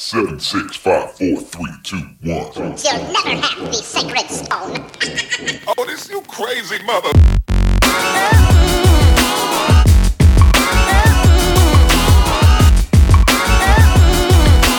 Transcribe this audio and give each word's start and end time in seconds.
Seven, 0.00 0.38
six, 0.38 0.76
five, 0.76 1.10
four, 1.16 1.40
three, 1.40 1.72
two, 1.82 1.96
one. 2.22 2.52
You'll 2.54 3.02
never 3.10 3.30
have 3.30 3.66
the 3.66 3.72
sacred 3.72 4.30
stone. 4.30 4.86
Oh, 5.76 5.84
this 5.86 6.08
you 6.08 6.20
crazy 6.22 6.80
mother. 6.84 7.10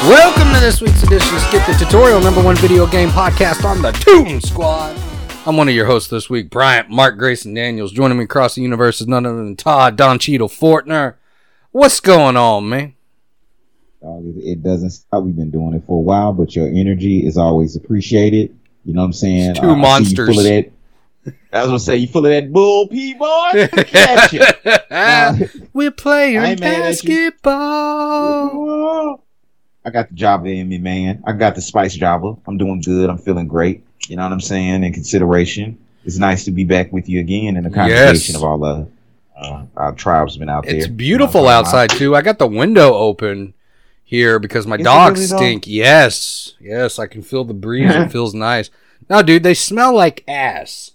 Welcome 0.07 0.53
to 0.53 0.59
this 0.61 0.79
week's 0.79 1.03
edition 1.03 1.35
of 1.35 1.41
Skip 1.41 1.65
the 1.65 1.75
Tutorial, 1.77 2.21
number 2.21 2.41
one 2.41 2.55
video 2.55 2.87
game 2.87 3.09
podcast 3.09 3.65
on 3.65 3.81
the 3.81 3.91
Toon 3.91 4.39
Squad. 4.39 4.97
I'm 5.45 5.57
one 5.57 5.67
of 5.67 5.75
your 5.75 5.85
hosts 5.85 6.09
this 6.09 6.29
week, 6.29 6.49
Bryant 6.49 6.89
Mark 6.89 7.17
Grayson 7.17 7.53
Daniels. 7.53 7.91
Joining 7.91 8.17
me 8.17 8.23
across 8.23 8.55
the 8.55 8.61
universe 8.61 9.01
is 9.01 9.07
none 9.07 9.25
other 9.25 9.35
than 9.35 9.57
Todd 9.57 9.97
Don 9.97 10.17
Cheadle 10.17 10.47
Fortner. 10.47 11.15
What's 11.71 11.99
going 11.99 12.37
on, 12.37 12.69
man? 12.69 12.95
Dog, 14.01 14.23
it, 14.25 14.39
it 14.39 14.63
doesn't 14.63 14.91
stop. 14.91 15.23
We've 15.23 15.35
been 15.35 15.51
doing 15.51 15.73
it 15.73 15.83
for 15.85 15.97
a 15.97 16.01
while, 16.01 16.31
but 16.33 16.55
your 16.55 16.67
energy 16.67 17.25
is 17.25 17.37
always 17.37 17.75
appreciated. 17.75 18.57
You 18.85 18.93
know 18.93 19.01
what 19.01 19.07
I'm 19.07 19.13
saying? 19.13 19.55
Two 19.55 19.71
I 19.71 19.75
monsters. 19.75 20.29
full 20.29 20.39
of 20.39 20.45
that. 20.45 20.71
I 21.53 21.59
was 21.61 21.67
gonna 21.67 21.79
say 21.79 21.97
you 21.97 22.07
full 22.07 22.25
of 22.25 22.31
that 22.31 22.51
bull 22.53 22.87
pee 22.87 23.13
boy. 23.13 23.67
Catch 23.83 24.33
it. 24.33 25.69
We're 25.73 25.91
playing 25.91 26.37
I 26.39 26.51
ain't 26.51 26.59
mad 26.61 26.81
at 26.81 27.03
you. 27.03 27.31
basketball. 27.31 29.23
I 29.85 29.89
got 29.91 30.09
the 30.09 30.15
Java 30.15 30.47
in 30.47 30.67
me, 30.69 30.77
man. 30.77 31.23
I 31.25 31.31
got 31.33 31.55
the 31.55 31.61
Spice 31.61 31.95
Java. 31.95 32.35
I'm 32.47 32.57
doing 32.57 32.81
good. 32.81 33.09
I'm 33.09 33.17
feeling 33.17 33.47
great. 33.47 33.83
You 34.07 34.15
know 34.15 34.23
what 34.23 34.31
I'm 34.31 34.41
saying? 34.41 34.83
In 34.83 34.93
consideration, 34.93 35.77
it's 36.05 36.17
nice 36.17 36.45
to 36.45 36.51
be 36.51 36.63
back 36.63 36.91
with 36.91 37.07
you 37.09 37.19
again 37.19 37.57
in 37.57 37.63
the 37.63 37.69
conversation 37.69 38.33
Yes. 38.33 38.35
of 38.35 38.43
all 38.43 38.57
the 38.59 38.87
uh, 39.37 39.65
our 39.77 39.93
tribesmen 39.93 40.49
out 40.49 40.65
there. 40.65 40.75
It's 40.75 40.85
You 40.85 40.91
know 40.91 40.97
beautiful 40.97 41.43
what 41.43 41.53
I'm 41.53 41.63
talking 41.63 41.79
outside 41.79 41.89
too. 41.97 42.15
I 42.15 42.21
got 42.21 42.39
the 42.39 42.47
window 42.47 42.93
open 42.93 43.53
here 44.09 44.39
because 44.39 44.65
my 44.65 44.75
Is 44.77 44.83
dogs 44.83 45.19
really, 45.19 45.27
though? 45.29 45.37
stink. 45.37 45.67
Yes, 45.67 46.55
yes, 46.59 46.97
I 46.97 47.05
can 47.05 47.21
feel 47.21 47.43
the 47.43 47.53
breeze. 47.53 47.93
it 47.93 48.11
feels 48.11 48.33
nice. 48.33 48.71
No, 49.07 49.21
dude, 49.21 49.43
they 49.43 49.53
smell 49.53 49.93
like 49.95 50.23
ass, 50.27 50.91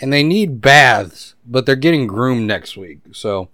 and 0.00 0.12
they 0.12 0.22
need 0.22 0.60
baths, 0.60 1.34
but 1.44 1.66
they're 1.66 1.74
getting 1.74 2.06
groomed 2.06 2.46
next 2.46 2.76
week, 2.76 3.00
so 3.12 3.48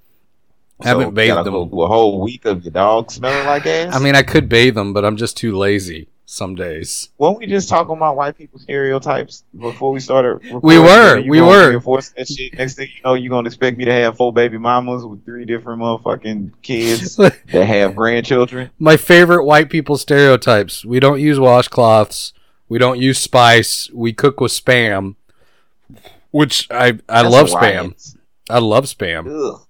I 0.80 0.84
So, 0.84 0.88
haven't 0.98 1.14
bathed 1.14 1.34
gotta 1.34 1.50
them. 1.50 1.70
go 1.70 1.82
a 1.82 1.86
whole 1.88 2.20
week 2.20 2.44
of 2.44 2.62
your 2.62 2.72
dog 2.72 3.10
smelling 3.10 3.46
like 3.46 3.64
ass. 3.66 3.94
I 3.94 3.98
mean, 4.00 4.14
I 4.14 4.22
could 4.22 4.48
bathe 4.50 4.74
them, 4.74 4.92
but 4.92 5.04
I'm 5.04 5.16
just 5.16 5.36
too 5.36 5.56
lazy 5.56 6.08
some 6.30 6.54
days. 6.54 7.08
Weren't 7.18 7.38
we 7.38 7.46
just 7.46 7.68
talking 7.68 7.96
about 7.96 8.16
white 8.16 8.38
people 8.38 8.60
stereotypes 8.60 9.42
before 9.58 9.90
we 9.90 9.98
started? 9.98 10.34
recording? 10.34 10.60
We 10.62 10.78
were, 10.78 11.22
we 11.22 11.40
were. 11.40 11.70
reinforce 11.70 12.10
that 12.10 12.28
shit. 12.28 12.54
Next 12.56 12.74
thing 12.76 12.88
you 12.94 13.02
know, 13.04 13.14
you're 13.14 13.30
gonna 13.30 13.48
expect 13.48 13.76
me 13.76 13.84
to 13.84 13.92
have 13.92 14.16
four 14.16 14.32
baby 14.32 14.56
mamas 14.56 15.04
with 15.04 15.24
three 15.24 15.44
different 15.44 15.82
motherfucking 15.82 16.52
kids 16.62 17.16
that 17.16 17.34
have 17.52 17.96
grandchildren. 17.96 18.70
My 18.78 18.96
favorite 18.96 19.44
white 19.44 19.70
people 19.70 19.98
stereotypes: 19.98 20.84
we 20.84 21.00
don't 21.00 21.20
use 21.20 21.38
washcloths, 21.38 22.32
we 22.68 22.78
don't 22.78 23.00
use 23.00 23.18
spice, 23.18 23.90
we 23.92 24.12
cook 24.12 24.40
with 24.40 24.52
spam, 24.52 25.16
which 26.30 26.68
I 26.70 26.98
I 27.08 27.24
That's 27.24 27.32
love 27.32 27.48
spam. 27.48 28.14
I 28.48 28.60
love 28.60 28.84
spam. 28.84 29.26
Ugh. 29.26 29.62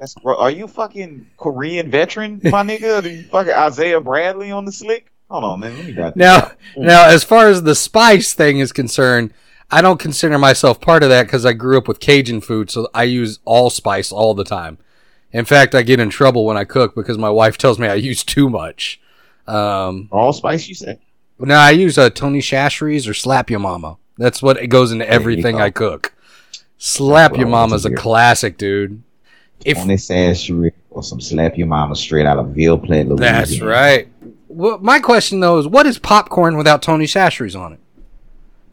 That's 0.00 0.16
are 0.24 0.50
you 0.50 0.66
fucking 0.66 1.30
Korean 1.36 1.92
veteran, 1.92 2.40
my 2.42 2.62
nigga? 2.64 3.04
Are 3.04 3.08
you 3.08 3.22
fucking 3.22 3.52
Isaiah 3.52 4.00
Bradley 4.00 4.50
on 4.50 4.64
the 4.64 4.72
slick? 4.72 5.12
Hold 5.30 5.44
on, 5.44 5.60
man. 5.60 5.76
Let 5.76 5.86
me 5.86 5.92
write 5.92 6.16
Now, 6.16 6.52
now, 6.76 7.08
as 7.08 7.22
far 7.22 7.48
as 7.48 7.62
the 7.62 7.74
spice 7.74 8.32
thing 8.32 8.58
is 8.58 8.72
concerned, 8.72 9.32
I 9.70 9.82
don't 9.82 10.00
consider 10.00 10.38
myself 10.38 10.80
part 10.80 11.02
of 11.02 11.10
that 11.10 11.24
because 11.24 11.44
I 11.44 11.52
grew 11.52 11.76
up 11.76 11.86
with 11.86 12.00
Cajun 12.00 12.40
food, 12.40 12.70
so 12.70 12.88
I 12.94 13.04
use 13.04 13.38
allspice 13.44 14.10
all 14.10 14.34
the 14.34 14.44
time. 14.44 14.78
In 15.30 15.44
fact, 15.44 15.74
I 15.74 15.82
get 15.82 16.00
in 16.00 16.08
trouble 16.08 16.46
when 16.46 16.56
I 16.56 16.64
cook 16.64 16.94
because 16.94 17.18
my 17.18 17.28
wife 17.28 17.58
tells 17.58 17.78
me 17.78 17.86
I 17.86 17.94
use 17.94 18.24
too 18.24 18.48
much. 18.48 19.00
Um, 19.46 20.08
allspice, 20.10 20.68
you 20.68 20.74
say? 20.74 20.98
now 21.38 21.60
I 21.60 21.70
use 21.70 21.98
uh, 21.98 22.08
Tony 22.08 22.40
Chachere's 22.40 23.06
or 23.06 23.14
Slap 23.14 23.50
Your 23.50 23.60
Mama. 23.60 23.98
That's 24.16 24.42
what 24.42 24.56
it 24.56 24.68
goes 24.68 24.90
into 24.90 25.08
everything 25.08 25.56
go. 25.56 25.62
I 25.62 25.70
cook. 25.70 26.14
Slap 26.78 27.36
Your 27.36 27.48
Mama's 27.48 27.84
a 27.84 27.94
classic, 27.94 28.56
dude. 28.56 29.02
If 29.64 29.78
ass 30.10 30.40
shrimp 30.40 30.74
or 30.90 31.02
some 31.02 31.20
slap 31.20 31.58
your 31.58 31.66
mama 31.66 31.96
straight 31.96 32.26
out 32.26 32.38
of 32.38 32.50
Ville 32.50 32.78
Platte, 32.78 33.08
Louisiana. 33.08 33.38
that's 33.38 33.60
right. 33.60 34.08
Well, 34.48 34.78
my 34.78 34.98
question 34.98 35.40
though 35.40 35.58
is, 35.58 35.66
what 35.66 35.86
is 35.86 35.98
popcorn 35.98 36.56
without 36.56 36.82
Tony 36.82 37.04
Chachere's 37.06 37.54
on 37.54 37.74
it? 37.74 37.80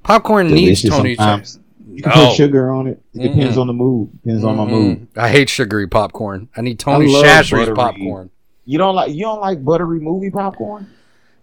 Popcorn 0.04 0.48
needs 0.48 0.82
Tony 0.82 1.16
sometimes. 1.16 1.58
Chachere's. 1.58 1.60
You 1.92 2.02
can 2.04 2.12
No. 2.16 2.28
put 2.28 2.36
sugar 2.36 2.72
on 2.72 2.88
it. 2.88 3.02
It 3.14 3.20
depends 3.30 3.56
Mm-mm. 3.56 3.62
on 3.62 3.68
the 3.68 3.74
mood. 3.74 4.10
Depends 4.24 4.44
on 4.44 4.58
my 4.58 4.66
mood. 4.66 5.00
Mm, 5.14 5.22
I 5.22 5.30
hate 5.30 5.50
sugary 5.50 5.88
popcorn. 5.88 6.50
I 6.56 6.62
need 6.62 6.78
Tony 6.80 7.06
I 7.08 7.10
love 7.22 7.50
buttery- 7.50 7.76
popcorn. 7.76 8.30
You 8.66 8.78
don't 8.80 8.96
like 8.96 9.14
you 9.14 9.22
don't 9.22 9.40
like 9.42 9.64
buttery 9.64 10.00
movie 10.00 10.32
popcorn 10.32 10.88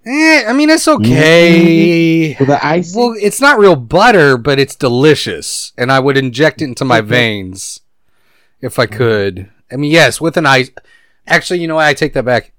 Eh, 0.05 0.45
I 0.49 0.53
mean, 0.53 0.69
it's 0.69 0.89
okay. 0.89 2.35
with 2.37 2.49
the 2.49 2.67
ice. 2.67 2.93
Well, 2.95 3.15
it's 3.21 3.41
not 3.41 3.61
real 3.61 3.77
butter, 3.77 4.37
but 4.37 4.59
it's 4.59 4.75
delicious, 4.75 5.73
and 5.79 5.93
I 5.93 6.01
would 6.01 6.17
inject 6.17 6.61
it 6.61 6.65
into 6.65 6.85
my 6.85 7.01
veins 7.01 7.81
if 8.61 8.81
I 8.81 8.87
could. 8.87 9.49
I 9.71 9.77
mean, 9.77 9.93
yes, 9.93 10.21
with 10.21 10.37
an 10.37 10.45
ice. 10.47 10.71
Actually, 11.29 11.61
you 11.61 11.69
know 11.69 11.77
what? 11.77 11.87
I 11.87 11.95
take 11.95 12.15
that 12.15 12.25
back. 12.25 12.52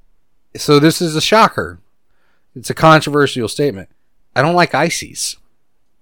So 0.56 0.80
this 0.80 1.02
is 1.02 1.16
a 1.16 1.22
shocker. 1.22 1.80
It's 2.56 2.70
a 2.70 2.76
controversial 2.76 3.48
statement. 3.48 3.90
I 4.36 4.42
don't 4.42 4.56
like 4.56 4.76
ices. 4.76 5.38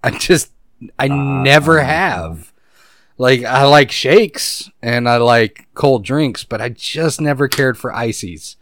I 0.02 0.10
just, 0.10 0.50
I 0.98 1.08
ah. 1.08 1.42
never 1.42 1.80
have. 1.80 2.52
Like, 3.18 3.44
I 3.44 3.64
like 3.64 3.90
shakes 3.90 4.70
and 4.82 5.08
I 5.08 5.16
like 5.18 5.68
cold 5.74 6.04
drinks, 6.04 6.44
but 6.44 6.60
I 6.60 6.70
just 6.70 7.20
never 7.20 7.48
cared 7.48 7.78
for 7.78 7.94
ices. 7.94 8.56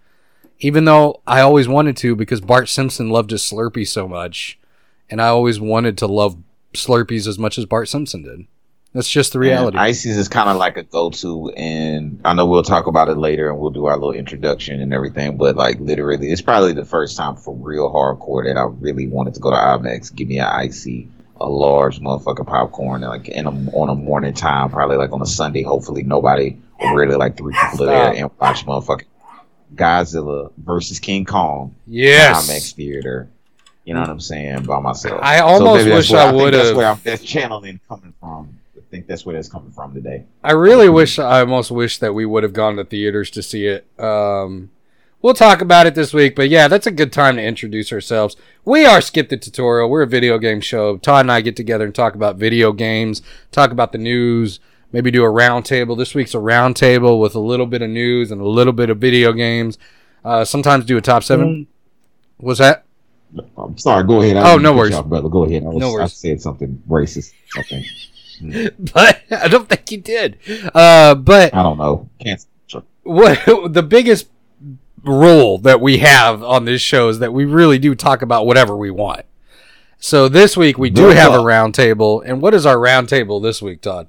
Even 0.59 0.85
though 0.85 1.23
I 1.27 1.41
always 1.41 1.67
wanted 1.67 1.97
to 1.99 2.15
because 2.15 2.41
Bart 2.41 2.69
Simpson 2.69 3.09
loved 3.09 3.31
his 3.31 3.43
Slurpee 3.43 3.89
so 3.89 4.07
much, 4.07 4.59
and 5.09 5.21
I 5.21 5.29
always 5.29 5.59
wanted 5.59 5.97
to 5.99 6.07
love 6.07 6.37
Slurpees 6.75 7.27
as 7.27 7.39
much 7.39 7.59
as 7.59 7.65
Bart 7.65 7.89
Simpson 7.89 8.23
did. 8.23 8.47
That's 8.93 9.09
just 9.09 9.33
the 9.33 9.39
reality. 9.39 9.77
And 9.79 9.87
ices 9.87 10.17
is 10.17 10.29
kind 10.29 10.49
of 10.51 10.57
like 10.57 10.77
a 10.77 10.83
go-to, 10.83 11.51
and 11.57 12.21
I 12.25 12.35
know 12.35 12.47
we'll 12.47 12.65
talk 12.65 12.89
about 12.89 13.09
it 13.09 13.17
later, 13.19 13.49
and 13.49 13.59
we'll 13.61 13.71
do 13.71 13.87
our 13.87 13.95
little 13.97 14.13
introduction 14.13 14.81
and 14.81 14.93
everything. 14.93 15.37
But 15.37 15.55
like 15.57 15.79
literally, 15.79 16.33
it's 16.33 16.43
probably 16.43 16.73
the 16.73 16.85
first 16.85 17.17
time 17.17 17.37
for 17.37 17.55
real 17.55 17.89
hardcore 17.93 18.45
that 18.47 18.57
I 18.59 18.65
really 18.65 19.07
wanted 19.07 19.35
to 19.35 19.41
go 19.41 19.51
to 19.51 19.57
IMAX. 19.57 20.13
Give 20.15 20.27
me 20.27 20.39
an 20.39 20.47
icy, 20.47 21.09
a 21.41 21.49
large 21.49 22.01
motherfucking 22.01 22.47
popcorn, 22.49 23.05
and 23.05 23.11
like 23.13 23.29
in 23.29 23.47
a, 23.47 23.51
on 23.77 23.89
a 23.91 23.95
morning 23.95 24.35
time, 24.35 24.71
probably 24.71 24.97
like 24.97 25.13
on 25.13 25.23
a 25.23 25.27
Sunday. 25.27 25.63
Hopefully, 25.63 26.03
nobody 26.03 26.57
or 26.81 26.97
really 26.99 27.15
like 27.15 27.37
three 27.37 27.55
people 27.55 27.87
there 27.87 28.13
and 28.15 28.31
watch 28.41 28.67
motherfucking 28.67 29.05
Godzilla 29.75 30.51
versus 30.59 30.99
King 30.99 31.25
Kong. 31.25 31.75
yes. 31.87 32.49
IMAX 32.51 32.75
theater. 32.75 33.29
You 33.85 33.95
know 33.95 34.01
what 34.01 34.11
I'm 34.11 34.21
saying? 34.21 34.65
By 34.65 34.79
myself. 34.81 35.21
I 35.23 35.39
almost 35.41 35.85
maybe 35.85 35.95
wish 35.97 36.13
I 36.13 36.33
would've- 36.33 36.57
That's 36.57 36.77
where 36.77 36.87
I'm, 36.89 37.01
that's 37.03 37.23
channeling 37.23 37.81
coming 37.89 38.15
from. 38.21 38.59
I 38.91 38.97
think 38.97 39.07
that's 39.07 39.25
where 39.25 39.37
that's 39.37 39.49
coming 39.49 39.71
from 39.71 39.95
today. 39.95 40.25
I 40.43 40.51
really 40.51 40.89
wish 40.89 41.21
I 41.21 41.39
almost 41.41 41.71
wish 41.71 41.99
that 41.99 42.13
we 42.13 42.27
would 42.27 42.43
have 42.43 42.53
gone 42.53 42.75
to 42.75 42.85
theaters 42.85 43.31
to 43.31 43.41
see 43.41 43.67
it. 43.67 43.87
Um, 44.01 44.71
we'll 45.23 45.33
talk 45.33 45.61
about 45.61 45.87
it 45.87 45.95
this 45.95 46.13
week, 46.13 46.35
but 46.35 46.49
yeah, 46.49 46.67
that's 46.67 46.89
a 46.89 46.91
good 46.91 47.13
time 47.13 47.37
to 47.37 47.43
introduce 47.43 47.93
ourselves. 47.93 48.35
We 48.65 48.85
are 48.87 49.01
Skip 49.01 49.29
the 49.29 49.37
Tutorial. 49.37 49.89
We're 49.89 50.03
a 50.03 50.09
video 50.09 50.39
game 50.39 50.61
show. 50.61 50.97
Todd 50.97 51.21
and 51.21 51.31
I 51.31 51.41
get 51.41 51.55
together 51.55 51.85
and 51.85 51.95
talk 51.95 52.17
about 52.17 52.35
video 52.35 52.73
games, 52.73 53.23
talk 53.53 53.71
about 53.71 53.93
the 53.93 53.99
news, 53.99 54.59
maybe 54.91 55.13
do 55.13 55.23
a 55.23 55.29
roundtable. 55.29 55.97
This 55.97 56.13
week's 56.13 56.35
a 56.35 56.39
roundtable 56.39 57.21
with 57.21 57.37
a 57.37 57.41
little 57.41 57.67
bit 57.67 57.83
of 57.83 57.91
news 57.91 58.33
and 58.33 58.41
a 58.41 58.49
little 58.49 58.73
bit 58.73 58.91
of 58.91 58.99
video 58.99 59.33
games. 59.33 59.79
Uh, 60.25 60.45
sometimes 60.45 60.85
do 60.85 60.97
a 60.97 61.01
top 61.01 61.23
seven. 61.23 61.69
Was 62.41 62.59
that? 62.59 62.85
I'm 63.57 63.79
sorry. 63.79 64.05
Go 64.05 64.21
ahead. 64.21 64.37
I 64.37 64.55
Oh, 64.55 64.59
no 64.59 64.75
worries. 64.75 64.95
off, 64.95 65.07
brother. 65.07 65.29
Go 65.29 65.45
ahead. 65.45 65.63
I, 65.63 65.67
was, 65.69 65.77
No 65.77 66.01
I 66.01 66.07
said 66.07 66.43
something 66.43 66.83
racist. 66.89 67.33
I 67.57 67.63
think. 67.63 67.87
But 68.95 69.23
I 69.31 69.49
don't 69.49 69.69
think 69.69 69.91
you 69.91 69.99
did. 69.99 70.39
Uh, 70.75 71.15
but 71.15 71.55
I 71.55 71.63
don't 71.63 71.79
know. 71.79 72.09
Can't. 72.21 72.45
what 73.03 73.45
the 73.73 73.83
biggest 73.83 74.29
rule 75.05 75.59
that 75.59 75.81
we 75.81 75.99
have 75.99 76.43
on 76.43 76.65
this 76.65 76.83
show 76.83 77.09
is 77.09 77.19
that 77.21 77.33
we 77.33 77.45
really 77.45 77.79
do 77.79 77.95
talk 77.95 78.23
about 78.23 78.47
whatever 78.47 78.77
we 78.77 78.91
want. 78.91 79.25
So 79.99 80.29
this 80.29 80.57
week 80.57 80.79
we 80.79 80.91
do 80.91 81.09
have 81.09 81.33
a 81.33 81.37
talk. 81.37 81.47
round 81.47 81.75
table, 81.75 82.23
and 82.23 82.41
what 82.41 82.55
is 82.55 82.65
our 82.65 82.79
round 82.79 83.09
table 83.09 83.39
this 83.39 83.61
week, 83.61 83.83
Todd? 83.83 84.09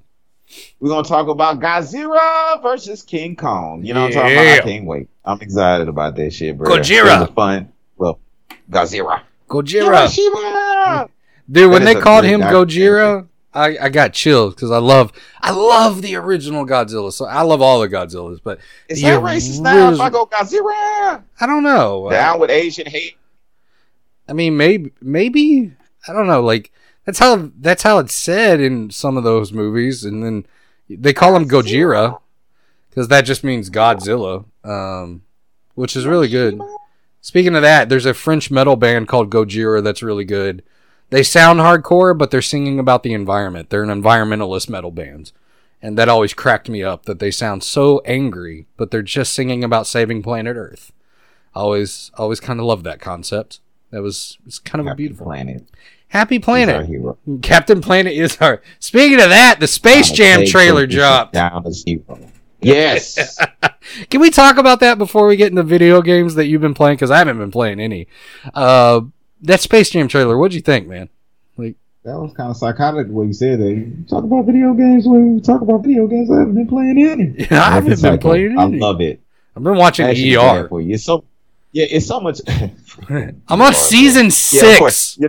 We're 0.80 0.90
gonna 0.90 1.08
talk 1.08 1.28
about 1.28 1.60
Godzilla 1.60 2.62
versus 2.62 3.04
King 3.04 3.36
Kong. 3.36 3.84
You 3.86 3.94
know 3.94 4.04
what 4.04 4.16
I'm 4.16 4.22
talking 4.22 4.38
about? 4.38 4.48
I 4.48 4.60
can't 4.60 4.86
wait. 4.86 5.10
I'm 5.24 5.42
excited 5.42 5.88
about 5.88 6.16
that 6.16 6.32
shit, 6.32 6.58
bro. 6.58 6.70
Gojira. 6.70 7.34
Fun. 7.34 7.72
Well, 7.98 8.20
Godzilla. 8.70 9.22
Gojira, 9.50 11.10
dude. 11.50 11.72
When 11.72 11.84
they 11.84 11.96
called 11.96 12.24
him 12.24 12.40
documentary. 12.40 12.82
Gojira, 12.82 13.28
I, 13.54 13.78
I 13.82 13.90
got 13.90 14.14
chills 14.14 14.56
because 14.56 14.72
I 14.72 14.78
love 14.78 15.12
I 15.42 15.52
love 15.52 16.02
the 16.02 16.16
original 16.16 16.66
Godzilla. 16.66 17.12
So 17.12 17.26
I 17.26 17.42
love 17.42 17.62
all 17.62 17.82
the 17.82 17.90
Godzillas, 17.90 18.40
but 18.44 18.60
Is 18.88 19.02
that 19.02 19.22
racist 19.22 19.62
now? 19.62 19.92
If 19.92 20.00
I 20.00 20.10
go 20.10 20.26
Godzilla 20.26 21.24
I 21.40 21.46
don't 21.46 21.64
know. 21.64 22.10
down 22.10 22.40
with 22.40 22.50
Asian 22.50 22.88
hate. 22.88 23.18
I 24.28 24.34
mean, 24.34 24.56
maybe, 24.56 24.92
maybe 25.02 25.74
I 26.08 26.14
don't 26.14 26.28
know. 26.28 26.42
Like 26.42 26.72
that's 27.06 27.20
how 27.20 27.52
that's 27.60 27.84
how 27.84 28.00
it's 28.00 28.14
said 28.14 28.62
in 28.62 28.90
some 28.90 29.18
of 29.18 29.24
those 29.24 29.52
movies, 29.52 30.06
and 30.06 30.24
then 30.24 30.46
they 30.90 31.14
call 31.14 31.36
him 31.36 31.48
Gojira 31.48 32.20
because 32.90 33.08
that 33.10 33.22
just 33.22 33.44
means 33.44 33.70
Godzilla, 33.70 34.46
um, 34.64 35.24
which 35.76 35.96
is 35.96 36.06
really 36.06 36.30
good. 36.30 36.62
Speaking 37.22 37.56
of 37.56 37.62
that, 37.62 37.90
there's 37.90 38.06
a 38.06 38.14
French 38.14 38.50
metal 38.50 38.76
band 38.76 39.08
called 39.08 39.30
Gojira 39.30 39.84
that's 39.84 40.02
really 40.02 40.26
good. 40.26 40.64
They 41.12 41.24
sound 41.24 41.60
hardcore, 41.60 42.18
but 42.18 42.32
they're 42.32 42.42
singing 42.42 42.80
about 42.80 43.04
the 43.04 43.14
environment. 43.14 43.70
They're 43.70 43.84
an 43.84 44.02
environmentalist 44.02 44.70
metal 44.70 44.92
band. 44.92 45.34
And 45.82 45.98
that 45.98 46.10
always 46.10 46.34
cracked 46.34 46.70
me 46.70 46.84
up 46.84 47.06
that 47.06 47.20
they 47.20 47.32
sound 47.32 47.64
so 47.64 48.00
angry, 48.06 48.68
but 48.78 48.92
they're 48.92 49.02
just 49.02 49.34
singing 49.34 49.64
about 49.64 49.88
saving 49.88 50.24
planet 50.24 50.56
Earth. 50.56 50.92
Always 51.54 52.12
always 52.16 52.40
kind 52.40 52.60
of 52.60 52.66
loved 52.66 52.86
that 52.86 53.02
concept. 53.02 53.60
That 53.90 54.02
was 54.02 54.38
it's 54.48 54.58
kind 54.58 54.80
of 54.80 54.92
a 54.92 54.96
beautiful 54.96 55.26
Planet. 55.26 55.68
Happy 56.08 56.40
Planet. 56.40 56.90
Captain 57.42 57.82
Planet 57.82 58.14
is 58.14 58.38
our. 58.40 58.62
Speaking 58.80 59.20
of 59.22 59.30
that, 59.30 59.60
the 59.60 59.68
Space 59.68 60.12
Jam 60.12 60.46
trailer 60.46 60.88
dropped. 60.88 61.34
Down 61.34 61.66
as 61.68 61.84
hero. 61.86 62.20
Yes. 62.64 63.40
Can 64.12 64.22
we 64.22 64.30
talk 64.30 64.58
about 64.58 64.82
that 64.82 65.00
before 65.00 65.26
we 65.26 65.36
get 65.36 65.50
into 65.50 65.64
video 65.64 66.04
games 66.04 66.36
that 66.36 66.46
you've 66.46 66.62
been 66.62 66.76
playing? 66.76 66.98
Because 66.98 67.10
I 67.10 67.18
haven't 67.18 67.40
been 67.40 67.50
playing 67.50 67.80
any. 67.80 68.08
Uh, 68.54 69.02
that 69.42 69.60
Space 69.62 69.90
Jam 69.90 70.08
trailer. 70.08 70.38
What'd 70.38 70.54
you 70.56 70.62
think, 70.62 70.88
man? 70.88 71.10
Like 71.58 71.76
That 72.04 72.18
was 72.20 72.34
kind 72.36 72.50
of 72.50 72.58
psychotic 72.58 73.08
the 73.08 73.14
way 73.14 73.28
you 73.28 73.34
said 73.34 73.60
that. 73.60 73.70
You 73.70 74.06
talk 74.10 74.24
about 74.24 74.46
video 74.46 74.74
games 74.74 75.08
when 75.08 75.36
you 75.36 75.42
talk 75.42 75.62
about 75.62 75.84
video 75.84 76.08
games. 76.08 76.30
I 76.32 76.40
haven't 76.40 76.56
been 76.56 76.68
playing 76.68 76.98
any. 77.04 77.48
I 77.52 77.72
haven't 77.72 77.90
been 77.90 77.98
Psycho. 77.98 78.18
playing 78.18 78.58
any. 78.60 78.78
I 78.78 78.80
love 78.80 79.02
it. 79.02 79.20
I've 79.56 79.64
been 79.64 79.76
watching 79.78 80.08
is 80.08 80.38
ER. 80.38 80.68
for 80.70 80.82
you. 80.82 80.96
It's 80.96 81.04
so 81.04 81.24
yeah, 81.74 81.86
it's 81.90 82.06
so 82.08 82.20
much. 82.20 82.40
I'm 83.48 83.62
on 83.62 83.74
season 83.74 84.24
Yeah, 84.26 84.28
of 84.28 84.34
six. 84.34 84.80
course. 84.80 85.18
Yeah, 85.20 85.28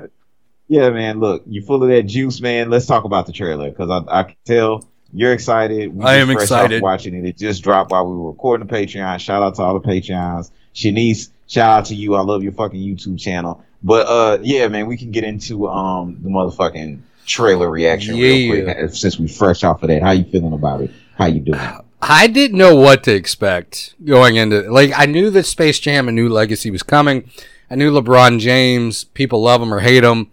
yeah, 0.69 0.91
man. 0.91 1.21
Look, 1.21 1.43
you 1.47 1.63
full 1.63 1.83
of 1.83 1.89
that 1.89 2.05
juice, 2.05 2.41
man. 2.41 2.71
Let's 2.71 2.87
talk 2.87 3.05
about 3.05 3.27
the 3.27 3.33
trailer 3.33 3.71
because 3.71 3.91
I, 3.91 4.21
I 4.21 4.23
can 4.25 4.37
tell 4.45 4.85
you're 5.13 5.33
excited. 5.33 5.95
We 5.95 6.05
I 6.05 6.17
am 6.17 6.31
excited. 6.31 6.83
watching 6.83 7.15
it. 7.15 7.25
It 7.25 7.37
just 7.37 7.63
dropped 7.63 7.91
while 7.91 8.07
we 8.09 8.17
were 8.17 8.31
recording 8.31 8.67
the 8.67 8.73
Patreon. 8.73 9.19
Shout 9.19 9.43
out 9.43 9.55
to 9.57 9.63
all 9.63 9.79
the 9.79 9.87
Patreons. 9.87 10.51
Shanice, 10.75 11.29
shout 11.53 11.79
out 11.79 11.85
to 11.87 11.95
you. 11.95 12.15
I 12.15 12.21
love 12.23 12.43
your 12.43 12.53
fucking 12.53 12.81
YouTube 12.81 13.19
channel. 13.21 13.63
But 13.83 14.07
uh, 14.07 14.39
yeah, 14.43 14.69
man, 14.69 14.87
we 14.87 14.97
can 14.97 15.11
get 15.11 15.25
into 15.25 15.69
um 15.69 16.19
the 16.23 16.29
motherfucking 16.31 17.01
trailer 17.27 17.71
reaction 17.71 18.17
Yeah. 18.17 18.27
real 18.29 18.65
quick 18.65 18.77
uh, 18.77 18.89
since 18.89 19.19
we 19.19 19.29
fresh 19.29 19.63
off 19.65 19.83
of 19.83 19.89
that. 19.89 20.03
How 20.03 20.13
you 20.13 20.25
feeling 20.25 20.53
about 20.55 20.81
it? 20.83 20.91
How 21.17 21.27
you 21.27 21.41
doing? 21.41 21.61
I 22.05 22.27
didn't 22.27 22.59
know 22.59 22.75
what 22.75 23.05
to 23.05 23.15
expect 23.15 23.95
going 24.05 24.37
into 24.37 24.63
like 24.73 24.93
I 24.97 25.07
knew 25.07 25.31
that 25.31 25.45
Space 25.45 25.79
Jam 25.79 26.09
a 26.09 26.13
new 26.13 26.29
legacy 26.29 26.71
was 26.71 26.83
coming. 26.83 27.29
I 27.71 27.75
knew 27.75 27.93
LeBron 27.93 28.39
James, 28.41 29.05
people 29.05 29.41
love 29.43 29.63
him 29.63 29.73
or 29.73 29.81
hate 29.81 30.05
him. 30.05 30.31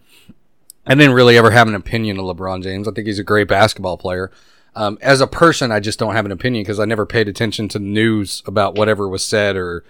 I 0.85 0.95
didn't 0.95 1.13
really 1.13 1.37
ever 1.37 1.51
have 1.51 1.67
an 1.67 1.75
opinion 1.75 2.17
of 2.19 2.25
LeBron 2.25 2.63
James. 2.63 2.87
I 2.87 2.91
think 2.91 3.05
he's 3.07 3.19
a 3.19 3.23
great 3.23 3.47
basketball 3.47 3.97
player. 3.97 4.31
Um, 4.75 4.97
as 5.01 5.21
a 5.21 5.27
person, 5.27 5.71
I 5.71 5.79
just 5.79 5.99
don't 5.99 6.15
have 6.15 6.25
an 6.25 6.31
opinion 6.31 6.63
because 6.63 6.79
I 6.79 6.85
never 6.85 7.05
paid 7.05 7.27
attention 7.27 7.67
to 7.69 7.79
the 7.79 7.85
news 7.85 8.41
about 8.45 8.75
whatever 8.75 9.07
was 9.07 9.23
said 9.23 9.55
or, 9.55 9.83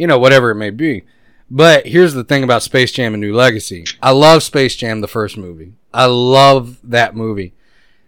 you 0.00 0.06
know, 0.06 0.18
whatever 0.18 0.50
it 0.50 0.56
may 0.56 0.70
be. 0.70 1.04
But 1.50 1.86
here's 1.86 2.14
the 2.14 2.24
thing 2.24 2.42
about 2.42 2.62
Space 2.62 2.90
Jam: 2.90 3.12
and 3.12 3.20
New 3.20 3.34
Legacy. 3.34 3.84
I 4.02 4.12
love 4.12 4.42
Space 4.42 4.74
Jam, 4.74 5.02
the 5.02 5.08
first 5.08 5.36
movie. 5.36 5.74
I 5.92 6.06
love 6.06 6.78
that 6.84 7.14
movie. 7.14 7.52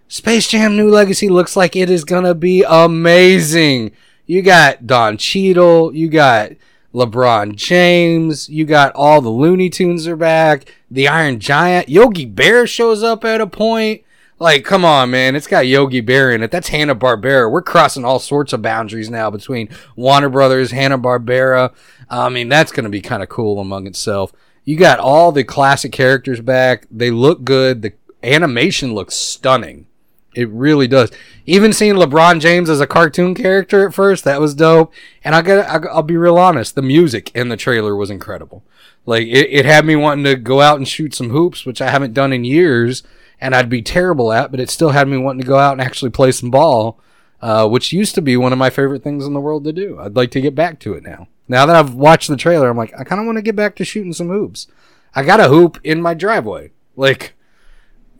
Space 0.08 0.48
Jam 0.48 0.76
New 0.76 0.90
Legacy 0.90 1.28
looks 1.28 1.54
like 1.54 1.76
it 1.76 1.90
is 1.90 2.04
gonna 2.04 2.34
be 2.34 2.64
amazing. 2.66 3.92
You 4.26 4.40
got 4.40 4.86
Don 4.86 5.18
Cheadle, 5.18 5.94
you 5.94 6.08
got 6.08 6.52
LeBron 6.94 7.56
James, 7.56 8.48
you 8.48 8.64
got 8.64 8.94
all 8.94 9.20
the 9.20 9.28
Looney 9.28 9.68
Tunes 9.68 10.06
are 10.06 10.16
back, 10.16 10.72
the 10.90 11.08
Iron 11.08 11.40
Giant, 11.40 11.88
Yogi 11.88 12.24
Bear 12.24 12.66
shows 12.66 13.02
up 13.02 13.24
at 13.24 13.40
a 13.40 13.46
point. 13.46 14.02
Like, 14.42 14.64
come 14.64 14.84
on, 14.84 15.12
man, 15.12 15.36
it's 15.36 15.46
got 15.46 15.68
Yogi 15.68 16.00
Bear 16.00 16.32
in 16.32 16.42
it. 16.42 16.50
That's 16.50 16.66
Hanna 16.66 16.96
Barbera. 16.96 17.48
We're 17.48 17.62
crossing 17.62 18.04
all 18.04 18.18
sorts 18.18 18.52
of 18.52 18.60
boundaries 18.60 19.08
now 19.08 19.30
between 19.30 19.68
Warner 19.94 20.28
Brothers, 20.28 20.72
Hanna 20.72 20.98
Barbera. 20.98 21.72
I 22.10 22.28
mean, 22.28 22.48
that's 22.48 22.72
gonna 22.72 22.88
be 22.88 23.00
kind 23.00 23.22
of 23.22 23.28
cool 23.28 23.60
among 23.60 23.86
itself. 23.86 24.32
You 24.64 24.76
got 24.76 24.98
all 24.98 25.30
the 25.30 25.44
classic 25.44 25.92
characters 25.92 26.40
back. 26.40 26.88
They 26.90 27.12
look 27.12 27.44
good. 27.44 27.82
The 27.82 27.92
animation 28.24 28.94
looks 28.94 29.14
stunning. 29.14 29.86
It 30.34 30.48
really 30.48 30.88
does. 30.88 31.12
Even 31.46 31.72
seeing 31.72 31.94
LeBron 31.94 32.40
James 32.40 32.68
as 32.68 32.80
a 32.80 32.86
cartoon 32.88 33.36
character 33.36 33.86
at 33.86 33.94
first, 33.94 34.24
that 34.24 34.40
was 34.40 34.54
dope. 34.54 34.92
And 35.22 35.36
I 35.36 35.42
got, 35.42 35.86
I'll 35.86 36.02
be 36.02 36.16
real 36.16 36.36
honest, 36.36 36.74
the 36.74 36.82
music 36.82 37.30
in 37.32 37.48
the 37.48 37.56
trailer 37.56 37.94
was 37.94 38.10
incredible. 38.10 38.64
Like 39.06 39.28
it, 39.28 39.50
it 39.52 39.66
had 39.66 39.86
me 39.86 39.94
wanting 39.94 40.24
to 40.24 40.34
go 40.34 40.60
out 40.60 40.78
and 40.78 40.88
shoot 40.88 41.14
some 41.14 41.30
hoops, 41.30 41.64
which 41.64 41.80
I 41.80 41.90
haven't 41.90 42.12
done 42.12 42.32
in 42.32 42.44
years, 42.44 43.04
and 43.42 43.54
I'd 43.54 43.68
be 43.68 43.82
terrible 43.82 44.32
at. 44.32 44.50
But 44.50 44.60
it 44.60 44.70
still 44.70 44.90
had 44.90 45.08
me 45.08 45.18
wanting 45.18 45.42
to 45.42 45.46
go 45.46 45.58
out 45.58 45.72
and 45.72 45.82
actually 45.82 46.10
play 46.10 46.32
some 46.32 46.50
ball, 46.50 46.98
uh, 47.42 47.68
which 47.68 47.92
used 47.92 48.14
to 48.14 48.22
be 48.22 48.36
one 48.38 48.52
of 48.52 48.58
my 48.58 48.70
favorite 48.70 49.02
things 49.02 49.26
in 49.26 49.34
the 49.34 49.40
world 49.40 49.64
to 49.64 49.72
do. 49.72 49.98
I'd 50.00 50.16
like 50.16 50.30
to 50.30 50.40
get 50.40 50.54
back 50.54 50.78
to 50.80 50.94
it 50.94 51.02
now. 51.02 51.28
Now 51.48 51.66
that 51.66 51.76
I've 51.76 51.94
watched 51.94 52.28
the 52.28 52.36
trailer, 52.36 52.70
I'm 52.70 52.76
like, 52.76 52.94
I 52.98 53.04
kind 53.04 53.20
of 53.20 53.26
want 53.26 53.36
to 53.36 53.42
get 53.42 53.56
back 53.56 53.76
to 53.76 53.84
shooting 53.84 54.14
some 54.14 54.28
hoops. 54.28 54.66
I 55.14 55.22
got 55.24 55.40
a 55.40 55.48
hoop 55.48 55.78
in 55.84 56.00
my 56.00 56.14
driveway, 56.14 56.70
like 56.96 57.34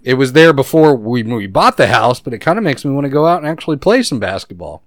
it 0.03 0.15
was 0.15 0.33
there 0.33 0.53
before 0.53 0.95
we 0.95 1.23
we 1.23 1.47
bought 1.47 1.77
the 1.77 1.87
house, 1.87 2.21
but 2.21 2.35
it 2.35 2.39
kind 2.39 2.59
of 2.59 2.65
makes 2.65 2.85
me 2.85 2.91
want 2.91 3.05
to 3.05 3.11
go 3.11 3.27
out 3.27 3.39
and 3.39 3.47
actually 3.47 3.77
play 3.77 4.03
some 4.03 4.19
basketball. 4.19 4.83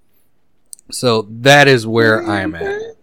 So 0.91 1.23
that 1.31 1.67
is 1.67 1.87
where 1.87 2.23
I 2.23 2.41
am 2.41 2.53
at. 2.53 2.97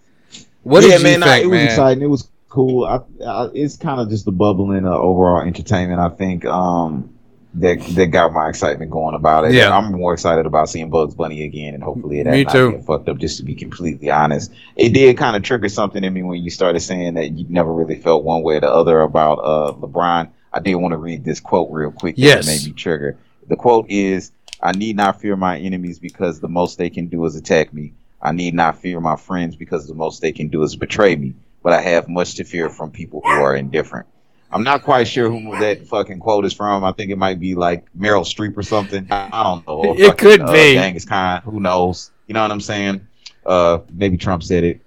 What 0.62 0.84
yeah, 0.84 0.98
did 0.98 1.02
man, 1.02 1.18
you 1.18 1.24
think, 1.24 1.44
it 1.44 1.48
was 1.48 1.62
exciting. 1.62 2.02
It 2.04 2.06
was 2.06 2.28
cool. 2.48 2.84
I, 2.84 3.00
I, 3.26 3.48
it's 3.54 3.76
kind 3.76 4.00
of 4.00 4.08
just 4.08 4.24
the 4.24 4.32
bubbling 4.32 4.84
of 4.86 4.92
overall 4.92 5.40
entertainment. 5.40 5.98
I 5.98 6.10
think 6.10 6.44
um, 6.44 7.12
that 7.54 7.80
that 7.96 8.06
got 8.06 8.32
my 8.32 8.48
excitement 8.48 8.90
going 8.90 9.14
about 9.14 9.44
it. 9.44 9.52
Yeah. 9.52 9.76
I'm 9.76 9.92
more 9.92 10.14
excited 10.14 10.46
about 10.46 10.68
seeing 10.70 10.88
Bugs 10.90 11.14
Bunny 11.14 11.42
again, 11.42 11.74
and 11.74 11.82
hopefully 11.82 12.20
it 12.20 12.26
Me 12.26 12.44
too. 12.44 12.72
get 12.72 12.84
fucked 12.84 13.08
up. 13.08 13.18
Just 13.18 13.36
to 13.38 13.44
be 13.44 13.54
completely 13.54 14.10
honest, 14.10 14.52
it 14.76 14.90
did 14.94 15.16
kind 15.18 15.36
of 15.36 15.42
trigger 15.42 15.68
something 15.68 16.02
in 16.02 16.12
me 16.12 16.22
when 16.22 16.42
you 16.42 16.50
started 16.50 16.80
saying 16.80 17.14
that 17.14 17.32
you 17.32 17.46
never 17.48 17.72
really 17.72 17.96
felt 17.96 18.24
one 18.24 18.42
way 18.42 18.56
or 18.56 18.60
the 18.60 18.70
other 18.70 19.00
about 19.02 19.34
uh, 19.40 19.72
LeBron. 19.74 20.30
I 20.52 20.60
did 20.60 20.74
want 20.76 20.92
to 20.92 20.98
read 20.98 21.24
this 21.24 21.40
quote 21.40 21.70
real 21.70 21.90
quick. 21.92 22.16
that 22.16 22.22
Yes. 22.22 22.46
made 22.46 22.66
me 22.70 22.72
trigger. 22.74 23.16
The 23.48 23.56
quote 23.56 23.86
is. 23.90 24.32
I 24.64 24.70
need 24.70 24.94
not 24.94 25.20
fear 25.20 25.34
my 25.34 25.58
enemies 25.58 25.98
because 25.98 26.38
the 26.38 26.48
most 26.48 26.78
they 26.78 26.88
can 26.88 27.08
do 27.08 27.24
is 27.24 27.34
attack 27.34 27.74
me. 27.74 27.94
I 28.22 28.30
need 28.30 28.54
not 28.54 28.78
fear 28.78 29.00
my 29.00 29.16
friends 29.16 29.56
because 29.56 29.88
the 29.88 29.94
most 29.94 30.22
they 30.22 30.30
can 30.30 30.46
do 30.48 30.62
is 30.62 30.76
betray 30.76 31.16
me. 31.16 31.34
But 31.64 31.72
I 31.72 31.80
have 31.80 32.08
much 32.08 32.36
to 32.36 32.44
fear 32.44 32.70
from 32.70 32.92
people 32.92 33.22
who 33.24 33.28
are 33.30 33.56
indifferent. 33.56 34.06
I'm 34.52 34.62
not 34.64 34.82
quite 34.82 35.04
sure 35.08 35.30
who 35.30 35.58
that 35.60 35.86
fucking 35.86 36.18
quote 36.20 36.44
is 36.44 36.52
from. 36.52 36.84
I 36.84 36.92
think 36.92 37.10
it 37.10 37.16
might 37.18 37.40
be 37.40 37.54
like 37.54 37.86
Meryl 37.98 38.22
Streep 38.24 38.56
or 38.56 38.62
something. 38.62 39.06
I 39.10 39.42
don't 39.42 39.66
know. 39.66 39.94
It 39.94 40.06
fucking, 40.06 40.16
could 40.16 40.40
uh, 40.42 40.52
be. 40.52 40.74
Genghis 40.74 41.04
Khan. 41.04 41.42
Who 41.42 41.60
knows? 41.60 42.10
You 42.26 42.34
know 42.34 42.42
what 42.42 42.50
I'm 42.50 42.60
saying? 42.60 43.06
Uh, 43.46 43.78
maybe 43.90 44.16
Trump 44.16 44.42
said 44.42 44.64
it. 44.64 44.80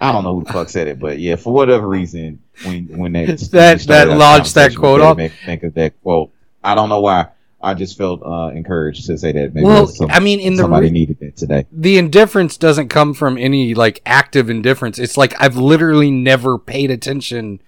I 0.00 0.12
don't 0.12 0.24
know 0.24 0.34
who 0.38 0.44
the 0.44 0.52
fuck 0.52 0.68
said 0.68 0.88
it, 0.88 0.98
but 0.98 1.18
yeah, 1.18 1.36
for 1.36 1.52
whatever 1.52 1.88
reason, 1.88 2.40
when 2.64 2.86
when 2.98 3.12
they 3.12 3.26
That- 3.26 3.80
that 3.86 4.08
our 4.08 4.16
launched 4.16 4.54
that 4.54 4.74
quote 4.76 5.00
it 5.00 5.04
off? 5.04 5.16
think 5.46 5.62
of 5.62 5.74
that 5.74 6.00
quote. 6.02 6.30
I 6.62 6.74
don't 6.74 6.88
know 6.88 7.00
why. 7.00 7.28
I 7.62 7.72
just 7.72 7.96
felt 7.96 8.20
uh, 8.22 8.50
encouraged 8.54 9.06
to 9.06 9.16
say 9.16 9.32
that. 9.32 9.54
Maybe 9.54 9.64
Well, 9.64 9.86
some- 9.86 10.10
I 10.10 10.20
mean, 10.20 10.38
in 10.40 10.56
the 10.56 10.64
somebody 10.64 10.90
needed 10.90 11.18
that 11.20 11.36
today. 11.36 11.64
the 11.72 11.96
indifference 11.96 12.58
doesn't 12.58 12.88
come 12.88 13.14
from 13.14 13.38
any 13.38 13.74
like 13.74 14.02
active 14.04 14.50
indifference. 14.50 14.98
It's 14.98 15.16
like 15.16 15.34
I've 15.40 15.56
literally 15.56 16.10
never 16.10 16.58
paid 16.58 16.90
attention 16.90 17.60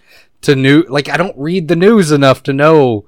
to 0.42 0.54
new 0.54 0.82
like 0.88 1.08
I 1.08 1.16
don't 1.16 1.36
read 1.36 1.68
the 1.68 1.76
news 1.76 2.12
enough 2.12 2.42
to 2.44 2.52
know 2.52 3.06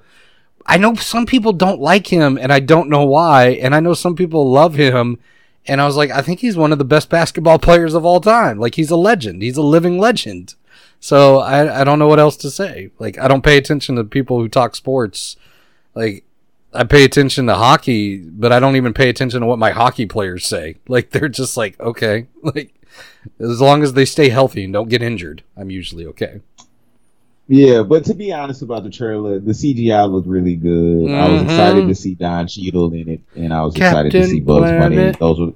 I 0.65 0.77
know 0.77 0.95
some 0.95 1.25
people 1.25 1.53
don't 1.53 1.81
like 1.81 2.07
him 2.07 2.37
and 2.37 2.51
I 2.51 2.59
don't 2.59 2.89
know 2.89 3.05
why 3.05 3.49
and 3.49 3.73
I 3.73 3.79
know 3.79 3.93
some 3.93 4.15
people 4.15 4.49
love 4.49 4.75
him 4.75 5.19
and 5.67 5.81
I 5.81 5.85
was 5.85 5.95
like 5.95 6.11
I 6.11 6.21
think 6.21 6.39
he's 6.39 6.57
one 6.57 6.71
of 6.71 6.77
the 6.77 6.85
best 6.85 7.09
basketball 7.09 7.59
players 7.59 7.93
of 7.93 8.05
all 8.05 8.21
time. 8.21 8.59
Like 8.59 8.75
he's 8.75 8.91
a 8.91 8.95
legend. 8.95 9.41
He's 9.41 9.57
a 9.57 9.61
living 9.61 9.97
legend. 9.97 10.55
So 10.99 11.39
I 11.39 11.81
I 11.81 11.83
don't 11.83 11.99
know 11.99 12.07
what 12.07 12.19
else 12.19 12.37
to 12.37 12.51
say. 12.51 12.91
Like 12.99 13.17
I 13.17 13.27
don't 13.27 13.43
pay 13.43 13.57
attention 13.57 13.95
to 13.95 14.03
people 14.03 14.39
who 14.39 14.49
talk 14.49 14.75
sports. 14.75 15.37
Like 15.95 16.23
I 16.73 16.83
pay 16.83 17.03
attention 17.03 17.47
to 17.47 17.55
hockey, 17.55 18.17
but 18.17 18.51
I 18.51 18.59
don't 18.59 18.75
even 18.75 18.93
pay 18.93 19.09
attention 19.09 19.41
to 19.41 19.47
what 19.47 19.59
my 19.59 19.71
hockey 19.71 20.05
players 20.05 20.45
say. 20.45 20.75
Like 20.87 21.11
they're 21.11 21.29
just 21.29 21.57
like, 21.57 21.79
okay, 21.79 22.27
like 22.43 22.73
as 23.39 23.61
long 23.61 23.83
as 23.83 23.93
they 23.93 24.05
stay 24.05 24.29
healthy 24.29 24.65
and 24.65 24.73
don't 24.73 24.89
get 24.89 25.01
injured, 25.01 25.43
I'm 25.55 25.69
usually 25.69 26.05
okay. 26.07 26.41
Yeah, 27.51 27.81
but 27.81 28.05
to 28.05 28.13
be 28.13 28.31
honest 28.31 28.61
about 28.61 28.83
the 28.83 28.91
trailer, 28.91 29.39
the 29.39 29.53
CGI 29.53 30.09
looked 30.09 30.27
really 30.27 30.55
good. 30.55 31.09
I 31.11 31.27
was 31.29 31.41
excited 31.41 31.87
to 31.87 31.95
see 31.95 32.13
Don 32.13 32.47
Cheadle 32.47 32.93
in 32.93 33.09
it, 33.09 33.21
and 33.35 33.51
I 33.51 33.63
was 33.63 33.75
excited 33.75 34.11
to 34.11 34.27
see 34.27 34.39
Bugs 34.39 34.69
Bunny. 34.79 34.95
Those 35.19 35.39
were, 35.39 35.53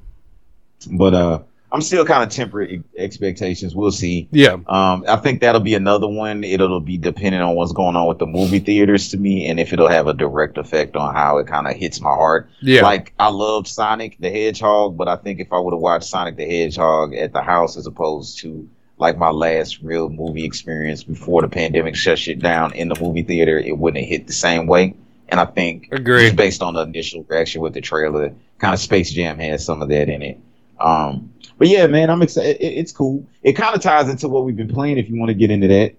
But 0.91 1.13
uh, 1.13 1.39
I'm 1.71 1.81
still 1.81 2.03
kind 2.03 2.23
of 2.23 2.29
temperate 2.29 2.71
e- 2.71 2.83
expectations. 2.97 3.75
We'll 3.75 3.91
see. 3.91 4.27
Yeah, 4.31 4.57
Um, 4.67 5.05
I 5.07 5.17
think 5.17 5.41
that'll 5.41 5.61
be 5.61 5.75
another 5.75 6.07
one. 6.07 6.43
It'll 6.43 6.79
be 6.79 6.97
dependent 6.97 7.43
on 7.43 7.55
what's 7.55 7.71
going 7.73 7.95
on 7.95 8.07
with 8.07 8.17
the 8.17 8.25
movie 8.27 8.59
theaters 8.59 9.09
to 9.09 9.17
me, 9.17 9.47
and 9.47 9.59
if 9.59 9.71
it'll 9.71 9.87
have 9.87 10.07
a 10.07 10.13
direct 10.15 10.57
effect 10.57 10.95
on 10.95 11.13
how 11.13 11.37
it 11.37 11.45
kind 11.47 11.67
of 11.67 11.75
hits 11.75 12.01
my 12.01 12.09
heart. 12.09 12.49
yeah, 12.61 12.81
Like 12.81 13.13
I 13.19 13.29
loved 13.29 13.67
Sonic 13.67 14.17
the 14.19 14.31
Hedgehog, 14.31 14.97
but 14.97 15.07
I 15.07 15.15
think 15.15 15.39
if 15.39 15.53
I 15.53 15.59
would 15.59 15.73
have 15.73 15.81
watched 15.81 16.05
Sonic 16.05 16.37
the 16.37 16.45
Hedgehog 16.45 17.13
at 17.13 17.33
the 17.33 17.41
house 17.43 17.77
as 17.77 17.85
opposed 17.85 18.39
to 18.39 18.67
like 19.03 19.17
my 19.17 19.29
last 19.29 19.81
real 19.81 20.09
movie 20.09 20.45
experience 20.45 21.03
before 21.03 21.41
the 21.41 21.47
pandemic 21.49 21.93
shut 21.93 22.17
shit 22.17 22.39
down 22.39 22.73
in 22.73 22.87
the 22.87 22.95
movie 23.01 23.21
theater, 23.21 23.59
it 23.59 23.77
wouldn't 23.77 24.01
have 24.01 24.09
hit 24.09 24.27
the 24.27 24.33
same 24.33 24.65
way. 24.65 24.95
And 25.27 25.39
I 25.41 25.45
think 25.45 25.89
Agree. 25.91 26.23
just 26.23 26.37
based 26.37 26.61
on 26.61 26.73
the 26.73 26.81
initial 26.81 27.25
reaction 27.27 27.61
with 27.61 27.73
the 27.73 27.81
trailer, 27.81 28.33
kind 28.59 28.73
of 28.73 28.79
Space 28.79 29.11
Jam 29.11 29.37
has 29.39 29.65
some 29.65 29.81
of 29.81 29.89
that 29.89 30.07
in 30.07 30.21
it. 30.21 30.39
Um, 30.79 31.33
but 31.57 31.67
yeah, 31.67 31.85
man, 31.87 32.09
I'm 32.09 32.21
excited. 32.21 32.57
It, 32.61 32.77
it's 32.79 32.93
cool. 32.93 33.25
It 33.41 33.53
kind 33.53 33.75
of 33.75 33.81
ties 33.81 34.09
into 34.09 34.29
what 34.29 34.45
we've 34.45 34.55
been 34.55 34.73
playing. 34.73 34.97
If 34.97 35.09
you 35.09 35.19
want 35.19 35.29
to 35.29 35.35
get 35.35 35.51
into 35.51 35.67
that, 35.67 35.95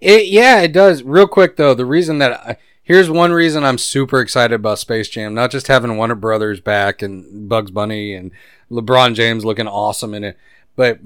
It 0.00 0.26
yeah, 0.26 0.60
it 0.60 0.72
does. 0.72 1.04
Real 1.04 1.28
quick 1.28 1.56
though, 1.56 1.74
the 1.74 1.86
reason 1.86 2.18
that 2.18 2.32
I, 2.32 2.56
here's 2.82 3.08
one 3.08 3.32
reason 3.32 3.62
I'm 3.64 3.78
super 3.78 4.20
excited 4.20 4.54
about 4.54 4.80
Space 4.80 5.08
Jam, 5.08 5.34
not 5.34 5.52
just 5.52 5.68
having 5.68 5.96
Warner 5.96 6.16
Brothers 6.16 6.58
back 6.60 7.00
and 7.00 7.48
Bugs 7.48 7.70
Bunny 7.70 8.12
and 8.14 8.32
LeBron 8.72 9.14
James 9.14 9.44
looking 9.44 9.68
awesome 9.68 10.14
in 10.14 10.24
it, 10.24 10.36
but 10.74 10.98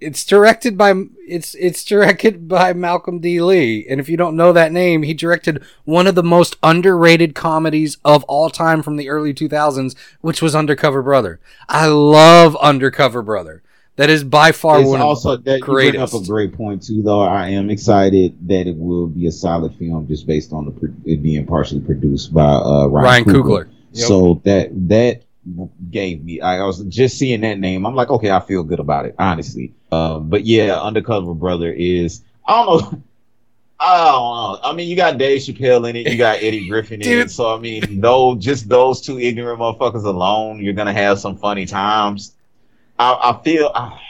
it's 0.00 0.24
directed 0.24 0.78
by 0.78 0.94
it's 1.26 1.54
it's 1.54 1.84
directed 1.84 2.48
by 2.48 2.72
Malcolm 2.72 3.20
D. 3.20 3.40
Lee, 3.40 3.86
and 3.88 4.00
if 4.00 4.08
you 4.08 4.16
don't 4.16 4.36
know 4.36 4.52
that 4.52 4.72
name, 4.72 5.02
he 5.02 5.14
directed 5.14 5.62
one 5.84 6.06
of 6.06 6.14
the 6.14 6.22
most 6.22 6.56
underrated 6.62 7.34
comedies 7.34 7.98
of 8.04 8.24
all 8.24 8.50
time 8.50 8.82
from 8.82 8.96
the 8.96 9.08
early 9.08 9.34
2000s, 9.34 9.94
which 10.20 10.40
was 10.40 10.54
Undercover 10.54 11.02
Brother. 11.02 11.40
I 11.68 11.86
love 11.86 12.56
Undercover 12.56 13.22
Brother. 13.22 13.62
That 13.96 14.10
is 14.10 14.22
by 14.22 14.52
far 14.52 14.80
it's 14.80 14.88
one 14.88 15.00
also 15.00 15.32
of 15.32 15.44
the 15.44 15.58
bring 15.58 15.96
up 15.96 16.14
a 16.14 16.24
great 16.24 16.52
point 16.52 16.84
too. 16.84 17.02
Though 17.02 17.22
I 17.22 17.48
am 17.48 17.68
excited 17.68 18.36
that 18.46 18.68
it 18.68 18.76
will 18.76 19.08
be 19.08 19.26
a 19.26 19.32
solid 19.32 19.74
film 19.74 20.06
just 20.06 20.24
based 20.24 20.52
on 20.52 20.66
the 20.66 20.94
it 21.04 21.20
being 21.20 21.44
partially 21.46 21.80
produced 21.80 22.32
by 22.32 22.44
uh, 22.44 22.86
Ryan, 22.86 23.04
Ryan 23.04 23.24
Coogler. 23.24 23.64
Coogler. 23.64 23.68
Yep. 23.92 24.06
So 24.06 24.40
that 24.44 24.88
that 24.88 25.24
gave 25.90 26.24
me. 26.24 26.40
I 26.40 26.62
was 26.64 26.80
just 26.84 27.18
seeing 27.18 27.40
that 27.42 27.58
name. 27.58 27.86
I'm 27.86 27.94
like, 27.94 28.10
okay, 28.10 28.30
I 28.30 28.40
feel 28.40 28.62
good 28.62 28.80
about 28.80 29.06
it, 29.06 29.14
honestly. 29.18 29.74
Um, 29.92 30.28
but 30.28 30.44
yeah, 30.44 30.80
Undercover 30.80 31.34
Brother 31.34 31.72
is. 31.72 32.22
I 32.46 32.64
don't 32.64 32.92
know. 32.92 33.02
I 33.80 33.96
don't 33.96 34.14
know. 34.14 34.58
I 34.64 34.72
mean, 34.72 34.88
you 34.88 34.96
got 34.96 35.18
Dave 35.18 35.40
Chappelle 35.40 35.88
in 35.88 35.94
it. 35.94 36.10
You 36.10 36.18
got 36.18 36.42
Eddie 36.42 36.68
Griffin 36.68 37.00
in 37.00 37.20
it. 37.20 37.30
So 37.30 37.54
I 37.54 37.60
mean, 37.60 38.00
no, 38.00 38.34
just 38.34 38.68
those 38.68 39.00
two 39.00 39.20
ignorant 39.20 39.60
motherfuckers 39.60 40.04
alone, 40.04 40.60
you're 40.60 40.74
gonna 40.74 40.92
have 40.92 41.20
some 41.20 41.36
funny 41.36 41.64
times. 41.64 42.34
I, 42.98 43.12
I 43.12 43.42
feel. 43.44 43.70
I, 43.72 44.00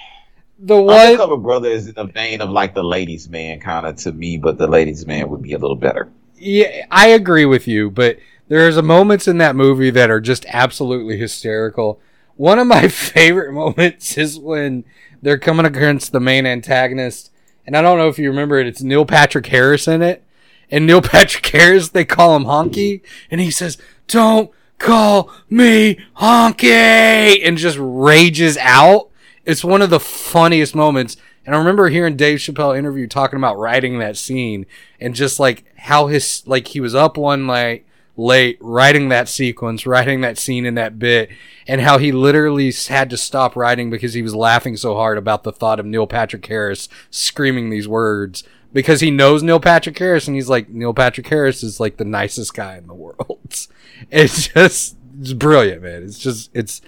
The 0.59 0.81
one 0.81 0.99
Undercover 0.99 1.37
Brother 1.37 1.69
is 1.69 1.87
in 1.87 1.95
the 1.95 2.05
vein 2.05 2.41
of 2.41 2.49
like 2.49 2.75
the 2.75 2.83
Ladies 2.83 3.29
Man 3.29 3.61
kind 3.61 3.87
of 3.87 3.97
to 3.97 4.13
me, 4.13 4.39
but 4.39 4.57
the 4.57 4.67
Ladies 4.67 5.07
Man 5.07 5.29
would 5.29 5.43
be 5.43 5.53
a 5.53 5.59
little 5.59 5.77
better. 5.77 6.11
Yeah, 6.37 6.87
I 6.91 7.09
agree 7.09 7.45
with 7.45 7.69
you, 7.69 7.91
but 7.91 8.19
there's 8.49 8.81
moments 8.83 9.29
in 9.29 9.39
that 9.39 9.57
movie 9.57 9.91
that 9.91 10.11
are 10.11 10.21
just 10.21 10.47
absolutely 10.49 11.19
hysterical. 11.19 12.01
One 12.37 12.59
of 12.59 12.67
my 12.67 12.89
favorite 12.89 13.53
moments 13.53 14.17
is 14.19 14.39
when 14.39 14.85
they're 15.23 15.39
coming 15.39 15.67
against 15.67 16.13
the 16.13 16.21
main 16.21 16.47
antagonist, 16.47 17.31
and 17.67 17.77
I 17.77 17.83
don't 17.83 17.99
know 17.99 18.09
if 18.09 18.19
you 18.19 18.31
remember 18.31 18.59
it. 18.59 18.67
It's 18.67 18.83
Neil 18.83 19.05
Patrick 19.05 19.47
Harris 19.47 19.87
in 19.87 20.03
it, 20.03 20.25
and 20.71 20.87
Neil 20.87 21.03
Patrick 21.03 21.47
Harris 21.47 21.91
they 21.91 22.05
call 22.05 22.35
him 22.37 22.45
Honky, 22.45 23.03
and 23.31 23.41
he 23.41 23.51
says, 23.51 23.77
"Don't 24.07 24.51
call 24.79 25.31
me 25.51 26.01
Honky," 26.17 27.47
and 27.47 27.59
just 27.59 27.79
rages 27.81 28.57
out. 28.59 29.11
It's 29.45 29.65
one 29.65 29.83
of 29.83 29.91
the 29.91 30.01
funniest 30.01 30.75
moments. 30.75 31.17
And 31.45 31.55
I 31.55 31.59
remember 31.59 31.89
hearing 31.89 32.17
Dave 32.17 32.41
Chappelle 32.41 32.77
interview 32.77 33.07
talking 33.07 33.39
about 33.39 33.57
writing 33.57 33.99
that 33.99 34.19
scene 34.19 34.67
and 35.01 35.15
just 35.15 35.41
like 35.41 35.65
how 35.79 36.09
his 36.09 36.43
like 36.47 36.69
he 36.69 36.81
was 36.81 36.95
up 36.95 37.17
one 37.17 37.47
night 37.47 37.87
late 38.19 38.59
writing 38.61 39.09
that 39.09 39.29
sequence, 39.29 39.87
writing 39.87 40.21
that 40.21 40.37
scene 40.37 40.67
in 40.67 40.75
that 40.75 40.99
bit, 40.99 41.31
and 41.67 41.81
how 41.81 41.97
he 41.97 42.13
literally 42.13 42.71
had 42.89 43.09
to 43.09 43.17
stop 43.17 43.57
writing 43.57 43.89
because 43.89 44.13
he 44.13 44.23
was 44.23 44.35
laughing 44.35 44.77
so 44.77 44.95
hard 44.95 45.17
about 45.17 45.45
the 45.45 45.53
thought 45.53 45.81
of 45.81 45.87
Neil 45.87 46.07
Patrick 46.07 46.45
Harris 46.45 46.89
screaming 47.11 47.71
these 47.71 47.89
words 47.89 48.45
because 48.73 49.01
he 49.01 49.11
knows 49.11 49.43
Neil 49.43 49.61
Patrick 49.61 49.99
Harris 49.99 50.27
and 50.27 50.35
he's 50.37 50.49
like 50.49 50.69
Neil 50.69 50.93
Patrick 50.93 51.29
Harris 51.29 51.63
is 51.63 51.81
like 51.81 51.97
the 51.97 52.05
nicest 52.05 52.53
guy 52.53 52.77
in 52.77 52.87
the 52.87 52.95
world. 52.95 53.39
It's 54.13 54.47
just 54.47 54.97
it's 55.21 55.33
brilliant, 55.33 55.83
man. 55.83 56.05
It's 56.05 56.21
just 56.21 56.51
it's 56.55 56.81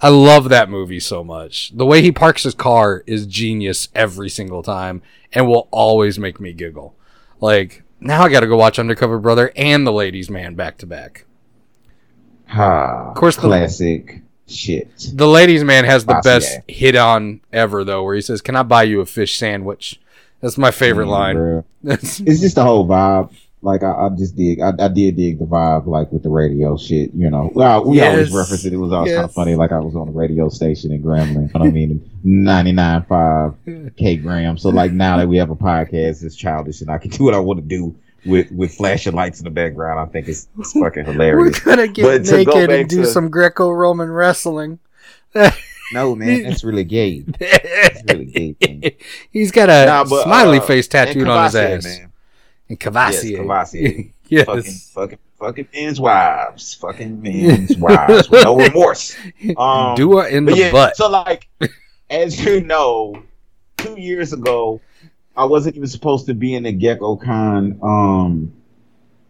I 0.00 0.08
love 0.08 0.48
that 0.48 0.68
movie 0.68 0.98
so 0.98 1.22
much. 1.22 1.70
The 1.76 1.86
way 1.86 2.02
he 2.02 2.10
parks 2.10 2.42
his 2.42 2.56
car 2.56 3.04
is 3.06 3.24
genius 3.24 3.88
every 3.94 4.28
single 4.28 4.64
time 4.64 5.00
and 5.32 5.46
will 5.46 5.68
always 5.70 6.18
make 6.18 6.40
me 6.40 6.52
giggle. 6.52 6.96
Like, 7.40 7.84
now 8.06 8.22
I 8.22 8.28
gotta 8.28 8.46
go 8.46 8.56
watch 8.56 8.78
Undercover 8.78 9.18
Brother 9.18 9.52
and 9.56 9.86
The 9.86 9.92
Ladies 9.92 10.30
Man 10.30 10.54
back 10.54 10.78
to 10.78 10.86
back. 10.86 11.24
Ha, 12.46 13.10
Of 13.10 13.16
course, 13.16 13.36
the- 13.36 13.42
classic 13.42 14.22
shit. 14.46 14.88
The 15.14 15.26
Ladies 15.26 15.64
Man 15.64 15.84
has 15.84 16.04
the 16.06 16.20
best 16.22 16.58
hit 16.68 16.94
on 16.96 17.40
ever, 17.52 17.84
though, 17.84 18.04
where 18.04 18.14
he 18.14 18.20
says, 18.20 18.40
Can 18.40 18.54
I 18.56 18.62
buy 18.62 18.84
you 18.84 19.00
a 19.00 19.06
fish 19.06 19.36
sandwich? 19.38 20.00
That's 20.40 20.58
my 20.58 20.70
favorite 20.70 21.06
Mm, 21.06 21.10
line. 21.10 21.64
It's 21.92 22.18
just 22.18 22.54
the 22.56 22.64
whole 22.64 22.86
vibe. 22.86 23.30
Like 23.66 23.82
I, 23.82 23.90
I 23.90 24.08
just 24.16 24.36
dig. 24.36 24.60
I, 24.60 24.72
I 24.78 24.88
did 24.88 25.16
dig 25.16 25.38
the 25.40 25.44
vibe, 25.44 25.86
like 25.86 26.10
with 26.12 26.22
the 26.22 26.28
radio 26.30 26.76
shit. 26.76 27.12
You 27.14 27.28
know, 27.28 27.50
well, 27.54 27.84
we 27.84 28.00
always 28.00 28.28
Yes. 28.28 28.36
reference 28.36 28.64
it. 28.64 28.72
It 28.72 28.76
was 28.76 28.92
always 28.92 29.12
kind 29.12 29.24
of 29.24 29.32
funny. 29.32 29.54
Like 29.56 29.72
I 29.72 29.78
was 29.80 29.96
on 29.96 30.08
a 30.08 30.12
radio 30.12 30.48
station 30.48 30.92
in 30.92 31.02
Grambling. 31.02 31.50
I 31.54 31.68
mean, 31.70 32.08
ninety 32.22 32.72
nine 32.72 33.02
five 33.08 33.54
K 33.96 34.16
Graham. 34.16 34.56
So 34.56 34.68
like 34.70 34.92
now 34.92 35.16
that 35.16 35.28
we 35.28 35.36
have 35.38 35.50
a 35.50 35.56
podcast, 35.56 36.22
it's 36.22 36.36
childish, 36.36 36.80
and 36.80 36.90
I 36.90 36.98
can 36.98 37.10
do 37.10 37.24
what 37.24 37.34
I 37.34 37.40
want 37.40 37.58
to 37.60 37.66
do 37.66 37.94
with 38.24 38.50
with 38.52 38.72
flashing 38.74 39.14
lights 39.14 39.40
in 39.40 39.44
the 39.44 39.50
background. 39.50 39.98
I 40.00 40.06
think 40.12 40.28
it's, 40.28 40.48
it's 40.58 40.72
fucking 40.72 41.04
hilarious. 41.12 41.64
we're 41.66 41.76
gonna 41.76 41.88
get 41.88 42.02
But 42.04 42.24
to 42.36 42.44
go 42.44 42.52
naked 42.54 42.70
and 42.70 42.88
do 42.88 43.02
to- 43.02 43.06
some 43.06 43.28
Greco 43.30 43.70
Roman 43.70 44.10
wrestling. 44.10 44.78
No, 45.92 46.16
man, 46.16 46.42
that's 46.42 46.64
really 46.64 46.82
gay. 46.82 47.20
That's 47.20 48.02
really 48.08 48.24
gay. 48.24 48.52
thing. 48.54 48.82
He's 49.30 49.52
got 49.52 49.70
a 49.70 49.86
Nah, 49.86 50.02
but, 50.02 50.24
smiley 50.24 50.58
uh, 50.58 50.62
face 50.62 50.88
tattooed 50.88 51.28
on 51.28 51.44
his 51.44 51.54
ass. 51.54 51.84
man. 51.84 52.05
And 52.68 52.78
Yes, 52.80 53.22
Cavassier. 53.24 53.38
Cavassier. 53.38 54.12
Yes. 54.28 54.44
Fucking, 54.44 54.72
fucking, 54.72 55.18
fucking 55.38 55.68
men's 55.72 56.00
wives. 56.00 56.74
Fucking 56.74 57.22
men's 57.22 57.76
wives 57.76 58.28
with 58.28 58.42
no 58.42 58.56
remorse. 58.58 59.16
Um, 59.56 59.94
Do 59.94 60.18
her 60.18 60.26
in 60.26 60.46
the 60.46 60.56
yeah, 60.56 60.72
butt. 60.72 60.96
so 60.96 61.08
like, 61.08 61.48
as 62.10 62.44
you 62.44 62.60
know, 62.62 63.22
two 63.76 63.94
years 64.00 64.32
ago, 64.32 64.80
I 65.36 65.44
wasn't 65.44 65.76
even 65.76 65.86
supposed 65.86 66.26
to 66.26 66.34
be 66.34 66.54
in 66.56 66.64
the 66.64 66.72
Gecko 66.72 67.14
Con 67.16 67.78
um 67.84 68.52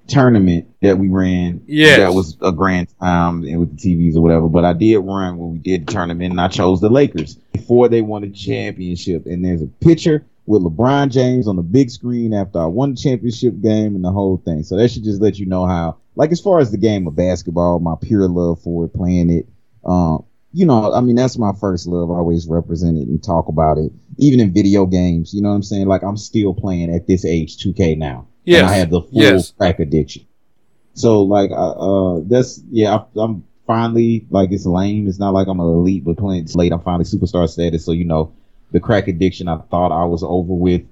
tournament 0.07 0.69
that 0.81 0.97
we 0.99 1.09
ran. 1.09 1.63
Yes. 1.67 1.99
that 1.99 2.15
was 2.15 2.37
a 2.41 2.53
grand 2.53 2.89
time 3.01 3.43
and 3.45 3.61
with 3.61 3.77
the 3.79 3.97
TVs 3.97 4.17
or 4.17 4.23
whatever. 4.23 4.49
But 4.49 4.65
I 4.65 4.73
did 4.73 4.99
run 4.99 5.37
when 5.37 5.53
we 5.53 5.59
did 5.59 5.87
the 5.87 5.93
tournament, 5.93 6.31
and 6.31 6.41
I 6.41 6.49
chose 6.49 6.81
the 6.81 6.89
Lakers 6.89 7.35
before 7.53 7.89
they 7.89 8.01
won 8.01 8.23
the 8.23 8.31
championship. 8.31 9.27
And 9.27 9.45
there's 9.45 9.61
a 9.63 9.67
picture 9.67 10.25
with 10.47 10.63
LeBron 10.63 11.11
James 11.11 11.49
on 11.49 11.57
the 11.57 11.63
big 11.63 11.91
screen 11.91 12.33
after 12.33 12.61
I 12.61 12.67
won 12.67 12.95
the 12.95 13.01
championship 13.01 13.61
game 13.61 13.97
and 13.97 14.05
the 14.05 14.13
whole 14.13 14.37
thing. 14.39 14.63
So 14.63 14.77
that 14.77 14.91
should 14.91 15.05
just 15.05 15.21
let 15.21 15.39
you 15.39 15.47
know 15.47 15.67
how, 15.67 15.99
like, 16.15 16.31
as 16.31 16.41
far 16.41 16.61
as 16.61 16.71
the 16.71 16.79
game 16.79 17.07
of 17.07 17.17
basketball, 17.17 17.81
my 17.81 17.95
pure 18.01 18.29
love 18.29 18.63
for 18.63 18.85
it, 18.85 18.95
playing 18.95 19.31
it. 19.31 19.49
Um, 19.85 20.25
you 20.53 20.65
know, 20.65 20.93
I 20.95 21.01
mean, 21.01 21.17
that's 21.17 21.37
my 21.37 21.53
first 21.61 21.87
love. 21.87 22.11
I 22.11 22.15
always 22.15 22.47
represent 22.47 22.97
it 22.97 23.09
and 23.09 23.23
talk 23.23 23.49
about 23.49 23.77
it, 23.77 23.93
even 24.19 24.41
in 24.41 24.55
video 24.55 24.87
games. 24.87 25.35
You 25.35 25.43
know 25.43 25.51
what 25.51 25.57
I'm 25.57 25.63
saying? 25.63 25.87
Like, 25.87 26.03
I'm 26.03 26.17
still 26.17 26.55
playing 26.55 26.95
at 26.95 27.07
this 27.07 27.25
age 27.25 27.59
2K 27.59 27.99
now. 27.99 28.27
Yes. 28.45 28.63
And 28.63 28.71
I 28.71 28.75
have 28.75 28.91
the 28.91 29.03
full 29.03 29.11
Yes. 29.13 29.51
crack 29.51 29.81
addiction. 29.81 30.25
So, 30.95 31.23
like, 31.23 31.51
uh, 31.51 31.73
uh 31.73 32.21
that's, 32.25 32.63
yeah, 32.71 32.97
I, 32.97 33.21
I'm 33.21 33.45
finally, 33.67 34.27
like, 34.31 34.53
it's 34.53 34.65
lame. 34.65 35.09
It's 35.09 35.19
not 35.19 35.35
like 35.35 35.49
I'm 35.49 35.61
an 35.61 35.67
elite, 35.67 36.05
but 36.05 36.17
playing 36.17 36.45
it's 36.45 36.55
late. 36.55 36.73
I'm 36.73 36.81
finally 36.81 37.05
superstar 37.05 37.49
status. 37.49 37.85
So, 37.85 37.93
you 37.93 38.05
know, 38.05 38.33
the 38.77 38.81
crack 38.81 39.09
addiction 39.09 39.49
I 39.49 39.57
thought 39.57 39.91
I 39.91 40.05
was 40.05 40.23
over 40.23 40.53
with. 40.53 40.83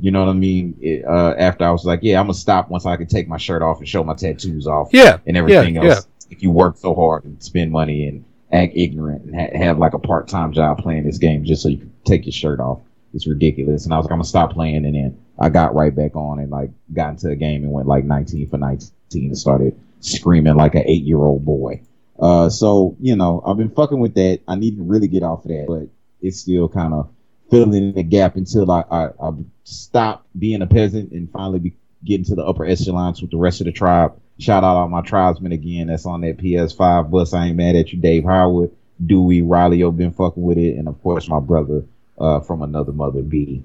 You 0.00 0.10
know 0.12 0.20
what 0.24 0.30
I 0.30 0.32
mean? 0.32 0.78
It, 0.80 1.04
uh, 1.04 1.34
after 1.38 1.64
I 1.66 1.70
was 1.72 1.84
like, 1.84 2.00
yeah, 2.02 2.18
I'm 2.18 2.24
gonna 2.24 2.32
stop 2.32 2.70
once 2.70 2.86
I 2.86 2.96
can 2.96 3.06
take 3.06 3.28
my 3.28 3.36
shirt 3.36 3.60
off 3.60 3.80
and 3.80 3.86
show 3.86 4.02
my 4.02 4.14
tattoos 4.14 4.66
off 4.66 4.88
Yeah. 4.94 5.18
and 5.26 5.36
everything 5.36 5.74
Yeah, 5.74 5.84
else. 5.84 6.08
If 6.30 6.42
you 6.42 6.50
work 6.50 6.78
so 6.78 6.94
hard 6.94 7.24
and 7.24 7.42
spend 7.42 7.70
money 7.70 8.08
and 8.08 8.24
act 8.50 8.72
ignorant 8.76 9.26
and 9.26 9.34
ha- 9.38 9.58
have 9.58 9.78
like 9.78 9.92
a 9.92 9.98
part 9.98 10.26
time 10.26 10.52
job 10.54 10.78
playing 10.78 11.04
this 11.04 11.18
game 11.18 11.44
just 11.44 11.62
so 11.62 11.68
you 11.68 11.76
can 11.76 11.92
take 12.06 12.24
your 12.24 12.32
shirt 12.32 12.60
off, 12.60 12.80
it's 13.12 13.26
ridiculous. 13.26 13.84
And 13.84 13.92
I 13.92 13.98
was 13.98 14.06
like, 14.06 14.12
I'm 14.12 14.18
gonna 14.20 14.24
stop 14.24 14.54
playing, 14.54 14.86
and 14.86 14.94
then 14.94 15.18
I 15.38 15.50
got 15.50 15.74
right 15.74 15.94
back 15.94 16.16
on 16.16 16.38
and 16.38 16.50
like 16.50 16.70
got 16.94 17.10
into 17.10 17.28
a 17.28 17.36
game 17.36 17.62
and 17.62 17.70
went 17.72 17.86
like 17.86 18.04
19 18.06 18.48
for 18.48 18.56
19 18.56 18.90
and 19.12 19.36
started 19.38 19.78
screaming 20.00 20.54
like 20.56 20.74
an 20.76 20.84
eight 20.86 21.02
year 21.04 21.18
old 21.18 21.44
boy. 21.44 21.82
Uh, 22.18 22.48
so 22.48 22.96
you 23.00 23.16
know, 23.16 23.42
I've 23.46 23.58
been 23.58 23.70
fucking 23.70 24.00
with 24.00 24.14
that. 24.14 24.40
I 24.48 24.54
need 24.56 24.76
to 24.78 24.82
really 24.82 25.08
get 25.08 25.22
off 25.22 25.44
of 25.44 25.50
that, 25.50 25.66
but 25.68 25.88
it's 26.26 26.40
still 26.40 26.68
kind 26.70 26.94
of 26.94 27.10
filling 27.50 27.92
the 27.92 28.02
gap 28.02 28.36
until 28.36 28.70
I, 28.70 28.84
I, 28.90 29.04
I 29.20 29.30
stop 29.64 30.26
being 30.38 30.62
a 30.62 30.66
peasant 30.66 31.12
and 31.12 31.30
finally 31.30 31.58
be 31.58 31.76
getting 32.04 32.24
to 32.26 32.34
the 32.34 32.44
upper 32.44 32.64
echelons 32.64 33.22
with 33.22 33.30
the 33.30 33.36
rest 33.36 33.60
of 33.60 33.66
the 33.66 33.72
tribe. 33.72 34.14
Shout 34.38 34.64
out 34.64 34.76
all 34.76 34.88
my 34.88 35.02
tribesmen 35.02 35.52
again. 35.52 35.86
That's 35.86 36.06
on 36.06 36.22
that 36.22 36.38
PS5 36.38 37.10
bus. 37.10 37.32
I 37.32 37.46
ain't 37.46 37.56
mad 37.56 37.76
at 37.76 37.92
you, 37.92 38.00
Dave 38.00 38.24
Howard, 38.24 38.72
Dewey, 39.04 39.42
Riley. 39.42 39.84
I've 39.84 39.96
been 39.96 40.12
fucking 40.12 40.42
with 40.42 40.58
it, 40.58 40.76
and 40.76 40.88
of 40.88 41.00
course 41.02 41.28
my 41.28 41.40
brother 41.40 41.84
uh, 42.18 42.40
from 42.40 42.62
another 42.62 42.92
mother, 42.92 43.22
B, 43.22 43.62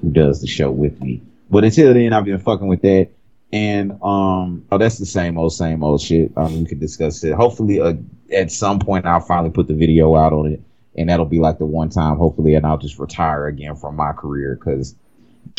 who 0.00 0.10
does 0.10 0.40
the 0.40 0.46
show 0.46 0.70
with 0.70 1.00
me. 1.00 1.22
But 1.50 1.64
until 1.64 1.94
then, 1.94 2.12
I've 2.12 2.24
been 2.24 2.38
fucking 2.38 2.66
with 2.66 2.82
that. 2.82 3.08
And 3.52 3.92
um, 4.02 4.64
oh, 4.72 4.78
that's 4.78 4.98
the 4.98 5.06
same 5.06 5.36
old, 5.36 5.52
same 5.52 5.84
old 5.84 6.00
shit. 6.00 6.32
Um, 6.36 6.60
we 6.60 6.66
could 6.66 6.80
discuss 6.80 7.22
it. 7.22 7.34
Hopefully, 7.34 7.80
uh, 7.80 7.94
at 8.32 8.50
some 8.50 8.78
point, 8.78 9.04
I'll 9.04 9.20
finally 9.20 9.50
put 9.50 9.68
the 9.68 9.74
video 9.74 10.16
out 10.16 10.32
on 10.32 10.52
it, 10.52 10.62
and 10.96 11.08
that'll 11.08 11.26
be 11.26 11.38
like 11.38 11.58
the 11.58 11.66
one 11.66 11.88
time, 11.88 12.16
hopefully, 12.16 12.54
and 12.54 12.66
I'll 12.66 12.78
just 12.78 12.98
retire 12.98 13.46
again 13.46 13.76
from 13.76 13.96
my 13.96 14.12
career 14.12 14.54
because 14.54 14.94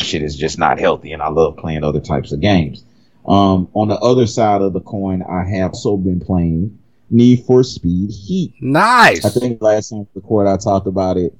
shit 0.00 0.22
is 0.22 0.36
just 0.36 0.58
not 0.58 0.78
healthy, 0.78 1.12
and 1.12 1.22
I 1.22 1.28
love 1.28 1.56
playing 1.56 1.84
other 1.84 2.00
types 2.00 2.32
of 2.32 2.40
games. 2.40 2.84
Um, 3.26 3.68
on 3.72 3.88
the 3.88 3.98
other 3.98 4.26
side 4.26 4.60
of 4.60 4.72
the 4.72 4.80
coin, 4.80 5.22
I 5.22 5.44
have 5.56 5.70
also 5.72 5.96
been 5.96 6.20
playing 6.20 6.78
Need 7.10 7.44
for 7.44 7.62
Speed 7.62 8.10
Heat. 8.10 8.54
Nice. 8.60 9.24
I 9.24 9.30
think 9.30 9.62
last 9.62 9.90
time 9.90 10.06
the 10.14 10.20
court 10.20 10.46
I 10.46 10.56
talked 10.56 10.86
about 10.86 11.16
it, 11.16 11.36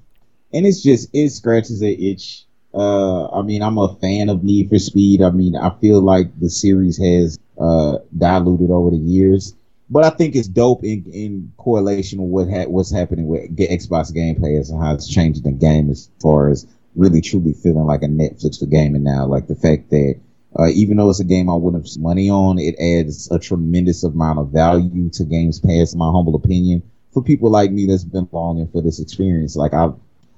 and 0.53 0.67
it's 0.67 0.83
just 0.83 1.11
it 1.13 1.31
scratches 1.31 1.83
an 1.83 1.97
itch. 1.99 2.45
Uh, 2.73 3.29
I 3.29 3.43
mean, 3.43 3.63
I'm 3.63 3.79
a 3.79 3.95
fan 3.97 4.29
of 4.29 4.43
Need 4.43 4.71
for 4.71 4.79
Speed. 4.79 5.23
I 5.23 5.31
mean, 5.31 5.57
I 5.57 5.71
feel 5.81 6.01
like 6.01 6.39
the 6.41 6.51
series 6.51 6.99
has 6.99 7.39
uh, 7.61 7.99
diluted 8.17 8.71
over 8.71 8.91
the 8.91 8.97
years, 8.97 9.55
but 9.91 10.05
I 10.05 10.11
think 10.11 10.35
it's 10.35 10.49
dope 10.49 10.85
in, 10.85 11.05
in 11.13 11.53
correlation 11.57 12.21
with 12.21 12.49
what 12.49 12.55
ha- 12.55 12.69
what's 12.69 12.91
happening 12.91 13.27
with 13.27 13.55
Ga- 13.55 13.77
Xbox 13.77 14.13
Game 14.13 14.37
Pass 14.37 14.71
and 14.71 14.83
how 14.83 14.95
it's 14.95 15.09
changing 15.09 15.43
the 15.43 15.53
game 15.53 15.91
as 15.91 16.11
far 16.21 16.49
as 16.49 16.67
really 16.97 17.21
truly 17.21 17.53
feeling 17.53 17.85
like 17.85 18.03
a 18.03 18.07
Netflix 18.07 18.59
for 18.59 18.67
gaming 18.67 19.03
now. 19.03 19.27
Like 19.27 19.47
the 19.47 19.57
fact 19.57 19.91
that 19.91 20.21
uh, 20.59 20.69
even 20.69 20.97
though 20.97 21.11
it's 21.11 21.21
a 21.21 21.25
game 21.25 21.51
I 21.51 21.55
wouldn't 21.55 21.87
have 21.87 22.03
money 22.03 22.31
on, 22.31 22.59
it 22.59 22.77
adds 22.79 23.31
a 23.31 23.39
tremendous 23.39 24.05
amount 24.05 24.39
of 24.39 24.51
value 24.51 25.11
to 25.11 25.25
Games 25.25 25.61
Pass, 25.61 25.93
in 25.93 25.99
my 25.99 26.11
humble 26.11 26.37
opinion, 26.37 26.83
for 27.13 27.23
people 27.23 27.51
like 27.51 27.73
me 27.73 27.87
that's 27.87 28.05
been 28.05 28.29
longing 28.33 28.69
for 28.69 28.81
this 28.81 29.01
experience. 29.01 29.57
Like 29.57 29.75
I, 29.75 29.91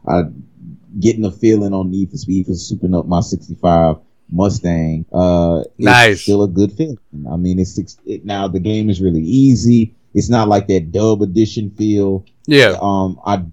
I 0.09 0.25
getting 0.99 1.25
a 1.25 1.31
feeling 1.31 1.75
on 1.75 1.91
Need 1.91 2.11
for 2.11 2.17
Speed 2.17 2.47
for 2.47 2.53
souping 2.53 2.99
up 2.99 3.07
my 3.07 3.21
65 3.21 3.97
Mustang. 4.31 5.05
Uh, 5.13 5.61
it's 5.65 5.71
Nice. 5.79 6.23
still 6.23 6.43
a 6.43 6.49
good 6.49 6.73
feeling. 6.73 6.99
I 7.31 7.37
mean, 7.37 7.59
it's 7.59 7.79
it, 8.07 8.25
now 8.25 8.49
the 8.49 8.61
game 8.61 8.91
is 8.91 9.01
really 9.01 9.23
easy. 9.23 9.95
It's 10.15 10.29
not 10.29 10.49
like 10.49 10.67
that 10.69 10.93
dub 10.93 11.23
edition 11.23 11.71
feel. 11.71 12.25
yeah. 12.47 12.77
Um, 12.81 13.21
I 13.27 13.45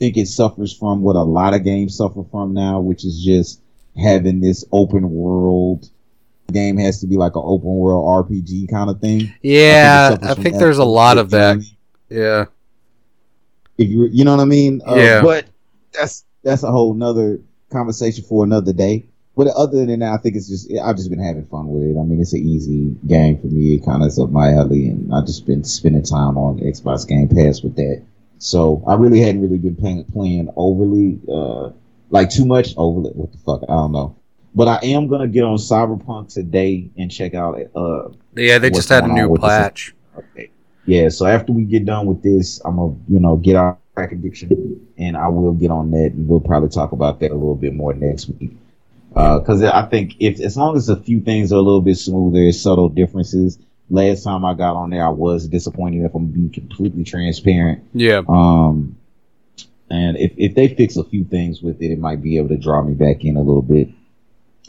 think 0.00 0.16
it 0.16 0.26
suffers 0.26 0.72
from 0.76 1.02
what 1.02 1.14
a 1.16 1.22
lot 1.22 1.54
of 1.54 1.62
games 1.64 1.96
suffer 1.96 2.24
from 2.30 2.52
now, 2.54 2.80
which 2.80 3.04
is 3.04 3.22
just 3.24 3.60
having 3.96 4.40
this 4.40 4.64
open 4.72 5.08
world 5.10 5.88
game 6.52 6.76
has 6.78 7.00
to 7.00 7.06
be 7.06 7.16
like 7.16 7.36
an 7.36 7.42
open 7.44 7.68
world 7.68 8.26
RPG 8.26 8.68
kind 8.70 8.90
of 8.90 9.00
thing. 9.00 9.32
Yeah. 9.42 10.14
it 10.14 10.20
suffers 10.22 10.38
I 10.38 10.42
think 10.42 10.56
there's 10.58 10.78
a 10.78 10.84
lot 10.84 11.18
of 11.18 11.32
You 11.32 11.38
know 11.38 11.44
what 11.44 11.50
I 11.50 11.54
that. 11.54 11.58
mean? 11.60 11.76
Yeah. 12.10 12.44
If 13.76 13.88
you 13.88 14.08
you 14.10 14.24
know 14.24 14.32
what 14.36 14.42
I 14.42 14.46
mean? 14.46 14.82
Uh, 14.86 14.94
Yeah. 14.96 15.22
But 15.22 15.46
that's 15.92 16.24
that's 16.42 16.62
a 16.64 16.70
whole 16.70 16.94
nother 16.94 17.40
conversation 17.70 18.24
for 18.24 18.44
another 18.44 18.72
day. 18.72 19.06
But 19.38 19.46
other 19.54 19.86
than 19.86 20.00
that, 20.00 20.12
I 20.12 20.16
think 20.16 20.34
it's 20.34 20.48
just 20.48 20.68
I've 20.82 20.96
just 20.96 21.10
been 21.10 21.22
having 21.22 21.44
fun 21.44 21.68
with 21.68 21.84
it. 21.84 21.96
I 21.96 22.02
mean, 22.02 22.20
it's 22.20 22.32
an 22.32 22.40
easy 22.40 22.96
game 23.06 23.38
for 23.38 23.46
me. 23.46 23.76
It 23.76 23.84
kind 23.84 24.02
of 24.02 24.08
is 24.08 24.18
up 24.18 24.30
my 24.30 24.52
alley, 24.52 24.88
and 24.88 25.14
I've 25.14 25.26
just 25.26 25.46
been 25.46 25.62
spending 25.62 26.02
time 26.02 26.36
on 26.36 26.58
Xbox 26.58 27.06
Game 27.06 27.28
Pass 27.28 27.62
with 27.62 27.76
that. 27.76 28.02
So 28.38 28.82
I 28.84 28.94
really 28.94 29.20
hadn't 29.20 29.40
really 29.40 29.58
been 29.58 29.76
playing, 29.76 30.06
playing 30.06 30.52
overly, 30.56 31.20
uh, 31.32 31.70
like 32.10 32.30
too 32.30 32.46
much 32.46 32.74
overly. 32.76 33.10
What 33.10 33.30
the 33.30 33.38
fuck? 33.38 33.62
I 33.62 33.74
don't 33.74 33.92
know. 33.92 34.16
But 34.56 34.66
I 34.66 34.80
am 34.86 35.06
gonna 35.06 35.28
get 35.28 35.44
on 35.44 35.56
Cyberpunk 35.56 36.34
today 36.34 36.90
and 36.98 37.08
check 37.08 37.34
out. 37.34 37.60
Uh, 37.76 38.08
Yeah. 38.34 38.58
They 38.58 38.70
just 38.70 38.88
had 38.88 39.04
a 39.04 39.06
new 39.06 39.36
patch. 39.36 39.94
okay. 40.16 40.50
Yeah. 40.84 41.10
So 41.10 41.26
after 41.26 41.52
we 41.52 41.62
get 41.62 41.84
done 41.84 42.06
with 42.06 42.24
this, 42.24 42.60
I'm 42.64 42.74
gonna 42.74 42.96
you 43.08 43.20
know 43.20 43.36
get 43.36 43.54
our 43.54 43.78
crack 43.94 44.10
addiction, 44.10 44.80
and 44.98 45.16
I 45.16 45.28
will 45.28 45.52
get 45.52 45.70
on 45.70 45.92
that, 45.92 46.10
and 46.14 46.26
we'll 46.26 46.40
probably 46.40 46.70
talk 46.70 46.90
about 46.90 47.20
that 47.20 47.30
a 47.30 47.34
little 47.34 47.54
bit 47.54 47.72
more 47.72 47.94
next 47.94 48.30
week. 48.30 48.56
Because 49.18 49.62
I 49.64 49.84
think 49.86 50.16
if 50.20 50.40
as 50.40 50.56
long 50.56 50.76
as 50.76 50.88
a 50.88 50.96
few 50.96 51.20
things 51.20 51.52
are 51.52 51.56
a 51.56 51.60
little 51.62 51.80
bit 51.80 51.96
smoother, 51.96 52.50
subtle 52.52 52.88
differences. 52.88 53.58
Last 53.90 54.22
time 54.22 54.44
I 54.44 54.52
got 54.52 54.76
on 54.76 54.90
there, 54.90 55.02
I 55.02 55.08
was 55.08 55.48
disappointed. 55.48 56.04
If 56.04 56.14
I'm 56.14 56.26
being 56.26 56.50
completely 56.50 57.04
transparent, 57.04 57.84
Yeah. 57.94 58.20
um, 58.28 58.96
and 59.88 60.18
if, 60.18 60.32
if 60.36 60.54
they 60.54 60.68
fix 60.68 60.96
a 60.98 61.04
few 61.04 61.24
things 61.24 61.62
with 61.62 61.80
it, 61.80 61.90
it 61.92 61.98
might 61.98 62.22
be 62.22 62.36
able 62.36 62.48
to 62.50 62.58
draw 62.58 62.82
me 62.82 62.92
back 62.92 63.24
in 63.24 63.36
a 63.38 63.40
little 63.40 63.62
bit. 63.62 63.88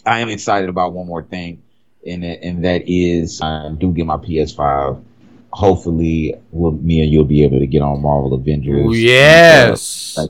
I 0.05 0.21
am 0.21 0.29
excited 0.29 0.69
about 0.69 0.93
one 0.93 1.05
more 1.05 1.21
thing, 1.23 1.61
and 2.07 2.23
and 2.23 2.63
that 2.63 2.83
is 2.87 3.41
I 3.41 3.69
do 3.77 3.91
get 3.91 4.05
my 4.05 4.15
PS5. 4.15 5.03
Hopefully, 5.51 6.35
we'll, 6.51 6.71
me 6.71 7.01
and 7.01 7.11
you'll 7.11 7.25
be 7.25 7.43
able 7.43 7.59
to 7.59 7.67
get 7.67 7.81
on 7.81 8.01
Marvel 8.01 8.33
Avengers. 8.33 8.97
Yes. 9.01 10.15
like- 10.17 10.29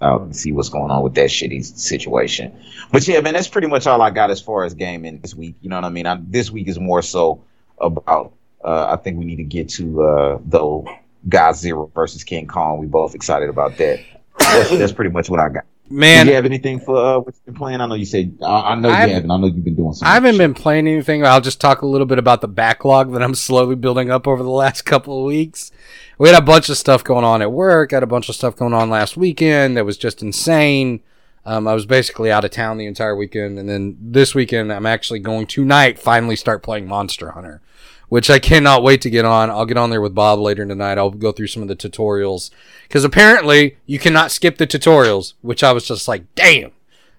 out 0.00 0.22
and 0.22 0.34
see 0.34 0.52
what's 0.52 0.68
going 0.68 0.90
on 0.90 1.02
with 1.02 1.14
that 1.14 1.30
shitty 1.30 1.64
situation. 1.64 2.56
But 2.92 3.06
yeah, 3.06 3.20
man, 3.20 3.34
that's 3.34 3.48
pretty 3.48 3.68
much 3.68 3.86
all 3.86 4.00
I 4.02 4.10
got 4.10 4.30
as 4.30 4.40
far 4.40 4.64
as 4.64 4.74
gaming 4.74 5.20
this 5.20 5.34
week. 5.34 5.56
You 5.60 5.68
know 5.70 5.76
what 5.76 5.84
I 5.84 5.90
mean? 5.90 6.06
I, 6.06 6.18
this 6.20 6.50
week 6.50 6.68
is 6.68 6.78
more 6.78 7.02
so 7.02 7.42
about. 7.78 8.32
Uh, 8.62 8.86
I 8.90 8.96
think 8.96 9.18
we 9.18 9.24
need 9.24 9.36
to 9.36 9.44
get 9.44 9.68
to 9.70 10.02
uh, 10.02 10.38
the 10.44 10.96
Godzilla 11.28 11.92
versus 11.94 12.24
King 12.24 12.46
Kong. 12.46 12.78
We 12.78 12.86
both 12.86 13.14
excited 13.14 13.48
about 13.48 13.76
that. 13.76 14.00
That's, 14.38 14.70
that's 14.70 14.92
pretty 14.92 15.10
much 15.10 15.30
what 15.30 15.40
I 15.40 15.48
got. 15.48 15.64
Man, 15.90 16.26
Do 16.26 16.30
you 16.30 16.36
have 16.36 16.44
anything 16.44 16.80
for 16.80 16.96
uh, 16.96 17.18
what 17.18 17.34
you've 17.34 17.44
been 17.46 17.54
playing? 17.54 17.80
I 17.80 17.86
know 17.86 17.94
you 17.94 18.04
said 18.04 18.38
I, 18.42 18.72
I 18.72 18.74
know 18.74 18.88
you 18.88 18.94
I've- 18.94 19.12
haven't. 19.12 19.30
I 19.30 19.36
know 19.38 19.46
you've 19.46 19.64
been 19.64 19.74
doing 19.74 19.92
something. 19.94 20.08
I 20.08 20.14
haven't 20.14 20.36
been 20.38 20.54
playing 20.54 20.86
anything. 20.86 21.24
I'll 21.24 21.40
just 21.40 21.60
talk 21.60 21.82
a 21.82 21.86
little 21.86 22.06
bit 22.06 22.18
about 22.18 22.40
the 22.40 22.48
backlog 22.48 23.12
that 23.12 23.22
I'm 23.22 23.34
slowly 23.46 23.74
building 23.74 24.10
up 24.10 24.26
over 24.26 24.42
the 24.42 24.50
last 24.50 24.82
couple 24.82 25.18
of 25.20 25.24
weeks. 25.26 25.70
We 26.18 26.28
had 26.28 26.36
a 26.38 26.44
bunch 26.44 26.68
of 26.68 26.76
stuff 26.76 27.02
going 27.04 27.24
on 27.24 27.42
at 27.42 27.52
work. 27.52 27.92
Had 27.92 28.02
a 28.02 28.06
bunch 28.06 28.28
of 28.28 28.34
stuff 28.34 28.56
going 28.56 28.74
on 28.74 28.90
last 28.90 29.16
weekend 29.16 29.76
that 29.76 29.84
was 29.86 29.96
just 29.96 30.22
insane. 30.22 31.00
Um, 31.46 31.66
I 31.66 31.72
was 31.72 31.86
basically 31.86 32.30
out 32.30 32.44
of 32.44 32.50
town 32.50 32.76
the 32.76 32.84
entire 32.86 33.16
weekend, 33.16 33.58
and 33.58 33.66
then 33.68 33.96
this 34.00 34.34
weekend 34.34 34.70
I'm 34.70 34.84
actually 34.84 35.20
going 35.20 35.46
tonight 35.46 35.98
finally 35.98 36.36
start 36.36 36.62
playing 36.62 36.86
Monster 36.86 37.30
Hunter, 37.30 37.62
which 38.08 38.30
I 38.30 38.38
cannot 38.38 38.82
wait 38.82 39.00
to 39.02 39.10
get 39.10 39.24
on. 39.24 39.50
I'll 39.50 39.66
get 39.66 39.76
on 39.76 39.90
there 39.90 40.00
with 40.00 40.14
Bob 40.14 40.38
later 40.38 40.66
tonight. 40.66 40.98
I'll 40.98 41.10
go 41.10 41.32
through 41.32 41.48
some 41.48 41.62
of 41.62 41.68
the 41.68 41.76
tutorials 41.76 42.50
because 42.82 43.04
apparently 43.04 43.76
you 43.86 43.98
cannot 43.98 44.30
skip 44.30 44.56
the 44.58 44.66
tutorials, 44.66 45.34
which 45.42 45.62
I 45.62 45.72
was 45.72 45.86
just 45.86 46.08
like, 46.08 46.24
damn. 46.34 46.72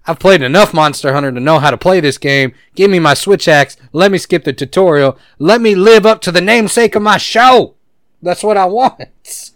I've 0.07 0.17
played 0.17 0.41
enough 0.41 0.73
Monster 0.73 1.13
Hunter 1.13 1.31
to 1.31 1.39
know 1.39 1.59
how 1.59 1.69
to 1.69 1.77
play 1.77 1.99
this 1.99 2.17
game. 2.17 2.53
Give 2.73 2.89
me 2.89 2.99
my 2.99 3.13
Switch 3.13 3.47
axe. 3.47 3.77
Let 3.91 4.11
me 4.11 4.17
skip 4.17 4.43
the 4.43 4.53
tutorial. 4.53 5.19
Let 5.37 5.61
me 5.61 5.75
live 5.75 6.05
up 6.05 6.21
to 6.21 6.31
the 6.31 6.41
namesake 6.41 6.95
of 6.95 7.03
my 7.03 7.17
show. 7.17 7.75
That's 8.21 8.43
what 8.43 8.57
I 8.57 8.65
want. 8.65 9.51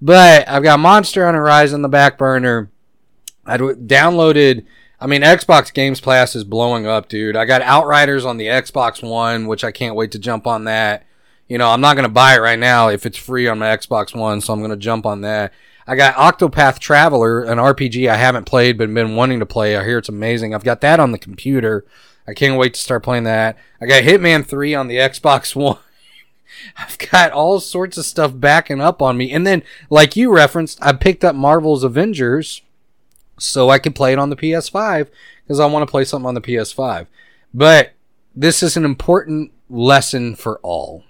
But 0.00 0.48
I've 0.48 0.62
got 0.62 0.80
Monster 0.80 1.26
Hunter 1.26 1.42
Rise 1.42 1.74
on 1.74 1.82
the 1.82 1.88
back 1.88 2.16
burner. 2.16 2.70
I 3.44 3.58
downloaded. 3.58 4.64
I 5.00 5.06
mean, 5.06 5.22
Xbox 5.22 5.72
Games 5.72 6.00
Pass 6.00 6.36
is 6.36 6.44
blowing 6.44 6.86
up, 6.86 7.08
dude. 7.08 7.34
I 7.34 7.46
got 7.46 7.62
Outriders 7.62 8.26
on 8.26 8.36
the 8.36 8.46
Xbox 8.46 9.02
One, 9.02 9.46
which 9.46 9.64
I 9.64 9.72
can't 9.72 9.94
wait 9.96 10.12
to 10.12 10.18
jump 10.18 10.46
on 10.46 10.64
that. 10.64 11.06
You 11.48 11.56
know, 11.56 11.70
I'm 11.70 11.80
not 11.80 11.94
going 11.94 12.04
to 12.04 12.12
buy 12.12 12.34
it 12.34 12.40
right 12.40 12.58
now 12.58 12.88
if 12.88 13.06
it's 13.06 13.16
free 13.16 13.48
on 13.48 13.58
my 13.58 13.74
Xbox 13.74 14.14
One, 14.14 14.40
so 14.42 14.52
I'm 14.52 14.60
going 14.60 14.70
to 14.70 14.76
jump 14.76 15.06
on 15.06 15.22
that. 15.22 15.52
I 15.86 15.96
got 15.96 16.14
Octopath 16.14 16.78
Traveler, 16.78 17.42
an 17.42 17.56
RPG 17.56 18.08
I 18.08 18.16
haven't 18.16 18.44
played 18.44 18.76
but 18.76 18.92
been 18.92 19.16
wanting 19.16 19.40
to 19.40 19.46
play. 19.46 19.74
I 19.74 19.84
hear 19.84 19.98
it's 19.98 20.10
amazing. 20.10 20.54
I've 20.54 20.64
got 20.64 20.82
that 20.82 21.00
on 21.00 21.12
the 21.12 21.18
computer. 21.18 21.84
I 22.28 22.34
can't 22.34 22.58
wait 22.58 22.74
to 22.74 22.80
start 22.80 23.02
playing 23.02 23.24
that. 23.24 23.56
I 23.80 23.86
got 23.86 24.04
Hitman 24.04 24.46
3 24.46 24.74
on 24.74 24.86
the 24.86 24.96
Xbox 24.98 25.56
One. 25.56 25.78
I've 26.76 26.98
got 26.98 27.32
all 27.32 27.58
sorts 27.58 27.96
of 27.96 28.04
stuff 28.04 28.32
backing 28.34 28.82
up 28.82 29.00
on 29.00 29.16
me. 29.16 29.32
And 29.32 29.46
then, 29.46 29.62
like 29.88 30.14
you 30.14 30.32
referenced, 30.32 30.78
I 30.82 30.92
picked 30.92 31.24
up 31.24 31.34
Marvel's 31.34 31.84
Avengers 31.84 32.60
so 33.40 33.70
I 33.70 33.78
could 33.78 33.94
play 33.94 34.12
it 34.12 34.18
on 34.18 34.30
the 34.30 34.36
PS5 34.36 35.08
because 35.42 35.60
I 35.60 35.66
want 35.66 35.86
to 35.86 35.90
play 35.90 36.04
something 36.04 36.26
on 36.26 36.34
the 36.34 36.40
PS5. 36.40 37.06
But 37.52 37.92
this 38.34 38.62
is 38.62 38.76
an 38.76 38.84
important 38.84 39.52
lesson 39.68 40.34
for 40.34 40.58
all. 40.62 41.04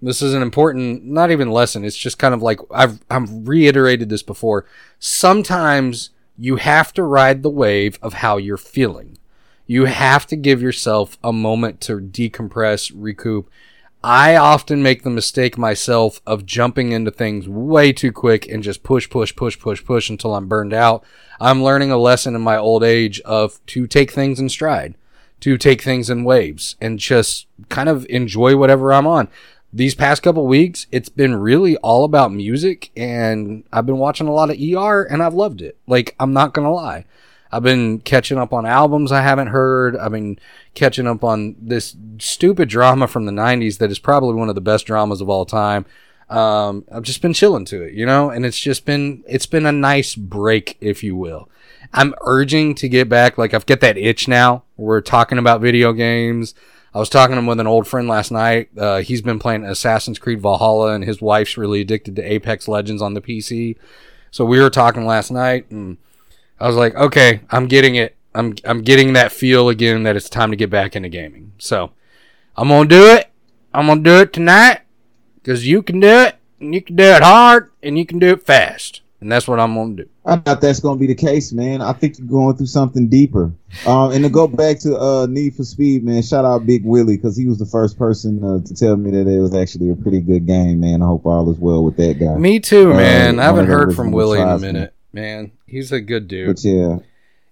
This 0.00 0.22
is 0.22 0.32
an 0.32 0.40
important, 0.40 1.04
not 1.04 1.30
even 1.30 1.50
lesson. 1.50 1.84
It's 1.84 1.96
just 1.96 2.18
kind 2.18 2.32
of 2.32 2.42
like 2.42 2.60
I've 2.70 3.00
I've 3.10 3.46
reiterated 3.46 4.08
this 4.08 4.22
before. 4.22 4.64
Sometimes 4.98 6.10
you 6.38 6.56
have 6.56 6.94
to 6.94 7.02
ride 7.02 7.42
the 7.42 7.50
wave 7.50 7.98
of 8.00 8.14
how 8.14 8.36
you're 8.36 8.56
feeling. 8.56 9.18
You 9.66 9.84
have 9.84 10.26
to 10.28 10.36
give 10.36 10.62
yourself 10.62 11.18
a 11.22 11.32
moment 11.32 11.80
to 11.82 12.00
decompress, 12.00 12.90
recoup. 12.94 13.50
I 14.02 14.36
often 14.36 14.80
make 14.80 15.02
the 15.02 15.10
mistake 15.10 15.58
myself 15.58 16.20
of 16.24 16.46
jumping 16.46 16.92
into 16.92 17.10
things 17.10 17.48
way 17.48 17.92
too 17.92 18.12
quick 18.12 18.46
and 18.46 18.62
just 18.62 18.84
push, 18.84 19.10
push, 19.10 19.34
push, 19.34 19.58
push, 19.58 19.84
push 19.84 20.08
until 20.08 20.36
I'm 20.36 20.46
burned 20.46 20.72
out. 20.72 21.04
I'm 21.40 21.64
learning 21.64 21.90
a 21.90 21.98
lesson 21.98 22.36
in 22.36 22.40
my 22.40 22.56
old 22.56 22.84
age 22.84 23.20
of 23.22 23.64
to 23.66 23.88
take 23.88 24.12
things 24.12 24.38
in 24.38 24.48
stride, 24.48 24.94
to 25.40 25.58
take 25.58 25.82
things 25.82 26.10
in 26.10 26.22
waves 26.22 26.76
and 26.80 27.00
just 27.00 27.48
kind 27.68 27.88
of 27.88 28.06
enjoy 28.08 28.56
whatever 28.56 28.92
I'm 28.92 29.06
on. 29.06 29.28
These 29.72 29.96
past 29.96 30.22
couple 30.22 30.46
weeks, 30.46 30.86
it's 30.92 31.08
been 31.08 31.34
really 31.34 31.76
all 31.78 32.04
about 32.04 32.32
music 32.32 32.90
and 32.96 33.64
I've 33.72 33.86
been 33.86 33.98
watching 33.98 34.28
a 34.28 34.32
lot 34.32 34.50
of 34.50 34.56
ER 34.60 35.02
and 35.02 35.22
I've 35.22 35.34
loved 35.34 35.60
it. 35.60 35.76
Like, 35.88 36.14
I'm 36.20 36.32
not 36.32 36.54
going 36.54 36.66
to 36.66 36.72
lie. 36.72 37.04
I've 37.50 37.62
been 37.62 38.00
catching 38.00 38.38
up 38.38 38.52
on 38.52 38.66
albums 38.66 39.12
I 39.12 39.22
haven't 39.22 39.48
heard. 39.48 39.96
I've 39.96 40.12
been 40.12 40.38
catching 40.74 41.06
up 41.06 41.24
on 41.24 41.56
this 41.60 41.96
stupid 42.18 42.68
drama 42.68 43.06
from 43.06 43.26
the 43.26 43.32
90s 43.32 43.78
that 43.78 43.90
is 43.90 43.98
probably 43.98 44.34
one 44.34 44.48
of 44.48 44.54
the 44.54 44.60
best 44.60 44.86
dramas 44.86 45.20
of 45.20 45.28
all 45.28 45.46
time. 45.46 45.86
Um, 46.28 46.84
I've 46.92 47.04
just 47.04 47.22
been 47.22 47.32
chilling 47.32 47.64
to 47.66 47.82
it, 47.82 47.94
you 47.94 48.04
know, 48.04 48.28
and 48.30 48.44
it's 48.44 48.58
just 48.58 48.84
been, 48.84 49.24
it's 49.26 49.46
been 49.46 49.64
a 49.64 49.72
nice 49.72 50.14
break, 50.14 50.76
if 50.80 51.02
you 51.02 51.16
will. 51.16 51.48
I'm 51.92 52.14
urging 52.20 52.74
to 52.76 52.88
get 52.88 53.08
back. 53.08 53.38
Like 53.38 53.54
I've 53.54 53.66
got 53.66 53.80
that 53.80 53.96
itch 53.96 54.28
now. 54.28 54.64
We're 54.76 55.00
talking 55.00 55.38
about 55.38 55.62
video 55.62 55.92
games. 55.92 56.54
I 56.94 56.98
was 56.98 57.08
talking 57.08 57.46
with 57.46 57.60
an 57.60 57.66
old 57.66 57.86
friend 57.86 58.08
last 58.08 58.30
night. 58.30 58.70
Uh, 58.76 58.98
he's 58.98 59.22
been 59.22 59.38
playing 59.38 59.64
Assassin's 59.64 60.18
Creed 60.18 60.40
Valhalla 60.40 60.94
and 60.94 61.04
his 61.04 61.20
wife's 61.20 61.56
really 61.56 61.80
addicted 61.80 62.16
to 62.16 62.22
Apex 62.22 62.66
Legends 62.68 63.02
on 63.02 63.14
the 63.14 63.20
PC. 63.20 63.76
So 64.30 64.44
we 64.44 64.60
were 64.60 64.70
talking 64.70 65.06
last 65.06 65.30
night 65.30 65.70
and 65.70 65.98
I 66.60 66.66
was 66.66 66.76
like, 66.76 66.94
okay, 66.94 67.40
I'm 67.50 67.66
getting 67.66 67.94
it. 67.96 68.16
I'm 68.34 68.54
I'm 68.64 68.82
getting 68.82 69.12
that 69.14 69.32
feel 69.32 69.68
again 69.68 70.02
that 70.04 70.16
it's 70.16 70.28
time 70.28 70.50
to 70.50 70.56
get 70.56 70.70
back 70.70 70.94
into 70.96 71.08
gaming. 71.08 71.52
So 71.58 71.92
I'm 72.56 72.68
gonna 72.68 72.88
do 72.88 73.06
it. 73.14 73.30
I'm 73.72 73.86
gonna 73.86 74.02
do 74.02 74.20
it 74.20 74.32
tonight 74.32 74.80
because 75.36 75.66
you 75.66 75.82
can 75.82 76.00
do 76.00 76.08
it 76.08 76.36
and 76.60 76.74
you 76.74 76.82
can 76.82 76.96
do 76.96 77.04
it 77.04 77.22
hard, 77.22 77.70
and 77.82 77.96
you 77.96 78.04
can 78.04 78.18
do 78.18 78.26
it 78.28 78.42
fast, 78.44 79.02
and 79.20 79.30
that's 79.30 79.46
what 79.46 79.60
I'm 79.60 79.74
gonna 79.74 79.94
do. 79.94 80.08
I 80.26 80.36
thought 80.36 80.60
that's 80.60 80.80
gonna 80.80 80.98
be 80.98 81.06
the 81.06 81.14
case, 81.14 81.52
man. 81.52 81.80
I 81.80 81.92
think 81.92 82.18
you're 82.18 82.26
going 82.26 82.56
through 82.56 82.66
something 82.66 83.08
deeper. 83.08 83.52
Um, 83.86 84.10
and 84.12 84.24
to 84.24 84.28
go 84.30 84.46
back 84.48 84.78
to 84.80 84.98
uh, 84.98 85.26
Need 85.30 85.54
for 85.54 85.62
Speed, 85.64 86.04
man. 86.04 86.20
Shout 86.22 86.44
out 86.44 86.66
Big 86.66 86.84
Willie 86.84 87.16
because 87.16 87.36
he 87.36 87.46
was 87.46 87.58
the 87.58 87.64
first 87.66 87.96
person 87.96 88.42
uh, 88.44 88.58
to 88.66 88.74
tell 88.74 88.96
me 88.96 89.10
that 89.12 89.26
it 89.28 89.38
was 89.40 89.54
actually 89.54 89.90
a 89.90 89.94
pretty 89.94 90.20
good 90.20 90.46
game, 90.46 90.80
man. 90.80 91.00
I 91.02 91.06
hope 91.06 91.24
all 91.24 91.48
is 91.50 91.58
well 91.58 91.82
with 91.84 91.96
that 91.96 92.18
guy. 92.18 92.36
Me 92.36 92.58
too, 92.60 92.92
Uh, 92.92 92.96
man. 92.96 93.38
I 93.38 93.44
haven't 93.44 93.56
one 93.56 93.64
of 93.64 93.68
the 93.68 93.72
heard 93.86 93.94
from 93.96 94.10
Willie 94.10 94.40
in 94.40 94.48
a 94.48 94.58
minute, 94.58 94.92
man. 95.20 95.52
He's 95.66 95.92
a 95.92 96.00
good 96.00 96.28
dude. 96.28 96.46
But 96.48 96.64
yeah, 96.64 96.98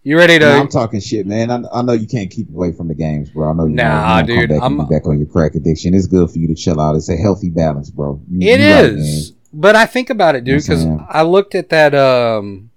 You 0.02 0.16
ready 0.16 0.38
to? 0.38 0.46
I'm 0.52 0.68
talking 0.68 1.00
shit, 1.00 1.26
man. 1.26 1.50
I, 1.50 1.62
I 1.72 1.82
know 1.82 1.92
you 1.92 2.06
can't 2.06 2.30
keep 2.30 2.48
away 2.50 2.72
from 2.72 2.88
the 2.88 2.94
games, 2.94 3.30
bro. 3.30 3.50
I 3.50 3.52
know 3.54 3.66
you 3.66 3.74
Nah, 3.74 4.14
want 4.16 4.26
to 4.28 4.36
dude, 4.40 4.50
back, 4.50 4.62
I'm- 4.62 4.86
back 4.88 5.06
on 5.06 5.18
your 5.18 5.26
crack 5.28 5.54
addiction. 5.54 5.94
It's 5.94 6.06
good 6.06 6.30
for 6.30 6.38
you 6.38 6.48
to 6.48 6.54
chill 6.54 6.80
out. 6.80 6.96
It's 6.96 7.08
a 7.08 7.16
healthy 7.16 7.50
balance, 7.50 7.90
bro. 7.90 8.20
You- 8.30 8.48
It 8.48 8.60
you 8.60 8.66
right, 8.96 9.32
but 9.52 9.74
I 9.76 9.86
think 9.86 10.10
about 10.10 10.34
it, 10.36 10.44
dude, 10.44 10.62
because. 10.62 10.86
I 11.08 11.22
looked 11.22 11.54
at 11.54 11.68
that. 11.70 11.94
Um, 11.94 12.70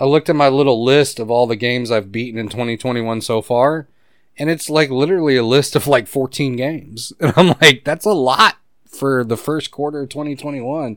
I 0.00 0.04
looked 0.04 0.28
at 0.30 0.36
my 0.36 0.48
little 0.48 0.84
list 0.84 1.18
of 1.18 1.30
all 1.30 1.46
the 1.48 1.56
games 1.56 1.90
I've 1.90 2.12
beaten 2.12 2.38
in 2.38 2.48
2021 2.48 3.20
so 3.20 3.42
far, 3.42 3.88
and 4.38 4.48
it's 4.48 4.70
like 4.70 4.90
literally 4.90 5.36
a 5.36 5.44
list 5.44 5.74
of 5.74 5.86
like 5.88 6.06
14 6.06 6.54
games, 6.56 7.12
and 7.20 7.32
I'm 7.36 7.48
like, 7.60 7.82
that's 7.84 8.04
a 8.06 8.12
lot 8.12 8.56
for 8.86 9.22
the 9.24 9.36
first 9.36 9.70
quarter 9.70 10.02
of 10.02 10.08
2021. 10.08 10.96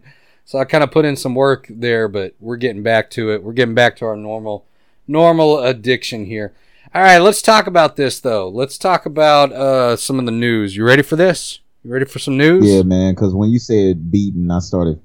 So 0.51 0.59
I 0.59 0.65
kind 0.65 0.83
of 0.83 0.91
put 0.91 1.05
in 1.05 1.15
some 1.15 1.33
work 1.33 1.65
there, 1.69 2.09
but 2.09 2.35
we're 2.41 2.57
getting 2.57 2.83
back 2.83 3.09
to 3.11 3.31
it. 3.31 3.41
We're 3.41 3.53
getting 3.53 3.73
back 3.73 3.95
to 3.95 4.05
our 4.05 4.17
normal, 4.17 4.65
normal 5.07 5.59
addiction 5.63 6.25
here. 6.25 6.51
All 6.93 7.01
right, 7.01 7.19
let's 7.19 7.41
talk 7.41 7.67
about 7.67 7.95
this 7.95 8.19
though. 8.19 8.49
Let's 8.49 8.77
talk 8.77 9.05
about 9.05 9.53
uh, 9.53 9.95
some 9.95 10.19
of 10.19 10.25
the 10.25 10.31
news. 10.33 10.75
You 10.75 10.83
ready 10.83 11.03
for 11.03 11.15
this? 11.15 11.61
You 11.85 11.93
ready 11.93 12.03
for 12.03 12.19
some 12.19 12.35
news? 12.35 12.65
Yeah, 12.69 12.83
man. 12.83 13.13
Because 13.13 13.33
when 13.33 13.49
you 13.49 13.59
said 13.59 14.11
beaten, 14.11 14.51
I 14.51 14.59
started 14.59 14.99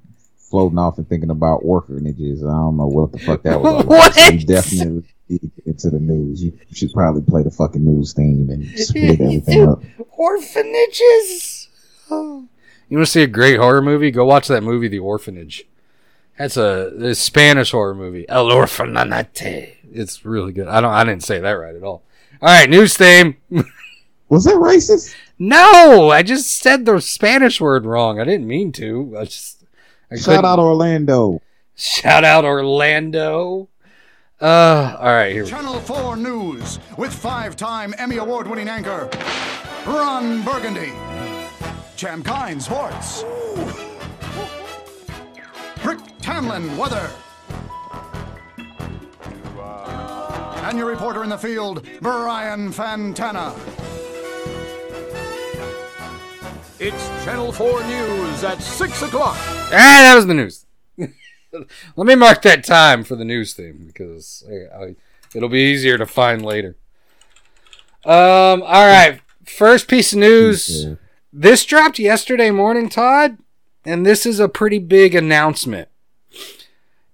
floating 0.51 0.79
off 0.79 0.99
and 0.99 1.09
thinking 1.09 1.31
about 1.31 1.59
orphanages. 1.59 2.43
I 2.43 2.49
don't 2.49 2.77
know 2.77 2.89
what 2.89 3.13
the 3.13 3.21
fuck 3.21 3.45
that 3.45 3.61
was. 3.61 3.85
What? 3.87 4.15
So 4.15 4.37
definitely 4.39 5.05
need 5.29 5.43
to 5.43 5.47
get 5.47 5.67
into 5.67 5.91
the 5.91 6.01
news. 6.01 6.43
You 6.43 6.59
should 6.73 6.93
probably 6.93 7.23
play 7.23 7.45
the 7.45 7.53
fucking 7.53 7.85
news 7.85 8.15
theme 8.15 8.51
and 8.51 8.67
split 8.81 9.21
everything 9.21 9.69
up. 9.69 9.81
Orphanages. 10.11 11.69
You 12.89 12.99
want 12.99 13.07
to 13.07 13.11
see 13.13 13.23
a 13.23 13.27
great 13.27 13.59
horror 13.59 13.83
movie? 13.83 14.11
Go 14.11 14.25
watch 14.25 14.49
that 14.49 14.63
movie, 14.63 14.89
The 14.89 14.99
Orphanage. 15.01 15.65
That's 16.39 16.57
a, 16.57 16.93
a 17.01 17.15
Spanish 17.15 17.71
horror 17.73 17.95
movie. 17.95 18.29
El 18.29 18.47
Orfanate. 18.49 19.77
It's 19.93 20.25
really 20.25 20.53
good. 20.53 20.69
I 20.69 20.81
don't. 20.81 20.93
I 20.93 21.03
didn't 21.05 21.25
say 21.25 21.41
that 21.41 21.53
right 21.53 21.75
at 21.75 21.83
all. 21.83 22.03
All 22.43 22.49
right, 22.49 22.69
news 22.69 22.97
theme. 22.97 23.37
Was 24.29 24.45
that 24.45 24.55
racist? 24.57 25.15
No, 25.39 26.11
I 26.11 26.23
just 26.23 26.51
said 26.59 26.85
the 26.85 27.01
Spanish 27.01 27.61
word 27.61 27.87
wrong. 27.87 28.21
I 28.21 28.25
didn't 28.25 28.47
mean 28.47 28.73
to. 28.73 29.17
I 29.19 29.25
just. 29.25 29.65
I 30.11 30.17
Shout 30.17 30.25
couldn't- 30.27 30.45
out 30.45 30.59
Orlando. 30.59 31.41
Shout 31.75 32.25
out 32.25 32.45
Orlando. 32.45 33.69
Uh, 34.41 34.97
all 35.01 35.07
right, 35.07 35.33
here. 35.33 35.47
Channel 35.47 35.81
4 35.81 36.17
News 36.17 36.79
with 36.99 37.13
five 37.13 37.57
time 37.57 37.95
Emmy 37.99 38.17
Award 38.19 38.47
winning 38.47 38.69
anchor 38.69 39.09
Ron 39.87 40.43
Burgundy. 40.43 40.93
Champ 41.97 42.27
Kind 42.27 42.63
Sports. 42.63 43.23
Brick 45.83 45.99
Tamland 46.21 46.77
Weather. 46.77 47.11
And 50.69 50.77
your 50.77 50.89
reporter 50.89 51.23
in 51.23 51.31
the 51.31 51.39
field, 51.39 51.89
Brian 52.03 52.71
Fantana. 52.71 53.57
It's 56.79 57.25
Channel 57.25 57.53
4 57.53 57.85
News 57.85 58.45
at 58.45 58.61
6 58.61 59.03
o'clock. 59.03 59.37
Ah, 59.39 59.71
that 59.71 60.15
was 60.15 60.27
the 60.27 60.35
news. 60.35 60.67
Let 60.99 62.07
me 62.07 62.15
mark 62.15 62.43
that 62.43 62.65
time 62.65 63.05
for 63.05 63.17
the 63.17 63.25
news 63.25 63.55
theme 63.55 63.85
because 63.87 64.45
I, 64.47 64.85
I, 64.85 64.97
it'll 65.35 65.49
be 65.49 65.73
easier 65.73 65.97
to 65.97 66.05
find 66.05 66.45
later. 66.45 66.77
Um. 68.05 68.63
All 68.63 68.87
right. 68.87 69.21
First 69.47 69.89
piece 69.89 70.13
of 70.13 70.19
news. 70.19 70.85
Yeah. 70.85 70.95
This 71.39 71.67
dropped 71.67 71.99
yesterday 71.99 72.51
morning, 72.51 72.89
Todd, 72.89 73.37
and 73.85 74.07
this 74.07 74.25
is 74.25 74.41
a 74.41 74.49
pretty 74.49 74.79
big 74.79 75.15
announcement. 75.15 75.91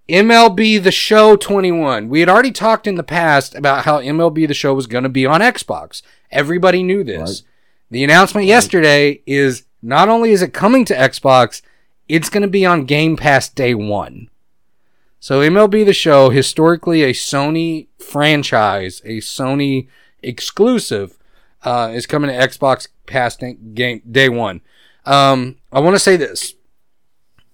MLB 0.09 0.81
The 0.81 0.93
Show 0.93 1.35
21. 1.35 2.09
We 2.09 2.21
had 2.21 2.29
already 2.29 2.53
talked 2.53 2.87
in 2.87 2.95
the 2.95 3.03
past 3.03 3.53
about 3.57 3.85
how 3.85 4.01
MLB 4.01 4.47
The 4.47 4.55
Show 4.55 4.75
was 4.75 4.87
going 4.87 5.03
to 5.03 5.11
be 5.11 5.27
on 5.27 5.41
Xbox. 5.41 6.03
Everybody 6.31 6.85
knew 6.85 7.03
this. 7.03 7.43
Right. 7.43 7.51
The 7.91 8.05
announcement 8.05 8.47
yesterday 8.47 9.23
is 9.27 9.65
not 9.83 10.09
only 10.09 10.31
is 10.31 10.41
it 10.41 10.55
coming 10.55 10.85
to 10.85 10.95
Xbox, 10.95 11.61
it's 12.09 12.31
going 12.31 12.43
to 12.43 12.49
be 12.49 12.65
on 12.65 12.85
Game 12.85 13.17
Pass 13.17 13.49
day 13.49 13.75
one. 13.75 14.31
So 15.19 15.41
MLB 15.41 15.85
The 15.85 15.93
Show, 15.93 16.31
historically 16.31 17.03
a 17.03 17.13
Sony 17.13 17.89
franchise, 17.99 19.03
a 19.05 19.17
Sony 19.17 19.89
exclusive, 20.23 21.19
uh, 21.65 21.91
is 21.95 22.07
coming 22.07 22.31
to 22.31 22.37
Xbox 22.37 22.89
Pass 23.07 23.37
game 23.37 24.03
day 24.11 24.29
one. 24.29 24.61
Um, 25.05 25.57
I 25.73 25.81
want 25.81 25.95
to 25.95 26.01
say 26.01 26.17
this. 26.17 26.55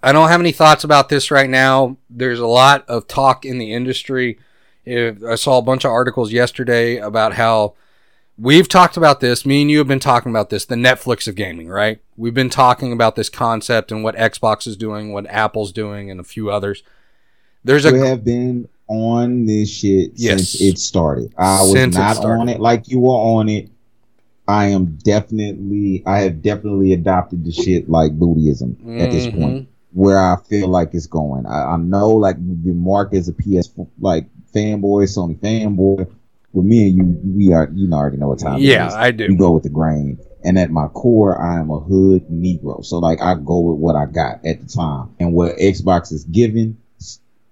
I 0.03 0.13
don't 0.13 0.29
have 0.29 0.41
any 0.41 0.53
thoughts 0.53 0.85
about 0.85 1.09
this 1.09 1.31
right 1.31 1.51
now. 1.51 1.97
There's 2.09 2.39
a 2.39 2.47
lot 2.47 2.85
of 2.89 3.09
talk 3.09 3.45
in 3.45 3.59
the 3.59 3.73
industry. 3.73 4.39
If, 4.85 5.23
I 5.25 5.35
saw 5.35 5.59
a 5.59 5.63
bunch 5.63 5.85
of 5.85 5.91
articles 5.91 6.31
yesterday 6.33 6.97
about 6.97 7.35
how 7.35 7.75
we've 8.39 8.69
talked 8.69 8.97
about 8.97 9.21
this. 9.21 9.45
Me 9.45 9.63
and 9.63 9.71
you 9.71 9.79
have 9.79 9.89
been 9.89 9.99
talking 9.99 10.31
about 10.31 10.51
this, 10.51 10.65
the 10.65 10.77
Netflix 10.77 11.27
of 11.27 11.35
gaming, 11.35 11.69
right? 11.69 12.01
We've 12.17 12.35
been 12.35 12.51
talking 12.51 12.93
about 12.93 13.17
this 13.17 13.29
concept 13.29 13.91
and 13.91 14.05
what 14.05 14.15
Xbox 14.15 14.67
is 14.67 14.77
doing, 14.77 15.13
what 15.13 15.27
Apple's 15.27 15.73
doing, 15.73 16.11
and 16.11 16.21
a 16.21 16.25
few 16.25 16.51
others. 16.51 16.83
There's 17.65 17.85
a 17.85 17.93
We 17.93 17.99
have 18.01 18.25
been 18.25 18.69
on 18.87 19.47
this 19.47 19.69
shit 19.69 20.13
Yes. 20.15 20.51
since 20.51 20.61
it 20.61 20.79
started. 20.79 21.35
I 21.37 21.63
was 21.63 21.73
Since 21.73 21.97
not 21.97 22.25
on 22.25 22.49
it 22.49 22.61
like 22.61 22.89
you 22.89 23.01
were 23.01 23.11
on 23.11 23.49
it. 23.49 23.71
I 24.49 24.69
am 24.69 24.97
definitely, 25.05 26.03
I 26.07 26.21
have 26.21 26.41
definitely 26.41 26.95
adopted 26.95 27.45
the 27.45 27.53
shit 27.53 27.91
like 27.91 28.19
Buddhism 28.19 28.79
at 28.99 29.11
this 29.11 29.27
point, 29.27 29.35
mm-hmm. 29.35 29.71
where 29.93 30.19
I 30.19 30.37
feel 30.49 30.69
like 30.69 30.95
it's 30.95 31.07
going. 31.07 31.45
I, 31.45 31.75
I 31.75 31.77
know, 31.77 32.13
like, 32.13 32.37
you've 32.41 32.65
been 32.65 32.83
marked 32.83 33.15
as 33.15 33.29
a 33.29 33.35
PS 33.35 33.71
like 34.01 34.27
fanboy, 34.55 35.05
Sony 35.05 35.39
fanboy. 35.39 36.11
With 36.55 36.65
me 36.65 36.89
and 36.89 36.97
you, 36.97 37.21
we 37.37 37.53
are, 37.53 37.69
you 37.75 37.89
know, 37.89 37.99
already 37.99 38.17
know 38.17 38.29
what 38.29 38.39
time. 38.39 38.57
it 38.57 38.63
yeah. 38.63 38.91
I 38.95 39.11
do. 39.11 39.25
You 39.25 39.37
go 39.37 39.51
with 39.51 39.65
the 39.65 39.69
grain. 39.69 40.19
And 40.43 40.59
at 40.59 40.71
my 40.71 40.89
core, 40.89 41.39
I 41.39 41.61
am 41.61 41.71
a 41.71 41.79
hood 41.79 42.27
Negro. 42.29 42.83
So 42.83 42.99
like 42.99 43.21
I 43.21 43.35
go 43.35 43.61
with 43.61 43.79
what 43.79 43.97
I 43.97 44.07
got 44.07 44.47
at 44.47 44.63
the 44.63 44.67
time. 44.67 45.15
And 45.21 45.35
what 45.35 45.59
Xbox 45.59 46.11
is 46.11 46.25
giving, 46.25 46.79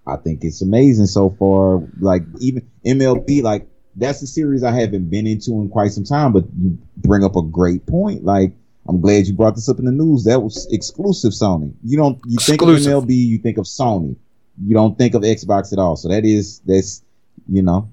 I 0.06 0.16
think 0.16 0.44
it's 0.44 0.62
amazing 0.62 1.06
so 1.06 1.28
far. 1.28 1.86
Like 2.00 2.22
even 2.40 2.70
MLB, 2.86 3.42
like 3.42 3.68
that's 3.96 4.22
a 4.22 4.26
series 4.26 4.62
I 4.62 4.72
haven't 4.72 5.10
been 5.10 5.26
into 5.26 5.52
in 5.52 5.68
quite 5.68 5.92
some 5.92 6.04
time, 6.04 6.32
but 6.32 6.44
you 6.60 6.78
bring 6.98 7.24
up 7.24 7.36
a 7.36 7.42
great 7.42 7.84
point. 7.86 8.24
Like 8.24 8.52
I'm 8.88 9.00
glad 9.00 9.26
you 9.26 9.32
brought 9.34 9.54
this 9.54 9.68
up 9.68 9.78
in 9.78 9.84
the 9.86 9.92
news. 9.92 10.24
That 10.24 10.40
was 10.40 10.66
exclusive 10.70 11.32
Sony. 11.32 11.72
You 11.82 11.96
don't 11.96 12.18
you 12.26 12.34
Exclusive. 12.34 12.84
think 12.84 12.96
of 12.96 13.04
MLB, 13.04 13.16
you 13.16 13.38
think 13.38 13.58
of 13.58 13.64
Sony. 13.64 14.16
You 14.64 14.74
don't 14.74 14.96
think 14.96 15.14
of 15.14 15.22
Xbox 15.22 15.72
at 15.72 15.78
all. 15.78 15.96
So 15.96 16.08
that 16.08 16.24
is 16.24 16.60
that's 16.60 17.02
you 17.48 17.62
know, 17.62 17.90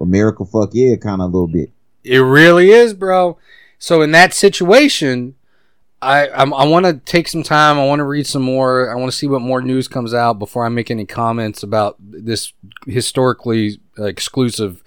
America 0.00 0.44
fuck 0.44 0.70
yeah 0.72 0.96
kind 0.96 1.20
of 1.20 1.32
a 1.32 1.32
little 1.32 1.48
bit. 1.48 1.70
It 2.04 2.18
really 2.18 2.70
is, 2.70 2.94
bro. 2.94 3.38
So 3.78 4.02
in 4.02 4.12
that 4.12 4.32
situation, 4.32 5.34
I 6.00 6.28
I'm, 6.28 6.54
I 6.54 6.64
want 6.66 6.86
to 6.86 6.94
take 6.94 7.28
some 7.28 7.42
time. 7.42 7.78
I 7.78 7.86
want 7.86 8.00
to 8.00 8.04
read 8.04 8.26
some 8.26 8.42
more. 8.42 8.90
I 8.90 8.94
want 8.94 9.10
to 9.10 9.16
see 9.16 9.26
what 9.26 9.40
more 9.40 9.62
news 9.62 9.88
comes 9.88 10.14
out 10.14 10.38
before 10.38 10.64
I 10.64 10.68
make 10.68 10.90
any 10.90 11.06
comments 11.06 11.62
about 11.62 11.96
this 11.98 12.52
historically 12.86 13.80
uh, 13.98 14.04
exclusive 14.04 14.82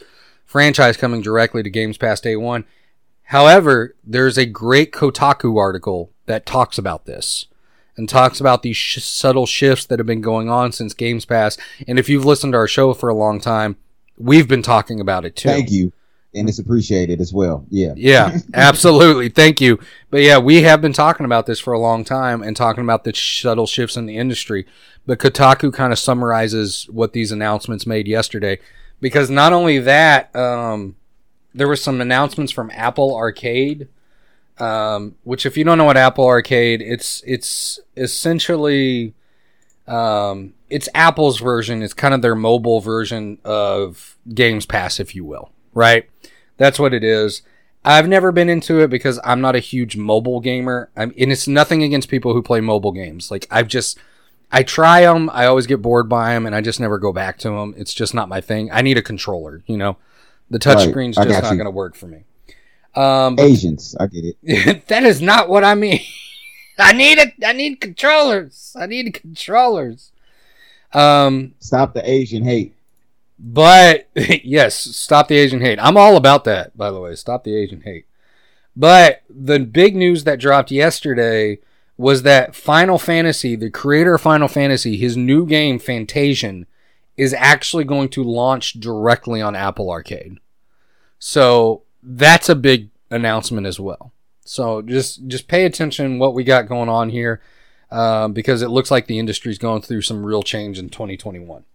franchise 0.49 0.97
coming 0.97 1.21
directly 1.21 1.61
to 1.61 1.69
Games 1.69 1.95
Pass 1.95 2.19
Day 2.19 2.35
One. 2.35 2.65
However, 3.25 3.95
there's 4.03 4.35
a 4.35 4.47
great 4.47 4.91
Kotaku 4.91 5.55
article 5.57 6.11
that 6.25 6.47
talks 6.47 6.79
about 6.79 7.05
this 7.05 7.45
and 7.95 8.09
talks 8.09 8.39
about 8.39 8.63
these 8.63 8.75
sh- 8.75 9.03
subtle 9.03 9.45
shifts 9.45 9.85
that 9.85 9.99
have 9.99 10.07
been 10.07 10.21
going 10.21 10.49
on 10.49 10.71
since 10.71 10.95
Games 10.95 11.23
Pass. 11.23 11.55
And 11.87 11.99
if 11.99 12.09
you've 12.09 12.25
listened 12.25 12.53
to 12.53 12.57
our 12.57 12.67
show 12.67 12.95
for 12.95 13.09
a 13.09 13.15
long 13.15 13.39
time, 13.39 13.75
we've 14.17 14.47
been 14.47 14.63
talking 14.63 14.99
about 14.99 15.23
it 15.23 15.35
too. 15.35 15.49
Thank 15.49 15.69
you. 15.69 15.93
And 16.33 16.49
it's 16.49 16.57
appreciated 16.57 17.21
as 17.21 17.31
well. 17.31 17.67
Yeah. 17.69 17.93
Yeah, 17.95 18.39
absolutely. 18.55 19.29
Thank 19.29 19.61
you. 19.61 19.79
But 20.09 20.21
yeah, 20.21 20.39
we 20.39 20.63
have 20.63 20.81
been 20.81 20.93
talking 20.93 21.27
about 21.27 21.45
this 21.45 21.59
for 21.59 21.73
a 21.73 21.79
long 21.79 22.03
time 22.03 22.41
and 22.41 22.57
talking 22.57 22.83
about 22.83 23.03
the 23.03 23.13
subtle 23.13 23.67
shifts 23.67 23.95
in 23.95 24.07
the 24.07 24.17
industry. 24.17 24.65
But 25.05 25.19
Kotaku 25.19 25.71
kind 25.71 25.93
of 25.93 25.99
summarizes 25.99 26.89
what 26.89 27.13
these 27.13 27.31
announcements 27.31 27.85
made 27.85 28.07
yesterday. 28.07 28.57
Because 29.01 29.29
not 29.29 29.53
only 29.53 29.79
that, 29.79 30.35
um, 30.35 30.95
there 31.53 31.67
were 31.67 31.75
some 31.75 32.01
announcements 32.01 32.51
from 32.51 32.71
Apple 32.73 33.15
Arcade, 33.15 33.87
um, 34.57 35.15
which 35.23 35.45
if 35.45 35.57
you 35.57 35.63
don't 35.63 35.77
know 35.77 35.85
what 35.85 35.97
Apple 35.97 36.25
Arcade, 36.25 36.81
it's 36.81 37.23
it's 37.25 37.79
essentially 37.95 39.13
um, 39.87 40.53
it's 40.69 40.89
Apple's 40.93 41.39
version. 41.39 41.81
It's 41.81 41.93
kind 41.93 42.13
of 42.13 42.21
their 42.21 42.35
mobile 42.35 42.81
version 42.81 43.39
of 43.43 44.17
Games 44.33 44.65
Pass, 44.65 44.99
if 44.99 45.15
you 45.15 45.23
will, 45.23 45.51
right? 45.73 46.09
That's 46.57 46.77
what 46.77 46.93
it 46.93 47.03
is. 47.03 47.41
I've 47.85 48.09
never 48.09 48.31
been 48.31 48.49
into 48.49 48.79
it 48.81 48.89
because 48.89 49.19
I'm 49.23 49.39
not 49.39 49.55
a 49.55 49.59
huge 49.59 49.95
mobile 49.95 50.41
gamer. 50.41 50.89
I'm, 50.97 51.13
and 51.17 51.31
it's 51.31 51.47
nothing 51.47 51.81
against 51.81 52.09
people 52.09 52.33
who 52.33 52.43
play 52.43 52.59
mobile 52.59 52.91
games. 52.91 53.31
Like 53.31 53.47
I've 53.49 53.69
just, 53.69 53.97
I 54.51 54.63
try 54.63 55.01
them. 55.01 55.29
I 55.31 55.45
always 55.45 55.67
get 55.67 55.81
bored 55.81 56.09
by 56.09 56.33
them, 56.33 56.45
and 56.45 56.55
I 56.55 56.61
just 56.61 56.79
never 56.79 56.97
go 56.97 57.13
back 57.13 57.37
to 57.39 57.49
them. 57.49 57.73
It's 57.77 57.93
just 57.93 58.13
not 58.13 58.29
my 58.29 58.41
thing. 58.41 58.71
I 58.71 58.81
need 58.81 58.97
a 58.97 59.01
controller. 59.01 59.61
You 59.67 59.77
know, 59.77 59.97
the 60.49 60.59
touchscreen's 60.59 61.17
Right, 61.17 61.27
just 61.27 61.43
not 61.43 61.53
going 61.53 61.65
to 61.65 61.71
work 61.71 61.95
for 61.95 62.07
me. 62.07 62.23
Um, 62.95 63.35
but 63.35 63.45
Asians, 63.45 63.95
I 63.99 64.07
get 64.07 64.35
it. 64.41 64.87
that 64.87 65.03
is 65.03 65.21
not 65.21 65.49
what 65.49 65.63
I 65.63 65.75
mean. 65.75 66.01
I 66.79 66.93
need 66.93 67.17
it. 67.19 67.33
I 67.45 67.53
need 67.53 67.79
controllers. 67.81 68.75
I 68.79 68.85
need 68.87 69.13
controllers. 69.13 70.11
Um, 70.93 71.53
Stop 71.59 71.93
the 71.93 72.09
Asian 72.09 72.43
hate. 72.43 72.73
but 73.37 74.07
yes, 74.15 74.75
stop 74.75 75.27
the 75.27 75.35
Asian 75.37 75.61
hate. 75.61 75.77
I'm 75.79 75.97
all 75.97 76.17
about 76.17 76.45
that, 76.45 76.75
by 76.75 76.89
the 76.89 76.99
way. 76.99 77.13
Stop 77.15 77.43
the 77.43 77.55
Asian 77.55 77.81
hate. 77.81 78.05
But 78.75 79.21
the 79.29 79.59
big 79.59 79.95
news 79.95 80.23
that 80.23 80.39
dropped 80.39 80.71
yesterday 80.71 81.59
was 81.99 82.23
that 82.23 82.55
Final 82.55 82.97
Fantasy, 82.97 83.57
the 83.57 83.69
creator 83.69 84.15
of 84.15 84.21
Final 84.21 84.47
Fantasy, 84.47 84.95
his 84.95 85.17
new 85.17 85.45
game 85.45 85.77
Fantasian, 85.77 86.65
is 87.17 87.33
actually 87.33 87.83
going 87.83 88.07
to 88.07 88.23
launch 88.23 88.79
directly 88.79 89.41
on 89.41 89.53
Apple 89.53 89.91
Arcade. 89.91 90.37
So 91.19 91.81
that's 92.01 92.47
a 92.47 92.55
big 92.55 92.87
announcement 93.11 93.67
as 93.67 93.81
well. 93.81 94.13
So 94.45 94.81
just 94.81 95.27
just 95.27 95.49
pay 95.49 95.65
attention 95.65 96.19
what 96.19 96.33
we 96.33 96.45
got 96.45 96.69
going 96.69 96.87
on 96.87 97.09
here, 97.09 97.41
um, 97.91 98.31
because 98.31 98.61
it 98.61 98.69
looks 98.69 98.89
like 98.89 99.07
the 99.07 99.19
industry's 99.19 99.57
going 99.57 99.81
through 99.81 100.03
some 100.03 100.25
real 100.25 100.41
change 100.41 100.79
in 100.79 100.87
2021. 100.87 101.65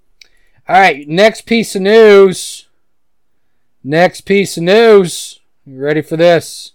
All 0.66 0.74
right, 0.74 1.06
next 1.06 1.42
piece 1.42 1.76
of 1.76 1.82
news. 1.82 2.66
Next 3.84 4.22
piece 4.22 4.56
of 4.56 4.62
news. 4.62 5.40
You 5.66 5.78
ready 5.82 6.00
for 6.00 6.16
this? 6.16 6.72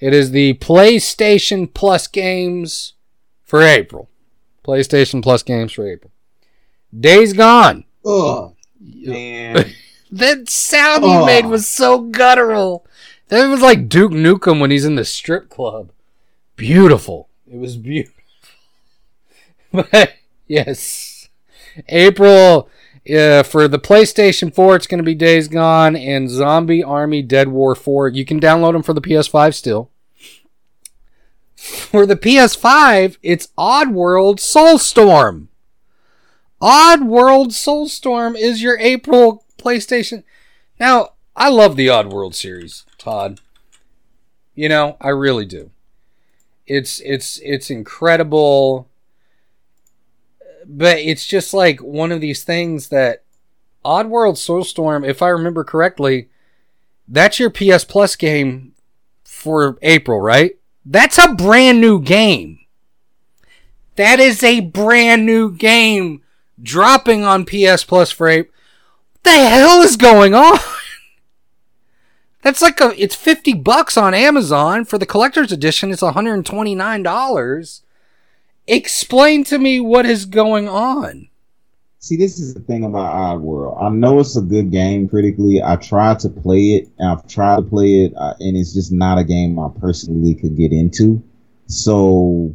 It 0.00 0.12
is 0.12 0.30
the 0.30 0.54
PlayStation 0.54 1.72
Plus 1.72 2.06
games 2.06 2.94
for 3.44 3.62
April. 3.62 4.08
PlayStation 4.64 5.22
Plus 5.22 5.42
games 5.42 5.72
for 5.72 5.88
April. 5.90 6.10
Days 6.98 7.32
Gone. 7.32 7.84
Ugh, 8.04 8.54
man. 8.80 9.72
That 10.12 10.48
sound 10.48 11.02
you 11.04 11.10
Oh. 11.10 11.26
made 11.26 11.46
was 11.46 11.66
so 11.66 12.00
guttural. 12.00 12.86
That 13.28 13.48
was 13.48 13.60
like 13.60 13.88
Duke 13.88 14.12
Nukem 14.12 14.60
when 14.60 14.70
he's 14.70 14.84
in 14.84 14.94
the 14.94 15.04
strip 15.04 15.48
club. 15.50 15.90
Beautiful. 16.54 17.28
It 17.52 17.58
was 17.58 17.76
beautiful. 17.76 18.14
But 19.72 20.14
yes, 20.46 21.28
April 21.88 22.70
uh, 23.10 23.42
for 23.42 23.68
the 23.68 23.78
PlayStation 23.78 24.54
4, 24.54 24.76
it's 24.76 24.86
going 24.86 24.98
to 24.98 25.04
be 25.04 25.14
Days 25.14 25.48
Gone 25.48 25.96
and 25.96 26.30
Zombie 26.30 26.82
Army 26.82 27.22
Dead 27.22 27.48
War 27.48 27.74
4. 27.74 28.08
You 28.08 28.24
can 28.24 28.40
download 28.40 28.72
them 28.72 28.82
for 28.82 28.92
the 28.92 29.00
PS5 29.00 29.54
still. 29.54 29.90
For 31.56 32.04
the 32.06 32.16
PS5, 32.16 33.16
it's 33.22 33.48
Odd 33.56 33.88
Oddworld 33.88 34.36
Soulstorm. 34.36 35.48
Oddworld 36.60 37.48
Soulstorm 37.48 38.36
is 38.36 38.62
your 38.62 38.78
April 38.78 39.44
PlayStation. 39.58 40.22
Now, 40.78 41.10
I 41.34 41.48
love 41.48 41.76
the 41.76 41.88
Oddworld 41.88 42.34
series, 42.34 42.84
Todd. 42.98 43.40
You 44.54 44.68
know, 44.68 44.96
I 45.00 45.08
really 45.08 45.44
do. 45.44 45.70
It's 46.66 47.00
it's 47.00 47.38
it's 47.44 47.70
incredible. 47.70 48.88
But 50.68 50.98
it's 50.98 51.26
just 51.26 51.54
like 51.54 51.80
one 51.80 52.12
of 52.12 52.20
these 52.20 52.42
things 52.42 52.88
that 52.88 53.22
Oddworld 53.84 54.34
Soulstorm, 54.34 55.08
if 55.08 55.22
I 55.22 55.28
remember 55.28 55.62
correctly, 55.62 56.28
that's 57.06 57.38
your 57.38 57.50
PS 57.50 57.84
Plus 57.84 58.16
game 58.16 58.72
for 59.24 59.78
April, 59.82 60.20
right? 60.20 60.58
That's 60.84 61.18
a 61.18 61.34
brand 61.34 61.80
new 61.80 62.00
game. 62.00 62.58
That 63.94 64.20
is 64.20 64.42
a 64.42 64.60
brand 64.60 65.24
new 65.24 65.52
game 65.52 66.22
dropping 66.62 67.24
on 67.24 67.44
PS 67.44 67.84
Plus 67.84 68.10
for 68.10 68.28
April. 68.28 68.52
What 69.12 69.22
the 69.22 69.48
hell 69.48 69.82
is 69.82 69.96
going 69.96 70.34
on? 70.34 70.58
That's 72.42 72.62
like 72.62 72.80
a 72.80 72.94
it's 72.96 73.16
50 73.16 73.54
bucks 73.54 73.96
on 73.96 74.14
Amazon 74.14 74.84
for 74.84 74.98
the 74.98 75.06
collector's 75.06 75.50
edition 75.50 75.90
it's 75.90 76.02
$129. 76.02 77.82
Explain 78.68 79.44
to 79.44 79.58
me 79.58 79.78
what 79.78 80.06
is 80.06 80.24
going 80.24 80.68
on. 80.68 81.28
See, 82.00 82.16
this 82.16 82.38
is 82.38 82.54
the 82.54 82.60
thing 82.60 82.84
about 82.84 83.14
Oddworld. 83.14 83.82
I 83.82 83.88
know 83.88 84.20
it's 84.20 84.36
a 84.36 84.40
good 84.40 84.70
game 84.70 85.08
critically. 85.08 85.62
I 85.62 85.76
tried 85.76 86.20
to 86.20 86.28
play 86.28 86.74
it. 86.74 86.88
I've 87.00 87.26
tried 87.26 87.56
to 87.56 87.62
play 87.62 88.04
it, 88.04 88.14
uh, 88.16 88.34
and 88.40 88.56
it's 88.56 88.74
just 88.74 88.92
not 88.92 89.18
a 89.18 89.24
game 89.24 89.58
I 89.58 89.68
personally 89.80 90.34
could 90.34 90.56
get 90.56 90.72
into. 90.72 91.22
So, 91.66 92.54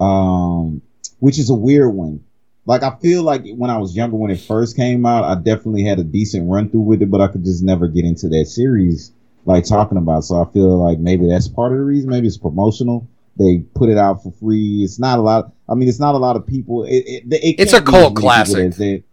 um, 0.00 0.80
which 1.18 1.38
is 1.38 1.50
a 1.50 1.54
weird 1.54 1.94
one. 1.94 2.24
Like 2.66 2.82
I 2.82 2.94
feel 2.96 3.22
like 3.22 3.46
when 3.56 3.70
I 3.70 3.78
was 3.78 3.96
younger, 3.96 4.16
when 4.16 4.30
it 4.30 4.40
first 4.40 4.76
came 4.76 5.06
out, 5.06 5.24
I 5.24 5.34
definitely 5.34 5.84
had 5.84 5.98
a 5.98 6.04
decent 6.04 6.50
run 6.50 6.68
through 6.68 6.82
with 6.82 7.02
it, 7.02 7.10
but 7.10 7.22
I 7.22 7.28
could 7.28 7.44
just 7.44 7.62
never 7.62 7.88
get 7.88 8.04
into 8.04 8.28
that 8.28 8.46
series 8.46 9.12
like 9.46 9.64
talking 9.64 9.96
about. 9.96 10.24
So 10.24 10.42
I 10.42 10.50
feel 10.52 10.76
like 10.76 10.98
maybe 10.98 11.26
that's 11.26 11.48
part 11.48 11.72
of 11.72 11.78
the 11.78 11.84
reason. 11.84 12.10
Maybe 12.10 12.26
it's 12.26 12.36
promotional. 12.36 13.08
They 13.38 13.58
put 13.74 13.88
it 13.88 13.96
out 13.98 14.22
for 14.22 14.32
free. 14.32 14.82
It's 14.82 14.98
not 14.98 15.18
a 15.18 15.22
lot. 15.22 15.52
I 15.68 15.74
mean, 15.74 15.88
it's 15.88 16.00
not 16.00 16.14
a 16.14 16.18
lot 16.18 16.36
of 16.36 16.46
people. 16.46 16.84
It, 16.84 17.04
it, 17.06 17.24
it 17.32 17.56
It's 17.60 17.72
a 17.72 17.80
cult 17.80 18.18
as 18.18 18.52
many 18.54 18.70
people 18.70 18.74
classic. 18.74 19.04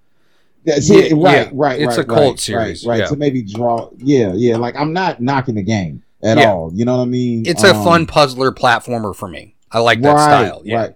as 0.68 0.90
yeah, 0.90 0.96
Yeah, 0.96 1.02
right, 1.02 1.12
yeah. 1.48 1.50
right, 1.54 1.80
It's 1.82 1.98
right, 1.98 2.00
a 2.00 2.04
cult 2.04 2.20
right, 2.20 2.40
series, 2.40 2.86
right, 2.86 2.92
right. 2.92 3.00
yeah. 3.02 3.06
To 3.08 3.16
maybe 3.16 3.44
draw, 3.44 3.90
yeah, 3.98 4.34
yeah. 4.34 4.58
Like 4.58 4.76
I'm 4.76 4.94
not 4.94 5.22
knocking 5.22 5.56
the 5.56 5.62
game 5.64 6.02
at 6.24 6.38
all. 6.40 6.72
You 6.74 6.86
know 6.86 6.98
what 6.98 7.04
I 7.04 7.06
mean? 7.06 7.46
It's 7.46 7.64
a 7.64 7.76
Um, 7.76 7.84
fun 7.84 8.06
puzzler 8.08 8.52
platformer 8.52 9.16
for 9.16 9.28
me. 9.28 9.56
I 9.72 9.80
like 9.80 10.02
that 10.02 10.18
style. 10.18 10.62
Yeah. 10.66 10.76
Right. 10.78 10.96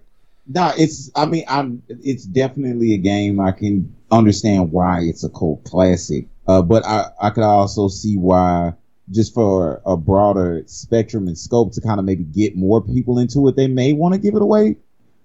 No, 0.52 0.72
it's. 0.76 1.10
I 1.14 1.26
mean, 1.26 1.44
I'm. 1.46 1.82
It's 1.88 2.24
definitely 2.24 2.94
a 2.94 2.98
game 2.98 3.38
I 3.38 3.52
can 3.52 3.94
understand 4.10 4.72
why 4.72 5.02
it's 5.02 5.22
a 5.22 5.28
cult 5.28 5.62
classic. 5.64 6.26
Uh, 6.48 6.62
but 6.62 6.84
I 6.84 7.10
I 7.20 7.30
could 7.30 7.44
also 7.44 7.86
see 7.86 8.16
why 8.16 8.72
just 9.10 9.34
for 9.34 9.80
a 9.86 9.96
broader 9.96 10.62
spectrum 10.66 11.26
and 11.26 11.36
scope 11.36 11.72
to 11.72 11.80
kind 11.80 11.98
of 11.98 12.04
maybe 12.06 12.24
get 12.24 12.56
more 12.56 12.80
people 12.80 13.18
into 13.18 13.46
it, 13.48 13.56
they 13.56 13.66
may 13.66 13.92
want 13.92 14.14
to 14.14 14.20
give 14.20 14.34
it 14.34 14.42
away 14.42 14.76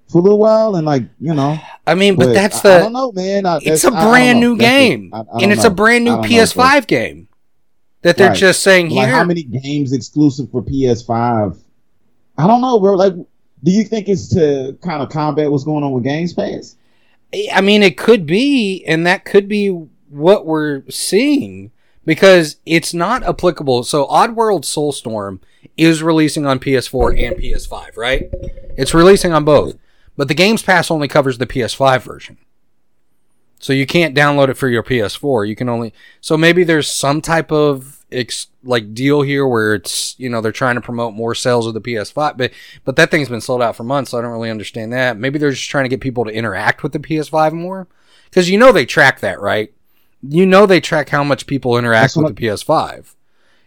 for 0.09 0.19
a 0.19 0.21
little 0.21 0.39
while 0.39 0.75
and 0.75 0.85
like 0.85 1.03
you 1.19 1.33
know. 1.33 1.57
I 1.87 1.95
mean, 1.95 2.15
but, 2.15 2.33
that's 2.33 2.63
I, 2.65 2.69
I 2.69 2.73
the 2.77 2.83
don't 2.85 2.93
know, 2.93 3.11
man. 3.11 3.45
I, 3.45 3.59
it's 3.61 3.83
a 3.83 3.87
I- 3.87 3.91
I 3.91 4.01
don't 4.01 4.09
brand 4.11 4.39
new 4.39 4.55
the- 4.57 4.63
game. 4.63 5.09
I- 5.13 5.19
I 5.19 5.23
don't 5.23 5.43
and 5.43 5.51
it's 5.51 5.63
know. 5.63 5.69
a 5.69 5.73
brand 5.73 6.03
new 6.05 6.11
I 6.11 6.15
don't 6.21 6.29
know, 6.31 6.37
PS5 6.43 6.87
game 6.87 7.27
that 8.01 8.17
they're 8.17 8.29
Right. 8.29 8.37
just 8.37 8.61
saying 8.63 8.89
Like 8.89 9.07
here. 9.07 9.15
how 9.15 9.23
many 9.23 9.43
games 9.43 9.91
exclusive 9.93 10.49
for 10.51 10.61
PS5? 10.63 11.57
I 12.37 12.47
don't 12.47 12.61
know, 12.61 12.79
bro. 12.79 12.95
Like, 12.95 13.13
do 13.63 13.71
you 13.71 13.83
think 13.83 14.09
it's 14.09 14.27
to 14.29 14.77
kind 14.83 15.01
of 15.01 15.09
combat 15.09 15.49
what's 15.51 15.63
going 15.63 15.83
on 15.83 15.91
with 15.91 16.03
Games 16.03 16.33
Pass? 16.33 16.75
I 17.51 17.61
mean, 17.61 17.81
it 17.81 17.97
could 17.97 18.25
be, 18.27 18.83
and 18.85 19.07
that 19.07 19.25
could 19.25 19.47
be 19.47 19.69
what 20.09 20.45
we're 20.45 20.83
seeing 20.89 21.71
because 22.05 22.57
it's 22.65 22.93
not 22.93 23.23
applicable. 23.23 23.83
So, 23.83 24.05
Oddworld 24.07 24.61
Soulstorm 24.61 25.39
is 25.77 26.03
releasing 26.03 26.45
on 26.45 26.59
PS4 26.59 27.27
and 27.27 27.35
PS5, 27.35 27.97
right? 27.97 28.29
It's 28.77 28.93
releasing 28.93 29.33
on 29.33 29.43
both, 29.43 29.75
but 30.15 30.27
the 30.27 30.33
Games 30.33 30.61
Pass 30.61 30.89
only 30.91 31.07
covers 31.07 31.37
the 31.37 31.47
PS5 31.47 32.01
version. 32.01 32.37
So 33.59 33.73
you 33.73 33.85
can't 33.85 34.15
download 34.15 34.49
it 34.49 34.57
for 34.57 34.67
your 34.67 34.83
PS4. 34.83 35.47
You 35.47 35.55
can 35.55 35.69
only 35.69 35.93
so 36.21 36.37
maybe 36.37 36.63
there's 36.63 36.87
some 36.87 37.21
type 37.21 37.51
of 37.51 38.05
ex, 38.11 38.47
like 38.63 38.93
deal 38.93 39.21
here 39.21 39.47
where 39.47 39.73
it's 39.73 40.13
you 40.19 40.29
know 40.29 40.41
they're 40.41 40.51
trying 40.51 40.75
to 40.75 40.81
promote 40.81 41.13
more 41.13 41.33
sales 41.33 41.65
of 41.65 41.73
the 41.73 41.81
PS5, 41.81 42.37
but 42.37 42.51
but 42.83 42.95
that 42.95 43.11
thing's 43.11 43.29
been 43.29 43.41
sold 43.41 43.61
out 43.61 43.75
for 43.75 43.83
months. 43.83 44.11
So 44.11 44.19
I 44.19 44.21
don't 44.21 44.31
really 44.31 44.51
understand 44.51 44.93
that. 44.93 45.17
Maybe 45.17 45.39
they're 45.39 45.51
just 45.51 45.69
trying 45.69 45.85
to 45.85 45.89
get 45.89 46.01
people 46.01 46.25
to 46.25 46.31
interact 46.31 46.83
with 46.83 46.91
the 46.91 46.99
PS5 46.99 47.53
more 47.53 47.87
because 48.25 48.49
you 48.49 48.57
know 48.57 48.71
they 48.71 48.85
track 48.85 49.21
that, 49.21 49.39
right? 49.39 49.73
You 50.27 50.45
know 50.45 50.65
they 50.65 50.79
track 50.79 51.09
how 51.09 51.23
much 51.23 51.47
people 51.47 51.77
interact 51.77 52.03
That's 52.03 52.17
what 52.17 52.25
with 52.25 52.35
the 52.35 52.47
PS5, 52.47 53.15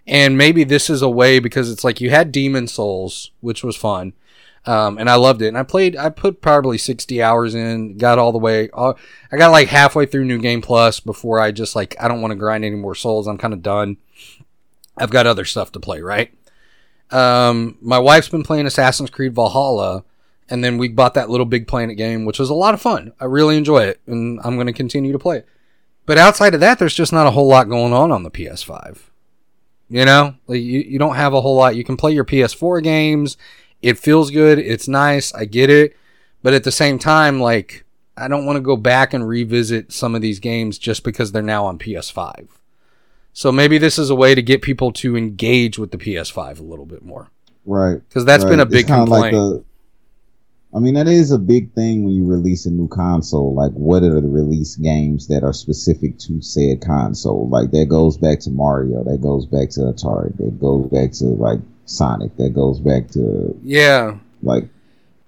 and 0.06 0.38
maybe 0.38 0.64
this 0.64 0.90
is 0.90 1.02
a 1.02 1.10
way 1.10 1.38
because 1.38 1.70
it's 1.70 1.84
like 1.84 2.00
you 2.00 2.10
had 2.10 2.32
Demon 2.32 2.66
Souls, 2.66 3.30
which 3.40 3.62
was 3.62 3.76
fun. 3.76 4.14
Um, 4.66 4.98
and 4.98 5.08
I 5.08 5.14
loved 5.14 5.40
it. 5.40 5.48
And 5.48 5.56
I 5.56 5.62
played, 5.62 5.96
I 5.96 6.10
put 6.10 6.42
probably 6.42 6.76
60 6.76 7.22
hours 7.22 7.54
in, 7.54 7.96
got 7.96 8.18
all 8.18 8.32
the 8.32 8.38
way, 8.38 8.68
uh, 8.74 8.92
I 9.32 9.38
got 9.38 9.50
like 9.50 9.68
halfway 9.68 10.04
through 10.04 10.26
New 10.26 10.38
Game 10.38 10.60
Plus 10.60 11.00
before 11.00 11.40
I 11.40 11.52
just 11.52 11.74
like, 11.74 11.96
I 11.98 12.06
don't 12.06 12.20
want 12.20 12.32
to 12.32 12.38
grind 12.38 12.66
any 12.66 12.76
more 12.76 12.94
souls. 12.94 13.26
I'm 13.26 13.38
kind 13.38 13.54
of 13.54 13.62
done. 13.62 13.96
I've 14.98 15.10
got 15.10 15.26
other 15.26 15.46
stuff 15.46 15.72
to 15.72 15.80
play, 15.80 16.02
right? 16.02 16.34
Um, 17.10 17.78
my 17.80 17.98
wife's 17.98 18.28
been 18.28 18.42
playing 18.42 18.66
Assassin's 18.66 19.10
Creed 19.10 19.34
Valhalla, 19.34 20.04
and 20.50 20.62
then 20.62 20.76
we 20.76 20.88
bought 20.88 21.14
that 21.14 21.30
little 21.30 21.46
big 21.46 21.66
planet 21.66 21.96
game, 21.96 22.24
which 22.24 22.38
was 22.38 22.50
a 22.50 22.54
lot 22.54 22.74
of 22.74 22.82
fun. 22.82 23.12
I 23.18 23.24
really 23.24 23.56
enjoy 23.56 23.84
it, 23.84 24.00
and 24.06 24.40
I'm 24.44 24.56
going 24.56 24.66
to 24.66 24.72
continue 24.72 25.12
to 25.12 25.18
play 25.18 25.38
it. 25.38 25.48
But 26.08 26.16
outside 26.16 26.54
of 26.54 26.60
that, 26.60 26.78
there's 26.78 26.94
just 26.94 27.12
not 27.12 27.26
a 27.26 27.30
whole 27.32 27.48
lot 27.48 27.68
going 27.68 27.92
on 27.92 28.10
on 28.10 28.22
the 28.22 28.30
PS5. 28.30 28.98
You 29.90 30.06
know, 30.06 30.36
like 30.46 30.62
you, 30.62 30.80
you 30.80 30.98
don't 30.98 31.16
have 31.16 31.34
a 31.34 31.40
whole 31.42 31.54
lot. 31.54 31.76
You 31.76 31.84
can 31.84 31.98
play 31.98 32.12
your 32.12 32.24
PS4 32.24 32.82
games. 32.82 33.36
It 33.82 33.98
feels 33.98 34.30
good. 34.30 34.58
It's 34.58 34.88
nice. 34.88 35.34
I 35.34 35.44
get 35.44 35.68
it. 35.68 35.94
But 36.42 36.54
at 36.54 36.64
the 36.64 36.72
same 36.72 36.98
time, 36.98 37.40
like, 37.40 37.84
I 38.16 38.26
don't 38.26 38.46
want 38.46 38.56
to 38.56 38.62
go 38.62 38.74
back 38.74 39.12
and 39.12 39.28
revisit 39.28 39.92
some 39.92 40.14
of 40.14 40.22
these 40.22 40.40
games 40.40 40.78
just 40.78 41.04
because 41.04 41.32
they're 41.32 41.42
now 41.42 41.66
on 41.66 41.78
PS5. 41.78 42.48
So 43.34 43.52
maybe 43.52 43.76
this 43.76 43.98
is 43.98 44.08
a 44.08 44.14
way 44.14 44.34
to 44.34 44.40
get 44.40 44.62
people 44.62 44.92
to 44.94 45.14
engage 45.14 45.78
with 45.78 45.90
the 45.90 45.98
PS5 45.98 46.58
a 46.58 46.62
little 46.62 46.86
bit 46.86 47.04
more. 47.04 47.30
Right. 47.66 48.00
Because 48.08 48.24
that's 48.24 48.44
been 48.44 48.60
a 48.60 48.66
big 48.66 48.86
complaint. 48.86 49.34
the- 49.34 49.64
I 50.74 50.80
mean, 50.80 50.94
that 50.94 51.08
is 51.08 51.32
a 51.32 51.38
big 51.38 51.72
thing 51.72 52.04
when 52.04 52.12
you 52.12 52.26
release 52.26 52.66
a 52.66 52.70
new 52.70 52.88
console. 52.88 53.54
Like, 53.54 53.72
what 53.72 54.02
are 54.02 54.20
the 54.20 54.28
release 54.28 54.76
games 54.76 55.26
that 55.28 55.42
are 55.42 55.54
specific 55.54 56.18
to 56.20 56.42
said 56.42 56.82
console? 56.82 57.48
Like, 57.48 57.70
that 57.70 57.86
goes 57.86 58.18
back 58.18 58.40
to 58.40 58.50
Mario. 58.50 59.02
That 59.04 59.22
goes 59.22 59.46
back 59.46 59.70
to 59.70 59.80
Atari. 59.80 60.36
That 60.36 60.60
goes 60.60 60.86
back 60.90 61.12
to 61.12 61.24
like 61.24 61.60
Sonic. 61.86 62.36
That 62.36 62.50
goes 62.50 62.80
back 62.80 63.08
to 63.12 63.58
yeah. 63.62 64.18
like 64.42 64.68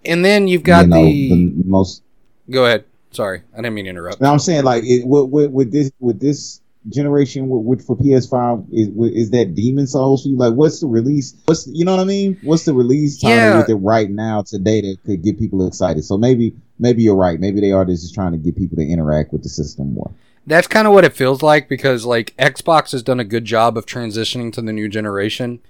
And 0.04 0.24
then 0.24 0.46
you've 0.46 0.62
got 0.62 0.82
you 0.82 0.88
know, 0.88 1.04
the, 1.04 1.52
the 1.56 1.64
most. 1.64 2.02
Go 2.50 2.66
ahead. 2.66 2.84
Sorry, 3.10 3.42
I 3.54 3.56
didn't 3.56 3.74
mean 3.74 3.86
to 3.86 3.90
interrupt. 3.90 4.20
Now 4.20 4.32
I'm 4.32 4.38
saying 4.38 4.64
like 4.64 4.84
it, 4.84 5.06
with, 5.06 5.30
with, 5.30 5.50
with 5.50 5.72
this 5.72 5.90
with 5.98 6.20
this 6.20 6.60
generation 6.88 7.48
with, 7.48 7.64
with 7.64 7.86
for 7.86 7.96
PS5 7.96 8.66
is 8.72 8.88
is 9.14 9.30
that 9.30 9.54
Demon 9.54 9.86
Souls 9.86 10.22
for 10.22 10.28
you? 10.28 10.36
Like, 10.36 10.54
what's 10.54 10.80
the 10.80 10.86
release? 10.86 11.34
What's 11.44 11.66
you 11.66 11.84
know 11.84 11.92
what 11.96 12.00
I 12.00 12.04
mean? 12.04 12.38
What's 12.42 12.64
the 12.64 12.72
release 12.74 13.20
time 13.20 13.30
Yeah. 13.32 13.58
with 13.58 13.68
it 13.68 13.74
right 13.74 14.10
now 14.10 14.42
today 14.42 14.80
that 14.80 14.96
could 15.04 15.22
get 15.22 15.38
people 15.38 15.66
excited? 15.66 16.04
So 16.04 16.16
maybe 16.16 16.54
maybe 16.78 17.02
you're 17.02 17.16
right. 17.16 17.38
Maybe 17.38 17.60
they 17.60 17.72
are 17.72 17.84
just 17.84 18.14
trying 18.14 18.32
to 18.32 18.38
get 18.38 18.56
people 18.56 18.76
to 18.76 18.82
interact 18.86 19.32
with 19.32 19.42
the 19.42 19.48
system 19.50 19.92
more. 19.94 20.10
That's 20.46 20.66
kind 20.66 20.86
of 20.86 20.94
what 20.94 21.04
it 21.04 21.12
feels 21.12 21.42
like 21.42 21.68
because 21.68 22.06
like 22.06 22.34
Xbox 22.38 22.92
has 22.92 23.02
done 23.02 23.20
a 23.20 23.24
good 23.24 23.44
job 23.44 23.76
of 23.76 23.84
transitioning 23.84 24.52
to 24.54 24.62
the 24.62 24.72
new 24.72 24.88
generation. 24.88 25.60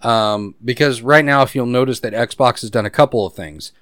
Um, 0.00 0.54
because 0.64 1.00
right 1.02 1.24
now, 1.24 1.42
if 1.42 1.54
you'll 1.54 1.66
notice 1.66 2.00
that 2.00 2.12
Xbox 2.12 2.60
has 2.62 2.70
done 2.70 2.86
a 2.86 2.90
couple 2.90 3.24
of 3.26 3.34
things. 3.34 3.72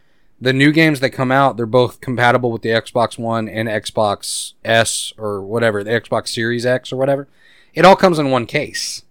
The 0.40 0.52
new 0.54 0.72
games 0.72 1.00
that 1.00 1.10
come 1.10 1.30
out, 1.30 1.56
they're 1.56 1.66
both 1.66 2.00
compatible 2.00 2.50
with 2.50 2.62
the 2.62 2.70
Xbox 2.70 3.18
One 3.18 3.48
and 3.48 3.68
Xbox 3.68 4.54
S 4.64 5.12
or 5.18 5.42
whatever, 5.42 5.84
the 5.84 5.90
Xbox 5.90 6.28
Series 6.28 6.64
X 6.64 6.92
or 6.92 6.96
whatever. 6.96 7.28
It 7.74 7.84
all 7.84 7.96
comes 7.96 8.18
in 8.18 8.30
one 8.30 8.46
case. 8.46 9.02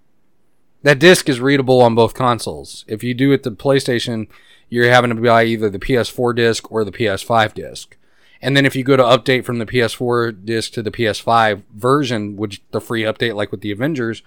That 0.81 0.99
disc 0.99 1.29
is 1.29 1.39
readable 1.39 1.81
on 1.81 1.93
both 1.93 2.13
consoles. 2.13 2.83
If 2.87 3.03
you 3.03 3.13
do 3.13 3.31
it 3.31 3.43
the 3.43 3.51
PlayStation, 3.51 4.27
you're 4.69 4.89
having 4.89 5.15
to 5.15 5.21
buy 5.21 5.43
either 5.43 5.69
the 5.69 5.79
PS4 5.79 6.35
disc 6.35 6.71
or 6.71 6.83
the 6.83 6.91
PS5 6.91 7.53
disc. 7.53 7.97
And 8.41 8.55
then 8.55 8.65
if 8.65 8.75
you 8.75 8.83
go 8.83 8.95
to 8.95 9.03
update 9.03 9.43
from 9.43 9.59
the 9.59 9.65
PS4 9.65 10.45
disc 10.45 10.71
to 10.73 10.81
the 10.81 10.91
PS5 10.91 11.63
version, 11.75 12.37
which 12.37 12.61
the 12.71 12.79
free 12.79 13.03
update 13.03 13.35
like 13.35 13.51
with 13.51 13.61
the 13.61 13.71
Avengers, 13.71 14.23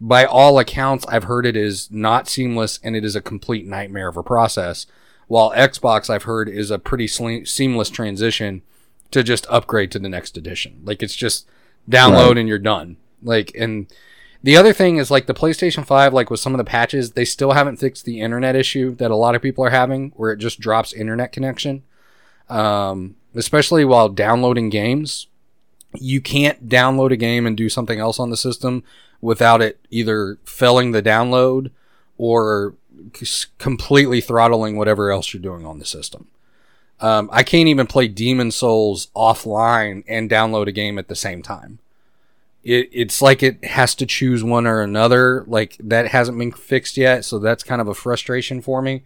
by 0.00 0.24
all 0.24 0.58
accounts 0.58 1.04
I've 1.06 1.24
heard 1.24 1.44
it 1.44 1.56
is 1.56 1.90
not 1.90 2.28
seamless 2.28 2.80
and 2.82 2.96
it 2.96 3.04
is 3.04 3.14
a 3.14 3.20
complete 3.20 3.66
nightmare 3.66 4.08
of 4.08 4.16
a 4.16 4.22
process. 4.22 4.86
While 5.30 5.52
Xbox 5.52 6.10
I've 6.10 6.24
heard 6.24 6.48
is 6.48 6.72
a 6.72 6.78
pretty 6.80 7.06
sle- 7.06 7.46
seamless 7.46 7.88
transition 7.88 8.62
to 9.12 9.22
just 9.22 9.46
upgrade 9.48 9.92
to 9.92 10.00
the 10.00 10.08
next 10.08 10.36
edition. 10.36 10.80
Like 10.84 11.04
it's 11.04 11.14
just 11.14 11.46
download 11.88 12.30
Right. 12.30 12.38
and 12.38 12.48
you're 12.48 12.58
done. 12.58 12.96
Like 13.22 13.52
and 13.56 13.86
the 14.42 14.56
other 14.56 14.72
thing 14.72 14.96
is 14.96 15.08
like 15.08 15.26
the 15.26 15.34
PlayStation 15.34 15.86
5 15.86 16.12
like 16.12 16.30
with 16.30 16.40
some 16.40 16.52
of 16.52 16.58
the 16.58 16.64
patches, 16.64 17.12
they 17.12 17.24
still 17.24 17.52
haven't 17.52 17.76
fixed 17.76 18.04
the 18.06 18.20
internet 18.20 18.56
issue 18.56 18.96
that 18.96 19.12
a 19.12 19.16
lot 19.16 19.36
of 19.36 19.42
people 19.42 19.64
are 19.64 19.70
having 19.70 20.10
where 20.16 20.32
it 20.32 20.38
just 20.38 20.58
drops 20.58 20.92
internet 20.92 21.30
connection 21.30 21.84
um, 22.48 23.14
especially 23.36 23.84
while 23.84 24.08
downloading 24.08 24.68
games. 24.68 25.28
You 25.94 26.20
can't 26.20 26.68
download 26.68 27.12
a 27.12 27.16
game 27.16 27.46
and 27.46 27.56
do 27.56 27.68
something 27.68 28.00
else 28.00 28.18
on 28.18 28.30
the 28.30 28.36
system 28.36 28.82
without 29.20 29.62
it 29.62 29.78
either 29.90 30.38
failing 30.44 30.90
the 30.90 31.02
download 31.02 31.70
or 32.18 32.74
completely 33.58 34.20
throttling 34.20 34.76
whatever 34.76 35.10
else 35.10 35.32
you're 35.32 35.42
doing 35.42 35.66
on 35.66 35.78
the 35.78 35.84
system. 35.84 36.28
Um, 37.00 37.30
I 37.32 37.42
can't 37.42 37.68
even 37.68 37.86
play 37.86 38.08
Demon 38.08 38.50
Souls 38.50 39.08
offline 39.16 40.04
and 40.06 40.30
download 40.30 40.66
a 40.66 40.72
game 40.72 40.98
at 40.98 41.08
the 41.08 41.16
same 41.16 41.42
time. 41.42 41.78
It, 42.62 42.90
it's 42.92 43.22
like 43.22 43.42
it 43.42 43.64
has 43.64 43.94
to 43.96 44.06
choose 44.06 44.44
one 44.44 44.66
or 44.66 44.82
another. 44.82 45.44
Like 45.46 45.76
that 45.80 46.08
hasn't 46.08 46.38
been 46.38 46.52
fixed 46.52 46.98
yet, 46.98 47.24
so 47.24 47.38
that's 47.38 47.62
kind 47.62 47.80
of 47.80 47.88
a 47.88 47.94
frustration 47.94 48.60
for 48.60 48.82
me. 48.82 49.02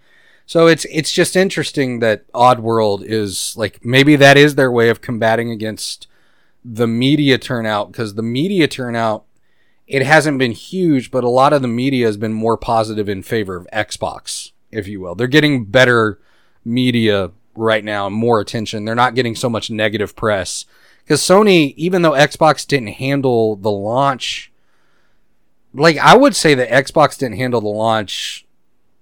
So 0.46 0.66
it's 0.66 0.84
it's 0.86 1.12
just 1.12 1.36
interesting 1.36 2.00
that 2.00 2.30
Oddworld 2.32 3.02
is 3.04 3.56
like 3.56 3.84
maybe 3.84 4.16
that 4.16 4.36
is 4.36 4.56
their 4.56 4.70
way 4.70 4.88
of 4.88 5.00
combating 5.00 5.50
against 5.50 6.06
the 6.64 6.86
media 6.86 7.38
turnout 7.38 7.92
because 7.92 8.14
the 8.14 8.22
media 8.22 8.66
turnout 8.66 9.23
it 9.86 10.02
hasn't 10.04 10.38
been 10.38 10.52
huge, 10.52 11.10
but 11.10 11.24
a 11.24 11.28
lot 11.28 11.52
of 11.52 11.62
the 11.62 11.68
media 11.68 12.06
has 12.06 12.16
been 12.16 12.32
more 12.32 12.56
positive 12.56 13.08
in 13.08 13.22
favor 13.22 13.56
of 13.56 13.68
Xbox, 13.72 14.52
if 14.70 14.88
you 14.88 15.00
will. 15.00 15.14
They're 15.14 15.26
getting 15.26 15.64
better 15.66 16.18
media 16.64 17.30
right 17.54 17.84
now 17.84 18.06
and 18.06 18.16
more 18.16 18.40
attention. 18.40 18.84
They're 18.84 18.94
not 18.94 19.14
getting 19.14 19.36
so 19.36 19.48
much 19.48 19.70
negative 19.70 20.16
press 20.16 20.64
because 21.04 21.20
Sony, 21.20 21.74
even 21.76 22.02
though 22.02 22.12
Xbox 22.12 22.66
didn't 22.66 22.94
handle 22.94 23.56
the 23.56 23.70
launch, 23.70 24.50
like 25.74 25.98
I 25.98 26.16
would 26.16 26.34
say 26.34 26.54
that 26.54 26.70
Xbox 26.70 27.18
didn't 27.18 27.36
handle 27.36 27.60
the 27.60 27.68
launch 27.68 28.46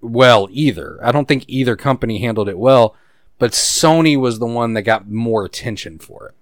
well 0.00 0.48
either. 0.50 0.98
I 1.02 1.12
don't 1.12 1.28
think 1.28 1.44
either 1.46 1.76
company 1.76 2.18
handled 2.18 2.48
it 2.48 2.58
well, 2.58 2.96
but 3.38 3.52
Sony 3.52 4.18
was 4.18 4.38
the 4.38 4.46
one 4.46 4.74
that 4.74 4.82
got 4.82 5.08
more 5.08 5.44
attention 5.44 5.98
for 5.98 6.28
it. 6.28 6.34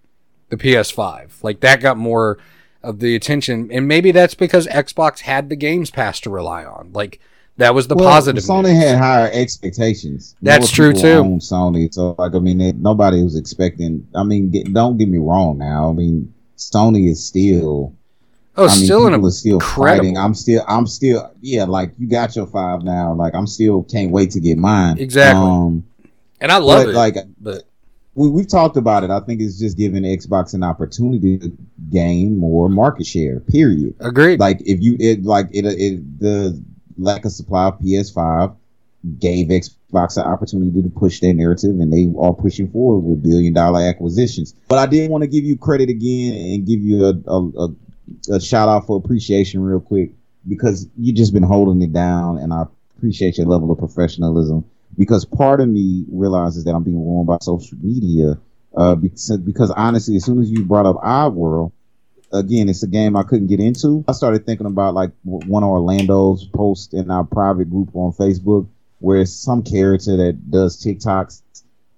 The 0.48 0.56
PS5. 0.56 1.42
Like 1.42 1.60
that 1.60 1.80
got 1.80 1.98
more 1.98 2.38
of 2.82 2.98
the 3.00 3.14
attention 3.14 3.70
and 3.70 3.86
maybe 3.86 4.10
that's 4.10 4.34
because 4.34 4.66
Xbox 4.68 5.20
had 5.20 5.48
the 5.48 5.56
Games 5.56 5.90
Pass 5.90 6.20
to 6.20 6.30
rely 6.30 6.64
on. 6.64 6.90
Like 6.92 7.20
that 7.56 7.74
was 7.74 7.88
the 7.88 7.94
Well, 7.94 8.08
positive. 8.08 8.42
Sony 8.42 8.72
news. 8.72 8.82
had 8.82 8.98
higher 8.98 9.30
expectations. 9.32 10.34
That's 10.40 10.70
More 10.78 10.92
true, 10.92 10.92
too. 10.94 11.22
Sony, 11.40 11.92
so 11.92 12.14
like 12.18 12.34
I 12.34 12.38
mean, 12.38 12.80
nobody 12.80 13.22
was 13.22 13.36
expecting. 13.36 14.06
I 14.14 14.22
mean, 14.22 14.50
get, 14.50 14.72
don't 14.72 14.96
get 14.96 15.08
me 15.08 15.18
wrong. 15.18 15.58
Now, 15.58 15.90
I 15.90 15.92
mean, 15.92 16.32
Sony 16.56 17.10
is 17.10 17.22
still. 17.22 17.92
oh, 18.56 18.64
I 18.64 18.68
mean, 18.68 18.84
still 18.84 19.06
in 19.06 19.12
people 19.12 19.26
a 19.26 19.28
are 19.28 19.32
still 19.32 19.54
incredible. 19.56 19.98
fighting. 20.04 20.16
I'm 20.16 20.32
still, 20.34 20.64
I'm 20.66 20.86
still, 20.86 21.30
yeah. 21.42 21.64
Like 21.64 21.92
you 21.98 22.08
got 22.08 22.34
your 22.34 22.46
five 22.46 22.82
now. 22.82 23.12
Like 23.12 23.34
I'm 23.34 23.46
still 23.46 23.82
can't 23.82 24.10
wait 24.10 24.30
to 24.30 24.40
get 24.40 24.56
mine. 24.56 24.96
Exactly. 24.98 25.42
Um, 25.42 25.84
and 26.40 26.50
I 26.50 26.56
love 26.56 26.84
but, 26.86 26.88
it. 26.90 26.94
like 26.94 27.16
but 27.38 27.64
we 28.20 28.28
we've 28.28 28.48
talked 28.48 28.76
about 28.76 29.02
it. 29.02 29.10
I 29.10 29.20
think 29.20 29.40
it's 29.40 29.58
just 29.58 29.78
giving 29.78 30.02
Xbox 30.02 30.52
an 30.52 30.62
opportunity 30.62 31.38
to 31.38 31.56
gain 31.88 32.38
more 32.38 32.68
market 32.68 33.06
share. 33.06 33.40
Period. 33.40 33.94
agreed. 34.00 34.38
Like 34.38 34.60
if 34.60 34.82
you 34.82 34.96
it 35.00 35.24
like 35.24 35.48
it 35.52 35.64
it 35.64 36.20
the 36.20 36.62
lack 36.98 37.24
of 37.24 37.32
supply 37.32 37.68
of 37.68 37.78
PS5 37.78 38.54
gave 39.18 39.48
Xbox 39.48 40.18
an 40.18 40.24
opportunity 40.24 40.82
to 40.82 40.90
push 40.90 41.20
their 41.20 41.32
narrative, 41.32 41.70
and 41.80 41.90
they 41.90 42.12
are 42.20 42.34
pushing 42.34 42.70
forward 42.70 43.08
with 43.08 43.22
billion 43.22 43.54
dollar 43.54 43.80
acquisitions. 43.80 44.52
But 44.68 44.78
I 44.78 44.84
did 44.84 45.10
want 45.10 45.22
to 45.22 45.28
give 45.28 45.44
you 45.44 45.56
credit 45.56 45.88
again 45.88 46.34
and 46.34 46.66
give 46.66 46.80
you 46.80 47.06
a 47.06 47.14
a, 47.26 47.48
a, 47.58 48.34
a 48.36 48.40
shout 48.40 48.68
out 48.68 48.86
for 48.86 48.98
appreciation 48.98 49.62
real 49.62 49.80
quick 49.80 50.10
because 50.46 50.86
you 50.98 51.14
just 51.14 51.32
been 51.32 51.42
holding 51.42 51.80
it 51.80 51.94
down, 51.94 52.36
and 52.36 52.52
I 52.52 52.64
appreciate 52.98 53.38
your 53.38 53.46
level 53.46 53.70
of 53.70 53.78
professionalism. 53.78 54.69
Because 54.98 55.24
part 55.24 55.60
of 55.60 55.68
me 55.68 56.04
realizes 56.10 56.64
that 56.64 56.74
I'm 56.74 56.82
being 56.82 56.98
ruined 57.04 57.26
by 57.26 57.38
social 57.40 57.78
media. 57.80 58.38
Uh, 58.76 58.94
because, 58.94 59.36
because 59.38 59.70
honestly, 59.72 60.16
as 60.16 60.24
soon 60.24 60.40
as 60.40 60.50
you 60.50 60.64
brought 60.64 60.86
up 60.86 60.96
Oddworld, 60.96 61.72
again, 62.32 62.68
it's 62.68 62.82
a 62.82 62.86
game 62.86 63.16
I 63.16 63.22
couldn't 63.22 63.48
get 63.48 63.60
into. 63.60 64.04
I 64.08 64.12
started 64.12 64.46
thinking 64.46 64.66
about 64.66 64.94
like 64.94 65.10
one 65.24 65.62
of 65.62 65.70
Orlando's 65.70 66.44
posts 66.44 66.94
in 66.94 67.10
our 67.10 67.24
private 67.24 67.70
group 67.70 67.90
on 67.94 68.12
Facebook, 68.12 68.68
where 68.98 69.20
it's 69.20 69.32
some 69.32 69.62
character 69.62 70.16
that 70.18 70.50
does 70.50 70.82
TikToks, 70.82 71.42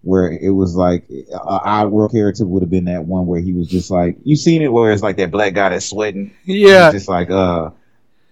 where 0.02 0.30
it 0.30 0.50
was 0.50 0.74
like 0.74 1.04
a 1.10 1.58
Oddworld 1.60 2.12
character 2.12 2.46
would 2.46 2.62
have 2.62 2.70
been 2.70 2.86
that 2.86 3.04
one 3.04 3.26
where 3.26 3.40
he 3.40 3.52
was 3.52 3.68
just 3.68 3.90
like, 3.90 4.16
You 4.24 4.36
seen 4.36 4.62
it 4.62 4.72
where 4.72 4.92
it's 4.92 5.02
like 5.02 5.16
that 5.18 5.30
black 5.30 5.54
guy 5.54 5.70
that's 5.70 5.86
sweating? 5.86 6.32
yeah. 6.44 6.90
Just 6.92 7.08
like, 7.08 7.30
uh, 7.30 7.70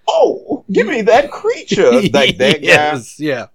oh, 0.08 0.64
give 0.72 0.86
me 0.86 1.02
that 1.02 1.30
creature. 1.30 1.90
like 2.12 2.38
that 2.38 2.62
guy. 2.62 3.00
yeah. 3.18 3.46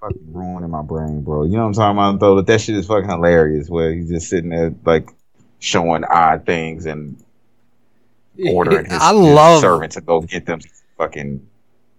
Fucking 0.00 0.32
ruining 0.32 0.70
my 0.70 0.82
brain, 0.82 1.22
bro. 1.22 1.44
You 1.44 1.52
know 1.52 1.60
what 1.60 1.66
I'm 1.66 1.72
talking 1.74 1.98
about, 1.98 2.20
though? 2.20 2.36
That 2.36 2.46
that 2.46 2.60
shit 2.60 2.76
is 2.76 2.86
fucking 2.86 3.08
hilarious. 3.08 3.68
Where 3.68 3.92
he's 3.92 4.08
just 4.08 4.28
sitting 4.28 4.50
there 4.50 4.74
like 4.84 5.10
showing 5.58 6.04
odd 6.04 6.46
things 6.46 6.86
and 6.86 7.22
ordering 8.50 8.84
his, 8.84 9.00
I 9.00 9.12
his 9.12 9.20
love 9.20 9.60
servant 9.60 9.92
to 9.92 10.00
go 10.00 10.20
get 10.20 10.46
them 10.46 10.60
fucking 10.96 11.46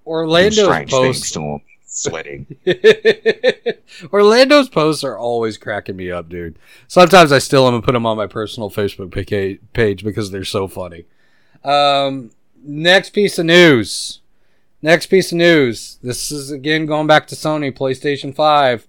Orlando's 0.05 0.65
strange 0.65 0.91
things 0.91 1.19
posts. 1.19 1.31
to 1.31 1.39
him, 1.41 1.61
sweating. 1.85 2.55
Orlando's 4.13 4.69
posts 4.69 5.03
are 5.03 5.17
always 5.17 5.57
cracking 5.57 5.95
me 5.95 6.11
up, 6.11 6.29
dude. 6.29 6.57
Sometimes 6.87 7.31
I 7.31 7.39
still 7.39 7.67
am 7.67 7.75
and 7.75 7.83
put 7.83 7.93
them 7.93 8.05
on 8.05 8.17
my 8.17 8.27
personal 8.27 8.69
Facebook 8.69 9.11
page 9.73 10.03
because 10.03 10.31
they're 10.31 10.43
so 10.43 10.67
funny. 10.67 11.05
Um, 11.63 12.31
next 12.63 13.11
piece 13.11 13.37
of 13.37 13.45
news. 13.45 14.21
Next 14.81 15.07
piece 15.07 15.33
of 15.33 15.37
news. 15.37 15.99
This 16.01 16.31
is 16.31 16.51
again 16.51 16.85
going 16.85 17.05
back 17.05 17.27
to 17.27 17.35
Sony 17.35 17.75
PlayStation 17.75 18.33
5. 18.33 18.87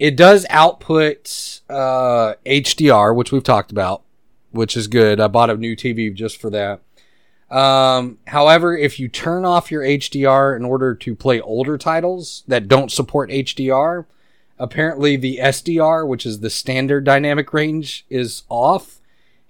It 0.00 0.16
does 0.16 0.44
output 0.50 1.60
uh, 1.70 2.34
HDR, 2.44 3.14
which 3.14 3.30
we've 3.30 3.44
talked 3.44 3.70
about, 3.70 4.02
which 4.50 4.76
is 4.76 4.88
good. 4.88 5.20
I 5.20 5.28
bought 5.28 5.50
a 5.50 5.56
new 5.56 5.76
TV 5.76 6.12
just 6.12 6.40
for 6.40 6.50
that. 6.50 6.80
Um, 7.56 8.18
however, 8.26 8.76
if 8.76 8.98
you 8.98 9.08
turn 9.08 9.44
off 9.44 9.70
your 9.70 9.82
HDR 9.82 10.56
in 10.56 10.64
order 10.64 10.92
to 10.96 11.14
play 11.14 11.40
older 11.40 11.78
titles 11.78 12.42
that 12.48 12.66
don't 12.66 12.90
support 12.90 13.30
HDR, 13.30 14.06
apparently 14.58 15.14
the 15.14 15.38
SDR, 15.40 16.04
which 16.04 16.26
is 16.26 16.40
the 16.40 16.50
standard 16.50 17.04
dynamic 17.04 17.52
range, 17.52 18.06
is 18.10 18.42
off, 18.48 19.00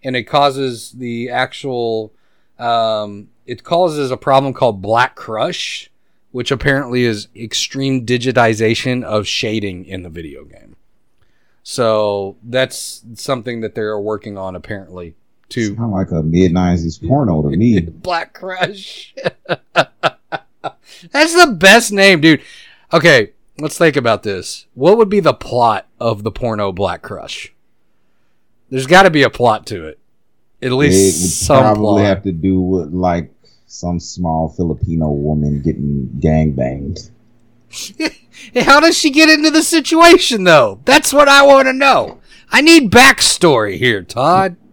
and 0.03 0.17
it 0.17 0.25
causes 0.25 0.93
the 0.93 1.31
actual 1.31 2.13
um, 2.59 3.29
it 3.47 3.65
causes 3.65 4.11
a 4.11 4.17
problem 4.17 4.53
called 4.53 4.81
black 4.83 5.15
crush, 5.17 5.91
which 6.31 6.51
apparently 6.51 7.05
is 7.05 7.29
extreme 7.37 8.05
digitization 8.07 9.03
of 9.05 9.27
shading 9.27 9.85
in 9.85 10.03
the 10.03 10.11
video 10.11 10.45
game. 10.45 10.77
So 11.63 12.37
that's 12.43 13.05
something 13.15 13.61
that 13.61 13.75
they're 13.75 13.99
working 13.99 14.37
on 14.37 14.57
apparently 14.57 15.15
to 15.51 15.77
Sound 15.77 15.93
like 15.93 16.11
a 16.11 16.23
mid 16.23 16.53
nineties 16.53 16.99
porno 16.99 17.43
to 17.43 17.57
me. 17.57 17.81
Black 17.81 18.33
Crush. 18.33 19.15
That's 21.11 21.35
the 21.35 21.53
best 21.59 21.93
name, 21.93 22.21
dude. 22.21 22.43
Okay, 22.93 23.33
let's 23.59 23.77
think 23.79 23.97
about 23.97 24.23
this. 24.23 24.67
What 24.75 24.97
would 24.97 25.09
be 25.09 25.21
the 25.21 25.35
plot 25.35 25.87
of 26.01 26.23
the 26.23 26.31
porno 26.31 26.73
Black 26.73 27.03
Crush? 27.03 27.53
There's 28.71 28.87
got 28.87 29.03
to 29.03 29.11
be 29.11 29.23
a 29.23 29.31
plot 29.31 29.67
to 29.67 29.87
it. 29.87 29.99
At 30.63 30.69
It 30.71 30.75
least 30.75 31.21
would 31.23 31.31
some 31.31 31.63
probably 31.63 32.03
plot. 32.03 32.07
have 32.07 32.23
to 32.23 32.33
do 32.33 32.61
with 32.61 32.93
like 32.93 33.32
some 33.73 33.99
small 33.99 34.51
Filipino 34.51 35.11
woman 35.11 35.63
getting 35.63 36.07
gang 36.21 36.53
banged. 36.53 37.11
How 38.55 38.81
does 38.81 38.99
she 38.99 39.09
get 39.09 39.31
into 39.31 39.51
the 39.51 39.63
situation, 39.63 40.45
though? 40.45 40.81
That's 40.85 41.11
what 41.11 41.27
I 41.27 41.43
want 41.43 41.69
to 41.69 41.73
know. 41.73 42.21
I 42.51 42.61
need 42.61 42.91
backstory 42.91 43.79
here, 43.79 44.03
Todd. 44.03 44.57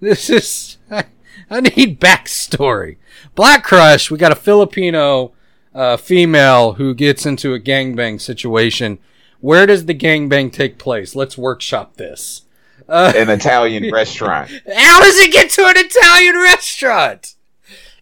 This 0.00 0.30
is. 0.30 0.78
I 0.90 1.60
need 1.60 2.00
backstory. 2.00 2.96
Black 3.36 3.62
Crush, 3.62 4.10
we 4.10 4.18
got 4.18 4.32
a 4.32 4.36
Filipino 4.36 5.32
uh, 5.72 5.96
female 5.96 6.72
who 6.72 6.92
gets 6.92 7.24
into 7.24 7.54
a 7.54 7.60
gangbang 7.60 8.20
situation. 8.20 8.98
Where 9.38 9.64
does 9.64 9.86
the 9.86 9.94
gangbang 9.94 10.52
take 10.52 10.76
place? 10.76 11.14
Let's 11.14 11.38
workshop 11.38 11.98
this. 11.98 12.42
An 12.88 13.30
Italian 13.30 13.92
restaurant. 13.92 14.50
How 14.50 14.98
does 15.00 15.18
it 15.18 15.32
get 15.32 15.50
to 15.50 15.66
an 15.66 15.74
Italian 15.76 16.34
restaurant? 16.34 17.36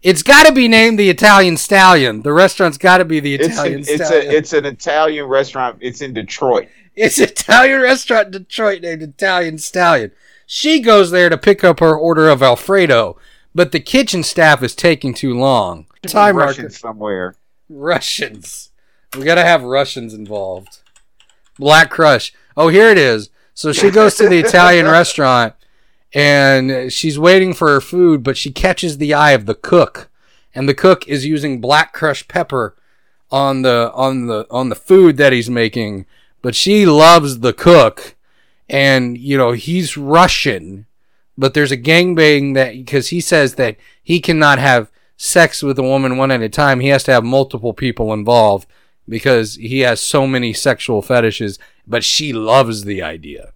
It's 0.02 0.22
got 0.22 0.46
to 0.46 0.52
be 0.52 0.66
named 0.66 0.98
the 0.98 1.10
Italian 1.10 1.56
Stallion. 1.56 2.22
The 2.22 2.32
restaurant's 2.32 2.78
got 2.78 2.98
to 2.98 3.04
be 3.04 3.20
the 3.20 3.34
It's 3.34 3.48
Italian 3.48 3.74
an, 3.80 3.84
it's 3.88 4.06
Stallion. 4.06 4.30
a 4.30 4.34
it's 4.34 4.52
an 4.54 4.64
Italian 4.64 5.26
restaurant. 5.26 5.78
It's 5.80 6.00
in 6.00 6.14
Detroit. 6.14 6.68
It's 6.96 7.18
an 7.18 7.24
Italian 7.24 7.80
restaurant 7.82 8.26
in 8.26 8.32
Detroit 8.42 8.82
named 8.82 9.02
Italian 9.02 9.58
Stallion. 9.58 10.12
She 10.46 10.80
goes 10.80 11.10
there 11.10 11.28
to 11.28 11.38
pick 11.38 11.62
up 11.62 11.80
her 11.80 11.94
order 11.96 12.28
of 12.28 12.42
Alfredo, 12.42 13.16
but 13.54 13.72
the 13.72 13.80
kitchen 13.80 14.22
staff 14.22 14.62
is 14.62 14.74
taking 14.74 15.14
too 15.14 15.38
long. 15.38 15.86
Time 16.06 16.36
Russian 16.36 16.64
marker. 16.64 16.74
somewhere. 16.74 17.36
Russians. 17.68 18.70
We 19.16 19.24
gotta 19.24 19.44
have 19.44 19.62
Russians 19.62 20.14
involved. 20.14 20.78
Black 21.58 21.90
Crush. 21.90 22.32
Oh, 22.56 22.68
here 22.68 22.88
it 22.88 22.98
is. 22.98 23.28
So 23.54 23.72
she 23.72 23.90
goes 23.90 24.14
to 24.16 24.28
the 24.28 24.38
Italian 24.38 24.86
restaurant 24.90 25.54
and 26.12 26.92
she's 26.92 27.18
waiting 27.18 27.54
for 27.54 27.68
her 27.68 27.80
food, 27.80 28.22
but 28.22 28.36
she 28.36 28.50
catches 28.50 28.98
the 28.98 29.14
eye 29.14 29.32
of 29.32 29.46
the 29.46 29.54
cook, 29.54 30.10
and 30.54 30.68
the 30.68 30.74
cook 30.74 31.06
is 31.06 31.26
using 31.26 31.60
black 31.60 31.92
crushed 31.92 32.28
pepper 32.28 32.74
on 33.30 33.62
the 33.62 33.92
on 33.94 34.26
the 34.26 34.46
on 34.50 34.68
the 34.68 34.74
food 34.74 35.16
that 35.16 35.32
he's 35.32 35.50
making. 35.50 36.06
But 36.42 36.54
she 36.54 36.86
loves 36.86 37.40
the 37.40 37.52
cook, 37.52 38.16
and 38.68 39.16
you 39.16 39.36
know 39.36 39.52
he's 39.52 39.96
Russian, 39.96 40.86
but 41.36 41.54
there's 41.54 41.72
a 41.72 41.76
gangbang 41.76 42.54
that 42.54 42.72
because 42.72 43.08
he 43.08 43.20
says 43.20 43.54
that 43.54 43.76
he 44.02 44.20
cannot 44.20 44.58
have 44.58 44.90
sex 45.16 45.62
with 45.62 45.78
a 45.78 45.82
woman 45.82 46.16
one 46.16 46.30
at 46.30 46.42
a 46.42 46.48
time. 46.48 46.80
He 46.80 46.88
has 46.88 47.04
to 47.04 47.12
have 47.12 47.24
multiple 47.24 47.74
people 47.74 48.12
involved 48.12 48.66
because 49.08 49.56
he 49.56 49.80
has 49.80 50.00
so 50.00 50.26
many 50.26 50.52
sexual 50.52 51.02
fetishes. 51.02 51.58
But 51.86 52.04
she 52.04 52.32
loves 52.32 52.84
the 52.84 53.02
idea, 53.02 53.52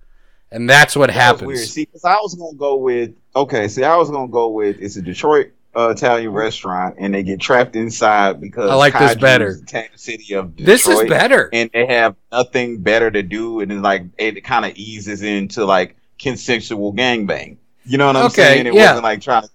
and 0.55 0.71
that's 0.71 0.97
what 0.97 1.11
That 1.13 1.33
was 1.33 1.43
weird. 1.43 1.57
happens. 1.59 1.73
See, 1.73 1.85
'cause 1.87 2.05
I 2.05 2.15
was 2.23 2.35
gonna 2.35 2.57
go 2.57 2.77
with 2.77 3.11
okay. 3.37 3.69
See, 3.69 3.85
I 3.85 3.97
was 3.97 4.09
gonna 4.11 4.29
go 4.33 4.49
with 4.49 4.77
it's 4.81 4.97
a 4.97 5.03
Detroit 5.03 5.49
uh, 5.77 5.89
Italian 5.89 6.31
restaurant, 6.33 6.95
and 6.99 7.13
they 7.13 7.23
get 7.25 7.41
trapped 7.41 7.75
inside 7.77 8.41
because 8.41 8.71
I 8.71 8.75
like 8.75 8.97
this 8.97 9.17
better. 9.17 9.59
city 9.97 10.33
of 10.35 10.55
Detroit, 10.55 10.67
This 10.67 10.87
is 10.89 11.03
better. 11.09 11.51
and 11.53 11.69
they 11.75 11.85
have 11.87 12.15
nothing 12.31 12.79
better 12.79 13.11
to 13.11 13.23
do, 13.25 13.59
and 13.61 13.73
it's 13.73 13.83
like 13.83 14.05
it 14.17 14.45
kind 14.45 14.65
of 14.65 14.73
eases 14.77 15.23
into 15.23 15.65
like 15.65 15.97
consensual 16.21 16.95
gangbang. 16.95 17.57
You 17.85 17.99
know 17.99 18.07
what 18.07 18.17
I'm 18.17 18.27
Okay, 18.27 18.35
saying? 18.43 18.67
It 18.69 18.75
yeah. 18.75 18.91
wasn't 18.91 19.03
like 19.05 19.21
trying 19.21 19.43
to 19.43 19.49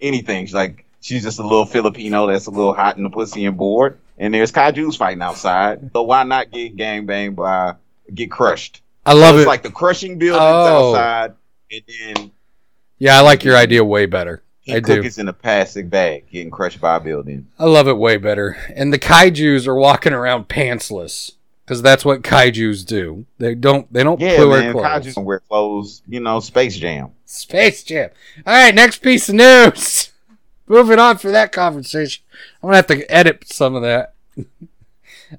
anything. 0.00 0.46
She's 0.46 0.54
like 0.54 0.84
she's 1.00 1.22
just 1.22 1.38
a 1.38 1.42
little 1.42 1.66
Filipino 1.66 2.26
that's 2.26 2.46
a 2.46 2.50
little 2.50 2.74
hot 2.74 2.96
in 2.96 3.02
the 3.04 3.10
pussy 3.10 3.44
and 3.44 3.56
bored, 3.56 3.98
and 4.18 4.32
there's 4.32 4.50
kaiju's 4.52 4.96
fighting 4.96 5.22
outside. 5.22 5.90
So 5.92 6.02
why 6.02 6.22
not 6.24 6.50
get 6.50 6.76
gangbanged 6.76 7.36
by 7.36 7.74
get 8.14 8.30
crushed? 8.30 8.80
I 9.08 9.14
love 9.14 9.36
So 9.36 9.42
it. 9.42 9.46
like 9.46 9.62
the 9.62 9.70
crushing 9.70 10.18
buildings 10.18 10.42
Oh. 10.42 10.94
outside, 10.94 11.34
and 11.70 11.82
then 12.16 12.30
yeah, 12.98 13.18
I 13.18 13.20
like 13.22 13.44
your 13.44 13.56
idea 13.56 13.84
way 13.84 14.06
better. 14.06 14.42
I 14.70 14.80
do. 14.80 15.02
is 15.02 15.16
in 15.18 15.28
a 15.28 15.32
plastic 15.32 15.88
bag, 15.88 16.28
getting 16.30 16.50
crushed 16.50 16.78
by 16.80 16.96
a 16.96 17.00
building. 17.00 17.46
I 17.58 17.64
love 17.64 17.88
it 17.88 17.96
way 17.96 18.18
better. 18.18 18.58
And 18.74 18.92
the 18.92 18.98
kaiju's 18.98 19.66
are 19.66 19.74
walking 19.74 20.12
around 20.12 20.48
pantsless 20.48 21.32
because 21.64 21.80
that's 21.80 22.04
what 22.04 22.20
kaiju's 22.22 22.84
do. 22.84 23.24
They 23.38 23.54
don't. 23.54 23.90
They 23.90 24.02
don't 24.04 24.20
Yeah, 24.20 24.44
wear 24.44 24.60
man, 24.60 24.72
clothes. 24.72 24.84
Kaiju 25.06 25.14
don't 25.14 25.24
wear 25.24 25.40
clothes. 25.40 26.02
You 26.06 26.20
know, 26.20 26.40
Space 26.40 26.76
Jam. 26.76 27.12
Space 27.24 27.82
Jam. 27.82 28.10
All 28.46 28.52
right, 28.52 28.74
next 28.74 28.98
piece 29.00 29.30
of 29.30 29.36
news. 29.36 30.10
Moving 30.68 30.98
on 30.98 31.16
for 31.16 31.30
that 31.30 31.50
conversation. 31.50 32.22
I'm 32.62 32.66
gonna 32.66 32.76
have 32.76 32.86
to 32.88 33.10
edit 33.10 33.44
some 33.48 33.74
of 33.74 33.80
that. 33.82 34.12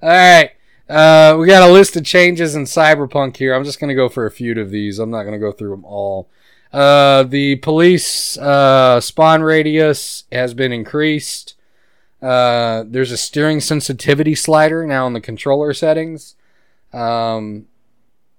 All 0.02 0.10
right. 0.10 0.52
Uh, 0.90 1.38
we 1.40 1.46
got 1.46 1.70
a 1.70 1.72
list 1.72 1.96
of 1.96 2.04
changes 2.04 2.56
in 2.56 2.64
Cyberpunk 2.64 3.38
here. 3.38 3.54
I'm 3.54 3.64
just 3.64 3.80
gonna 3.80 3.94
go 3.94 4.10
for 4.10 4.26
a 4.26 4.32
few 4.32 4.60
of 4.60 4.72
these. 4.72 4.98
I'm 4.98 5.12
not 5.12 5.24
gonna 5.24 5.38
go 5.38 5.52
through 5.52 5.70
them 5.70 5.86
all. 5.86 6.30
Uh, 6.74 7.24
the 7.24 7.58
police 7.58 8.38
uh, 8.38 9.00
spawn 9.00 9.44
radius 9.44 10.24
has 10.32 10.56
been 10.56 10.72
increased. 10.72 11.54
Uh, 12.22 12.84
there's 12.88 13.12
a 13.12 13.18
steering 13.18 13.60
sensitivity 13.60 14.34
slider 14.34 14.86
now 14.86 15.06
in 15.06 15.14
the 15.14 15.22
controller 15.22 15.74
settings. 15.74 16.36
Um, 16.92 17.68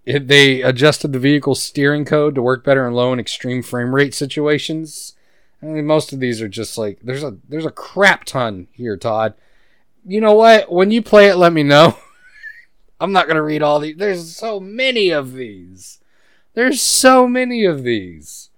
it, 0.04 0.26
they 0.26 0.60
adjusted 0.62 1.12
the 1.12 1.18
vehicle's 1.20 1.62
steering 1.62 2.04
code 2.04 2.34
to 2.34 2.42
work 2.42 2.64
better 2.64 2.86
in 2.86 2.94
low 2.94 3.12
and 3.12 3.20
extreme 3.20 3.62
frame 3.62 3.94
rate 3.94 4.12
situations. 4.12 5.14
I 5.62 5.66
mean, 5.66 5.86
most 5.86 6.12
of 6.12 6.18
these 6.18 6.42
are 6.42 6.48
just 6.48 6.76
like 6.76 6.98
there's 7.02 7.22
a 7.22 7.36
there's 7.48 7.66
a 7.66 7.70
crap 7.70 8.24
ton 8.24 8.66
here, 8.72 8.96
Todd. 8.96 9.34
You 10.04 10.20
know 10.20 10.34
what? 10.34 10.72
When 10.72 10.90
you 10.90 11.00
play 11.00 11.28
it, 11.28 11.36
let 11.36 11.52
me 11.52 11.62
know. 11.62 11.96
I'm 13.00 13.12
not 13.12 13.26
gonna 13.26 13.42
read 13.42 13.62
all 13.62 13.80
these. 13.80 13.96
There's 13.96 14.36
so 14.36 14.60
many 14.60 15.10
of 15.10 15.32
these. 15.32 16.00
There's 16.54 16.80
so 16.82 17.26
many 17.26 17.64
of 17.64 17.82
these. 17.82 18.50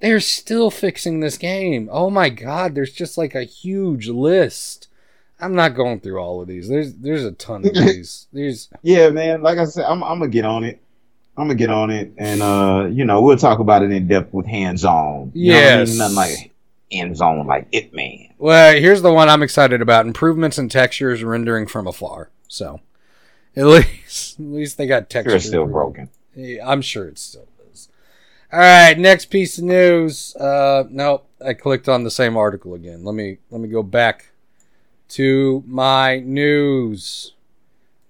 They're 0.00 0.20
still 0.20 0.70
fixing 0.70 1.20
this 1.20 1.38
game. 1.38 1.88
Oh 1.90 2.10
my 2.10 2.28
god, 2.28 2.74
there's 2.74 2.92
just 2.92 3.18
like 3.18 3.34
a 3.34 3.44
huge 3.44 4.08
list. 4.08 4.88
I'm 5.40 5.54
not 5.54 5.74
going 5.74 6.00
through 6.00 6.18
all 6.18 6.40
of 6.40 6.48
these. 6.48 6.68
There's 6.68 6.94
there's 6.94 7.24
a 7.24 7.32
ton 7.32 7.66
of 7.66 7.74
these. 7.74 8.26
There's 8.32 8.68
Yeah, 8.82 9.10
man. 9.10 9.42
Like 9.42 9.58
I 9.58 9.64
said, 9.64 9.84
I'm, 9.84 10.02
I'm 10.02 10.18
gonna 10.18 10.30
get 10.30 10.44
on 10.44 10.64
it. 10.64 10.80
I'm 11.36 11.48
gonna 11.48 11.54
get 11.56 11.70
on 11.70 11.90
it, 11.90 12.12
and 12.16 12.40
uh, 12.40 12.88
you 12.90 13.04
know, 13.04 13.20
we'll 13.20 13.36
talk 13.36 13.58
about 13.58 13.82
it 13.82 13.92
in 13.92 14.08
depth 14.08 14.32
with 14.32 14.46
hands 14.46 14.84
on. 14.84 15.32
Yeah, 15.34 15.80
I 15.80 15.84
mean? 15.84 15.98
Nothing 15.98 16.16
like 16.16 16.52
hands 16.90 17.20
on 17.20 17.46
like 17.46 17.68
it, 17.72 17.92
man. 17.92 18.28
Well, 18.38 18.74
here's 18.74 19.02
the 19.02 19.12
one 19.12 19.28
I'm 19.28 19.42
excited 19.42 19.82
about: 19.82 20.06
improvements 20.06 20.58
in 20.58 20.70
textures 20.70 21.22
rendering 21.22 21.66
from 21.66 21.86
afar. 21.86 22.30
So, 22.48 22.80
at 23.56 23.66
least, 23.66 24.38
at 24.38 24.46
least 24.46 24.76
they 24.76 24.86
got 24.86 25.08
texture. 25.08 25.36
It's 25.36 25.46
still 25.46 25.66
broken. 25.66 26.10
Yeah, 26.34 26.68
I'm 26.68 26.82
sure 26.82 27.08
it 27.08 27.18
still 27.18 27.48
is. 27.72 27.88
All 28.52 28.58
right, 28.58 28.98
next 28.98 29.26
piece 29.26 29.58
of 29.58 29.64
news. 29.64 30.36
Uh, 30.36 30.84
no, 30.90 31.22
I 31.44 31.54
clicked 31.54 31.88
on 31.88 32.04
the 32.04 32.10
same 32.10 32.36
article 32.36 32.74
again. 32.74 33.04
Let 33.04 33.14
me 33.14 33.38
let 33.50 33.60
me 33.60 33.68
go 33.68 33.82
back 33.82 34.26
to 35.10 35.64
my 35.66 36.18
news, 36.18 37.32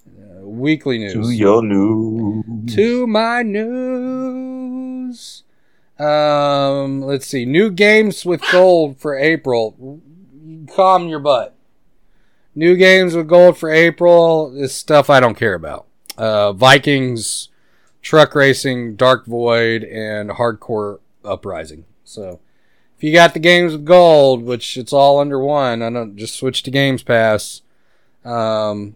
uh, 0.06 0.40
weekly 0.40 0.98
news. 0.98 1.12
To 1.12 1.30
your 1.30 1.62
news. 1.62 2.74
to 2.74 3.06
my 3.06 3.42
news. 3.42 5.44
Um, 5.98 7.02
let's 7.02 7.26
see. 7.26 7.44
New 7.44 7.70
games 7.70 8.26
with 8.26 8.42
gold 8.52 8.98
for 8.98 9.16
April. 9.16 10.00
Calm 10.74 11.08
your 11.08 11.20
butt. 11.20 11.55
New 12.58 12.74
games 12.74 13.14
with 13.14 13.28
gold 13.28 13.58
for 13.58 13.70
April 13.70 14.50
is 14.56 14.74
stuff 14.74 15.10
I 15.10 15.20
don't 15.20 15.36
care 15.36 15.52
about. 15.52 15.86
Uh, 16.16 16.54
Vikings, 16.54 17.50
truck 18.00 18.34
racing, 18.34 18.96
Dark 18.96 19.26
Void, 19.26 19.84
and 19.84 20.30
Hard 20.30 20.58
Corps 20.58 21.00
Uprising. 21.22 21.84
So, 22.02 22.40
if 22.96 23.04
you 23.04 23.12
got 23.12 23.34
the 23.34 23.40
games 23.40 23.72
with 23.72 23.84
gold, 23.84 24.42
which 24.42 24.78
it's 24.78 24.94
all 24.94 25.18
under 25.18 25.38
one, 25.38 25.82
I 25.82 25.90
don't 25.90 26.16
just 26.16 26.34
switch 26.34 26.62
to 26.62 26.70
Games 26.70 27.02
Pass. 27.02 27.60
Um, 28.24 28.94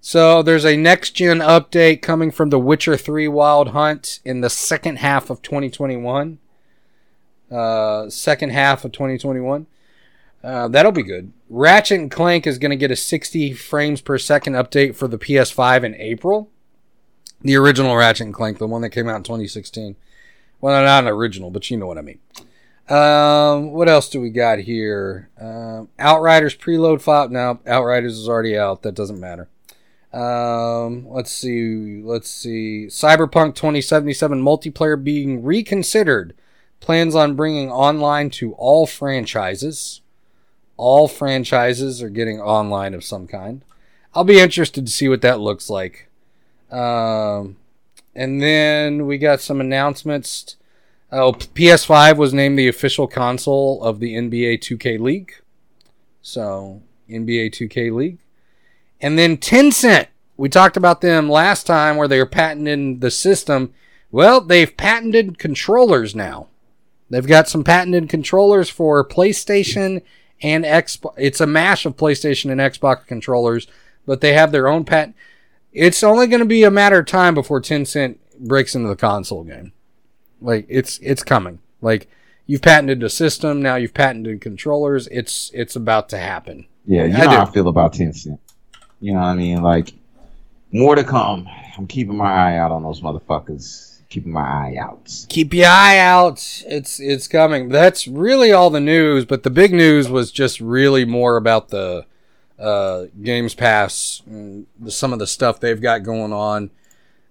so 0.00 0.42
there's 0.42 0.64
a 0.64 0.74
next 0.74 1.10
gen 1.10 1.40
update 1.40 2.00
coming 2.00 2.30
from 2.30 2.48
The 2.48 2.58
Witcher 2.58 2.96
3 2.96 3.28
Wild 3.28 3.68
Hunt 3.68 4.20
in 4.24 4.40
the 4.40 4.48
second 4.48 4.96
half 4.96 5.28
of 5.28 5.42
2021. 5.42 6.38
Uh, 7.50 8.08
second 8.08 8.50
half 8.50 8.86
of 8.86 8.92
2021. 8.92 9.66
Uh, 10.44 10.68
that'll 10.68 10.92
be 10.92 11.02
good. 11.02 11.32
Ratchet 11.48 11.98
and 11.98 12.10
Clank 12.10 12.46
is 12.46 12.58
going 12.58 12.70
to 12.70 12.76
get 12.76 12.90
a 12.90 12.96
60 12.96 13.54
frames 13.54 14.02
per 14.02 14.18
second 14.18 14.52
update 14.52 14.94
for 14.94 15.08
the 15.08 15.16
PS5 15.16 15.84
in 15.84 15.94
April. 15.94 16.50
The 17.40 17.56
original 17.56 17.96
Ratchet 17.96 18.26
and 18.26 18.34
Clank, 18.34 18.58
the 18.58 18.66
one 18.66 18.82
that 18.82 18.90
came 18.90 19.08
out 19.08 19.16
in 19.16 19.22
2016. 19.22 19.96
Well, 20.60 20.82
not 20.82 21.04
an 21.04 21.08
original, 21.08 21.50
but 21.50 21.70
you 21.70 21.78
know 21.78 21.86
what 21.86 21.96
I 21.96 22.02
mean. 22.02 22.18
Um, 22.90 23.72
what 23.72 23.88
else 23.88 24.10
do 24.10 24.20
we 24.20 24.28
got 24.28 24.58
here? 24.58 25.30
Um, 25.40 25.88
Outriders 25.98 26.54
preload 26.54 27.00
file. 27.00 27.30
Now, 27.30 27.60
Outriders 27.66 28.18
is 28.18 28.28
already 28.28 28.56
out. 28.56 28.82
That 28.82 28.94
doesn't 28.94 29.20
matter. 29.20 29.48
Um, 30.12 31.08
let's 31.08 31.30
see. 31.30 32.02
Let's 32.02 32.28
see. 32.28 32.86
Cyberpunk 32.90 33.54
2077 33.54 34.42
multiplayer 34.42 35.02
being 35.02 35.42
reconsidered. 35.42 36.34
Plans 36.80 37.14
on 37.14 37.34
bringing 37.34 37.70
online 37.70 38.28
to 38.30 38.52
all 38.54 38.86
franchises. 38.86 40.02
All 40.76 41.08
franchises 41.08 42.02
are 42.02 42.10
getting 42.10 42.40
online 42.40 42.94
of 42.94 43.04
some 43.04 43.26
kind. 43.26 43.62
I'll 44.14 44.24
be 44.24 44.40
interested 44.40 44.86
to 44.86 44.92
see 44.92 45.08
what 45.08 45.22
that 45.22 45.40
looks 45.40 45.68
like. 45.70 46.08
Um, 46.70 47.56
and 48.14 48.40
then 48.40 49.06
we 49.06 49.18
got 49.18 49.40
some 49.40 49.60
announcements. 49.60 50.56
Oh, 51.10 51.32
PS5 51.32 52.16
was 52.16 52.34
named 52.34 52.58
the 52.58 52.68
official 52.68 53.06
console 53.06 53.82
of 53.82 54.00
the 54.00 54.14
NBA 54.14 54.58
2K 54.60 54.98
League. 54.98 55.34
So, 56.22 56.82
NBA 57.08 57.50
2K 57.50 57.92
League. 57.92 58.18
And 59.00 59.18
then 59.18 59.36
Tencent. 59.36 60.08
We 60.36 60.48
talked 60.48 60.76
about 60.76 61.00
them 61.00 61.28
last 61.28 61.64
time 61.64 61.96
where 61.96 62.08
they 62.08 62.18
were 62.18 62.26
patenting 62.26 62.98
the 62.98 63.10
system. 63.10 63.72
Well, 64.10 64.40
they've 64.40 64.76
patented 64.76 65.38
controllers 65.38 66.14
now. 66.14 66.48
They've 67.10 67.26
got 67.26 67.48
some 67.48 67.62
patented 67.62 68.08
controllers 68.08 68.68
for 68.68 69.06
PlayStation 69.06 70.02
and 70.42 70.64
Xbox. 70.64 71.14
It's 71.16 71.40
a 71.40 71.46
mash 71.46 71.86
of 71.86 71.96
PlayStation 71.96 72.50
and 72.50 72.60
Xbox 72.60 73.06
controllers, 73.06 73.66
but 74.06 74.20
they 74.20 74.32
have 74.32 74.52
their 74.52 74.68
own 74.68 74.84
patent. 74.84 75.16
It's 75.72 76.02
only 76.02 76.26
going 76.26 76.40
to 76.40 76.46
be 76.46 76.62
a 76.64 76.70
matter 76.70 77.00
of 77.00 77.06
time 77.06 77.34
before 77.34 77.60
Tencent 77.60 78.18
breaks 78.38 78.74
into 78.74 78.88
the 78.88 78.96
console 78.96 79.44
game. 79.44 79.72
Like 80.40 80.66
it's 80.68 80.98
it's 80.98 81.22
coming. 81.22 81.58
Like 81.80 82.08
you've 82.46 82.62
patented 82.62 83.02
a 83.02 83.10
system, 83.10 83.62
now 83.62 83.76
you've 83.76 83.94
patented 83.94 84.40
controllers. 84.40 85.06
It's 85.08 85.50
it's 85.54 85.76
about 85.76 86.08
to 86.10 86.18
happen. 86.18 86.66
Yeah, 86.86 87.04
you 87.04 87.14
I 87.14 87.18
know 87.18 87.24
do. 87.24 87.36
how 87.36 87.42
I 87.46 87.50
feel 87.50 87.68
about 87.68 87.94
Tencent. 87.94 88.38
You 89.00 89.14
know 89.14 89.20
what 89.20 89.26
I 89.26 89.34
mean? 89.34 89.62
Like 89.62 89.92
more 90.70 90.94
to 90.94 91.04
come. 91.04 91.48
I'm 91.78 91.86
keeping 91.86 92.16
my 92.16 92.30
eye 92.30 92.58
out 92.58 92.72
on 92.72 92.82
those 92.82 93.00
motherfuckers. 93.00 93.93
Keeping 94.14 94.32
my 94.32 94.42
eye 94.42 94.76
out. 94.80 95.26
keep 95.28 95.52
your 95.52 95.66
eye 95.66 95.98
out. 95.98 96.62
It's 96.66 97.00
it's 97.00 97.26
coming. 97.26 97.68
That's 97.68 98.06
really 98.06 98.52
all 98.52 98.70
the 98.70 98.78
news. 98.80 99.24
But 99.24 99.42
the 99.42 99.50
big 99.50 99.72
news 99.72 100.08
was 100.08 100.30
just 100.30 100.60
really 100.60 101.04
more 101.04 101.36
about 101.36 101.70
the 101.70 102.06
uh, 102.56 103.06
Games 103.20 103.54
Pass, 103.54 104.22
and 104.26 104.66
the, 104.78 104.92
some 104.92 105.12
of 105.12 105.18
the 105.18 105.26
stuff 105.26 105.58
they've 105.58 105.82
got 105.82 106.04
going 106.04 106.32
on, 106.32 106.70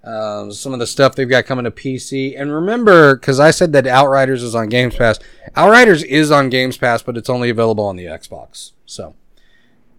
um, 0.03 0.51
some 0.51 0.73
of 0.73 0.79
the 0.79 0.85
stuff 0.85 1.15
they've 1.15 1.29
got 1.29 1.45
coming 1.45 1.63
to 1.63 1.71
PC. 1.71 2.37
And 2.37 2.51
remember, 2.51 3.15
because 3.15 3.39
I 3.39 3.51
said 3.51 3.71
that 3.71 3.87
Outriders 3.87 4.43
is 4.43 4.53
on 4.55 4.67
Games 4.67 4.95
Pass. 4.97 5.19
Outriders 5.55 6.03
is 6.03 6.31
on 6.31 6.49
Games 6.49 6.75
Pass, 6.75 7.01
but 7.01 7.15
it's 7.15 7.29
only 7.29 7.49
available 7.49 7.85
on 7.85 7.95
the 7.95 8.05
Xbox. 8.07 8.71
So, 8.85 9.15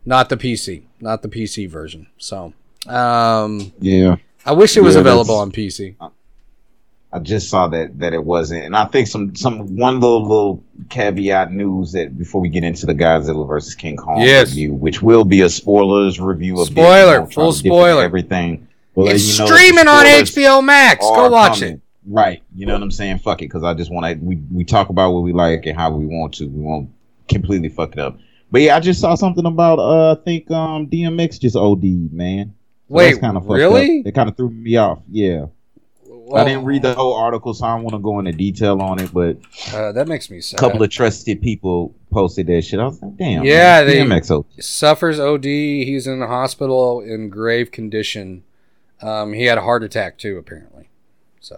not 0.05 0.29
the 0.29 0.37
PC, 0.37 0.83
not 1.01 1.23
the 1.23 1.29
PC 1.29 1.67
version. 1.67 2.09
So, 2.19 2.53
um, 2.87 3.73
Yeah. 3.81 4.17
I 4.45 4.53
wish 4.53 4.77
it 4.77 4.83
was 4.83 4.95
Yeah, 4.97 5.01
available 5.01 5.37
on 5.37 5.51
PC. 5.51 5.95
I 7.15 7.21
just 7.21 7.49
saw 7.49 7.69
that 7.69 7.99
that 8.01 8.13
it 8.13 8.25
wasn't, 8.25 8.65
and 8.65 8.75
I 8.77 8.87
think 8.87 9.07
some 9.07 9.37
some 9.37 9.77
one 9.77 10.01
little 10.01 10.23
little 10.23 10.65
caveat 10.91 11.53
news 11.53 11.93
that 11.93 12.19
before 12.19 12.41
we 12.41 12.49
get 12.49 12.65
into 12.65 12.87
the 12.87 12.95
Godzilla 12.95 13.47
versus 13.47 13.75
King 13.77 13.97
Kong 13.97 14.21
Yes. 14.21 14.49
review, 14.51 14.75
which 14.75 15.01
will 15.01 15.25
be 15.25 15.41
a 15.43 15.49
spoilers 15.49 16.19
review 16.21 16.61
of 16.61 16.67
Spoiler, 16.67 17.25
full 17.27 17.53
spoiler. 17.53 18.03
everything. 18.03 18.67
Well, 18.97 19.09
It's 19.09 19.39
you 19.39 19.45
know 19.45 19.47
streaming 19.55 19.87
on 19.87 20.05
HBO 20.07 20.61
Max. 20.65 21.01
Go 21.07 21.29
watch 21.31 21.61
coming. 21.61 21.75
it. 21.75 21.81
Right, 22.07 22.43
you 22.55 22.67
know 22.67 22.75
what 22.75 22.83
I'm 22.83 22.91
saying? 22.91 23.19
Fuck 23.21 23.41
it, 23.43 23.47
because 23.47 23.63
I 23.63 23.75
just 23.75 23.91
want 23.93 24.05
to. 24.07 24.15
We 24.25 24.37
we 24.53 24.65
talk 24.65 24.89
about 24.89 25.13
what 25.13 25.23
we 25.23 25.33
like 25.33 25.67
and 25.67 25.77
how 25.79 25.91
we 25.93 26.05
want 26.07 26.35
to. 26.35 26.47
We 26.49 26.61
won't 26.61 26.91
completely 27.29 27.69
fuck 27.69 27.93
it 27.93 27.99
up. 27.99 28.19
But 28.51 28.61
yeah, 28.63 28.77
I 28.77 28.81
just 28.81 29.01
saw 29.01 29.15
something 29.15 29.47
about 29.47 29.79
uh, 29.79 30.13
I 30.13 30.23
think 30.25 30.51
um 30.51 30.89
DMX 30.89 31.41
just 31.41 31.55
OD'd, 31.57 32.13
man. 32.13 32.55
So 32.89 32.95
Wait, 32.97 33.21
kinda 33.21 33.41
really? 33.41 34.01
up. 34.01 34.07
It 34.07 34.15
kind 34.15 34.29
of 34.29 34.37
threw 34.37 34.51
me 34.51 34.77
off. 34.77 34.99
Yeah. 35.11 35.47
I 36.33 36.45
didn't 36.45 36.65
read 36.65 36.83
the 36.83 36.95
whole 36.95 37.15
article, 37.15 37.53
so 37.55 37.67
I 37.67 37.75
don't 37.75 37.83
want 37.85 37.95
to 37.95 37.99
go 37.99 38.19
into 38.19 38.33
detail 38.33 38.81
on 38.81 39.01
it. 39.01 39.13
But 39.13 39.39
Uh, 39.75 39.93
that 39.93 40.09
makes 40.09 40.31
me 40.31 40.41
sad. 40.41 40.59
a 40.59 40.61
couple 40.61 40.83
of 40.83 40.91
trusted 40.91 41.43
people 41.43 41.95
posted 42.11 42.47
that 42.47 42.63
shit. 42.63 42.81
I 42.81 42.85
was 42.85 43.03
like, 43.03 43.17
damn. 43.17 43.45
Yeah, 43.45 43.83
man, 43.83 43.87
they- 43.87 43.99
DMX 44.01 44.45
suffers 44.63 45.19
OD. 45.21 45.45
He's 45.85 46.07
in 46.07 46.21
the 46.21 46.27
hospital 46.27 47.01
in 47.01 47.29
grave 47.29 47.71
condition. 47.71 48.43
Um, 49.03 49.33
he 49.33 49.45
had 49.45 49.59
a 49.59 49.63
heart 49.63 49.83
attack 49.83 50.17
too, 50.19 50.39
apparently. 50.39 50.89
So 51.41 51.57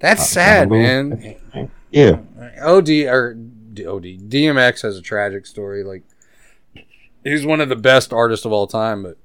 that's 0.00 0.22
Uh, 0.22 0.24
sad, 0.24 0.70
man. 0.70 1.36
Yeah. 1.90 2.18
OD 2.62 3.06
or 3.06 3.38
OD 3.78 4.18
DMX 4.28 4.82
has 4.82 4.98
a 4.98 5.00
tragic 5.02 5.46
story. 5.46 5.82
Like 5.82 6.02
he's 7.24 7.46
one 7.46 7.60
of 7.60 7.68
the 7.70 7.76
best 7.76 8.12
artists 8.12 8.44
of 8.44 8.52
all 8.52 8.66
time, 8.66 9.02
but 9.02 9.16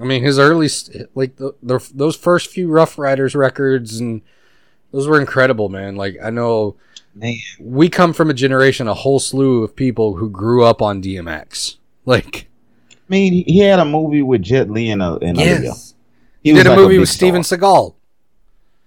I 0.00 0.04
mean 0.04 0.22
his 0.22 0.38
early 0.38 0.68
like 1.14 1.36
the, 1.36 1.54
the 1.62 1.90
those 1.94 2.16
first 2.16 2.50
few 2.50 2.68
Ruff 2.68 2.98
Ryders 2.98 3.34
records 3.34 3.98
and 3.98 4.22
those 4.92 5.06
were 5.08 5.20
incredible, 5.20 5.68
man. 5.68 5.96
Like 5.96 6.16
I 6.22 6.30
know 6.30 6.76
Man. 7.14 7.36
we 7.60 7.88
come 7.88 8.12
from 8.12 8.28
a 8.30 8.34
generation, 8.34 8.88
a 8.88 8.94
whole 8.94 9.18
slew 9.18 9.62
of 9.64 9.74
people 9.74 10.16
who 10.16 10.28
grew 10.30 10.64
up 10.64 10.82
on 10.82 11.02
DMX. 11.02 11.76
Like 12.04 12.48
I 12.90 12.96
mean, 13.08 13.44
he, 13.46 13.58
had 13.60 13.78
a 13.78 13.84
movie 13.84 14.22
with 14.22 14.42
Jet 14.42 14.68
Li 14.70 14.90
and, 14.90 15.00
and 15.02 15.38
Aaliyah. 15.38 15.62
yes, 15.62 15.94
He 16.42 16.50
he 16.50 16.56
did 16.56 16.66
a 16.66 16.70
like 16.70 16.78
movie 16.78 16.94
big 16.94 17.00
with 17.00 17.08
Steven 17.08 17.42
star. 17.42 17.58
Seagal. 17.58 17.94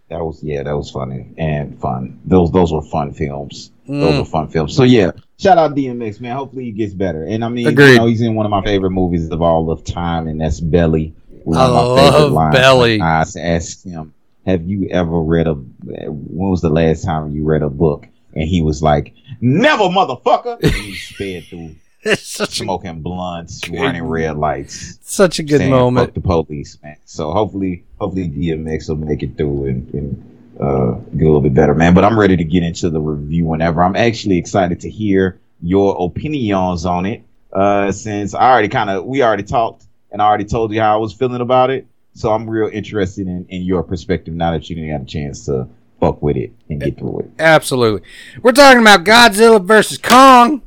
That 0.09 0.19
was 0.25 0.43
yeah, 0.43 0.63
that 0.63 0.75
was 0.75 0.89
funny 0.91 1.27
and 1.37 1.79
fun. 1.79 2.19
Those 2.25 2.51
those 2.51 2.71
were 2.73 2.81
fun 2.83 3.13
films. 3.13 3.71
Those 3.87 4.13
Mm. 4.13 4.19
were 4.19 4.25
fun 4.25 4.47
films. 4.49 4.75
So 4.75 4.83
yeah, 4.83 5.11
shout 5.39 5.57
out 5.57 5.75
DMX 5.75 6.19
man. 6.19 6.35
Hopefully 6.35 6.65
he 6.65 6.71
gets 6.71 6.93
better. 6.93 7.23
And 7.23 7.43
I 7.43 7.49
mean, 7.49 7.67
Agreed. 7.67 7.93
you 7.93 7.97
know, 7.97 8.05
he's 8.05 8.21
in 8.21 8.35
one 8.35 8.45
of 8.45 8.49
my 8.51 8.63
favorite 8.63 8.91
movies 8.91 9.29
of 9.29 9.41
all 9.41 9.71
of 9.71 9.83
time, 9.83 10.27
and 10.27 10.39
that's 10.41 10.59
Belly. 10.59 11.15
I 11.51 11.65
love 11.67 12.31
lines. 12.31 12.55
Belly. 12.55 13.01
I 13.01 13.21
asked 13.21 13.83
him, 13.85 14.13
"Have 14.45 14.67
you 14.67 14.87
ever 14.89 15.19
read 15.19 15.47
a? 15.47 15.53
When 15.53 16.49
was 16.49 16.61
the 16.61 16.69
last 16.69 17.03
time 17.03 17.31
you 17.31 17.43
read 17.43 17.63
a 17.63 17.69
book?" 17.69 18.07
And 18.35 18.47
he 18.47 18.61
was 18.61 18.83
like, 18.83 19.13
"Never, 19.41 19.83
motherfucker." 19.85 20.61
And 20.61 20.71
he 20.71 20.93
sped 20.95 21.45
through 21.45 21.75
It's 22.03 22.21
such 22.21 22.59
a, 22.61 22.63
smoking 22.63 23.01
blunts, 23.01 23.61
Good. 23.61 23.79
running 23.79 24.03
red 24.03 24.37
lights 24.37 24.99
such 25.01 25.39
a 25.39 25.43
good 25.43 25.67
moment. 25.69 26.07
Fuck 26.07 26.13
the 26.15 26.21
police, 26.21 26.77
man. 26.83 26.97
So 27.05 27.31
hopefully, 27.31 27.83
hopefully 27.99 28.29
DMX 28.29 28.89
will 28.89 28.97
make 28.97 29.23
it 29.23 29.35
through 29.37 29.65
and, 29.65 29.93
and 29.93 30.28
uh, 30.59 30.91
get 30.91 31.23
a 31.23 31.25
little 31.25 31.41
bit 31.41 31.53
better, 31.53 31.73
man. 31.73 31.93
But 31.93 32.03
I'm 32.03 32.19
ready 32.19 32.37
to 32.37 32.43
get 32.43 32.63
into 32.63 32.89
the 32.89 32.99
review 32.99 33.45
whenever. 33.45 33.83
I'm 33.83 33.95
actually 33.95 34.37
excited 34.37 34.81
to 34.81 34.89
hear 34.89 35.39
your 35.61 35.95
opinions 35.99 36.85
on 36.85 37.05
it. 37.05 37.23
Uh, 37.51 37.91
since 37.91 38.33
I 38.33 38.51
already 38.51 38.67
kind 38.67 38.89
of 38.89 39.05
we 39.05 39.23
already 39.23 39.43
talked 39.43 39.85
and 40.11 40.21
I 40.21 40.25
already 40.25 40.45
told 40.45 40.71
you 40.71 40.81
how 40.81 40.95
I 40.95 40.97
was 40.97 41.13
feeling 41.13 41.41
about 41.41 41.69
it. 41.69 41.87
So 42.13 42.31
I'm 42.31 42.49
real 42.49 42.67
interested 42.67 43.27
in, 43.27 43.45
in 43.49 43.63
your 43.63 43.83
perspective 43.83 44.33
now 44.33 44.51
that 44.51 44.69
you 44.69 44.91
have 44.91 45.03
a 45.03 45.05
chance 45.05 45.45
to 45.45 45.67
fuck 45.99 46.21
with 46.21 46.37
it 46.37 46.51
and 46.69 46.81
get 46.81 46.97
through 46.97 47.19
it. 47.19 47.31
Absolutely. 47.39 48.07
We're 48.41 48.51
talking 48.51 48.81
about 48.81 49.03
Godzilla 49.03 49.63
versus 49.63 49.97
Kong. 49.97 50.61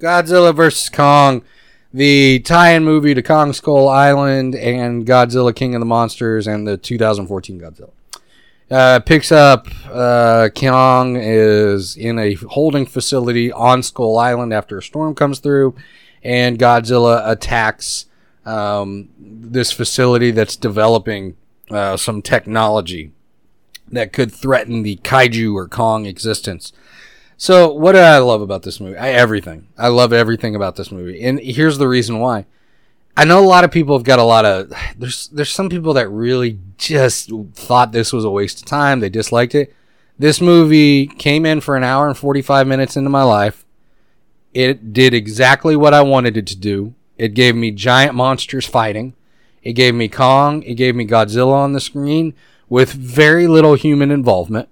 Godzilla 0.00 0.54
versus 0.54 0.88
Kong, 0.88 1.42
the 1.92 2.38
tie-in 2.40 2.84
movie 2.84 3.14
to 3.14 3.22
Kong 3.22 3.52
Skull 3.52 3.88
Island 3.88 4.54
and 4.54 5.04
Godzilla 5.04 5.54
King 5.54 5.74
of 5.74 5.80
the 5.80 5.86
Monsters 5.86 6.46
and 6.46 6.66
the 6.66 6.76
2014 6.76 7.60
Godzilla. 7.60 7.90
Uh, 8.70 9.00
picks 9.00 9.32
up 9.32 9.66
uh, 9.90 10.50
Kong 10.54 11.16
is 11.16 11.96
in 11.96 12.18
a 12.18 12.34
holding 12.34 12.84
facility 12.84 13.50
on 13.50 13.82
Skull 13.82 14.18
Island 14.18 14.52
after 14.52 14.76
a 14.76 14.82
storm 14.82 15.14
comes 15.14 15.38
through, 15.38 15.74
and 16.22 16.58
Godzilla 16.58 17.30
attacks 17.30 18.06
um, 18.44 19.08
this 19.18 19.72
facility 19.72 20.30
that's 20.32 20.56
developing 20.56 21.36
uh, 21.70 21.96
some 21.96 22.20
technology 22.20 23.12
that 23.90 24.12
could 24.12 24.30
threaten 24.30 24.82
the 24.82 24.96
kaiju 24.96 25.54
or 25.54 25.66
Kong 25.66 26.04
existence. 26.04 26.72
So, 27.38 27.72
what 27.72 27.92
do 27.92 27.98
I 27.98 28.18
love 28.18 28.42
about 28.42 28.64
this 28.64 28.80
movie? 28.80 28.98
I, 28.98 29.10
everything. 29.10 29.68
I 29.78 29.88
love 29.88 30.12
everything 30.12 30.54
about 30.54 30.76
this 30.76 30.92
movie, 30.92 31.22
and 31.22 31.40
here's 31.40 31.78
the 31.78 31.88
reason 31.88 32.18
why. 32.18 32.44
I 33.16 33.24
know 33.24 33.40
a 33.40 33.46
lot 33.46 33.64
of 33.64 33.72
people 33.72 33.96
have 33.96 34.04
got 34.04 34.18
a 34.18 34.24
lot 34.24 34.44
of. 34.44 34.72
There's 34.96 35.28
there's 35.28 35.50
some 35.50 35.68
people 35.68 35.94
that 35.94 36.08
really 36.08 36.58
just 36.76 37.30
thought 37.54 37.92
this 37.92 38.12
was 38.12 38.24
a 38.24 38.30
waste 38.30 38.60
of 38.60 38.66
time. 38.66 39.00
They 39.00 39.08
disliked 39.08 39.54
it. 39.54 39.74
This 40.18 40.40
movie 40.40 41.06
came 41.06 41.46
in 41.46 41.60
for 41.60 41.76
an 41.76 41.84
hour 41.84 42.08
and 42.08 42.16
45 42.16 42.66
minutes 42.66 42.96
into 42.96 43.10
my 43.10 43.22
life. 43.22 43.64
It 44.52 44.92
did 44.92 45.14
exactly 45.14 45.76
what 45.76 45.94
I 45.94 46.02
wanted 46.02 46.36
it 46.36 46.46
to 46.48 46.56
do. 46.56 46.94
It 47.16 47.34
gave 47.34 47.54
me 47.54 47.70
giant 47.70 48.14
monsters 48.14 48.66
fighting. 48.66 49.14
It 49.62 49.74
gave 49.74 49.94
me 49.94 50.08
Kong. 50.08 50.62
It 50.62 50.74
gave 50.74 50.94
me 50.96 51.06
Godzilla 51.06 51.52
on 51.52 51.72
the 51.72 51.80
screen 51.80 52.34
with 52.68 52.92
very 52.92 53.46
little 53.46 53.74
human 53.74 54.10
involvement. 54.10 54.68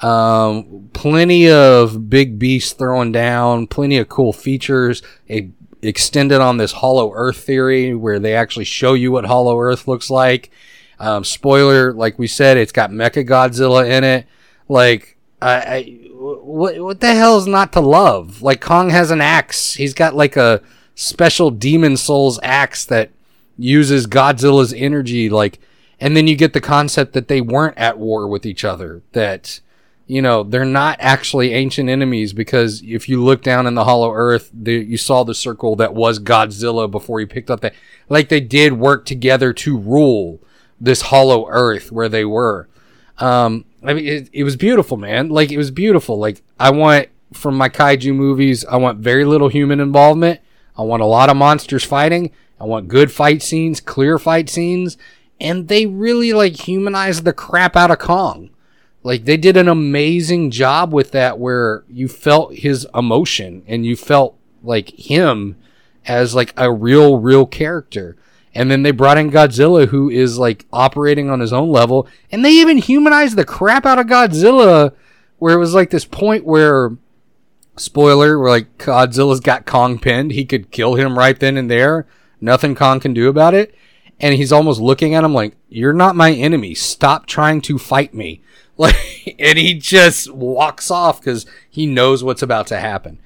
Um, 0.00 0.90
plenty 0.92 1.50
of 1.50 2.10
big 2.10 2.38
beasts 2.38 2.72
throwing 2.72 3.12
down, 3.12 3.66
plenty 3.66 3.96
of 3.96 4.08
cool 4.08 4.32
features. 4.32 5.02
It 5.26 5.55
extended 5.82 6.40
on 6.40 6.56
this 6.56 6.72
Hollow 6.72 7.12
Earth 7.14 7.38
theory 7.38 7.94
where 7.94 8.18
they 8.18 8.34
actually 8.34 8.64
show 8.64 8.94
you 8.94 9.12
what 9.12 9.26
Hollow 9.26 9.58
Earth 9.60 9.86
looks 9.86 10.10
like. 10.10 10.50
Um, 10.98 11.24
spoiler, 11.24 11.92
like 11.92 12.18
we 12.18 12.26
said, 12.26 12.56
it's 12.56 12.72
got 12.72 12.90
Mecha 12.90 13.26
Godzilla 13.26 13.88
in 13.88 14.04
it. 14.04 14.26
Like 14.68 15.16
I, 15.40 15.54
I 15.54 15.82
what 16.12 16.78
what 16.80 17.00
the 17.00 17.14
hell 17.14 17.36
is 17.38 17.46
not 17.46 17.72
to 17.74 17.80
love? 17.80 18.42
Like 18.42 18.60
Kong 18.60 18.90
has 18.90 19.10
an 19.10 19.20
axe. 19.20 19.74
He's 19.74 19.94
got 19.94 20.14
like 20.14 20.36
a 20.36 20.62
special 20.94 21.50
demon 21.50 21.96
souls 21.96 22.40
axe 22.42 22.84
that 22.86 23.10
uses 23.58 24.06
Godzilla's 24.06 24.72
energy 24.72 25.28
like 25.30 25.58
and 25.98 26.16
then 26.16 26.26
you 26.26 26.36
get 26.36 26.52
the 26.52 26.60
concept 26.60 27.12
that 27.14 27.28
they 27.28 27.40
weren't 27.40 27.76
at 27.78 27.98
war 27.98 28.26
with 28.26 28.44
each 28.44 28.64
other 28.64 29.02
that 29.12 29.60
you 30.06 30.22
know 30.22 30.42
they're 30.42 30.64
not 30.64 30.96
actually 31.00 31.52
ancient 31.52 31.88
enemies 31.88 32.32
because 32.32 32.82
if 32.82 33.08
you 33.08 33.22
look 33.22 33.42
down 33.42 33.66
in 33.66 33.74
the 33.74 33.84
hollow 33.84 34.12
earth 34.12 34.50
the, 34.54 34.74
you 34.74 34.96
saw 34.96 35.24
the 35.24 35.34
circle 35.34 35.76
that 35.76 35.94
was 35.94 36.18
godzilla 36.18 36.90
before 36.90 37.20
he 37.20 37.26
picked 37.26 37.50
up 37.50 37.60
that. 37.60 37.74
Like 38.08 38.28
they 38.28 38.40
did 38.40 38.74
work 38.74 39.04
together 39.04 39.52
to 39.54 39.76
rule 39.76 40.40
this 40.80 41.02
hollow 41.02 41.46
earth 41.48 41.90
where 41.90 42.08
they 42.08 42.24
were. 42.24 42.68
Um 43.18 43.64
i 43.82 43.94
mean 43.94 44.06
it, 44.06 44.30
it 44.32 44.44
was 44.44 44.56
beautiful 44.56 44.96
man. 44.96 45.28
Like 45.28 45.50
it 45.50 45.58
was 45.58 45.70
beautiful. 45.70 46.18
Like 46.18 46.42
i 46.58 46.70
want 46.70 47.08
from 47.32 47.56
my 47.56 47.68
kaiju 47.68 48.14
movies 48.14 48.64
i 48.66 48.76
want 48.76 48.98
very 48.98 49.24
little 49.24 49.48
human 49.48 49.80
involvement. 49.80 50.40
I 50.78 50.82
want 50.82 51.02
a 51.02 51.06
lot 51.06 51.30
of 51.30 51.36
monsters 51.36 51.84
fighting. 51.84 52.30
I 52.60 52.64
want 52.64 52.88
good 52.88 53.10
fight 53.10 53.42
scenes 53.42 53.80
clear 53.80 54.18
fight 54.18 54.48
scenes. 54.48 54.96
And 55.40 55.68
they 55.68 55.84
really 55.84 56.32
like 56.32 56.54
humanized 56.54 57.24
the 57.24 57.32
crap 57.32 57.76
out 57.76 57.90
of 57.90 57.98
kong 57.98 58.50
like 59.06 59.24
they 59.24 59.36
did 59.36 59.56
an 59.56 59.68
amazing 59.68 60.50
job 60.50 60.92
with 60.92 61.12
that 61.12 61.38
where 61.38 61.84
you 61.88 62.08
felt 62.08 62.52
his 62.52 62.88
emotion 62.92 63.62
and 63.68 63.86
you 63.86 63.94
felt 63.94 64.36
like 64.64 64.90
him 64.98 65.56
as 66.06 66.34
like 66.34 66.52
a 66.56 66.72
real 66.72 67.20
real 67.20 67.46
character. 67.46 68.16
And 68.52 68.68
then 68.68 68.82
they 68.82 68.90
brought 68.90 69.16
in 69.16 69.30
Godzilla 69.30 69.86
who 69.86 70.10
is 70.10 70.38
like 70.38 70.66
operating 70.72 71.30
on 71.30 71.38
his 71.38 71.52
own 71.52 71.70
level. 71.70 72.08
And 72.32 72.44
they 72.44 72.50
even 72.50 72.78
humanized 72.78 73.36
the 73.36 73.44
crap 73.44 73.86
out 73.86 74.00
of 74.00 74.06
Godzilla 74.06 74.92
where 75.38 75.54
it 75.54 75.60
was 75.60 75.72
like 75.72 75.90
this 75.90 76.04
point 76.04 76.44
where 76.44 76.90
spoiler 77.76 78.40
where 78.40 78.50
like 78.50 78.76
Godzilla's 78.76 79.38
got 79.38 79.66
Kong 79.66 80.00
pinned. 80.00 80.32
He 80.32 80.44
could 80.44 80.72
kill 80.72 80.96
him 80.96 81.16
right 81.16 81.38
then 81.38 81.56
and 81.56 81.70
there. 81.70 82.08
Nothing 82.40 82.74
Kong 82.74 82.98
can 82.98 83.14
do 83.14 83.28
about 83.28 83.54
it. 83.54 83.72
And 84.18 84.34
he's 84.34 84.50
almost 84.50 84.80
looking 84.80 85.14
at 85.14 85.22
him 85.22 85.32
like 85.32 85.54
you're 85.68 85.92
not 85.92 86.16
my 86.16 86.32
enemy. 86.32 86.74
Stop 86.74 87.26
trying 87.26 87.60
to 87.60 87.78
fight 87.78 88.12
me 88.12 88.42
like 88.78 89.36
and 89.38 89.58
he 89.58 89.74
just 89.74 90.30
walks 90.32 90.90
off 90.90 91.20
because 91.20 91.46
he 91.68 91.86
knows 91.86 92.22
what's 92.22 92.42
about 92.42 92.66
to 92.68 92.78
happen. 92.78 93.18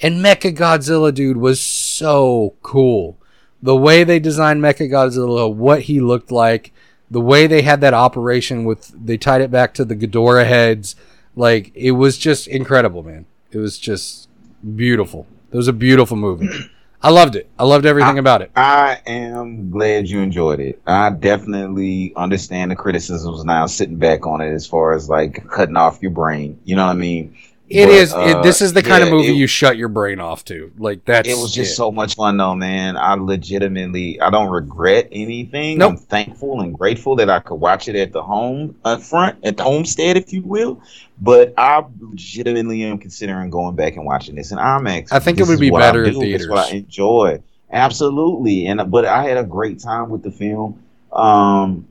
And 0.00 0.24
mecha 0.24 0.54
godzilla 0.54 1.12
dude 1.12 1.38
was 1.38 1.60
so 1.60 2.54
cool. 2.62 3.18
The 3.62 3.76
way 3.76 4.04
they 4.04 4.20
designed 4.20 4.62
mecha 4.62 4.90
godzilla 4.90 5.52
what 5.52 5.82
he 5.82 6.00
looked 6.00 6.30
like 6.30 6.72
the 7.10 7.20
way 7.20 7.46
they 7.46 7.62
had 7.62 7.80
that 7.80 7.94
operation 7.94 8.64
with 8.64 8.92
they 9.06 9.16
tied 9.16 9.40
it 9.40 9.50
back 9.50 9.74
to 9.74 9.84
the 9.84 9.96
Ghidorah 9.96 10.46
heads. 10.46 10.94
Like 11.34 11.72
it 11.74 11.92
was 11.92 12.18
just 12.18 12.46
incredible 12.46 13.02
man. 13.02 13.26
It 13.50 13.58
was 13.58 13.78
just 13.78 14.28
beautiful. 14.76 15.26
It 15.50 15.56
was 15.56 15.68
a 15.68 15.72
beautiful 15.72 16.16
movie 16.16 16.48
i 17.02 17.10
loved 17.10 17.36
it 17.36 17.48
i 17.58 17.64
loved 17.64 17.86
everything 17.86 18.18
about 18.18 18.42
it 18.42 18.50
I 18.56 19.00
am 19.06 19.70
glad 19.70 20.08
you 20.08 20.20
enjoyed 20.20 20.60
it. 20.60 20.80
I 20.86 21.10
definitely 21.10 22.12
understand 22.16 22.70
the 22.70 22.76
criticisms 22.76 23.44
now 23.44 23.66
sitting 23.66 23.96
back 23.98 24.26
on 24.26 24.40
it 24.40 24.52
as 24.52 24.66
far 24.66 24.94
as 24.94 25.08
like 25.08 25.46
cutting 25.48 25.76
off 25.76 26.02
your 26.02 26.10
brain. 26.10 26.58
You 26.64 26.76
know 26.76 26.86
what 26.86 26.92
I 26.92 26.94
mean? 26.94 27.36
It 27.70 27.84
But, 27.86 27.94
is. 27.94 28.14
uh, 28.14 28.20
it, 28.38 28.42
this 28.42 28.62
is 28.62 28.72
the 28.72 28.82
kind 28.82 29.02
of 29.02 29.10
movie 29.10 29.28
it- 29.28 29.36
you 29.36 29.46
shut 29.46 29.76
your 29.76 29.88
brain 29.88 30.20
off 30.20 30.44
to. 30.46 30.72
Like 30.78 31.04
that's. 31.04 31.28
It 31.28 31.36
was 31.36 31.52
just 31.54 31.72
it. 31.72 31.74
so 31.74 31.92
much 31.92 32.14
fun 32.14 32.36
though, 32.36 32.54
man. 32.54 32.96
I 32.96 33.14
legitimately, 33.14 34.20
I 34.20 34.30
don't 34.30 34.48
regret 34.48 35.08
anything. 35.12 35.78
Nope. 35.78 35.90
I'm 35.90 35.96
thankful 35.98 36.60
and 36.60 36.76
grateful 36.76 37.16
that 37.16 37.28
I 37.28 37.40
could 37.40 37.56
watch 37.56 37.88
it 37.88 37.96
at 37.96 38.12
the 38.12 38.22
home 38.22 38.76
uh, 38.84 38.96
front, 38.98 39.44
at 39.44 39.56
the 39.56 39.64
homestead, 39.64 40.16
if 40.16 40.32
you 40.32 40.42
will. 40.42 40.80
But 41.20 41.54
I 41.58 41.84
legitimately 42.00 42.84
am 42.84 42.98
considering 42.98 43.50
going 43.50 43.74
back 43.74 43.96
and 43.96 44.04
watching 44.06 44.36
this 44.36 44.52
in 44.52 44.58
IMAX. 44.58 45.12
I 45.12 45.18
think 45.18 45.38
it 45.40 45.46
would 45.48 45.58
be 45.60 45.70
better 45.70 46.04
in 46.04 46.14
do. 46.14 46.22
It's 46.22 46.48
what 46.48 46.72
I 46.72 46.76
enjoy. 46.76 47.42
Absolutely, 47.70 48.66
and 48.66 48.90
but 48.90 49.04
I 49.04 49.24
had 49.24 49.36
a 49.36 49.44
great 49.44 49.80
time 49.80 50.10
with 50.10 50.22
the 50.22 50.30
film. 50.30 50.82
Um, 51.12 51.87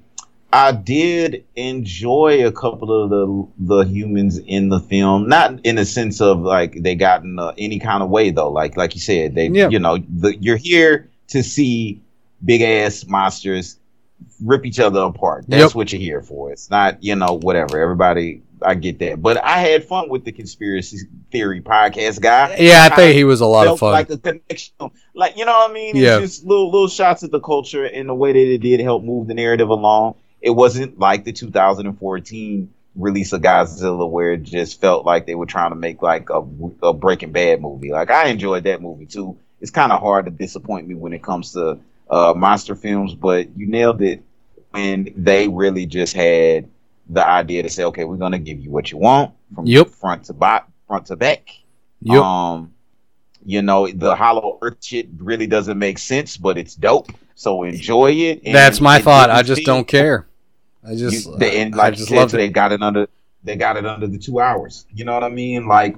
I 0.52 0.72
did 0.72 1.44
enjoy 1.56 2.46
a 2.48 2.52
couple 2.52 3.04
of 3.04 3.10
the 3.10 3.48
the 3.76 3.82
humans 3.84 4.38
in 4.38 4.70
the 4.70 4.80
film, 4.80 5.28
not 5.28 5.60
in 5.66 5.76
the 5.76 5.86
sense 5.86 6.22
of 6.22 6.40
like 6.40 6.82
they 6.82 6.96
got 6.96 7.24
in 7.24 7.38
uh, 7.38 7.54
any 7.58 7.80
kind 7.80 8.02
of 8.02 8.10
way 8.10 8.30
though. 8.32 8.50
Like 8.52 8.78
like 8.78 8.96
you 8.96 9.02
said, 9.02 9.36
they 9.36 9.48
Yeah. 9.50 9.70
you 9.70 9.80
know 9.80 9.98
the, 9.98 10.36
you're 10.38 10.58
here 10.58 11.10
to 11.30 11.44
see 11.44 12.02
big 12.44 12.62
ass 12.62 13.06
monsters 13.06 13.78
rip 14.44 14.66
each 14.66 14.80
other 14.80 15.02
apart. 15.02 15.46
That's 15.48 15.72
Yep. 15.72 15.76
what 15.76 15.92
you're 15.92 16.02
here 16.02 16.22
for. 16.22 16.52
It's 16.52 16.70
not 16.70 17.04
you 17.04 17.16
know 17.16 17.38
whatever. 17.40 17.80
Everybody, 17.82 18.42
I 18.62 18.76
get 18.76 19.00
that, 19.00 19.22
but 19.22 19.44
I 19.44 19.58
had 19.60 19.84
fun 19.84 20.08
with 20.08 20.24
the 20.24 20.32
conspiracy 20.32 21.00
theory 21.30 21.60
podcast 21.62 22.22
guy. 22.22 22.56
Yeah, 22.58 22.88
I 22.90 22.96
think 22.96 23.16
he 23.16 23.26
was 23.26 23.42
a 23.42 23.46
lot 23.46 23.68
of 23.68 23.80
fun. 23.80 23.92
Like 23.92 24.10
a 24.10 24.18
connection, 24.18 24.74
like 25.14 25.38
you 25.38 25.44
know 25.46 25.52
what 25.52 25.72
I 25.72 25.74
mean. 25.74 25.98
It's 25.98 26.04
Yeah. 26.06 26.20
just 26.22 26.46
little 26.46 26.72
little 26.72 26.88
shots 26.88 27.24
at 27.24 27.32
the 27.32 27.42
culture 27.42 27.84
and 27.84 28.08
the 28.08 28.16
way 28.16 28.32
that 28.32 28.54
it 28.54 28.60
did 28.60 28.80
help 28.80 29.04
move 29.04 29.28
the 29.28 29.34
narrative 29.34 29.68
along. 29.70 30.16
It 30.42 30.52
wasn't 30.52 31.00
like 31.00 31.24
the 31.24 31.34
2014 31.34 32.74
release 32.96 33.32
of 33.34 33.42
Godzilla 33.42 34.10
where 34.10 34.32
it 34.34 34.44
just 34.44 34.82
felt 34.82 35.06
like 35.06 35.26
they 35.26 35.36
were 35.36 35.46
trying 35.46 35.72
to 35.72 35.76
make 35.76 36.02
like 36.02 36.30
a, 36.30 36.44
a 36.84 36.94
Breaking 36.94 37.32
Bad 37.32 37.62
movie. 37.62 37.92
Like 37.92 38.10
I 38.12 38.28
enjoyed 38.30 38.64
that 38.64 38.82
movie 38.82 39.06
too. 39.06 39.38
It's 39.62 39.72
kind 39.72 39.92
of 39.92 40.00
hard 40.00 40.26
to 40.26 40.32
disappoint 40.32 40.88
me 40.88 40.96
when 40.96 41.14
it 41.14 41.24
comes 41.24 41.54
to 41.54 41.80
uh, 42.10 42.34
monster 42.36 42.76
films, 42.76 43.14
but 43.16 43.56
you 43.58 43.68
nailed 43.68 44.02
it 44.02 44.24
when 44.72 45.14
they 45.16 45.48
really 45.48 45.86
just 45.86 46.14
had 46.14 46.70
the 47.10 47.26
idea 47.28 47.64
to 47.64 47.70
say, 47.70 47.84
okay, 47.86 48.04
we're 48.04 48.18
gonna 48.18 48.40
give 48.40 48.60
you 48.60 48.70
what 48.70 48.92
you 48.92 48.98
want 48.98 49.34
from 49.56 49.66
Yep. 49.66 49.88
front 49.90 50.26
to 50.26 50.34
back, 50.34 50.68
front 50.88 51.08
to 51.08 51.16
back. 51.16 51.50
Yep. 52.02 52.22
Um, 52.22 52.74
you 53.46 53.62
know, 53.62 53.88
the 53.88 54.16
Hollow 54.16 54.58
Earth 54.62 54.84
shit 54.84 55.08
really 55.18 55.48
doesn't 55.48 55.80
make 55.80 55.98
sense, 56.00 56.36
but 56.38 56.58
it's 56.58 56.76
dope. 56.76 57.12
So 57.38 57.62
enjoy 57.62 58.14
it. 58.14 58.42
and 58.46 58.56
That's 58.56 58.82
my 58.82 58.98
thought. 58.98 59.30
I 59.30 59.44
just 59.44 59.64
don't 59.64 59.88
care. 59.88 60.26
I 60.84 60.96
just. 60.96 61.28
you, 61.28 61.38
they, 61.38 61.62
and 61.62 61.76
I 61.76 61.78
like 61.78 61.94
you 61.94 61.98
just 61.98 62.10
said, 62.10 62.32
so 62.32 62.36
it. 62.36 62.40
they 62.40 62.50
got 62.50 62.72
it 62.72 62.82
under. 62.82 63.08
They 63.44 63.56
got 63.56 63.78
it 63.78 63.86
under 63.86 64.08
the 64.08 64.18
two 64.18 64.40
hours. 64.40 64.88
You 64.92 65.06
know 65.06 65.14
what 65.14 65.24
I 65.24 65.30
mean? 65.30 65.68
Like 65.68 65.98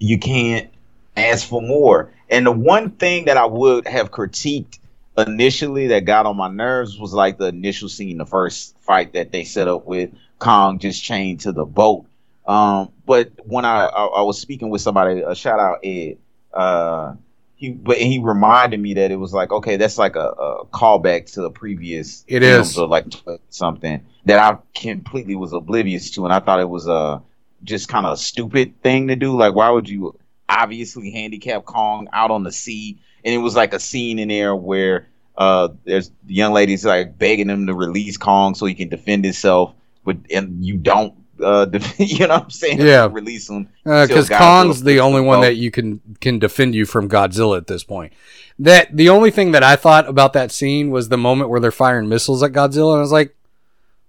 you 0.00 0.18
can't 0.18 0.68
ask 1.16 1.46
for 1.46 1.62
more. 1.62 2.12
And 2.28 2.44
the 2.44 2.50
one 2.50 2.90
thing 2.90 3.26
that 3.26 3.36
I 3.36 3.46
would 3.46 3.86
have 3.86 4.10
critiqued 4.10 4.80
initially 5.16 5.86
that 5.88 6.04
got 6.04 6.26
on 6.26 6.36
my 6.36 6.48
nerves 6.48 6.98
was 6.98 7.12
like 7.12 7.38
the 7.38 7.46
initial 7.46 7.88
scene, 7.88 8.18
the 8.18 8.26
first 8.26 8.76
fight 8.80 9.12
that 9.12 9.30
they 9.30 9.44
set 9.44 9.68
up 9.68 9.86
with 9.86 10.10
Kong 10.40 10.80
just 10.80 11.04
chained 11.04 11.40
to 11.40 11.52
the 11.52 11.64
boat. 11.64 12.04
Um, 12.48 12.90
but 13.06 13.30
when 13.44 13.64
I, 13.64 13.84
I 13.84 14.06
I 14.06 14.22
was 14.22 14.40
speaking 14.40 14.70
with 14.70 14.80
somebody, 14.80 15.20
a 15.20 15.36
shout 15.36 15.60
out 15.60 15.78
Ed, 15.84 16.18
uh, 16.52 17.14
he 17.58 17.70
but 17.70 17.98
he 17.98 18.20
reminded 18.20 18.80
me 18.80 18.94
that 18.94 19.10
it 19.10 19.16
was 19.16 19.34
like 19.34 19.50
okay, 19.50 19.76
that's 19.76 19.98
like 19.98 20.14
a, 20.14 20.28
a 20.28 20.66
callback 20.66 21.30
to 21.32 21.42
the 21.42 21.50
previous. 21.50 22.24
It 22.28 22.40
films 22.40 22.78
or 22.78 22.86
like 22.86 23.06
something 23.50 24.06
that 24.24 24.38
I 24.38 24.58
completely 24.74 25.34
was 25.34 25.52
oblivious 25.52 26.12
to, 26.12 26.24
and 26.24 26.32
I 26.32 26.38
thought 26.38 26.60
it 26.60 26.68
was 26.68 26.86
a 26.86 27.20
just 27.64 27.88
kind 27.88 28.06
of 28.06 28.12
a 28.12 28.16
stupid 28.16 28.80
thing 28.82 29.08
to 29.08 29.16
do. 29.16 29.36
Like, 29.36 29.56
why 29.56 29.70
would 29.70 29.88
you 29.88 30.16
obviously 30.48 31.10
handicap 31.10 31.64
Kong 31.64 32.08
out 32.12 32.30
on 32.30 32.44
the 32.44 32.52
sea? 32.52 33.00
And 33.24 33.34
it 33.34 33.38
was 33.38 33.56
like 33.56 33.74
a 33.74 33.80
scene 33.80 34.20
in 34.20 34.28
there 34.28 34.54
where 34.54 35.08
uh, 35.36 35.68
there's 35.84 36.10
the 36.26 36.34
young 36.34 36.52
ladies 36.52 36.84
like 36.84 37.18
begging 37.18 37.48
him 37.48 37.66
to 37.66 37.74
release 37.74 38.16
Kong 38.16 38.54
so 38.54 38.66
he 38.66 38.74
can 38.74 38.88
defend 38.88 39.24
himself, 39.24 39.74
but 40.04 40.16
and 40.30 40.64
you 40.64 40.76
don't. 40.76 41.14
Uh, 41.40 41.66
you 41.98 42.26
know 42.26 42.34
what 42.34 42.44
I'm 42.44 42.50
saying? 42.50 42.80
Yeah. 42.80 43.08
release 43.10 43.48
him 43.48 43.68
because 43.84 44.28
Godzilla 44.28 44.38
Kong's 44.38 44.82
the 44.82 45.00
only 45.00 45.20
one 45.20 45.40
that 45.42 45.56
you 45.56 45.70
can 45.70 46.00
can 46.20 46.38
defend 46.38 46.74
you 46.74 46.86
from 46.86 47.08
Godzilla 47.08 47.56
at 47.56 47.66
this 47.66 47.84
point. 47.84 48.12
That 48.58 48.96
the 48.96 49.08
only 49.08 49.30
thing 49.30 49.52
that 49.52 49.62
I 49.62 49.76
thought 49.76 50.08
about 50.08 50.32
that 50.32 50.50
scene 50.50 50.90
was 50.90 51.08
the 51.08 51.18
moment 51.18 51.50
where 51.50 51.60
they're 51.60 51.70
firing 51.70 52.08
missiles 52.08 52.42
at 52.42 52.52
Godzilla, 52.52 52.92
and 52.92 52.98
I 52.98 53.02
was 53.02 53.12
like, 53.12 53.36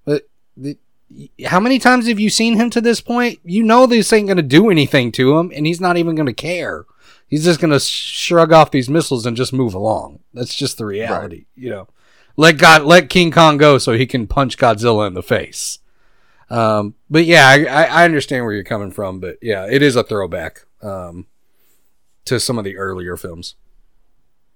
but 0.05 0.27
the, 0.57 0.77
how 1.45 1.59
many 1.59 1.80
times 1.80 2.07
have 2.07 2.19
you 2.19 2.30
seen 2.30 2.55
him 2.55 2.69
to 2.71 2.82
this 2.82 3.01
point? 3.01 3.39
You 3.43 3.63
know 3.63 3.86
this 3.86 4.11
ain't 4.11 4.27
gonna 4.27 4.41
do 4.41 4.69
anything 4.69 5.11
to 5.13 5.38
him, 5.38 5.51
and 5.55 5.67
he's 5.67 5.82
not 5.82 5.97
even 5.97 6.15
gonna 6.15 6.34
care. 6.34 6.86
He's 7.27 7.45
just 7.45 7.59
gonna 7.59 7.80
shrug 7.80 8.51
off 8.51 8.71
these 8.71 8.89
missiles 8.89 9.25
and 9.25 9.38
just 9.38 9.53
move 9.53 9.73
along. 9.73 10.19
That's 10.34 10.55
just 10.55 10.77
the 10.77 10.86
reality, 10.86 11.45
you 11.55 11.69
know. 11.69 11.88
Let 12.38 12.57
God 12.57 12.84
let 12.84 13.09
King 13.09 13.32
Kong 13.32 13.57
go 13.57 13.77
so 13.77 13.93
he 13.93 14.07
can 14.07 14.25
punch 14.25 14.57
Godzilla 14.57 15.05
in 15.07 15.13
the 15.13 15.21
face. 15.21 15.80
Um, 16.49 16.95
but 17.09 17.25
yeah, 17.25 17.47
I, 17.47 17.83
I 17.85 18.05
understand 18.05 18.43
where 18.45 18.53
you're 18.53 18.63
coming 18.63 18.91
from. 18.91 19.19
But 19.19 19.37
yeah, 19.41 19.67
it 19.69 19.81
is 19.81 19.95
a 19.95 20.03
throwback 20.03 20.65
um, 20.81 21.27
to 22.25 22.39
some 22.39 22.57
of 22.57 22.63
the 22.65 22.77
earlier 22.77 23.17
films. 23.17 23.55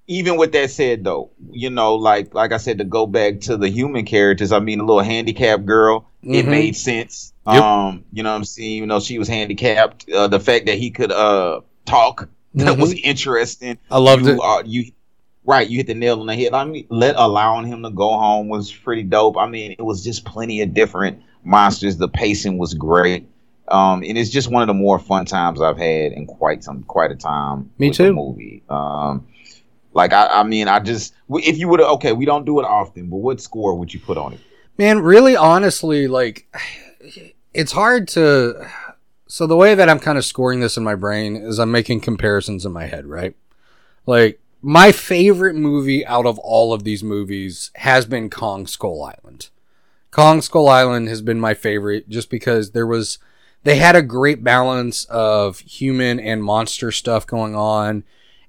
even 0.07 0.35
with 0.37 0.51
that 0.51 0.69
said 0.69 1.03
though, 1.03 1.31
you 1.51 1.69
know, 1.69 1.95
like 1.95 2.33
like 2.33 2.51
I 2.51 2.57
said, 2.57 2.77
to 2.79 2.83
go 2.83 3.05
back 3.07 3.39
to 3.41 3.57
the 3.57 3.69
human 3.69 4.05
characters, 4.05 4.51
I 4.51 4.59
mean, 4.59 4.79
a 4.79 4.85
little 4.85 5.01
handicapped 5.03 5.65
girl, 5.65 6.09
it 6.23 6.45
Mhm. 6.45 6.49
made 6.49 6.75
sense. 6.75 7.33
Yep. 7.47 7.61
Um, 7.61 8.03
you 8.11 8.23
know 8.23 8.31
what 8.31 8.37
I'm 8.37 8.43
saying? 8.45 8.71
Even 8.71 8.89
though 8.89 8.99
she 8.99 9.17
was 9.19 9.27
handicapped, 9.27 10.09
uh, 10.09 10.27
the 10.27 10.39
fact 10.39 10.65
that 10.65 10.77
he 10.77 10.91
could 10.91 11.11
uh 11.11 11.61
talk 11.85 12.27
that 12.55 12.75
Mhm. 12.77 12.81
was 12.81 12.93
interesting. 12.93 13.77
I 13.89 13.97
loved 13.99 14.25
you, 14.25 14.33
it. 14.33 14.39
Uh, 14.43 14.63
you 14.65 14.91
right, 15.45 15.69
you 15.69 15.77
hit 15.77 15.87
the 15.87 15.93
nail 15.95 16.19
on 16.19 16.25
the 16.27 16.35
head. 16.35 16.53
I 16.53 16.63
mean, 16.65 16.85
let 16.89 17.15
allowing 17.17 17.67
him 17.67 17.83
to 17.83 17.89
go 17.89 18.09
home 18.09 18.49
was 18.49 18.71
pretty 18.71 19.03
dope. 19.03 19.37
I 19.37 19.47
mean, 19.47 19.71
it 19.77 19.81
was 19.81 20.03
just 20.03 20.25
plenty 20.25 20.61
of 20.61 20.73
different 20.73 21.21
monsters. 21.43 21.97
The 21.97 22.07
pacing 22.07 22.57
was 22.57 22.73
great. 22.73 23.27
Um, 23.67 24.03
and 24.03 24.17
it's 24.17 24.29
just 24.29 24.51
one 24.51 24.61
of 24.61 24.67
the 24.67 24.73
more 24.73 24.99
fun 24.99 25.25
times 25.25 25.61
I've 25.61 25.77
had 25.77 26.11
in 26.11 26.25
quite 26.25 26.63
some 26.63 26.83
quite 26.83 27.11
a 27.11 27.15
time. 27.15 27.71
Me 27.77 27.91
too. 27.91 28.13
movie. 28.13 28.61
Um, 28.69 29.27
like 29.93 30.11
I, 30.13 30.27
I 30.27 30.43
mean, 30.43 30.67
I 30.67 30.79
just 30.79 31.13
if 31.29 31.57
you 31.57 31.67
would 31.69 31.79
have 31.79 31.89
okay, 31.91 32.11
we 32.11 32.25
don't 32.25 32.45
do 32.45 32.59
it 32.59 32.65
often, 32.65 33.09
but 33.09 33.17
what 33.17 33.39
score 33.39 33.75
would 33.75 33.93
you 33.93 33.99
put 33.99 34.17
on 34.17 34.33
it? 34.33 34.39
Man, 34.77 34.99
really 34.99 35.35
honestly, 35.35 36.07
like 36.07 36.47
it's 37.53 37.71
hard 37.71 38.07
to 38.09 38.67
so 39.27 39.47
the 39.47 39.55
way 39.55 39.75
that 39.75 39.89
I'm 39.89 39.99
kind 39.99 40.17
of 40.17 40.25
scoring 40.25 40.59
this 40.59 40.77
in 40.77 40.83
my 40.83 40.95
brain 40.95 41.35
is 41.35 41.57
I'm 41.57 41.71
making 41.71 42.01
comparisons 42.01 42.65
in 42.65 42.71
my 42.71 42.85
head, 42.85 43.05
right? 43.05 43.35
Like 44.05 44.39
my 44.61 44.91
favorite 44.91 45.55
movie 45.55 46.05
out 46.05 46.25
of 46.25 46.37
all 46.39 46.73
of 46.73 46.83
these 46.83 47.03
movies 47.03 47.71
has 47.75 48.05
been 48.05 48.29
Kong 48.29 48.67
Skull 48.67 49.03
Island. 49.03 49.49
Kong 50.13 50.43
Skull 50.43 50.69
Island 50.69 51.09
has 51.09 51.23
been 51.23 51.39
my 51.39 51.55
favorite 51.55 52.07
just 52.07 52.29
because 52.29 52.71
there 52.71 52.85
was 52.85 53.17
they 53.63 53.77
had 53.77 53.95
a 53.95 54.03
great 54.03 54.43
balance 54.43 55.05
of 55.05 55.57
human 55.59 56.19
and 56.19 56.43
monster 56.43 56.91
stuff 56.91 57.25
going 57.25 57.55
on 57.55 58.03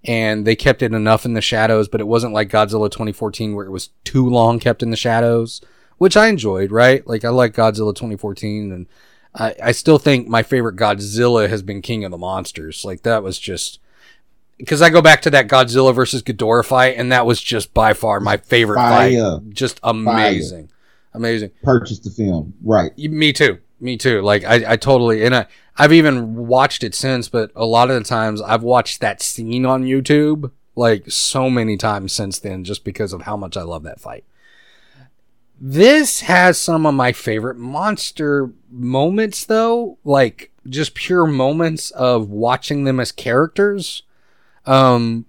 and 0.05 0.47
they 0.47 0.57
kept 0.57 0.83
it 0.83 0.93
enough 0.93 1.25
in 1.25 1.33
the 1.33 1.41
shadows 1.41 1.89
but 1.89 2.03
it 2.03 2.07
wasn't 2.07 2.35
like 2.35 2.51
Godzilla 2.51 2.91
2014 2.91 3.55
where 3.55 3.65
it 3.65 3.71
was 3.71 3.89
too 4.05 4.29
long 4.29 4.59
kept 4.59 4.83
in 4.83 4.91
the 4.91 4.97
shadows 4.97 5.63
which 5.97 6.19
I 6.19 6.27
enjoyed 6.27 6.71
right? 6.71 7.07
Like 7.07 7.25
I 7.25 7.31
like 7.31 7.55
Godzilla 7.55 7.95
2014 7.95 8.71
and 8.71 8.87
I, 9.35 9.55
I 9.63 9.73
still 9.73 9.99
think 9.99 10.29
my 10.29 10.43
favorite 10.43 10.77
Godzilla 10.77 11.49
has 11.49 11.63
been 11.63 11.81
King 11.81 12.05
of 12.05 12.11
the 12.11 12.19
Monsters. 12.19 12.85
Like 12.85 13.05
that 13.05 13.23
was 13.23 13.39
just 13.39 13.81
because 14.59 14.83
I 14.83 14.91
go 14.91 15.01
back 15.01 15.23
to 15.23 15.31
that 15.31 15.49
Godzilla 15.49 15.95
versus 15.95 16.23
Ghidorah 16.23 16.67
fight 16.67 16.97
and 16.99 17.11
that 17.11 17.25
was 17.25 17.41
just 17.41 17.73
by 17.73 17.95
far 17.95 18.21
my 18.21 18.37
favorite 18.37 18.77
Fire. 18.77 19.39
fight. 19.39 19.49
Just 19.55 19.81
amazing 19.83 20.69
amazing 21.15 21.51
Purchase 21.63 21.99
the 22.01 22.11
film, 22.11 22.53
right? 22.63 22.97
me 22.99 23.33
too. 23.33 23.59
Me 23.81 23.97
too. 23.97 24.23
Like 24.23 24.45
I, 24.45 24.73
I 24.73 24.77
totally 24.77 25.25
and 25.25 25.35
I, 25.35 25.47
I've 25.77 25.93
even 25.93 26.47
watched 26.47 26.85
it 26.85 26.95
since, 26.95 27.29
but 27.29 27.51
a 27.55 27.67
lot 27.67 27.91
of 27.91 27.97
the 28.03 28.09
times 28.09 28.41
I've 28.41 28.63
watched 28.63 29.01
that 29.01 29.21
scene 29.21 29.67
on 29.67 29.85
YouTube 29.85 30.51
like 30.77 31.11
so 31.11 31.51
many 31.51 31.77
times 31.77 32.13
since 32.13 32.39
then, 32.39 32.65
just 32.65 32.85
because 32.85 33.13
of 33.13 33.23
how 33.23 33.37
much 33.37 33.57
I 33.57 33.63
love 33.63 33.83
that 33.85 34.01
fight. 34.01 34.25
This 35.61 36.21
has 36.23 36.59
some 36.59 36.85
of 36.85 36.95
my 36.95 37.13
favorite 37.13 37.59
monster 37.59 38.51
moments 38.71 39.45
though, 39.45 39.99
like 40.05 40.51
just 40.69 40.95
pure 40.95 41.27
moments 41.27 41.91
of 41.91 42.29
watching 42.31 42.85
them 42.85 43.01
as 43.01 43.13
characters. 43.13 44.03
Um 44.67 45.27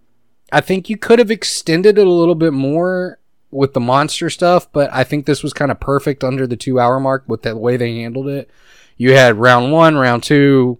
I 0.51 0.61
think 0.61 0.89
you 0.89 0.97
could 0.97 1.19
have 1.19 1.31
extended 1.31 1.97
it 1.97 2.07
a 2.07 2.11
little 2.11 2.35
bit 2.35 2.53
more 2.53 3.19
with 3.55 3.73
the 3.73 3.79
monster 3.79 4.29
stuff, 4.29 4.71
but 4.71 4.89
I 4.93 5.03
think 5.03 5.25
this 5.25 5.41
was 5.43 5.53
kind 5.53 5.71
of 5.71 5.79
perfect 5.79 6.23
under 6.23 6.45
the 6.45 6.57
two 6.57 6.79
hour 6.79 6.99
mark 6.99 7.23
with 7.27 7.41
the 7.43 7.55
way 7.55 7.77
they 7.77 7.95
handled 7.99 8.27
it. 8.27 8.49
You 8.97 9.13
had 9.13 9.37
round 9.37 9.71
one, 9.71 9.95
round 9.95 10.23
two, 10.23 10.79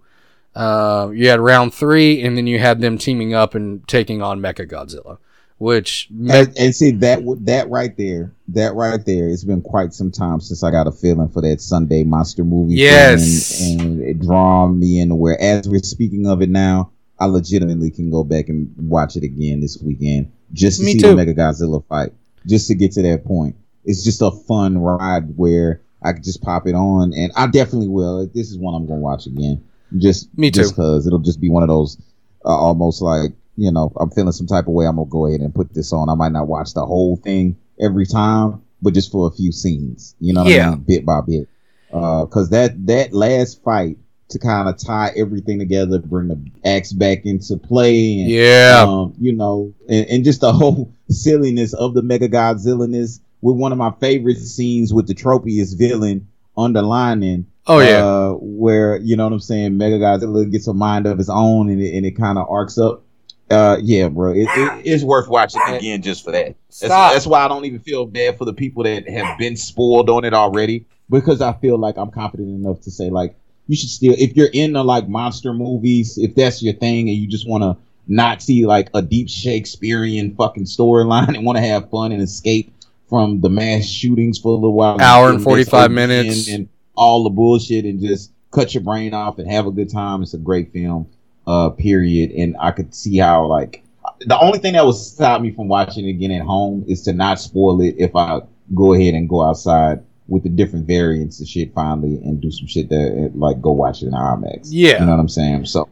uh, 0.55 1.09
you 1.13 1.27
had 1.29 1.39
round 1.39 1.73
three, 1.73 2.21
and 2.23 2.37
then 2.37 2.47
you 2.47 2.59
had 2.59 2.79
them 2.81 2.97
teaming 2.97 3.33
up 3.33 3.55
and 3.55 3.85
taking 3.87 4.21
on 4.21 4.39
Mecha 4.39 4.69
Godzilla, 4.69 5.17
which 5.57 6.07
me- 6.11 6.31
And, 6.31 6.57
and 6.57 6.75
see 6.75 6.91
that 6.91 7.19
that 7.41 7.69
right 7.69 7.95
there, 7.97 8.31
that 8.49 8.73
right 8.73 9.03
there. 9.05 9.27
It's 9.27 9.43
been 9.43 9.61
quite 9.61 9.93
some 9.93 10.11
time 10.11 10.39
since 10.39 10.63
I 10.63 10.71
got 10.71 10.87
a 10.87 10.91
feeling 10.91 11.27
for 11.29 11.41
that 11.41 11.59
Sunday 11.61 12.03
monster 12.03 12.43
movie. 12.45 12.75
Yes. 12.75 13.61
and, 13.69 13.81
and 13.81 14.01
it 14.01 14.19
drawn 14.21 14.79
me 14.79 14.99
into 15.01 15.15
where, 15.15 15.39
as 15.41 15.67
we're 15.67 15.79
speaking 15.79 16.25
of 16.27 16.41
it 16.41 16.49
now, 16.49 16.91
I 17.19 17.25
legitimately 17.25 17.91
can 17.91 18.09
go 18.09 18.23
back 18.23 18.49
and 18.49 18.73
watch 18.77 19.15
it 19.15 19.23
again 19.23 19.59
this 19.61 19.77
weekend 19.81 20.31
just 20.53 20.79
to 20.79 20.85
Me 20.85 20.93
see 20.93 20.99
too. 20.99 21.07
the 21.09 21.15
Mega 21.15 21.33
Godzilla 21.33 21.83
fight, 21.85 22.11
just 22.45 22.67
to 22.67 22.75
get 22.75 22.91
to 22.93 23.01
that 23.03 23.25
point. 23.25 23.55
It's 23.83 24.03
just 24.03 24.21
a 24.21 24.31
fun 24.31 24.77
ride 24.77 25.35
where 25.37 25.81
I 26.03 26.13
could 26.13 26.23
just 26.23 26.41
pop 26.41 26.67
it 26.67 26.75
on, 26.75 27.13
and 27.13 27.31
I 27.35 27.47
definitely 27.47 27.87
will. 27.89 28.25
This 28.27 28.49
is 28.51 28.57
one 28.57 28.75
I'm 28.75 28.87
gonna 28.87 28.99
watch 29.01 29.25
again. 29.27 29.63
Just 29.97 30.35
Me 30.37 30.51
too. 30.51 30.67
because 30.67 31.05
it'll 31.07 31.19
just 31.19 31.39
be 31.39 31.49
one 31.49 31.63
of 31.63 31.69
those 31.69 31.97
uh, 32.43 32.49
almost 32.49 33.01
like 33.01 33.31
you 33.55 33.71
know 33.71 33.91
I'm 33.99 34.09
feeling 34.11 34.31
some 34.31 34.47
type 34.47 34.67
of 34.67 34.73
way. 34.73 34.85
I'm 34.85 34.95
gonna 34.97 35.09
go 35.09 35.27
ahead 35.27 35.41
and 35.41 35.53
put 35.53 35.73
this 35.73 35.93
on. 35.93 36.09
I 36.09 36.15
might 36.15 36.31
not 36.31 36.47
watch 36.47 36.73
the 36.73 36.85
whole 36.85 37.15
thing 37.17 37.55
every 37.79 38.05
time, 38.05 38.61
but 38.81 38.93
just 38.93 39.11
for 39.11 39.27
a 39.27 39.31
few 39.31 39.51
scenes. 39.51 40.15
You 40.19 40.33
know 40.33 40.43
what 40.43 40.51
Yeah. 40.53 40.67
I 40.67 40.71
mean? 40.71 40.79
Bit 40.87 41.05
by 41.05 41.21
bit. 41.21 41.47
Because 41.91 42.49
that 42.49 42.85
that 42.87 43.13
last 43.13 43.63
fight 43.63 43.97
to 44.29 44.39
kind 44.39 44.67
of 44.67 44.77
tie 44.77 45.11
everything 45.15 45.59
together, 45.59 45.99
bring 45.99 46.27
the 46.27 46.51
axe 46.63 46.91
back 46.91 47.25
into 47.25 47.57
play, 47.57 48.19
and 48.19 48.29
yeah, 48.29 48.83
um, 48.87 49.13
you 49.19 49.33
know, 49.33 49.73
and, 49.87 50.07
and 50.07 50.23
just 50.23 50.41
the 50.41 50.51
whole 50.53 50.91
silliness 51.09 51.73
of 51.73 51.93
the 51.93 52.01
Mega 52.01 52.27
Godzilla-ness 52.27 53.19
with 53.41 53.57
one 53.57 53.71
of 53.71 53.77
my 53.77 53.91
favorite 53.99 54.37
scenes 54.37 54.93
with 54.93 55.07
the 55.07 55.13
Tropius 55.13 55.77
villain 55.77 56.27
underlining. 56.57 57.47
Oh, 57.67 57.79
yeah. 57.79 58.05
uh, 58.05 58.31
where 58.39 58.97
you 58.97 59.15
know 59.15 59.23
what 59.23 59.33
I'm 59.33 59.39
saying, 59.39 59.77
Mega 59.77 59.97
Godzilla 59.97 60.51
gets 60.51 60.67
a 60.67 60.73
mind 60.73 61.07
of 61.07 61.17
his 61.17 61.29
own, 61.29 61.69
and 61.69 61.81
it, 61.81 61.95
and 61.95 62.05
it 62.05 62.11
kind 62.11 62.37
of 62.37 62.47
arcs 62.49 62.77
up. 62.77 63.03
Uh, 63.49 63.77
yeah, 63.81 64.07
bro, 64.07 64.31
it, 64.33 64.47
it, 64.49 64.81
It's 64.85 65.03
worth 65.03 65.27
watching 65.27 65.61
again 65.67 66.01
just 66.01 66.23
for 66.23 66.31
that. 66.31 66.55
That's, 66.67 66.77
Stop. 66.77 67.13
that's 67.13 67.27
why 67.27 67.45
I 67.45 67.47
don't 67.47 67.65
even 67.65 67.79
feel 67.79 68.05
bad 68.05 68.39
for 68.39 68.45
the 68.45 68.53
people 68.53 68.83
that 68.83 69.07
have 69.07 69.37
been 69.37 69.55
spoiled 69.55 70.09
on 70.09 70.25
it 70.25 70.33
already. 70.33 70.87
because 71.09 71.41
I 71.41 71.53
feel 71.53 71.77
like 71.77 71.97
I'm 71.97 72.09
confident 72.09 72.49
enough 72.49 72.81
to 72.81 72.91
say 72.91 73.11
like 73.11 73.35
you 73.67 73.75
should 73.75 73.89
still 73.89 74.13
if 74.17 74.35
you're 74.35 74.47
into 74.47 74.81
like 74.81 75.07
monster 75.07 75.53
movies, 75.53 76.17
if 76.17 76.35
that's 76.35 76.61
your 76.61 76.73
thing 76.73 77.09
and 77.09 77.17
you 77.17 77.27
just 77.27 77.47
want 77.47 77.63
to 77.63 77.77
not 78.07 78.41
see 78.41 78.65
like 78.65 78.89
a 78.93 79.01
deep 79.01 79.29
Shakespearean 79.29 80.35
fucking 80.35 80.65
storyline 80.65 81.35
and 81.35 81.45
want 81.45 81.57
to 81.57 81.63
have 81.63 81.89
fun 81.89 82.11
and 82.11 82.21
escape 82.21 82.71
from 83.09 83.41
the 83.41 83.49
mass 83.49 83.85
shootings 83.85 84.39
for 84.39 84.49
a 84.49 84.55
little 84.55 84.73
while, 84.73 84.99
Hour 84.99 85.29
and 85.29 85.41
45 85.41 85.89
OBN 85.89 85.93
minutes. 85.93 86.47
and 86.47 86.67
all 86.95 87.23
the 87.23 87.29
bullshit 87.29 87.85
and 87.85 87.99
just 87.99 88.31
cut 88.51 88.73
your 88.73 88.83
brain 88.83 89.13
off 89.13 89.37
and 89.37 89.49
have 89.49 89.67
a 89.67 89.71
good 89.71 89.89
time. 89.89 90.21
It's 90.21 90.33
a 90.33 90.37
great 90.37 90.71
film, 90.71 91.07
uh, 91.45 91.69
period. 91.71 92.31
And 92.31 92.55
I 92.59 92.71
could 92.71 92.95
see 92.95 93.17
how 93.17 93.45
like 93.45 93.83
the 94.21 94.39
only 94.39 94.59
thing 94.59 94.73
that 94.73 94.85
would 94.85 94.95
stop 94.95 95.41
me 95.41 95.51
from 95.51 95.67
watching 95.67 96.07
it 96.07 96.11
again 96.11 96.31
at 96.31 96.41
home 96.41 96.85
is 96.87 97.01
to 97.03 97.13
not 97.13 97.39
spoil 97.39 97.81
it 97.81 97.95
if 97.97 98.15
I 98.15 98.41
go 98.73 98.93
ahead 98.93 99.13
and 99.13 99.27
go 99.29 99.43
outside 99.43 100.03
with 100.27 100.43
the 100.43 100.49
different 100.49 100.87
variants 100.87 101.39
of 101.39 101.47
shit 101.47 101.73
finally 101.73 102.15
and 102.15 102.41
do 102.41 102.51
some 102.51 102.67
shit 102.67 102.89
that 102.89 103.31
like 103.35 103.61
go 103.61 103.71
watch 103.71 104.01
it 104.01 104.07
in 104.07 104.13
IMAX. 104.13 104.67
Yeah. 104.71 104.99
You 104.99 105.05
know 105.05 105.11
what 105.11 105.19
I'm 105.19 105.29
saying? 105.29 105.65
So 105.65 105.89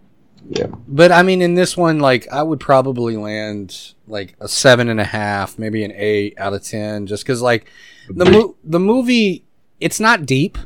yeah. 0.49 0.67
But 0.88 1.11
I 1.11 1.23
mean, 1.23 1.41
in 1.41 1.55
this 1.55 1.77
one, 1.77 1.99
like 1.99 2.27
I 2.31 2.43
would 2.43 2.59
probably 2.59 3.15
land 3.17 3.93
like 4.07 4.36
a 4.39 4.47
seven 4.47 4.89
and 4.89 4.99
a 4.99 5.05
half, 5.05 5.57
maybe 5.57 5.84
an 5.84 5.93
eight 5.95 6.36
out 6.38 6.53
of 6.53 6.63
ten, 6.63 7.07
just 7.07 7.23
because 7.23 7.41
like 7.41 7.71
the 8.09 8.25
mo- 8.25 8.55
the 8.63 8.79
movie, 8.79 9.45
it's 9.79 9.99
not 9.99 10.25
deep. 10.25 10.57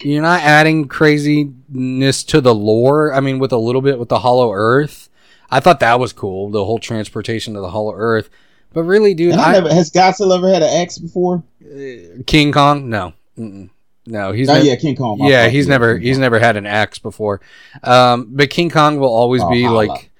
You're 0.00 0.22
not 0.22 0.42
adding 0.42 0.86
craziness 0.86 2.22
to 2.24 2.40
the 2.40 2.54
lore. 2.54 3.12
I 3.12 3.18
mean, 3.20 3.40
with 3.40 3.50
a 3.50 3.58
little 3.58 3.82
bit 3.82 3.98
with 3.98 4.08
the 4.08 4.20
Hollow 4.20 4.52
Earth, 4.52 5.08
I 5.50 5.58
thought 5.58 5.80
that 5.80 5.98
was 5.98 6.12
cool. 6.12 6.50
The 6.50 6.64
whole 6.64 6.78
transportation 6.78 7.54
to 7.54 7.60
the 7.60 7.70
Hollow 7.70 7.94
Earth, 7.94 8.30
but 8.72 8.82
really, 8.84 9.14
dude, 9.14 9.34
I 9.34 9.50
I, 9.50 9.52
never, 9.52 9.72
has 9.74 9.90
Godzilla 9.90 10.36
ever 10.36 10.48
had 10.52 10.62
an 10.62 10.68
axe 10.82 10.98
before? 10.98 11.42
King 12.26 12.52
Kong, 12.52 12.88
no, 12.88 13.12
Mm-mm. 13.36 13.70
no, 14.06 14.32
he's 14.32 14.48
Oh 14.48 14.54
nev- 14.54 14.64
yeah, 14.64 14.76
King 14.76 14.96
Kong. 14.96 15.18
yeah, 15.20 15.48
he's 15.48 15.66
Yeah, 15.66 15.70
never 15.70 15.94
King 15.94 16.02
he's 16.06 16.16
Kong. 16.16 16.20
never 16.22 16.38
had 16.38 16.56
an 16.56 16.66
axe 16.66 16.98
before. 16.98 17.40
Um, 17.82 18.28
but 18.30 18.50
King 18.50 18.70
Kong 18.70 18.98
will 18.98 19.12
always 19.12 19.42
Oh, 19.42 19.50
be 19.50 19.62
holla. 19.64 19.86
like 19.86 20.10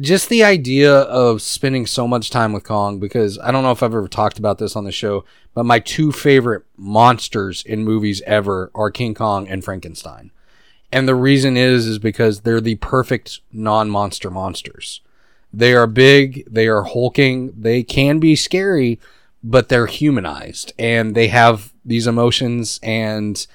just 0.00 0.28
the 0.28 0.44
idea 0.44 0.92
of 0.94 1.42
spending 1.42 1.84
so 1.86 2.06
much 2.06 2.30
time 2.30 2.52
with 2.52 2.62
Kong 2.64 3.00
because 3.00 3.38
I 3.40 3.50
don't 3.50 3.64
know 3.64 3.72
if 3.72 3.82
I've 3.82 3.94
ever 3.94 4.06
talked 4.06 4.38
about 4.38 4.58
this 4.58 4.76
on 4.76 4.84
the 4.84 4.92
show, 4.92 5.24
but 5.54 5.64
my 5.64 5.80
two 5.80 6.12
favorite 6.12 6.62
monsters 6.76 7.64
in 7.64 7.82
movies 7.84 8.22
ever 8.26 8.70
are 8.74 8.90
King 8.90 9.14
Kong 9.14 9.48
and 9.48 9.64
Frankenstein. 9.64 10.30
And 10.92 11.08
the 11.08 11.16
reason 11.16 11.56
is 11.56 11.86
is 11.86 11.98
because 11.98 12.42
they're 12.42 12.60
the 12.60 12.76
perfect 12.76 13.40
non-monster 13.52 14.30
monsters. 14.30 15.00
They 15.52 15.74
are 15.74 15.86
big, 15.86 16.44
they 16.50 16.68
are 16.68 16.82
hulking, 16.82 17.52
they 17.56 17.82
can 17.82 18.18
be 18.18 18.36
scary, 18.36 19.00
but 19.42 19.68
they're 19.68 19.86
humanized 19.86 20.72
and 20.78 21.14
they 21.14 21.28
have 21.28 21.72
these 21.84 22.06
emotions 22.06 22.78
and 22.82 23.46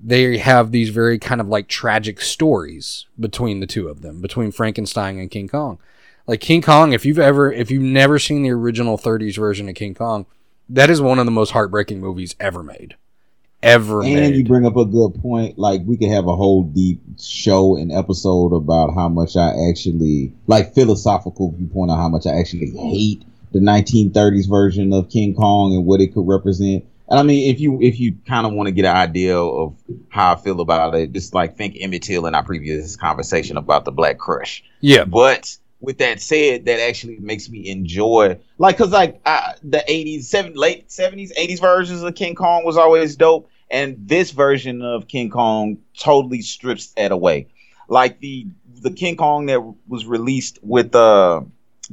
they 0.00 0.38
have 0.38 0.70
these 0.70 0.90
very 0.90 1.18
kind 1.18 1.40
of 1.40 1.48
like 1.48 1.68
tragic 1.68 2.20
stories 2.20 3.06
between 3.18 3.60
the 3.60 3.66
two 3.66 3.88
of 3.88 4.02
them, 4.02 4.20
between 4.20 4.52
Frankenstein 4.52 5.18
and 5.18 5.30
King 5.30 5.48
Kong. 5.48 5.78
Like 6.26 6.40
King 6.40 6.62
Kong, 6.62 6.92
if 6.92 7.04
you've 7.04 7.18
ever, 7.18 7.52
if 7.52 7.70
you've 7.70 7.82
never 7.82 8.18
seen 8.18 8.42
the 8.42 8.50
original 8.50 8.96
30s 8.96 9.36
version 9.36 9.68
of 9.68 9.74
King 9.74 9.94
Kong, 9.94 10.26
that 10.68 10.90
is 10.90 11.00
one 11.00 11.18
of 11.18 11.26
the 11.26 11.30
most 11.30 11.50
heartbreaking 11.50 12.00
movies 12.00 12.34
ever 12.40 12.62
made. 12.62 12.96
Ever 13.64 14.02
And 14.02 14.14
made. 14.14 14.36
you 14.36 14.44
bring 14.44 14.66
up 14.66 14.76
a 14.76 14.84
good 14.84 15.14
point. 15.22 15.58
Like 15.58 15.82
we 15.84 15.96
could 15.96 16.10
have 16.10 16.26
a 16.26 16.36
whole 16.36 16.62
deep 16.64 17.00
show 17.20 17.76
and 17.76 17.90
episode 17.90 18.52
about 18.54 18.94
how 18.94 19.08
much 19.08 19.36
I 19.36 19.52
actually 19.70 20.32
like 20.46 20.74
philosophical 20.74 21.50
viewpoint 21.52 21.90
on 21.90 21.98
how 21.98 22.08
much 22.08 22.26
I 22.26 22.38
actually 22.38 22.70
hate 22.70 23.24
the 23.52 23.60
1930s 23.60 24.48
version 24.48 24.92
of 24.92 25.08
King 25.08 25.34
Kong 25.34 25.74
and 25.74 25.86
what 25.86 26.00
it 26.00 26.12
could 26.12 26.26
represent. 26.26 26.84
And 27.08 27.18
I 27.20 27.22
mean, 27.22 27.50
if 27.50 27.60
you 27.60 27.80
if 27.82 28.00
you 28.00 28.16
kind 28.26 28.46
of 28.46 28.52
want 28.54 28.66
to 28.66 28.72
get 28.72 28.84
an 28.86 28.96
idea 28.96 29.36
of 29.38 29.74
how 30.08 30.32
I 30.32 30.36
feel 30.36 30.60
about 30.60 30.94
it, 30.94 31.12
just 31.12 31.34
like 31.34 31.56
think 31.56 31.76
Emmett 31.80 32.02
Till 32.02 32.26
in 32.26 32.34
our 32.34 32.42
previous 32.44 32.96
conversation 32.96 33.56
about 33.56 33.84
the 33.84 33.92
Black 33.92 34.18
Crush. 34.18 34.64
yeah. 34.80 35.04
But 35.04 35.56
with 35.80 35.98
that 35.98 36.18
said, 36.20 36.64
that 36.64 36.80
actually 36.80 37.18
makes 37.18 37.50
me 37.50 37.68
enjoy, 37.68 38.38
like, 38.56 38.78
cause 38.78 38.90
like 38.90 39.20
I, 39.26 39.52
the 39.62 39.84
'80s, 39.86 40.24
seven, 40.24 40.54
late 40.54 40.88
'70s, 40.88 41.30
'80s 41.38 41.60
versions 41.60 42.02
of 42.02 42.14
King 42.14 42.34
Kong 42.34 42.64
was 42.64 42.78
always 42.78 43.16
dope, 43.16 43.50
And 43.70 43.96
this 44.08 44.30
version 44.30 44.82
of 44.82 45.08
King 45.08 45.30
Kong 45.30 45.78
totally 45.98 46.42
strips 46.42 46.88
that 46.92 47.12
away. 47.12 47.48
Like 47.88 48.20
the 48.20 48.46
the 48.80 48.90
King 48.90 49.16
Kong 49.16 49.46
that 49.46 49.60
was 49.88 50.06
released 50.06 50.58
with 50.62 50.94
uh 50.94 51.42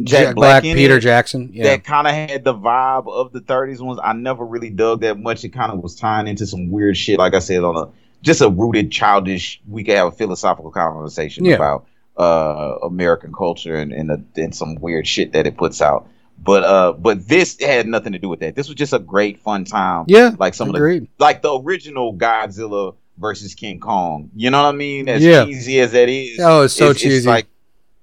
Jack, 0.03 0.05
Jack 0.27 0.35
Black, 0.35 0.63
Black, 0.63 0.75
Peter 0.75 0.97
it, 0.97 1.01
Jackson. 1.01 1.49
Yeah. 1.53 1.63
that 1.65 1.83
kind 1.83 2.07
of 2.07 2.13
had 2.13 2.43
the 2.45 2.53
vibe 2.53 3.11
of 3.11 3.33
the 3.33 3.41
30s 3.41 3.81
ones. 3.81 3.99
I 4.01 4.13
never 4.13 4.45
really 4.45 4.69
dug 4.69 5.01
that 5.01 5.19
much. 5.19 5.43
It 5.43 5.49
kind 5.49 5.69
of 5.71 5.79
was 5.79 5.95
tying 5.95 6.27
into 6.27 6.45
some 6.47 6.71
weird 6.71 6.95
shit, 6.95 7.19
like 7.19 7.33
I 7.33 7.39
said, 7.39 7.63
on 7.63 7.75
a 7.75 7.89
just 8.21 8.41
a 8.41 8.49
rooted 8.49 8.91
childish. 8.91 9.59
We 9.67 9.83
could 9.83 9.95
have 9.95 10.07
a 10.07 10.11
philosophical 10.11 10.71
conversation 10.71 11.45
Yeah. 11.45 11.55
about 11.55 11.85
uh 12.17 12.75
American 12.83 13.33
culture 13.33 13.75
and 13.75 13.91
and, 13.91 14.09
the, 14.09 14.41
and 14.41 14.53
some 14.55 14.75
weird 14.75 15.07
shit 15.07 15.31
that 15.33 15.47
it 15.47 15.57
puts 15.57 15.81
out. 15.81 16.07
But 16.43 16.63
uh, 16.63 16.93
but 16.93 17.27
this 17.27 17.59
had 17.59 17.87
nothing 17.87 18.13
to 18.13 18.19
do 18.19 18.27
with 18.27 18.39
that. 18.39 18.55
This 18.55 18.67
was 18.67 18.75
just 18.75 18.93
a 18.93 18.99
great 18.99 19.41
fun 19.41 19.63
time. 19.63 20.05
yeah. 20.07 20.31
like 20.39 20.53
some 20.53 20.69
of 20.69 20.75
the 20.75 21.07
like 21.19 21.41
the 21.41 21.59
original 21.59 22.15
Godzilla 22.15 22.95
versus 23.17 23.53
King 23.53 23.79
Kong. 23.79 24.31
You 24.35 24.49
know 24.49 24.63
what 24.63 24.69
I 24.69 24.77
mean? 24.77 25.07
As 25.07 25.23
Yeah. 25.23 25.45
cheesy 25.45 25.79
as 25.79 25.91
that 25.91 26.09
is. 26.09 26.39
Oh, 26.41 26.63
it's 26.63 26.73
so 26.73 26.93
cheesy. 26.93 27.27
like 27.27 27.47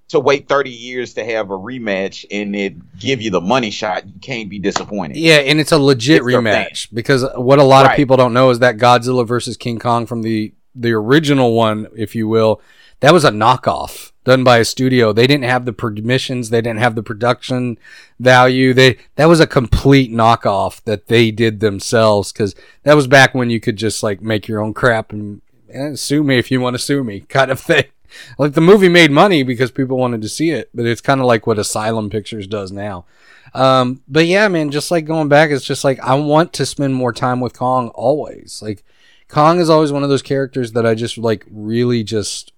to 0.09 0.21
wait 0.21 0.49
30 0.49 0.71
years 0.71 1.15
to 1.15 1.25
have 1.25 1.51
a 1.51 1.59
rematch 1.59 2.25
and 2.31 2.57
it 2.57 2.99
give 2.99 3.21
you 3.21 3.31
the 3.31 3.41
money 3.41 3.71
shot, 3.71 4.07
you 4.07 4.15
can't 4.23 4.49
be 4.49 4.59
disappointed. 4.59 5.17
Yeah, 5.19 5.37
and 5.37 5.61
it's 5.61 5.73
a 5.73 5.79
legit 5.79 6.19
It's 6.19 6.27
rematch 6.27 6.89
because 6.95 7.27
what 7.35 7.59
a 7.59 7.65
lot 7.65 7.91
of 7.91 7.97
people 7.97 8.17
don't 8.17 8.33
know 8.33 8.51
is 8.51 8.61
that 8.61 8.79
Godzilla 8.79 9.27
versus 9.27 9.57
King 9.57 9.79
Kong 9.79 10.07
from 10.07 10.23
the 10.23 10.53
the 10.75 10.93
original 10.93 11.55
one, 11.55 11.89
if 11.97 12.15
you 12.15 12.29
will, 12.29 12.61
that 13.01 13.13
was 13.13 13.25
a 13.25 13.31
knockoff 13.31 14.13
done 14.25 14.45
by 14.45 14.59
a 14.59 14.65
studio. 14.65 15.13
They 15.13 15.27
didn't 15.27 15.45
have 15.45 15.65
the 15.65 15.73
permissions, 15.73 16.51
they 16.51 16.61
didn't 16.61 16.81
have 16.81 16.95
the 16.95 17.03
production 17.03 17.79
value. 18.19 18.75
They 18.75 18.99
that 19.17 19.27
was 19.27 19.41
a 19.41 19.47
complete 19.47 20.13
knockoff 20.13 20.83
that 20.85 21.07
they 21.07 21.31
did 21.31 21.61
themselves 21.61 22.33
because 22.33 22.55
that 22.83 22.95
was 22.95 23.07
back 23.07 23.35
when 23.35 23.51
you 23.51 23.61
could 23.61 23.77
just 23.77 24.03
like 24.03 24.21
make 24.21 24.49
your 24.49 24.61
own 24.61 24.75
crap 24.75 25.13
and, 25.13 25.41
and 25.73 25.99
sue 25.99 26.23
me 26.23 26.39
if 26.39 26.51
you 26.51 26.61
want 26.61 26.75
to 26.75 26.79
sue 26.79 27.05
me 27.05 27.21
kind 27.29 27.51
of 27.51 27.61
thing. 27.61 27.85
Like 28.39 28.55
the 28.55 28.61
movie 28.61 28.89
made 28.89 29.11
money 29.11 29.43
because 29.43 29.71
people 29.71 29.99
wanted 29.99 30.23
to 30.23 30.29
see 30.29 30.51
it, 30.51 30.71
but 30.75 30.87
it's 30.87 31.01
kind 31.01 31.21
of 31.21 31.27
like 31.27 31.47
what 31.47 31.59
Asylum 31.59 32.11
Pictures 32.11 32.47
does 32.47 32.73
now. 32.73 33.05
Um, 33.55 34.03
but 34.09 34.27
yeah, 34.27 34.49
man, 34.49 34.71
just 34.71 34.91
like 34.91 35.05
going 35.05 35.29
back, 35.29 35.51
it's 35.51 35.65
just 35.65 35.85
like 35.85 36.01
I 36.01 36.15
want 36.15 36.53
to 36.55 36.67
spend 36.67 36.95
more 36.95 37.13
time 37.13 37.41
with 37.41 37.57
Kong 37.57 37.89
always. 37.91 38.61
Like 38.63 38.85
Kong 39.29 39.61
is 39.61 39.71
always 39.71 39.93
one 39.93 40.03
of 40.03 40.09
those 40.09 40.23
characters 40.23 40.73
that 40.73 40.87
I 40.87 40.95
just 40.95 41.19
like 41.19 41.47
really 41.51 42.03
just 42.03 42.53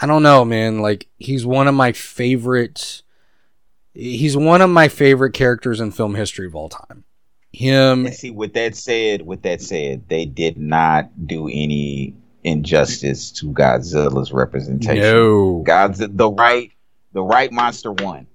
I 0.00 0.06
don't 0.06 0.22
know, 0.22 0.44
man. 0.44 0.80
Like 0.80 1.08
he's 1.18 1.44
one 1.44 1.68
of 1.68 1.74
my 1.74 1.92
favorite 1.92 3.02
he's 3.94 4.36
one 4.36 4.60
of 4.60 4.70
my 4.70 4.88
favorite 4.88 5.32
characters 5.32 5.80
in 5.80 5.90
film 5.90 6.14
history 6.14 6.46
of 6.46 6.54
all 6.54 6.68
time. 6.68 7.04
Him 7.52 8.06
And 8.06 8.14
see, 8.14 8.30
with 8.30 8.52
that 8.54 8.76
said, 8.76 9.22
with 9.22 9.42
that 9.42 9.60
said, 9.60 10.08
they 10.08 10.24
did 10.26 10.58
not 10.58 11.26
do 11.26 11.48
any 11.48 12.14
injustice 12.44 13.32
to 13.32 13.46
Godzilla's 13.46 14.32
representation. 14.32 15.02
no. 15.02 15.62
God's 15.64 15.98
the 15.98 16.30
right, 16.30 16.70
the 17.12 17.22
right 17.22 17.50
monster 17.50 17.92
won. 17.92 18.26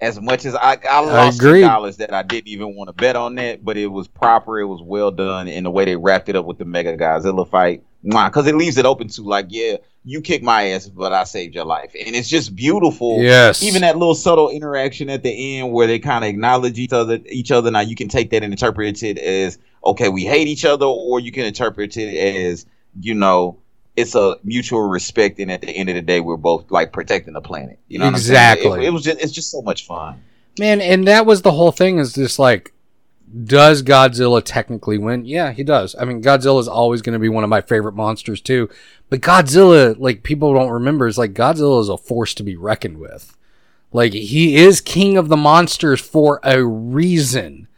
As 0.00 0.20
much 0.20 0.44
as 0.44 0.54
I, 0.54 0.78
I 0.88 1.00
lost 1.00 1.40
two 1.40 1.60
dollars 1.60 1.98
that 1.98 2.12
I 2.12 2.22
didn't 2.22 2.48
even 2.48 2.74
want 2.74 2.88
to 2.88 2.92
bet 2.92 3.16
on 3.16 3.36
that, 3.36 3.64
but 3.64 3.76
it 3.76 3.86
was 3.86 4.08
proper, 4.08 4.60
it 4.60 4.66
was 4.66 4.82
well 4.82 5.10
done, 5.10 5.48
in 5.48 5.64
the 5.64 5.70
way 5.70 5.84
they 5.84 5.96
wrapped 5.96 6.28
it 6.28 6.36
up 6.36 6.46
with 6.46 6.58
the 6.58 6.64
Mega 6.64 6.96
Godzilla 6.96 7.48
fight. 7.48 7.82
Because 8.02 8.46
it 8.46 8.54
leaves 8.54 8.76
it 8.76 8.84
open 8.86 9.08
to 9.08 9.22
like, 9.22 9.46
yeah, 9.48 9.76
you 10.04 10.20
kick 10.20 10.42
my 10.42 10.70
ass, 10.70 10.86
but 10.86 11.12
I 11.12 11.24
saved 11.24 11.54
your 11.54 11.64
life, 11.64 11.94
and 11.98 12.14
it's 12.14 12.28
just 12.28 12.54
beautiful. 12.54 13.22
Yes. 13.22 13.62
Even 13.62 13.82
that 13.82 13.96
little 13.96 14.14
subtle 14.14 14.50
interaction 14.50 15.08
at 15.08 15.22
the 15.22 15.58
end 15.58 15.72
where 15.72 15.86
they 15.86 15.98
kind 15.98 16.24
of 16.24 16.28
acknowledge 16.28 16.78
each 16.78 16.92
other, 16.92 17.20
each 17.26 17.50
other. 17.50 17.70
Now 17.70 17.80
you 17.80 17.96
can 17.96 18.08
take 18.08 18.30
that 18.30 18.42
and 18.42 18.52
interpret 18.52 19.02
it 19.02 19.18
as 19.18 19.58
okay, 19.84 20.08
we 20.08 20.24
hate 20.24 20.46
each 20.46 20.64
other, 20.64 20.86
or 20.86 21.20
you 21.20 21.32
can 21.32 21.44
interpret 21.44 21.96
it 21.96 22.14
as 22.16 22.66
you 23.00 23.14
know 23.14 23.58
it's 23.96 24.14
a 24.14 24.36
mutual 24.42 24.82
respect, 24.82 25.38
and 25.38 25.50
at 25.50 25.62
the 25.62 25.70
end 25.70 25.88
of 25.88 25.94
the 25.94 26.02
day, 26.02 26.20
we're 26.20 26.36
both 26.36 26.70
like 26.70 26.92
protecting 26.92 27.32
the 27.32 27.40
planet. 27.40 27.78
You 27.88 27.98
know, 27.98 28.06
what 28.06 28.14
I'm 28.14 28.20
saying? 28.20 28.58
Exactly. 28.58 28.84
It, 28.84 28.88
it 28.88 28.92
was 28.92 29.04
just 29.04 29.20
it's 29.20 29.32
just 29.32 29.50
so 29.50 29.62
much 29.62 29.86
fun. 29.86 30.22
Man, 30.58 30.80
and 30.80 31.08
that 31.08 31.26
was 31.26 31.42
the 31.42 31.52
whole 31.52 31.72
thing 31.72 31.98
is 31.98 32.12
just 32.12 32.38
like 32.38 32.73
does 33.42 33.82
Godzilla 33.82 34.42
technically 34.44 34.98
win? 34.98 35.24
Yeah, 35.24 35.52
he 35.52 35.64
does. 35.64 35.96
I 35.98 36.04
mean, 36.04 36.22
Godzilla 36.22 36.60
is 36.60 36.68
always 36.68 37.02
going 37.02 37.14
to 37.14 37.18
be 37.18 37.28
one 37.28 37.42
of 37.42 37.50
my 37.50 37.60
favorite 37.60 37.94
monsters 37.94 38.40
too. 38.40 38.68
But 39.10 39.20
Godzilla, 39.20 39.96
like 39.98 40.22
people 40.22 40.54
don't 40.54 40.70
remember, 40.70 41.06
is 41.06 41.18
like 41.18 41.34
Godzilla 41.34 41.80
is 41.80 41.88
a 41.88 41.96
force 41.96 42.34
to 42.34 42.42
be 42.42 42.56
reckoned 42.56 42.98
with. 42.98 43.36
Like 43.92 44.12
he 44.12 44.56
is 44.56 44.80
king 44.80 45.16
of 45.16 45.28
the 45.28 45.36
monsters 45.36 46.00
for 46.00 46.40
a 46.44 46.64
reason. 46.64 47.68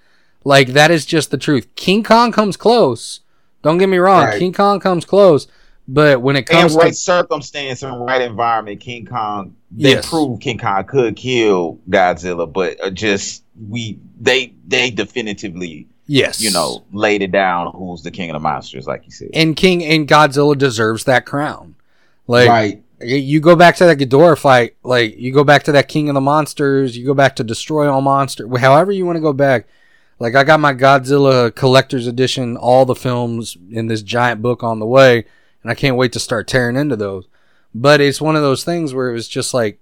Like 0.45 0.69
that 0.69 0.91
is 0.91 1.07
just 1.07 1.31
the 1.31 1.39
truth. 1.39 1.67
King 1.75 2.03
Kong 2.03 2.33
comes 2.33 2.57
close. 2.57 3.21
Don't 3.63 3.79
get 3.79 3.89
me 3.89 3.99
wrong, 3.99 4.25
Right. 4.25 4.39
King 4.39 4.53
Kong 4.53 4.79
comes 4.79 5.05
close. 5.05 5.47
But 5.89 6.21
when 6.21 6.35
it 6.37 6.47
comes 6.47 6.63
And 6.63 6.71
comes 6.71 6.77
right 6.77 6.93
to 6.93 6.95
circumstance 6.95 7.83
and 7.83 8.05
right 8.05 8.21
environment, 8.23 8.81
King 8.81 9.07
Kong. 9.07 9.55
They 9.71 9.91
Yes. 9.91 10.09
proved 10.09 10.43
King 10.43 10.59
Kong 10.59 10.85
could 10.85 11.17
kill 11.17 11.79
Godzilla, 11.89 12.51
but 12.53 12.83
uh, 12.83 12.91
just 12.91 13.45
we 13.69 13.99
they 14.21 14.53
they 14.67 14.91
definitively 14.91 15.87
yes, 16.07 16.41
you 16.41 16.51
know 16.51 16.85
laid 16.93 17.23
it 17.23 17.31
down. 17.31 17.73
Who's 17.75 18.03
the 18.03 18.11
king 18.11 18.31
of 18.31 18.35
the 18.35 18.41
monsters, 18.41 18.87
like 18.87 19.03
you 19.05 19.11
said. 19.13 19.31
and 19.35 19.55
King 19.57 19.85
and 19.85 20.09
Godzilla 20.09 20.57
deserves 20.59 21.05
that 21.05 21.25
crown. 21.27 21.75
Like 22.27 22.49
right. 22.49 22.83
you 23.01 23.41
go 23.41 23.55
back 23.55 23.77
to 23.77 23.85
that 23.85 23.99
Ghidorah 23.99 24.39
fight, 24.39 24.77
like 24.83 25.17
you 25.17 25.33
go 25.33 25.45
back 25.45 25.63
to 25.65 25.73
that 25.73 25.89
King 25.89 26.09
of 26.09 26.15
the 26.15 26.21
Monsters, 26.21 26.97
you 26.97 27.07
go 27.07 27.15
back 27.15 27.37
to 27.37 27.45
Destroy 27.45 27.89
All 27.89 28.01
Monster, 28.01 28.49
however 28.59 28.91
you 28.91 29.07
want 29.07 29.17
to 29.17 29.21
go 29.21 29.33
back. 29.33 29.69
Like 30.19 30.35
I 30.35 30.43
got 30.45 30.59
my 30.61 30.73
Godzilla 30.75 31.55
collector's 31.55 32.07
edition, 32.07 32.57
all 32.57 32.85
the 32.87 32.95
films 32.95 33.57
in 33.71 33.87
this 33.87 34.03
giant 34.03 34.43
book 34.43 34.63
on 34.65 34.79
the 34.79 34.87
way, 34.87 35.27
and 35.67 35.73
I 35.73 35.75
can't 35.75 35.97
wait 35.97 36.13
to 36.13 36.21
start 36.21 36.47
tearing 36.47 36.77
into 36.77 36.95
those. 36.95 37.27
But 37.75 38.01
it's 38.01 38.21
one 38.21 38.37
of 38.37 38.43
those 38.43 38.63
things 38.63 38.95
where 38.95 39.11
it 39.11 39.15
was 39.15 39.27
just 39.27 39.53
like 39.53 39.81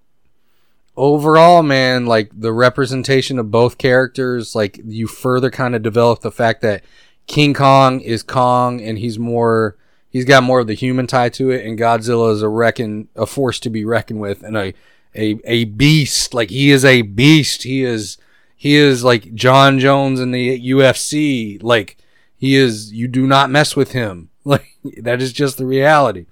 overall, 0.97 1.63
man, 1.63 2.07
like 2.07 2.31
the 2.33 2.55
representation 2.55 3.39
of 3.39 3.51
both 3.51 3.77
characters, 3.77 4.55
like 4.55 4.81
you 4.83 5.07
further 5.07 5.51
kind 5.51 5.75
of 5.75 5.83
develop 5.83 6.23
the 6.23 6.33
fact 6.33 6.63
that 6.63 6.85
King 7.27 7.53
Kong 7.53 8.01
is 8.01 8.23
Kong 8.23 8.81
and 8.81 8.99
he's 8.99 9.19
more 9.19 9.77
he's 10.09 10.25
got 10.25 10.43
more 10.43 10.61
of 10.61 10.69
the 10.69 10.75
human 10.75 11.07
tie 11.07 11.29
to 11.29 11.51
it 11.51 11.67
and 11.67 11.79
Godzilla 11.79 12.33
is 12.33 12.41
a 12.41 12.49
reckon 12.49 13.09
a 13.15 13.27
force 13.27 13.61
to 13.61 13.69
be 13.69 13.85
reckoned 13.85 14.21
with 14.21 14.43
and 14.43 14.57
a 14.57 14.73
a 15.15 15.39
a 15.45 15.65
beast. 15.67 16.33
Like 16.33 16.49
he 16.49 16.71
is 16.71 16.87
a 16.87 17.03
beast. 17.03 17.65
He 17.65 17.83
is 17.83 18.17
he 18.57 18.77
is 18.77 19.05
like 19.05 19.35
Jon 19.35 19.79
Jones 19.79 20.19
in 20.19 20.31
the 20.31 20.71
UFC 20.71 21.63
like 21.63 21.99
he 22.39 22.55
is 22.55 22.91
you 22.91 23.07
do 23.07 23.27
not 23.27 23.51
mess 23.51 23.77
with 23.77 23.93
him. 23.93 24.31
Like 24.47 24.74
that 25.03 25.21
is 25.23 25.33
just 25.33 25.59
the 25.59 25.67
reality 25.67 26.27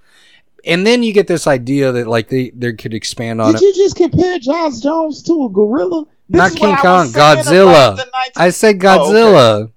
and 0.64 0.86
then 0.86 1.02
you 1.02 1.12
get 1.12 1.26
this 1.26 1.46
idea 1.46 1.92
that 1.92 2.06
like 2.06 2.28
they 2.28 2.50
they 2.50 2.72
could 2.72 2.94
expand 2.94 3.40
on 3.40 3.52
Did 3.52 3.62
it 3.62 3.64
you 3.64 3.74
just 3.74 3.96
compare 3.96 4.38
Jon 4.38 4.72
Jones 4.80 5.22
to 5.24 5.46
a 5.46 5.48
gorilla? 5.48 6.04
This 6.28 6.38
not 6.38 6.52
King 6.52 6.76
Kong 6.76 7.06
was 7.06 7.12
saying 7.12 7.24
about 7.24 7.44
Godzilla 7.44 7.96
19 7.96 8.10
I 8.36 8.50
said 8.50 8.84
Oh, 8.84 9.10
okay. 9.10 9.20
Godzilla 9.20 9.72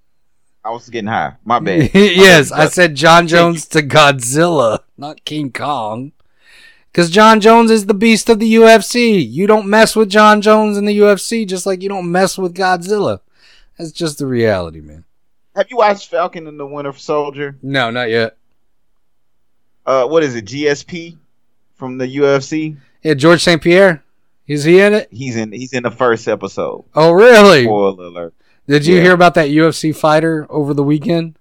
I 0.65 0.71
was 0.71 0.89
getting 0.89 1.07
high. 1.07 1.35
My 1.45 1.59
bad. 1.59 1.91
yes, 1.93 2.51
I 2.51 2.67
said 2.69 2.95
Jon 2.95 3.27
Jones 3.27 3.67
to 3.67 3.83
Godzilla, 3.83 4.79
not 4.97 5.23
King 5.23 5.51
Kong. 5.51 6.11
Because 6.91 7.11
Jon 7.11 7.39
Jones 7.39 7.69
is 7.69 7.85
the 7.85 7.93
beast 7.93 8.29
of 8.29 8.39
the 8.39 8.51
UFC. 8.55 9.31
You 9.31 9.45
don't 9.45 9.67
mess 9.67 9.95
with 9.95 10.09
Jon 10.09 10.41
Jones 10.41 10.75
in 10.77 10.85
the 10.85 10.97
UFC 10.97 11.47
just 11.47 11.67
like 11.67 11.83
you 11.83 11.89
don't 11.89 12.11
mess 12.11 12.35
with 12.35 12.55
Godzilla. 12.55 13.19
That's 13.77 13.91
just 13.91 14.17
the 14.17 14.25
reality, 14.25 14.81
man. 14.81 15.03
Have 15.55 15.67
you 15.69 15.77
watched 15.77 16.09
Falcon 16.09 16.47
and 16.47 16.59
the 16.59 16.65
Winter 16.65 16.93
Soldier? 16.93 17.57
No, 17.61 17.91
not 17.91 18.09
yet. 18.09 18.35
Uh, 19.85 20.07
what 20.07 20.23
is 20.23 20.35
it? 20.35 20.45
GSP 20.45 21.17
from 21.75 21.97
the 21.97 22.07
UFC. 22.17 22.77
Yeah, 23.03 23.13
Georges 23.13 23.43
St-Pierre. 23.43 24.03
Is 24.47 24.63
he 24.63 24.79
in 24.79 24.93
it? 24.93 25.07
He's 25.11 25.35
in. 25.35 25.51
He's 25.51 25.73
in 25.73 25.83
the 25.83 25.91
first 25.91 26.27
episode. 26.27 26.85
Oh, 26.93 27.11
really? 27.11 27.63
Spoiler 27.63 28.05
alert. 28.05 28.33
Did 28.67 28.85
you 28.85 28.95
yeah. 28.95 29.01
hear 29.01 29.13
about 29.13 29.35
that 29.35 29.49
UFC 29.49 29.95
fighter 29.95 30.47
over 30.49 30.73
the 30.73 30.83
weekend 30.83 31.37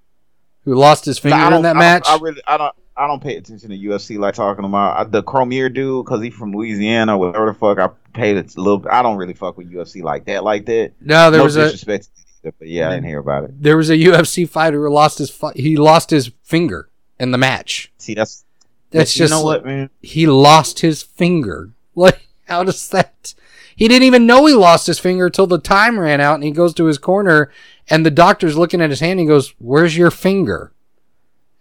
who 0.65 0.75
lost 0.75 1.05
his 1.05 1.19
finger 1.19 1.37
I 1.37 1.57
in 1.57 1.63
that 1.63 1.77
I 1.77 1.79
match? 1.79 2.07
I, 2.07 2.19
really, 2.19 2.41
I 2.47 2.57
don't, 2.57 2.75
I 2.97 3.07
don't 3.07 3.23
pay 3.23 3.37
attention 3.37 3.71
to 3.71 3.79
UFC 3.79 4.19
like 4.19 4.35
talking 4.35 4.65
about 4.65 4.97
I, 4.99 5.05
the 5.05 5.23
Cormier 5.23 5.69
dude 5.69 6.05
because 6.05 6.23
he's 6.23 6.35
from 6.35 6.53
Louisiana, 6.53 7.17
whatever 7.17 7.47
the 7.47 7.55
fuck. 7.55 7.79
I 7.79 7.89
paid 8.13 8.37
a 8.37 8.61
little. 8.61 8.85
I 8.91 9.03
don't 9.03 9.17
really 9.17 9.35
fuck 9.35 9.59
with 9.59 9.73
UFC 9.73 10.03
like 10.03 10.27
that, 10.27 10.45
like 10.45 10.67
that. 10.67 10.93
no, 11.01 11.31
there 11.31 11.39
no 11.39 11.45
was 11.45 11.57
a 11.57 11.65
disrespect, 11.65 12.05
to 12.05 12.49
either, 12.49 12.55
but 12.59 12.69
yeah, 12.69 12.89
I 12.89 12.95
didn't 12.95 13.07
hear 13.07 13.19
about 13.19 13.45
it. 13.45 13.63
there 13.63 13.77
was 13.77 13.91
a 13.91 13.97
UFC 13.97 14.49
fighter 14.49 14.87
who 14.87 14.93
lost 14.93 15.19
his 15.19 15.43
he 15.57 15.77
lost 15.77 16.11
his 16.11 16.31
finger 16.43 16.89
in 17.19 17.31
the 17.31 17.39
match. 17.39 17.93
See, 17.99 18.15
that's 18.15 18.45
That's 18.91 19.17
you 19.17 19.21
just 19.25 19.31
know 19.33 19.43
what, 19.43 19.65
man. 19.65 19.91
he 20.03 20.27
lost 20.27 20.81
his 20.81 21.03
finger. 21.03 21.71
Like, 21.97 22.27
how 22.47 22.65
does 22.65 22.89
that? 22.89 23.35
He 23.77 23.87
didn't 23.87 24.03
even 24.03 24.27
know 24.27 24.47
he 24.47 24.55
lost 24.55 24.89
his 24.89 24.99
finger 24.99 25.27
until 25.27 25.47
the 25.47 25.59
time 25.61 25.97
ran 25.99 26.21
out, 26.21 26.35
and 26.35 26.43
he 26.43 26.51
goes 26.51 26.75
to 26.75 26.87
his 26.87 26.99
corner, 26.99 27.53
and 27.89 28.05
the 28.05 28.11
doctor's 28.11 28.57
looking 28.57 28.81
at 28.81 28.91
his 28.91 28.99
hand. 28.99 29.13
And 29.13 29.21
he 29.21 29.27
goes, 29.27 29.55
"Where's 29.61 29.97
your 29.97 30.11
finger?" 30.11 30.73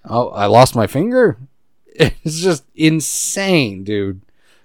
Oh, 0.06 0.30
I 0.30 0.48
lost 0.48 0.76
my 0.76 0.88
finger. 0.88 1.38
It's 1.96 2.42
just 2.42 2.64
insane, 2.76 3.84
dude. 3.84 4.22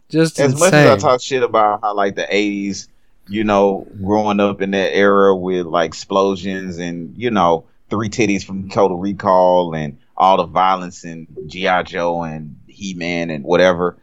Just 0.09 0.41
As 0.41 0.53
insane. 0.53 0.67
much 0.71 0.73
as 0.73 1.05
I 1.05 1.09
talk 1.09 1.21
shit 1.21 1.43
about 1.43 1.83
how 1.83 1.95
like 1.95 2.15
the 2.17 2.23
'80s, 2.27 2.89
you 3.29 3.45
know, 3.45 3.87
growing 4.03 4.41
up 4.41 4.63
in 4.63 4.71
that 4.71 4.97
era 4.97 5.37
with 5.37 5.67
like 5.67 5.89
explosions 5.89 6.79
and 6.79 7.15
you 7.15 7.31
know 7.31 7.65
three 7.91 8.09
titties 8.09 8.43
from 8.43 8.71
Total 8.71 8.97
Recall 8.97 9.75
and 9.75 9.99
all 10.19 10.37
the 10.37 10.47
violence 10.47 11.05
in 11.05 11.29
GI 11.47 11.85
Joe 11.85 12.25
and 12.25 12.59
He 12.67 12.93
Man 12.93 13.31
and 13.31 13.45
whatever, 13.45 13.97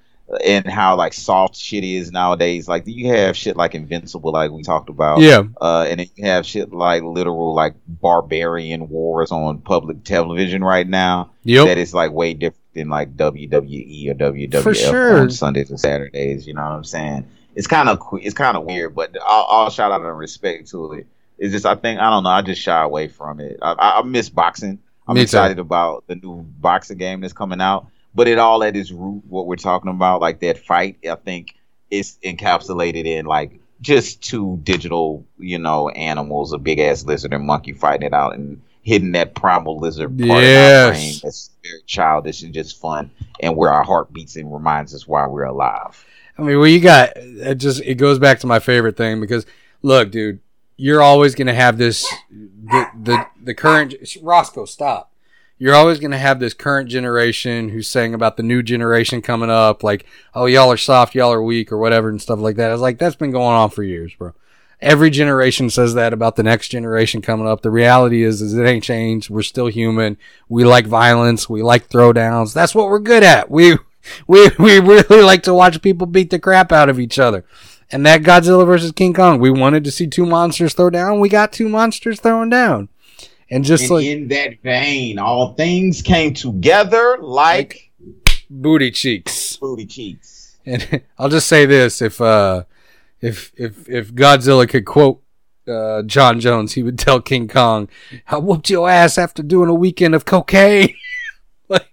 and 0.44 0.66
how 0.66 0.96
like 0.96 1.14
soft 1.14 1.56
shit 1.56 1.84
is 1.84 2.12
nowadays. 2.12 2.68
Like 2.68 2.86
do 2.86 2.92
you 2.92 3.10
have 3.10 3.38
shit 3.38 3.58
like 3.58 3.76
Invincible, 3.76 4.32
like 4.32 4.50
we 4.50 4.64
talked 4.64 4.90
about. 4.90 5.20
Yeah. 5.20 5.44
Uh, 5.62 5.86
and 5.88 6.00
then 6.00 6.08
you 6.16 6.26
have 6.26 6.46
shit 6.46 6.74
like 6.74 7.04
literal 7.04 7.54
like 7.54 7.76
barbarian 7.88 8.90
wars 8.90 9.32
on 9.32 9.60
public 9.60 10.04
television 10.04 10.64
right 10.64 10.88
now. 10.88 11.32
Yep. 11.44 11.68
That 11.68 11.78
is 11.78 11.94
like 11.94 12.12
way 12.12 12.34
different 12.34 12.64
than 12.74 12.90
like 12.90 13.16
WWE 13.16 14.10
or 14.10 14.14
WWF 14.16 14.64
For 14.64 14.74
sure. 14.74 15.20
on 15.20 15.30
Sundays 15.30 15.70
and 15.70 15.80
Saturdays. 15.80 16.48
You 16.48 16.54
know 16.54 16.64
what 16.64 16.72
I'm 16.72 16.84
saying? 16.86 17.28
It's 17.54 17.68
kind 17.68 17.90
of 17.90 18.02
it's 18.14 18.36
kind 18.36 18.58
of 18.58 18.64
weird, 18.64 18.96
but 18.96 19.18
all, 19.18 19.44
all 19.44 19.70
shout 19.70 19.92
out 19.92 20.02
and 20.02 20.18
respect 20.18 20.70
to 20.72 20.94
it. 20.94 21.08
It's 21.38 21.52
just 21.52 21.66
I 21.66 21.76
think 21.76 22.00
I 22.00 22.10
don't 22.10 22.24
know. 22.24 22.30
I 22.30 22.42
just 22.42 22.62
shy 22.62 22.82
away 22.82 23.10
from 23.10 23.42
it. 23.42 23.60
I, 23.62 23.74
I, 23.74 24.00
I 24.00 24.04
miss 24.04 24.30
boxing. 24.30 24.80
I'm 25.08 25.16
Me 25.16 25.22
too. 25.22 25.24
excited 25.24 25.60
about 25.60 26.06
the 26.08 26.16
new 26.16 26.42
boxing 26.60 26.98
game 26.98 27.22
that's 27.22 27.34
coming 27.34 27.62
out, 27.62 27.88
but 28.14 28.28
it 28.28 28.40
all 28.40 28.64
at 28.64 28.76
its 28.76 28.92
root, 28.92 29.24
what 29.28 29.48
we're 29.48 29.56
talking 29.56 29.92
about, 29.92 30.22
like 30.22 30.40
that 30.40 30.58
fight. 30.58 30.98
I 31.10 31.16
think 31.16 31.56
it's 31.92 32.18
encapsulated 32.24 33.06
in 33.06 33.26
like 33.26 33.60
just 33.82 34.22
two 34.24 34.60
digital, 34.64 35.26
you 35.38 35.60
know, 35.60 35.90
animals, 35.90 36.54
a 36.54 36.58
big 36.58 36.80
ass 36.80 37.06
lizard 37.06 37.34
and 37.34 37.46
monkey 37.46 37.74
fighting 37.74 38.08
it 38.08 38.14
out 38.14 38.36
and 38.36 38.62
hitting 38.82 39.12
that 39.14 39.34
primal 39.36 39.80
lizard 39.80 40.18
part 40.18 40.44
of 40.44 40.58
our 40.58 40.92
brain 40.92 41.14
that's 41.24 41.50
very 41.64 41.82
childish 41.86 42.44
and 42.44 42.54
just 42.54 42.80
fun, 42.80 43.12
and 43.40 43.56
where 43.56 43.72
our 43.72 43.84
heart 43.84 44.12
beats 44.14 44.36
and 44.36 44.52
reminds 44.54 44.94
us 44.94 45.08
why 45.08 45.28
we're 45.28 45.44
alive. 45.44 46.06
I 46.38 46.42
mean, 46.44 46.58
well, 46.58 46.68
you 46.68 46.80
got 46.80 47.12
it. 47.16 47.56
Just 47.56 47.82
it 47.82 47.96
goes 47.96 48.20
back 48.20 48.40
to 48.40 48.48
my 48.48 48.60
favorite 48.60 48.98
thing 48.98 49.20
because 49.22 49.46
look, 49.82 50.12
dude, 50.12 50.40
you're 50.78 51.02
always 51.02 51.36
gonna 51.36 51.54
have 51.54 51.78
this 51.78 52.06
the 52.32 52.88
the 53.04 53.26
the 53.46 53.54
current 53.54 53.96
ah. 54.02 54.20
Roscoe. 54.22 54.66
Stop. 54.66 55.12
You're 55.58 55.76
always 55.76 56.00
gonna 56.00 56.18
have 56.18 56.40
this 56.40 56.54
current 56.54 56.90
generation 56.90 57.70
who's 57.70 57.88
saying 57.88 58.14
about 58.14 58.36
the 58.36 58.44
new 58.44 58.62
generation 58.62 59.22
coming 59.22 59.50
up, 59.50 59.84
like, 59.84 60.06
oh, 60.34 60.48
y'all 60.48 60.72
are 60.72 60.78
soft, 60.78 61.16
y'all 61.16 61.32
are 61.32 61.42
weak, 61.42 61.72
or 61.72 61.78
whatever, 61.78 62.10
and 62.10 62.22
stuff 62.22 62.40
like 62.40 62.58
that. 62.58 62.70
I 62.70 62.74
was 62.74 62.82
like, 62.82 62.98
that's 62.98 63.16
been 63.16 63.32
going 63.32 63.56
on 63.56 63.70
for 63.70 63.82
years, 63.82 64.14
bro. 64.14 64.34
Every 64.82 65.10
generation 65.10 65.70
says 65.70 65.94
that 65.94 66.12
about 66.12 66.36
the 66.36 66.44
next 66.44 66.68
generation 66.68 67.22
coming 67.22 67.48
up. 67.48 67.62
The 67.62 67.72
reality 67.72 68.24
is, 68.24 68.42
is 68.42 68.54
it 68.54 68.66
ain't 68.66 68.84
changed. 68.84 69.30
We're 69.30 69.42
still 69.42 69.68
human. 69.68 70.18
We 70.50 70.66
like 70.66 70.86
violence. 70.86 71.50
We 71.50 71.64
like 71.64 71.88
throwdowns. 71.88 72.54
That's 72.54 72.76
what 72.76 72.90
we're 72.90 73.00
good 73.00 73.24
at. 73.24 73.50
We 73.50 73.78
we 74.28 74.50
we 74.60 74.80
really 74.80 75.22
like 75.22 75.44
to 75.44 75.54
watch 75.54 75.82
people 75.82 76.08
beat 76.08 76.30
the 76.30 76.40
crap 76.40 76.74
out 76.74 76.90
of 76.90 77.00
each 77.00 77.18
other. 77.18 77.46
And 77.92 78.06
that 78.06 78.24
Godzilla 78.24 78.66
versus 78.66 78.92
King 78.92 79.14
Kong, 79.14 79.40
we 79.40 79.50
wanted 79.50 79.84
to 79.86 79.92
see 79.92 80.08
two 80.08 80.26
monsters 80.26 80.74
throw 80.74 80.90
down. 80.90 81.20
We 81.20 81.30
got 81.30 81.54
two 81.54 81.70
monsters 81.70 82.20
throwing 82.20 82.50
down. 82.50 82.90
And 83.50 83.64
just 83.64 83.84
And 83.84 83.92
like 83.92 84.06
in 84.06 84.28
that 84.30 84.62
vein, 84.64 85.20
all 85.20 85.54
things 85.54 86.02
came 86.02 86.34
together 86.34 87.18
like, 87.22 87.92
booty 88.50 88.92
cheeks. 88.92 89.58
booty 89.58 89.86
cheeks. 89.86 90.58
And 90.66 91.04
I'll 91.20 91.30
just 91.30 91.48
say 91.48 91.66
this: 91.66 92.02
if 92.02 92.20
uh, 92.20 92.64
if 93.22 93.52
if 93.56 93.88
if 93.88 94.14
Godzilla 94.14 94.68
could 94.68 94.86
quote 94.86 95.22
uh, 95.68 96.02
Jon 96.04 96.40
Jones, 96.40 96.74
he 96.74 96.84
would 96.84 96.98
tell 96.98 97.22
King 97.22 97.48
Kong, 97.48 97.88
"I 98.28 98.38
whooped 98.38 98.70
your 98.70 98.90
ass 98.90 99.18
after 99.18 99.44
doing 99.44 99.70
a 99.70 99.76
weekend 99.76 100.16
of 100.16 100.26
cocaine." 100.26 100.96
like, 101.70 101.88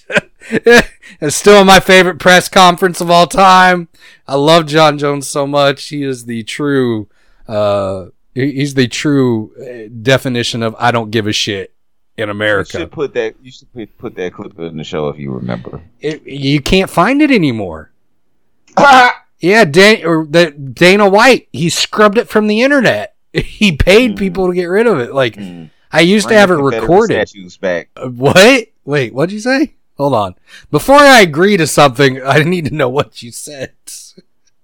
it's 0.50 1.36
still 1.36 1.64
my 1.64 1.80
favorite 1.80 2.18
press 2.18 2.48
conference 2.48 3.00
of 3.00 3.10
all 3.10 3.26
time. 3.26 3.88
I 4.26 4.36
love 4.36 4.66
Jon 4.66 4.98
Jones 4.98 5.26
so 5.26 5.46
much. 5.46 5.88
He 5.88 6.02
is 6.02 6.26
the 6.26 6.42
true. 6.42 7.08
Uh, 7.46 8.06
he's 8.44 8.74
the 8.74 8.88
true 8.88 9.52
uh, 9.60 9.88
definition 10.02 10.62
of 10.62 10.74
"I 10.78 10.90
don't 10.90 11.10
give 11.10 11.26
a 11.26 11.32
shit" 11.32 11.72
in 12.16 12.28
You 12.28 12.32
America. 12.32 12.78
should 12.78 12.90
put 12.92 13.14
that. 13.14 13.34
You 13.42 13.50
should 13.52 13.72
put, 13.98 14.14
that 14.16 14.32
clip 14.34 14.58
in 14.58 14.76
the 14.76 14.84
show 14.84 15.08
if 15.08 15.18
you 15.18 15.32
remember. 15.32 15.82
It, 16.00 16.26
you 16.26 16.60
can't 16.60 16.90
find 16.90 17.22
it 17.22 17.30
anymore. 17.30 17.90
Yeah, 19.40 19.64
Dan- 19.64 20.04
or 20.04 20.26
the 20.26 20.50
Dana 20.50 21.08
White, 21.08 21.46
he 21.52 21.70
scrubbed 21.70 22.18
it 22.18 22.28
from 22.28 22.48
the 22.48 22.62
internet. 22.62 23.14
He 23.32 23.70
paid 23.76 24.16
people 24.16 24.48
to 24.48 24.54
get 24.54 24.64
rid 24.64 24.88
of 24.88 24.98
it. 24.98 25.14
Like 25.14 25.38
I 25.92 26.00
used 26.00 26.26
to 26.28 26.34
have 26.34 26.50
it 26.50 26.54
recorded. 26.56 27.28
Statues 27.28 27.56
back. 27.56 27.88
Uh, 27.96 28.08
What? 28.08 28.66
Wait, 28.84 29.14
what'd 29.14 29.32
you 29.32 29.38
say? 29.38 29.74
Hold 29.96 30.14
on. 30.14 30.34
Before 30.72 30.96
I 30.96 31.20
agree 31.20 31.56
to 31.56 31.66
something, 31.68 32.20
I 32.26 32.42
need 32.42 32.64
to 32.64 32.74
know 32.74 32.88
what 32.88 33.22
you 33.22 33.30
said. 33.30 33.74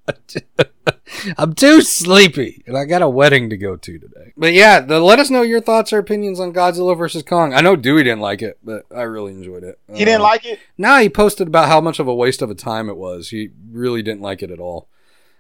I'm 1.39 1.55
too 1.55 1.81
sleepy, 1.81 2.63
and 2.67 2.77
I 2.77 2.85
got 2.85 3.03
a 3.03 3.09
wedding 3.09 3.49
to 3.51 3.57
go 3.57 3.77
to 3.77 3.99
today. 3.99 4.33
But 4.37 4.53
yeah, 4.53 4.81
the, 4.81 5.01
let 5.01 5.19
us 5.19 5.31
know 5.31 5.43
your 5.43 5.61
thoughts 5.61 5.93
or 5.93 5.99
opinions 5.99 6.39
on 6.41 6.53
Godzilla 6.53 6.97
versus 6.97 7.23
Kong. 7.23 7.55
I 7.55 7.61
know 7.61 7.77
Dewey 7.77 8.03
didn't 8.03 8.21
like 8.21 8.43
it, 8.43 8.59
but 8.63 8.85
I 8.95 9.03
really 9.03 9.33
enjoyed 9.33 9.65
it. 9.65 9.79
He 9.93 10.05
didn't 10.05 10.21
Uh, 10.21 10.25
like 10.25 10.45
it. 10.45 10.59
No, 10.77 10.99
he 11.01 11.09
posted 11.09 11.47
about 11.49 11.69
how 11.69 11.81
much 11.81 11.99
of 11.99 12.09
a 12.09 12.15
waste 12.15 12.43
of 12.43 12.51
a 12.51 12.55
time 12.55 12.89
it 12.89 12.97
was. 12.97 13.31
He 13.31 13.51
really 13.71 14.03
didn't 14.03 14.21
like 14.23 14.43
it 14.43 14.51
at 14.51 14.59
all. 14.61 14.89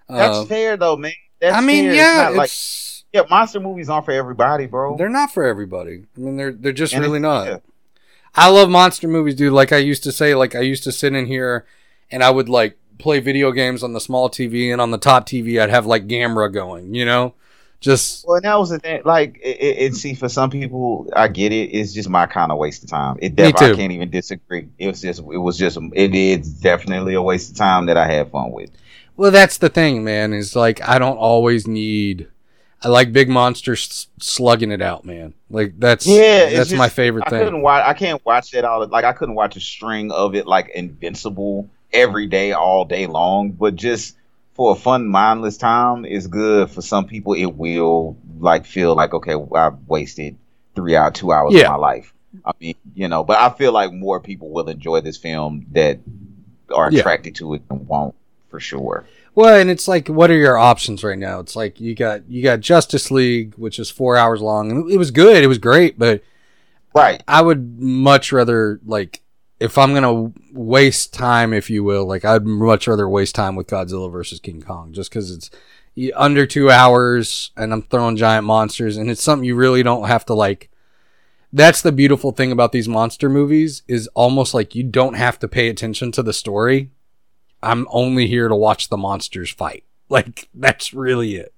That's 0.08 0.38
Uh, 0.38 0.44
fair 0.46 0.76
though, 0.76 0.96
man. 0.96 1.12
That's 1.40 1.56
I 1.56 1.60
mean, 1.60 1.84
fair. 1.84 1.90
It's 1.92 1.98
yeah, 1.98 2.22
not 2.24 2.34
like- 2.34 2.50
yeah, 3.12 3.22
monster 3.30 3.60
movies 3.60 3.88
aren't 3.90 4.06
for 4.06 4.12
everybody, 4.12 4.66
bro. 4.66 4.96
they're 4.96 5.08
not 5.08 5.32
for 5.32 5.44
everybody. 5.44 6.04
I 6.16 6.20
mean, 6.20 6.36
they're 6.36 6.52
they're 6.52 6.72
just 6.72 6.94
And 6.94 7.02
really 7.02 7.20
not. 7.20 7.46
yeah. 7.46 7.56
I 8.34 8.48
love 8.48 8.68
monster 8.70 9.06
movies, 9.08 9.34
dude. 9.36 9.52
Like 9.52 9.72
I 9.72 9.76
used 9.76 10.02
to 10.04 10.12
say, 10.12 10.34
like 10.34 10.54
I 10.54 10.60
used 10.60 10.82
to 10.84 10.92
sit 10.92 11.14
in 11.14 11.26
here 11.26 11.64
and 12.10 12.22
I 12.24 12.30
would 12.30 12.48
like 12.48 12.76
play 12.98 13.20
video 13.20 13.52
games 13.52 13.82
on 13.82 13.92
the 13.92 14.00
small 14.00 14.28
TV 14.30 14.72
and 14.72 14.80
on 14.80 14.90
the 14.90 14.98
top 14.98 15.26
TV 15.26 15.60
I'd 15.60 15.70
have 15.70 15.86
like 15.86 16.06
Gamera 16.06 16.52
going, 16.52 16.94
you 16.94 17.04
know? 17.04 17.34
Just 17.80 18.26
Well, 18.26 18.40
that 18.40 18.58
was 18.58 18.70
the 18.70 18.78
thing. 18.78 19.02
Like, 19.04 19.38
it, 19.42 19.58
it, 19.60 19.76
it- 19.78 19.94
see, 19.94 20.14
for 20.14 20.28
some 20.30 20.48
people, 20.48 21.06
I 21.14 21.28
get 21.28 21.52
it. 21.52 21.66
It's 21.70 21.92
just 21.92 22.08
my 22.08 22.24
kind 22.24 22.50
of 22.50 22.56
waste 22.56 22.82
of 22.82 22.88
time. 22.88 23.18
It 23.20 23.36
Me 23.36 23.52
def- 23.52 23.60
I 23.60 23.74
can't 23.74 23.92
even 23.92 24.08
disagree. 24.08 24.68
It 24.78 24.86
was 24.88 25.02
just, 25.02 25.20
it 25.20 25.36
was 25.36 25.58
just, 25.58 25.76
it 25.92 26.14
is 26.14 26.48
definitely 26.60 27.12
a 27.12 27.20
waste 27.20 27.50
of 27.50 27.56
time 27.58 27.84
that 27.86 27.98
I 27.98 28.06
had 28.06 28.30
fun 28.30 28.52
with. 28.52 28.70
well, 29.16 29.30
that's 29.30 29.58
the 29.58 29.68
thing, 29.68 30.02
man. 30.02 30.32
Is 30.32 30.56
like 30.56 30.80
I 30.88 30.98
don't 30.98 31.18
always 31.18 31.66
need. 31.66 32.28
I 32.82 32.88
like 32.88 33.12
big 33.12 33.28
monsters 33.28 34.08
slugging 34.18 34.70
it 34.70 34.80
out, 34.80 35.04
man. 35.04 35.34
Like 35.50 35.74
that's 35.78 36.06
Yeah, 36.06 36.48
that's 36.50 36.72
my 36.72 36.86
just- 36.86 36.96
favorite 36.96 37.24
I 37.26 37.30
thing. 37.30 37.44
couldn't 37.44 37.60
watch. 37.62 37.84
I 37.86 37.92
can't 37.92 38.24
watch 38.24 38.50
that 38.52 38.64
all. 38.64 38.86
Like, 38.86 39.04
I 39.04 39.12
couldn't 39.12 39.34
watch 39.34 39.56
a 39.56 39.60
string 39.60 40.10
of 40.10 40.34
it 40.34 40.46
like 40.46 40.70
Invincible 40.74 41.68
every 41.94 42.26
day, 42.26 42.52
all 42.52 42.84
day 42.84 43.06
long. 43.06 43.52
But 43.52 43.76
just 43.76 44.16
for 44.54 44.72
a 44.72 44.74
fun, 44.74 45.08
mindless 45.08 45.56
time, 45.56 46.04
is 46.04 46.26
good. 46.26 46.70
For 46.70 46.82
some 46.82 47.06
people, 47.06 47.32
it 47.34 47.46
will 47.46 48.16
like 48.38 48.66
feel 48.66 48.94
like 48.94 49.14
okay, 49.14 49.34
I've 49.54 49.78
wasted 49.86 50.36
three 50.74 50.96
hours, 50.96 51.12
two 51.14 51.32
hours 51.32 51.54
Yeah. 51.54 51.62
of 51.62 51.68
my 51.70 51.76
life. 51.76 52.12
I 52.44 52.52
mean, 52.60 52.74
you 52.94 53.08
know, 53.08 53.22
but 53.24 53.38
I 53.38 53.48
feel 53.50 53.72
like 53.72 53.92
more 53.92 54.20
people 54.20 54.50
will 54.50 54.68
enjoy 54.68 55.00
this 55.00 55.16
film 55.16 55.66
that 55.72 56.00
are 56.74 56.90
Yeah. 56.90 57.00
attracted 57.00 57.36
to 57.36 57.54
it 57.54 57.62
and 57.70 57.86
won't 57.86 58.14
for 58.50 58.58
sure. 58.60 59.04
Well, 59.36 59.56
and 59.60 59.70
it's 59.70 59.88
like, 59.88 60.08
what 60.08 60.30
are 60.30 60.36
your 60.36 60.56
options 60.58 61.02
right 61.02 61.18
now? 61.18 61.40
It's 61.40 61.56
like 61.56 61.80
you 61.80 61.94
got 61.94 62.28
you 62.28 62.42
got 62.42 62.60
Justice 62.60 63.10
League, 63.10 63.54
which 63.56 63.78
is 63.78 63.90
four 63.90 64.16
hours 64.16 64.40
long, 64.40 64.70
and 64.70 64.90
it 64.90 64.96
was 64.96 65.10
good, 65.10 65.42
it 65.42 65.48
was 65.48 65.58
great, 65.58 65.98
but 65.98 66.22
Right. 66.94 67.20
I 67.26 67.42
would 67.42 67.80
much 67.80 68.30
rather 68.30 68.78
like 68.86 69.20
if 69.60 69.78
I'm 69.78 69.94
gonna 69.94 70.32
waste 70.52 71.14
time, 71.14 71.52
if 71.52 71.70
you 71.70 71.84
will, 71.84 72.06
like 72.06 72.24
I'd 72.24 72.44
much 72.44 72.86
rather 72.88 73.08
waste 73.08 73.34
time 73.34 73.56
with 73.56 73.68
Godzilla 73.68 74.10
versus 74.10 74.40
King 74.40 74.62
Kong, 74.62 74.92
just 74.92 75.10
because 75.10 75.30
it's 75.30 75.50
under 76.14 76.46
two 76.46 76.70
hours 76.70 77.52
and 77.56 77.72
I'm 77.72 77.82
throwing 77.82 78.16
giant 78.16 78.46
monsters, 78.46 78.96
and 78.96 79.10
it's 79.10 79.22
something 79.22 79.44
you 79.44 79.54
really 79.54 79.82
don't 79.82 80.08
have 80.08 80.24
to 80.26 80.34
like. 80.34 80.70
That's 81.52 81.82
the 81.82 81.92
beautiful 81.92 82.32
thing 82.32 82.50
about 82.50 82.72
these 82.72 82.88
monster 82.88 83.30
movies 83.30 83.82
is 83.86 84.08
almost 84.08 84.54
like 84.54 84.74
you 84.74 84.82
don't 84.82 85.14
have 85.14 85.38
to 85.38 85.46
pay 85.46 85.68
attention 85.68 86.10
to 86.12 86.22
the 86.22 86.32
story. 86.32 86.90
I'm 87.62 87.86
only 87.90 88.26
here 88.26 88.48
to 88.48 88.56
watch 88.56 88.88
the 88.88 88.96
monsters 88.96 89.50
fight. 89.50 89.84
Like 90.10 90.48
that's 90.52 90.92
really 90.92 91.36
it. 91.36 91.54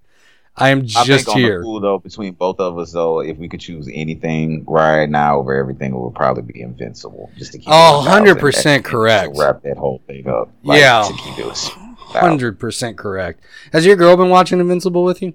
I 0.58 0.70
am 0.70 0.80
I 0.80 1.04
just 1.04 1.26
think 1.26 1.28
on 1.28 1.38
here. 1.38 1.62
pool 1.62 1.80
though, 1.80 1.98
between 1.98 2.32
both 2.34 2.60
of 2.60 2.78
us 2.78 2.92
though, 2.92 3.20
if 3.20 3.36
we 3.36 3.48
could 3.48 3.60
choose 3.60 3.88
anything 3.92 4.64
right 4.66 5.08
now 5.08 5.38
over 5.38 5.52
everything, 5.54 5.92
it 5.94 5.98
would 5.98 6.14
probably 6.14 6.42
be 6.50 6.60
Invincible. 6.62 7.30
Just 7.36 7.52
to 7.52 7.58
keep 7.58 7.68
Oh, 7.70 8.04
100% 8.08 8.82
correct. 8.84 9.34
To 9.34 9.40
wrap 9.40 9.62
that 9.62 9.76
whole 9.76 10.00
thing 10.06 10.26
up. 10.28 10.50
Yeah. 10.62 11.06
Keep 11.24 11.46
it. 11.46 11.70
Hundred 12.08 12.58
percent 12.58 12.96
correct. 12.96 13.40
Has 13.72 13.84
your 13.84 13.96
girl 13.96 14.16
been 14.16 14.30
watching 14.30 14.58
Invincible 14.60 15.04
with 15.04 15.20
you? 15.20 15.34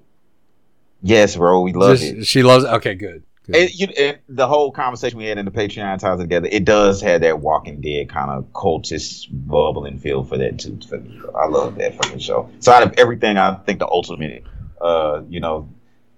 Yes, 1.02 1.36
bro, 1.36 1.60
we 1.60 1.72
love 1.72 1.98
Just- 1.98 2.12
it. 2.12 2.26
She 2.26 2.42
loves. 2.42 2.64
It. 2.64 2.68
Okay, 2.68 2.94
good. 2.94 3.22
good. 3.46 3.56
It, 3.56 3.74
you, 3.78 3.88
it. 3.96 4.22
The 4.28 4.46
whole 4.48 4.70
conversation 4.72 5.18
we 5.18 5.26
had 5.26 5.38
in 5.38 5.44
the 5.44 5.50
Patreon 5.50 5.98
ties 5.98 6.18
together, 6.18 6.48
it 6.50 6.64
does 6.64 7.00
have 7.02 7.20
that 7.20 7.40
Walking 7.40 7.80
Dead 7.80 8.08
kind 8.08 8.30
of 8.30 8.44
cultist 8.52 9.26
bubbling 9.30 9.98
feel 9.98 10.24
for 10.24 10.38
that 10.38 10.58
too. 10.58 10.78
For 10.88 10.98
me. 10.98 11.20
I 11.36 11.46
love 11.46 11.76
that 11.76 11.94
fucking 11.96 12.18
show. 12.20 12.48
So 12.60 12.72
out 12.72 12.82
of 12.84 12.94
everything, 12.98 13.36
I 13.36 13.54
think 13.54 13.78
the 13.80 13.86
ultimate, 13.88 14.44
uh, 14.82 15.22
you 15.28 15.40
know, 15.40 15.68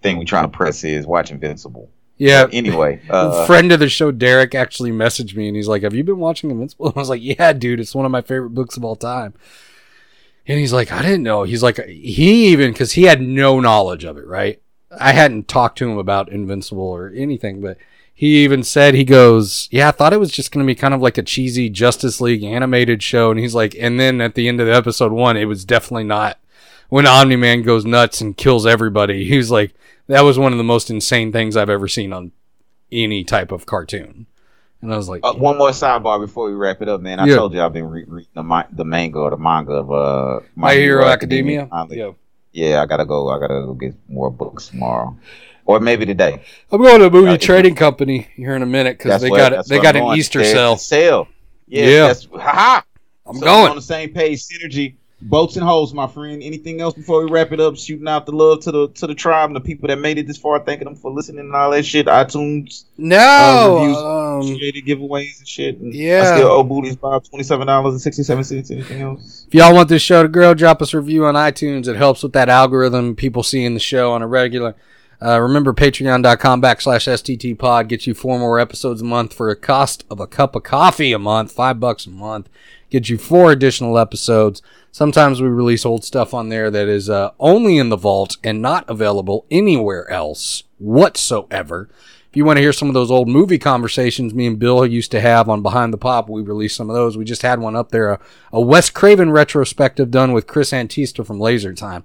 thing 0.02 0.18
we 0.18 0.24
trying 0.24 0.50
to 0.50 0.56
press 0.56 0.84
is 0.84 1.06
watch 1.06 1.30
Invincible. 1.30 1.90
yeah. 2.16 2.44
But 2.44 2.54
anyway, 2.54 3.00
uh, 3.10 3.46
friend 3.46 3.72
of 3.72 3.80
the 3.80 3.88
show, 3.88 4.10
Derek, 4.10 4.54
actually 4.54 4.90
messaged 4.90 5.36
me 5.36 5.48
and 5.48 5.56
he's 5.56 5.68
like, 5.68 5.82
"Have 5.82 5.94
you 5.94 6.04
been 6.04 6.18
watching 6.18 6.50
Invincible?" 6.50 6.92
I 6.96 6.98
was 6.98 7.08
like, 7.08 7.22
"Yeah, 7.22 7.52
dude. 7.52 7.80
It's 7.80 7.94
one 7.94 8.06
of 8.06 8.12
my 8.12 8.22
favorite 8.22 8.50
books 8.50 8.76
of 8.76 8.84
all 8.84 8.96
time." 8.96 9.34
And 10.46 10.58
he's 10.58 10.72
like, 10.72 10.92
"I 10.92 11.02
didn't 11.02 11.22
know." 11.22 11.42
He's 11.44 11.62
like, 11.62 11.78
he 11.86 12.48
even 12.48 12.72
because 12.72 12.92
he 12.92 13.04
had 13.04 13.20
no 13.20 13.60
knowledge 13.60 14.04
of 14.04 14.16
it, 14.16 14.26
right? 14.26 14.60
I 15.00 15.12
hadn't 15.12 15.48
talked 15.48 15.78
to 15.78 15.90
him 15.90 15.98
about 15.98 16.30
Invincible 16.30 16.82
or 16.84 17.10
anything, 17.14 17.60
but 17.60 17.78
he 18.12 18.44
even 18.44 18.62
said 18.62 18.94
he 18.94 19.04
goes, 19.04 19.68
"Yeah, 19.72 19.88
I 19.88 19.90
thought 19.90 20.12
it 20.12 20.20
was 20.20 20.30
just 20.30 20.52
going 20.52 20.64
to 20.64 20.70
be 20.70 20.76
kind 20.76 20.94
of 20.94 21.00
like 21.00 21.18
a 21.18 21.22
cheesy 21.22 21.68
Justice 21.68 22.20
League 22.20 22.44
animated 22.44 23.02
show." 23.02 23.30
And 23.30 23.40
he's 23.40 23.54
like, 23.54 23.74
and 23.78 23.98
then 23.98 24.20
at 24.20 24.34
the 24.34 24.46
end 24.46 24.60
of 24.60 24.66
the 24.68 24.74
episode 24.74 25.12
one, 25.12 25.36
it 25.36 25.46
was 25.46 25.64
definitely 25.64 26.04
not. 26.04 26.38
When 26.94 27.08
Omni 27.08 27.34
Man 27.34 27.62
goes 27.62 27.84
nuts 27.84 28.20
and 28.20 28.36
kills 28.36 28.66
everybody, 28.66 29.24
he's 29.24 29.50
like, 29.50 29.74
"That 30.06 30.20
was 30.20 30.38
one 30.38 30.52
of 30.52 30.58
the 30.58 30.62
most 30.64 30.90
insane 30.90 31.32
things 31.32 31.56
I've 31.56 31.68
ever 31.68 31.88
seen 31.88 32.12
on 32.12 32.30
any 32.92 33.24
type 33.24 33.50
of 33.50 33.66
cartoon." 33.66 34.26
And 34.80 34.94
I 34.94 34.96
was 34.96 35.08
like, 35.08 35.22
Uh, 35.24 35.32
one 35.32 35.58
more 35.58 35.70
sidebar 35.70 36.20
before 36.20 36.46
we 36.46 36.54
wrap 36.54 36.82
it 36.82 36.88
up, 36.88 37.00
man. 37.00 37.18
I 37.18 37.26
Yeah. 37.26 37.34
told 37.34 37.52
you 37.52 37.60
I've 37.62 37.72
been 37.72 37.88
re- 37.88 38.04
reading 38.06 38.28
the, 38.34 38.66
the 38.70 38.84
manga 38.84 39.18
or 39.18 39.30
the 39.30 39.36
manga 39.36 39.72
of 39.72 39.90
uh, 39.90 40.40
My 40.54 40.74
Hero 40.74 41.04
Academia. 41.06 41.66
finally. 41.68 41.98
Yeah. 41.98 42.10
Yeah, 42.52 42.80
I 42.82 42.86
gotta 42.86 43.04
go. 43.04 43.28
I 43.28 43.40
gotta 43.40 43.62
go 43.66 43.74
get 43.74 43.94
more 44.08 44.30
books 44.30 44.68
tomorrow, 44.68 45.16
or 45.66 45.80
maybe 45.80 46.06
today. 46.06 46.42
I'm 46.70 46.80
going 46.80 47.00
to 47.00 47.06
a 47.06 47.10
movie 47.10 47.30
Uh, 47.30 47.38
trading 47.38 47.74
company 47.74 48.28
here 48.36 48.54
in 48.54 48.62
a 48.62 48.66
minute 48.66 48.98
because 48.98 49.20
they 49.20 49.30
got 49.30 49.66
they 49.66 49.80
got 49.80 49.96
an 49.96 50.02
going. 50.04 50.16
Easter 50.20 50.44
sale. 50.44 50.76
Sale. 50.76 51.26
Yeah. 51.66 51.86
Yeah. 51.86 52.06
That's, 52.06 52.28
haha. 52.32 52.82
I'm 53.26 53.34
So 53.38 53.44
going. 53.46 53.70
on 53.70 53.74
the 53.74 53.82
same 53.82 54.10
page. 54.12 54.44
Synergy. 54.46 54.94
Boats 55.26 55.56
and 55.56 55.64
holes, 55.64 55.94
my 55.94 56.06
friend. 56.06 56.42
Anything 56.42 56.82
else 56.82 56.92
before 56.92 57.24
we 57.24 57.30
wrap 57.30 57.50
it 57.50 57.58
up? 57.58 57.78
Shooting 57.78 58.06
out 58.06 58.26
the 58.26 58.32
love 58.32 58.60
to 58.64 58.70
the 58.72 58.88
to 58.88 59.06
the 59.06 59.14
tribe 59.14 59.48
and 59.48 59.56
the 59.56 59.60
people 59.60 59.88
that 59.88 59.96
made 59.98 60.18
it 60.18 60.26
this 60.26 60.36
far. 60.36 60.60
Thanking 60.60 60.84
them 60.84 60.96
for 60.96 61.10
listening 61.10 61.40
and 61.40 61.54
all 61.54 61.70
that 61.70 61.84
shit. 61.84 62.06
iTunes, 62.06 62.84
No, 62.98 63.16
uh, 63.16 63.80
reviews, 63.80 63.96
um, 63.96 64.40
appreciated 64.42 64.84
giveaways 64.84 65.38
and 65.38 65.48
shit. 65.48 65.78
And 65.78 65.94
yeah. 65.94 66.32
I 66.34 66.36
still 66.36 66.48
owe 66.48 66.62
booties 66.62 66.96
by 66.96 67.18
twenty 67.20 67.42
seven 67.42 67.66
dollars 67.66 67.94
and 67.94 68.02
sixty 68.02 68.22
seven 68.22 68.44
cents. 68.44 68.70
Anything 68.70 69.00
else? 69.00 69.46
If 69.48 69.54
y'all 69.54 69.74
want 69.74 69.88
this 69.88 70.02
show 70.02 70.22
to 70.22 70.28
grow, 70.28 70.52
drop 70.52 70.82
us 70.82 70.92
a 70.92 71.00
review 71.00 71.24
on 71.24 71.34
iTunes. 71.36 71.88
It 71.88 71.96
helps 71.96 72.22
with 72.22 72.34
that 72.34 72.50
algorithm, 72.50 73.16
people 73.16 73.42
seeing 73.42 73.72
the 73.72 73.80
show 73.80 74.12
on 74.12 74.20
a 74.20 74.26
regular. 74.26 74.74
Uh, 75.22 75.40
remember, 75.40 75.72
patreon.com 75.72 76.60
backslash 76.60 77.08
STT 77.08 77.58
pod 77.58 77.88
gets 77.88 78.06
you 78.06 78.12
four 78.12 78.38
more 78.38 78.60
episodes 78.60 79.00
a 79.00 79.04
month 79.04 79.32
for 79.32 79.48
a 79.48 79.56
cost 79.56 80.04
of 80.10 80.20
a 80.20 80.26
cup 80.26 80.54
of 80.54 80.64
coffee 80.64 81.12
a 81.12 81.18
month, 81.18 81.50
five 81.50 81.80
bucks 81.80 82.04
a 82.04 82.10
month. 82.10 82.50
Gets 82.90 83.08
you 83.08 83.16
four 83.16 83.50
additional 83.50 83.98
episodes. 83.98 84.60
Sometimes 84.94 85.42
we 85.42 85.48
release 85.48 85.84
old 85.84 86.04
stuff 86.04 86.32
on 86.32 86.50
there 86.50 86.70
that 86.70 86.86
is 86.86 87.10
uh, 87.10 87.32
only 87.40 87.78
in 87.78 87.88
the 87.88 87.96
vault 87.96 88.36
and 88.44 88.62
not 88.62 88.88
available 88.88 89.44
anywhere 89.50 90.08
else 90.08 90.62
whatsoever. 90.78 91.88
If 92.30 92.36
you 92.36 92.44
want 92.44 92.58
to 92.58 92.62
hear 92.62 92.72
some 92.72 92.86
of 92.86 92.94
those 92.94 93.10
old 93.10 93.26
movie 93.26 93.58
conversations 93.58 94.32
me 94.32 94.46
and 94.46 94.56
Bill 94.56 94.86
used 94.86 95.10
to 95.10 95.20
have 95.20 95.48
on 95.48 95.62
Behind 95.62 95.92
the 95.92 95.98
Pop, 95.98 96.28
we 96.28 96.42
released 96.42 96.76
some 96.76 96.90
of 96.90 96.94
those. 96.94 97.16
We 97.16 97.24
just 97.24 97.42
had 97.42 97.58
one 97.58 97.74
up 97.74 97.90
there, 97.90 98.12
a, 98.12 98.20
a 98.52 98.60
Wes 98.60 98.88
Craven 98.88 99.32
retrospective 99.32 100.12
done 100.12 100.30
with 100.30 100.46
Chris 100.46 100.70
Antista 100.70 101.26
from 101.26 101.40
Laser 101.40 101.74
Time. 101.74 102.04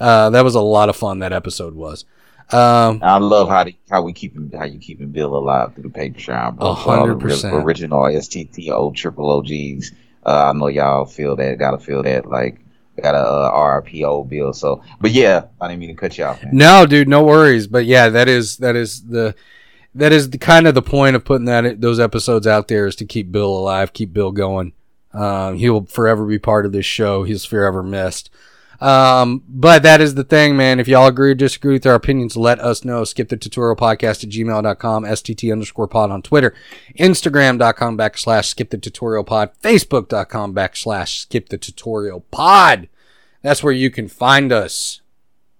Uh, 0.00 0.28
that 0.30 0.42
was 0.42 0.56
a 0.56 0.60
lot 0.60 0.88
of 0.88 0.96
fun. 0.96 1.20
That 1.20 1.32
episode 1.32 1.76
was. 1.76 2.04
Um, 2.50 2.98
I 3.00 3.18
love 3.18 3.48
how 3.48 3.62
the, 3.62 3.76
how 3.88 4.02
we 4.02 4.12
keep 4.12 4.34
him, 4.34 4.50
how 4.52 4.64
you 4.64 4.80
keeping 4.80 5.10
Bill 5.10 5.36
alive 5.36 5.74
through 5.74 5.84
the 5.84 5.88
Patreon. 5.88 6.54
A 6.54 6.56
For 6.56 6.64
all 6.64 6.74
the 6.74 6.80
hundred 6.80 7.20
percent. 7.20 7.54
Original 7.54 8.02
STT, 8.02 8.72
old 8.72 8.96
triple 8.96 9.30
OGs. 9.30 9.92
Uh, 10.24 10.50
I 10.50 10.52
know 10.52 10.68
y'all 10.68 11.04
feel 11.04 11.36
that. 11.36 11.58
Gotta 11.58 11.78
feel 11.78 12.02
that. 12.02 12.26
Like 12.26 12.60
got 13.02 13.14
a 13.14 13.18
uh, 13.18 14.22
Bill. 14.22 14.52
So, 14.52 14.82
but 15.00 15.10
yeah, 15.10 15.46
I 15.60 15.68
didn't 15.68 15.80
mean 15.80 15.90
to 15.90 15.94
cut 15.94 16.16
you 16.16 16.24
off. 16.24 16.42
Man. 16.42 16.56
no, 16.56 16.86
dude, 16.86 17.08
no 17.08 17.24
worries. 17.24 17.66
But 17.66 17.86
yeah, 17.86 18.08
that 18.08 18.28
is 18.28 18.58
that 18.58 18.76
is 18.76 19.02
the 19.02 19.34
that 19.94 20.12
is 20.12 20.30
the 20.30 20.38
kind 20.38 20.66
of 20.66 20.74
the 20.74 20.82
point 20.82 21.16
of 21.16 21.24
putting 21.24 21.46
that 21.46 21.80
those 21.80 22.00
episodes 22.00 22.46
out 22.46 22.68
there 22.68 22.86
is 22.86 22.96
to 22.96 23.04
keep 23.04 23.30
Bill 23.30 23.56
alive, 23.56 23.92
keep 23.92 24.12
Bill 24.12 24.32
going. 24.32 24.72
Um, 25.12 25.56
he 25.56 25.70
will 25.70 25.86
forever 25.86 26.26
be 26.26 26.38
part 26.38 26.66
of 26.66 26.72
this 26.72 26.86
show. 26.86 27.22
He's 27.22 27.44
forever 27.44 27.82
missed. 27.82 28.30
Um, 28.80 29.42
but 29.48 29.82
that 29.82 30.00
is 30.00 30.14
the 30.14 30.24
thing, 30.24 30.56
man. 30.56 30.80
If 30.80 30.88
y'all 30.88 31.06
agree 31.06 31.30
or 31.30 31.34
disagree 31.34 31.74
with 31.74 31.86
our 31.86 31.94
opinions, 31.94 32.36
let 32.36 32.58
us 32.60 32.84
know. 32.84 33.04
Skip 33.04 33.28
the 33.28 33.36
tutorial 33.36 33.76
podcast 33.76 34.24
at 34.24 34.30
gmail.com, 34.30 35.04
STT 35.04 35.52
underscore 35.52 35.88
pod 35.88 36.10
on 36.10 36.22
Twitter, 36.22 36.54
Instagram.com 36.98 37.96
backslash 37.96 38.46
skip 38.46 38.70
the 38.70 38.78
tutorial 38.78 39.24
pod, 39.24 39.50
Facebook.com 39.62 40.54
backslash 40.54 41.20
skip 41.20 41.48
the 41.48 41.58
tutorial 41.58 42.20
pod. 42.30 42.88
That's 43.42 43.62
where 43.62 43.72
you 43.72 43.90
can 43.90 44.08
find 44.08 44.52
us 44.52 45.00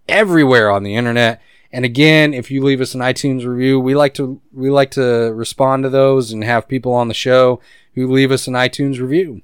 everywhere 0.09 0.71
on 0.71 0.83
the 0.83 0.95
internet. 0.95 1.41
And 1.71 1.85
again, 1.85 2.35
if 2.35 2.51
you 2.51 2.62
leave 2.62 2.81
us 2.81 2.95
an 2.95 3.01
iTunes 3.01 3.45
review, 3.45 3.81
we 3.81 3.95
like 3.95 4.15
to 4.15 4.41
we 4.53 4.71
like 4.71 4.93
to 4.93 5.33
respond 5.35 5.83
to 5.83 5.89
those 5.89 6.31
and 6.31 6.45
have 6.45 6.69
people 6.69 6.93
on 6.93 7.09
the 7.09 7.15
show 7.15 7.61
who 7.95 8.07
leave 8.07 8.31
us 8.31 8.47
an 8.47 8.55
iTunes 8.55 9.01
review. 9.01 9.43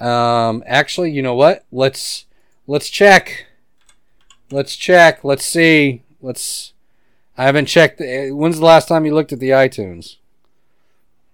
Um, 0.00 0.62
actually, 0.66 1.12
you 1.12 1.22
know 1.22 1.34
what? 1.34 1.64
Let's 1.70 2.26
let's 2.68 2.88
check. 2.88 3.46
Let's 4.52 4.76
check. 4.76 5.24
Let's 5.24 5.44
see. 5.44 6.04
Let's. 6.20 6.72
I 7.36 7.44
haven't 7.44 7.66
checked. 7.66 8.00
When's 8.00 8.58
the 8.58 8.64
last 8.64 8.86
time 8.86 9.04
you 9.04 9.14
looked 9.14 9.32
at 9.32 9.40
the 9.40 9.50
iTunes? 9.50 10.16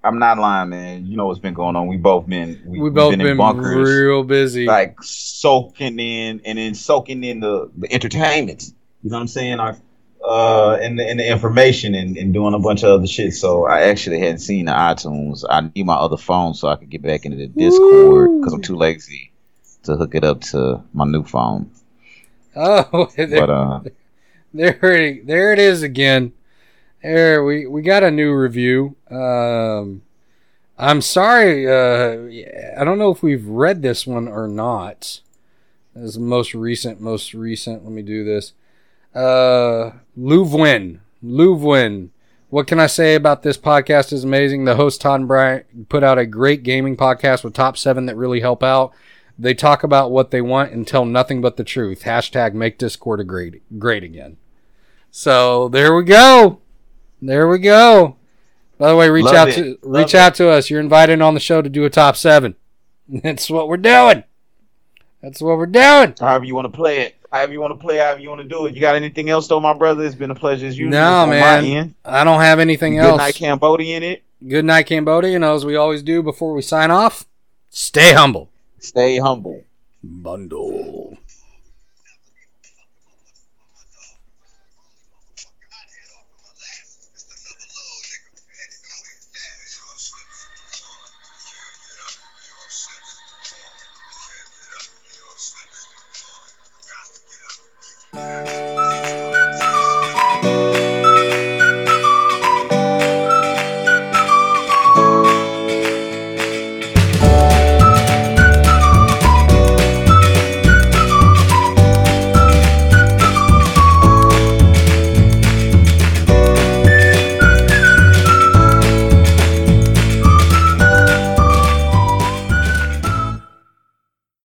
I'm 0.02 0.18
not 0.18 0.38
lying, 0.38 0.68
man. 0.68 1.06
You 1.06 1.16
know 1.16 1.26
what's 1.26 1.38
been 1.38 1.54
going 1.54 1.76
on. 1.76 1.86
We 1.86 1.96
both 1.96 2.26
been 2.26 2.60
we, 2.66 2.72
We've 2.72 2.82
we've 2.82 2.94
both 2.94 3.12
been, 3.12 3.20
been, 3.20 3.28
in 3.28 3.36
bunkers, 3.38 3.88
real 3.88 4.22
busy. 4.22 4.66
like 4.66 5.02
soaking 5.02 5.98
in 5.98 6.42
and 6.44 6.58
then 6.58 6.74
soaking 6.74 7.24
in 7.24 7.40
the, 7.40 7.70
the 7.76 7.90
entertainment. 7.90 8.64
You 9.02 9.10
know 9.10 9.16
what 9.16 9.22
I'm 9.22 9.28
saying? 9.28 9.60
Our, 9.60 9.78
uh, 10.22 10.74
and 10.74 10.98
the, 10.98 11.08
and 11.08 11.18
the 11.18 11.26
information 11.26 11.94
and, 11.94 12.18
and 12.18 12.34
doing 12.34 12.52
a 12.52 12.58
bunch 12.58 12.82
of 12.82 12.90
other 12.90 13.06
shit. 13.06 13.32
So 13.32 13.64
I 13.64 13.84
actually 13.84 14.20
hadn't 14.20 14.40
seen 14.40 14.66
the 14.66 14.72
iTunes. 14.72 15.42
I 15.48 15.70
need 15.74 15.86
my 15.86 15.96
other 15.96 16.18
phone 16.18 16.52
so 16.52 16.68
I 16.68 16.76
could 16.76 16.90
get 16.90 17.00
back 17.00 17.24
into 17.24 17.38
the 17.38 17.46
Discord 17.46 18.40
because 18.40 18.52
I'm 18.52 18.62
too 18.62 18.76
lazy 18.76 19.32
to 19.84 19.96
hook 19.96 20.14
it 20.14 20.24
up 20.24 20.40
to 20.42 20.82
my 20.92 21.04
new 21.04 21.22
phone. 21.22 21.70
oh, 22.56 23.10
there, 23.16 23.26
But 23.40 23.50
uh, 23.50 23.80
there, 24.52 25.20
there 25.24 25.52
it 25.52 25.58
is 25.58 25.82
again. 25.82 26.32
There, 27.02 27.44
we 27.44 27.66
we 27.66 27.82
got 27.82 28.02
a 28.02 28.10
new 28.10 28.32
review. 28.34 28.96
Um, 29.10 30.02
I'm 30.78 31.00
sorry. 31.00 31.68
Uh, 31.68 32.80
I 32.80 32.84
don't 32.84 32.98
know 32.98 33.10
if 33.10 33.22
we've 33.22 33.46
read 33.46 33.82
this 33.82 34.06
one 34.06 34.26
or 34.26 34.48
not. 34.48 35.20
This 35.94 36.04
is 36.04 36.14
the 36.14 36.20
most 36.20 36.54
recent, 36.54 37.00
most 37.00 37.34
recent. 37.34 37.84
Let 37.84 37.92
me 37.92 38.02
do 38.02 38.24
this. 38.24 38.52
Uh, 39.14 39.92
Louvwin, 40.18 40.98
Louvwin. 41.22 42.08
What 42.50 42.66
can 42.66 42.80
I 42.80 42.86
say 42.86 43.14
about 43.14 43.42
this 43.42 43.58
podcast? 43.58 44.12
is 44.12 44.24
amazing. 44.24 44.64
The 44.64 44.76
host 44.76 45.00
Todd 45.00 45.20
and 45.20 45.28
Bryant 45.28 45.88
put 45.88 46.02
out 46.02 46.18
a 46.18 46.26
great 46.26 46.62
gaming 46.62 46.96
podcast 46.96 47.44
with 47.44 47.52
top 47.52 47.76
seven 47.76 48.06
that 48.06 48.16
really 48.16 48.40
help 48.40 48.62
out. 48.62 48.92
They 49.38 49.54
talk 49.54 49.82
about 49.82 50.10
what 50.10 50.30
they 50.30 50.40
want 50.40 50.72
and 50.72 50.86
tell 50.86 51.04
nothing 51.04 51.40
but 51.40 51.56
the 51.56 51.64
truth. 51.64 52.02
Hashtag 52.04 52.54
make 52.54 52.78
Discord 52.78 53.20
a 53.20 53.24
great, 53.24 53.62
great 53.78 54.04
again. 54.04 54.36
So 55.10 55.68
there 55.68 55.94
we 55.94 56.04
go. 56.04 56.60
There 57.20 57.48
we 57.48 57.58
go. 57.58 58.16
By 58.78 58.90
the 58.90 58.96
way, 58.96 59.08
reach 59.08 59.24
Love 59.26 59.34
out 59.34 59.48
it. 59.48 59.54
to 59.54 59.78
Love 59.82 60.04
reach 60.04 60.14
it. 60.14 60.18
out 60.18 60.34
to 60.36 60.50
us. 60.50 60.70
You're 60.70 60.80
invited 60.80 61.20
on 61.20 61.34
the 61.34 61.40
show 61.40 61.62
to 61.62 61.68
do 61.68 61.84
a 61.84 61.90
top 61.90 62.16
seven. 62.16 62.54
That's 63.08 63.50
what 63.50 63.68
we're 63.68 63.76
doing. 63.76 64.24
That's 65.22 65.40
what 65.40 65.56
we're 65.56 65.66
doing. 65.66 66.14
however 66.20 66.44
you 66.44 66.54
want 66.54 66.66
to 66.70 66.76
play 66.76 67.00
it, 67.00 67.14
however 67.32 67.52
you 67.52 67.60
want 67.60 67.72
to 67.72 67.78
play, 67.78 67.96
however 67.98 68.20
you 68.20 68.28
want 68.28 68.42
to 68.42 68.48
do 68.48 68.66
it. 68.66 68.74
You 68.74 68.80
got 68.80 68.94
anything 68.94 69.30
else 69.30 69.48
though, 69.48 69.60
my 69.60 69.72
brother? 69.72 70.04
It's 70.04 70.14
been 70.14 70.30
a 70.30 70.34
pleasure 70.34 70.66
as 70.66 70.76
usual. 70.78 70.90
No, 70.92 71.22
on 71.22 71.28
my 71.30 71.34
man. 71.36 71.64
end. 71.64 71.94
I 72.04 72.24
don't 72.24 72.40
have 72.40 72.58
anything 72.60 72.94
Good 72.94 73.00
else. 73.04 73.12
Good 73.12 73.24
night, 73.24 73.34
Cambodia. 73.36 73.96
In 73.96 74.02
it. 74.02 74.22
Good 74.46 74.64
night, 74.66 74.86
Cambodia. 74.86 75.34
And 75.36 75.44
as 75.44 75.64
we 75.64 75.76
always 75.76 76.02
do 76.02 76.22
before 76.22 76.52
we 76.52 76.60
sign 76.62 76.90
off, 76.90 77.26
stay 77.70 78.12
humble. 78.12 78.50
Stay 78.84 79.16
humble. 79.16 79.64
Bundle. 80.02 81.16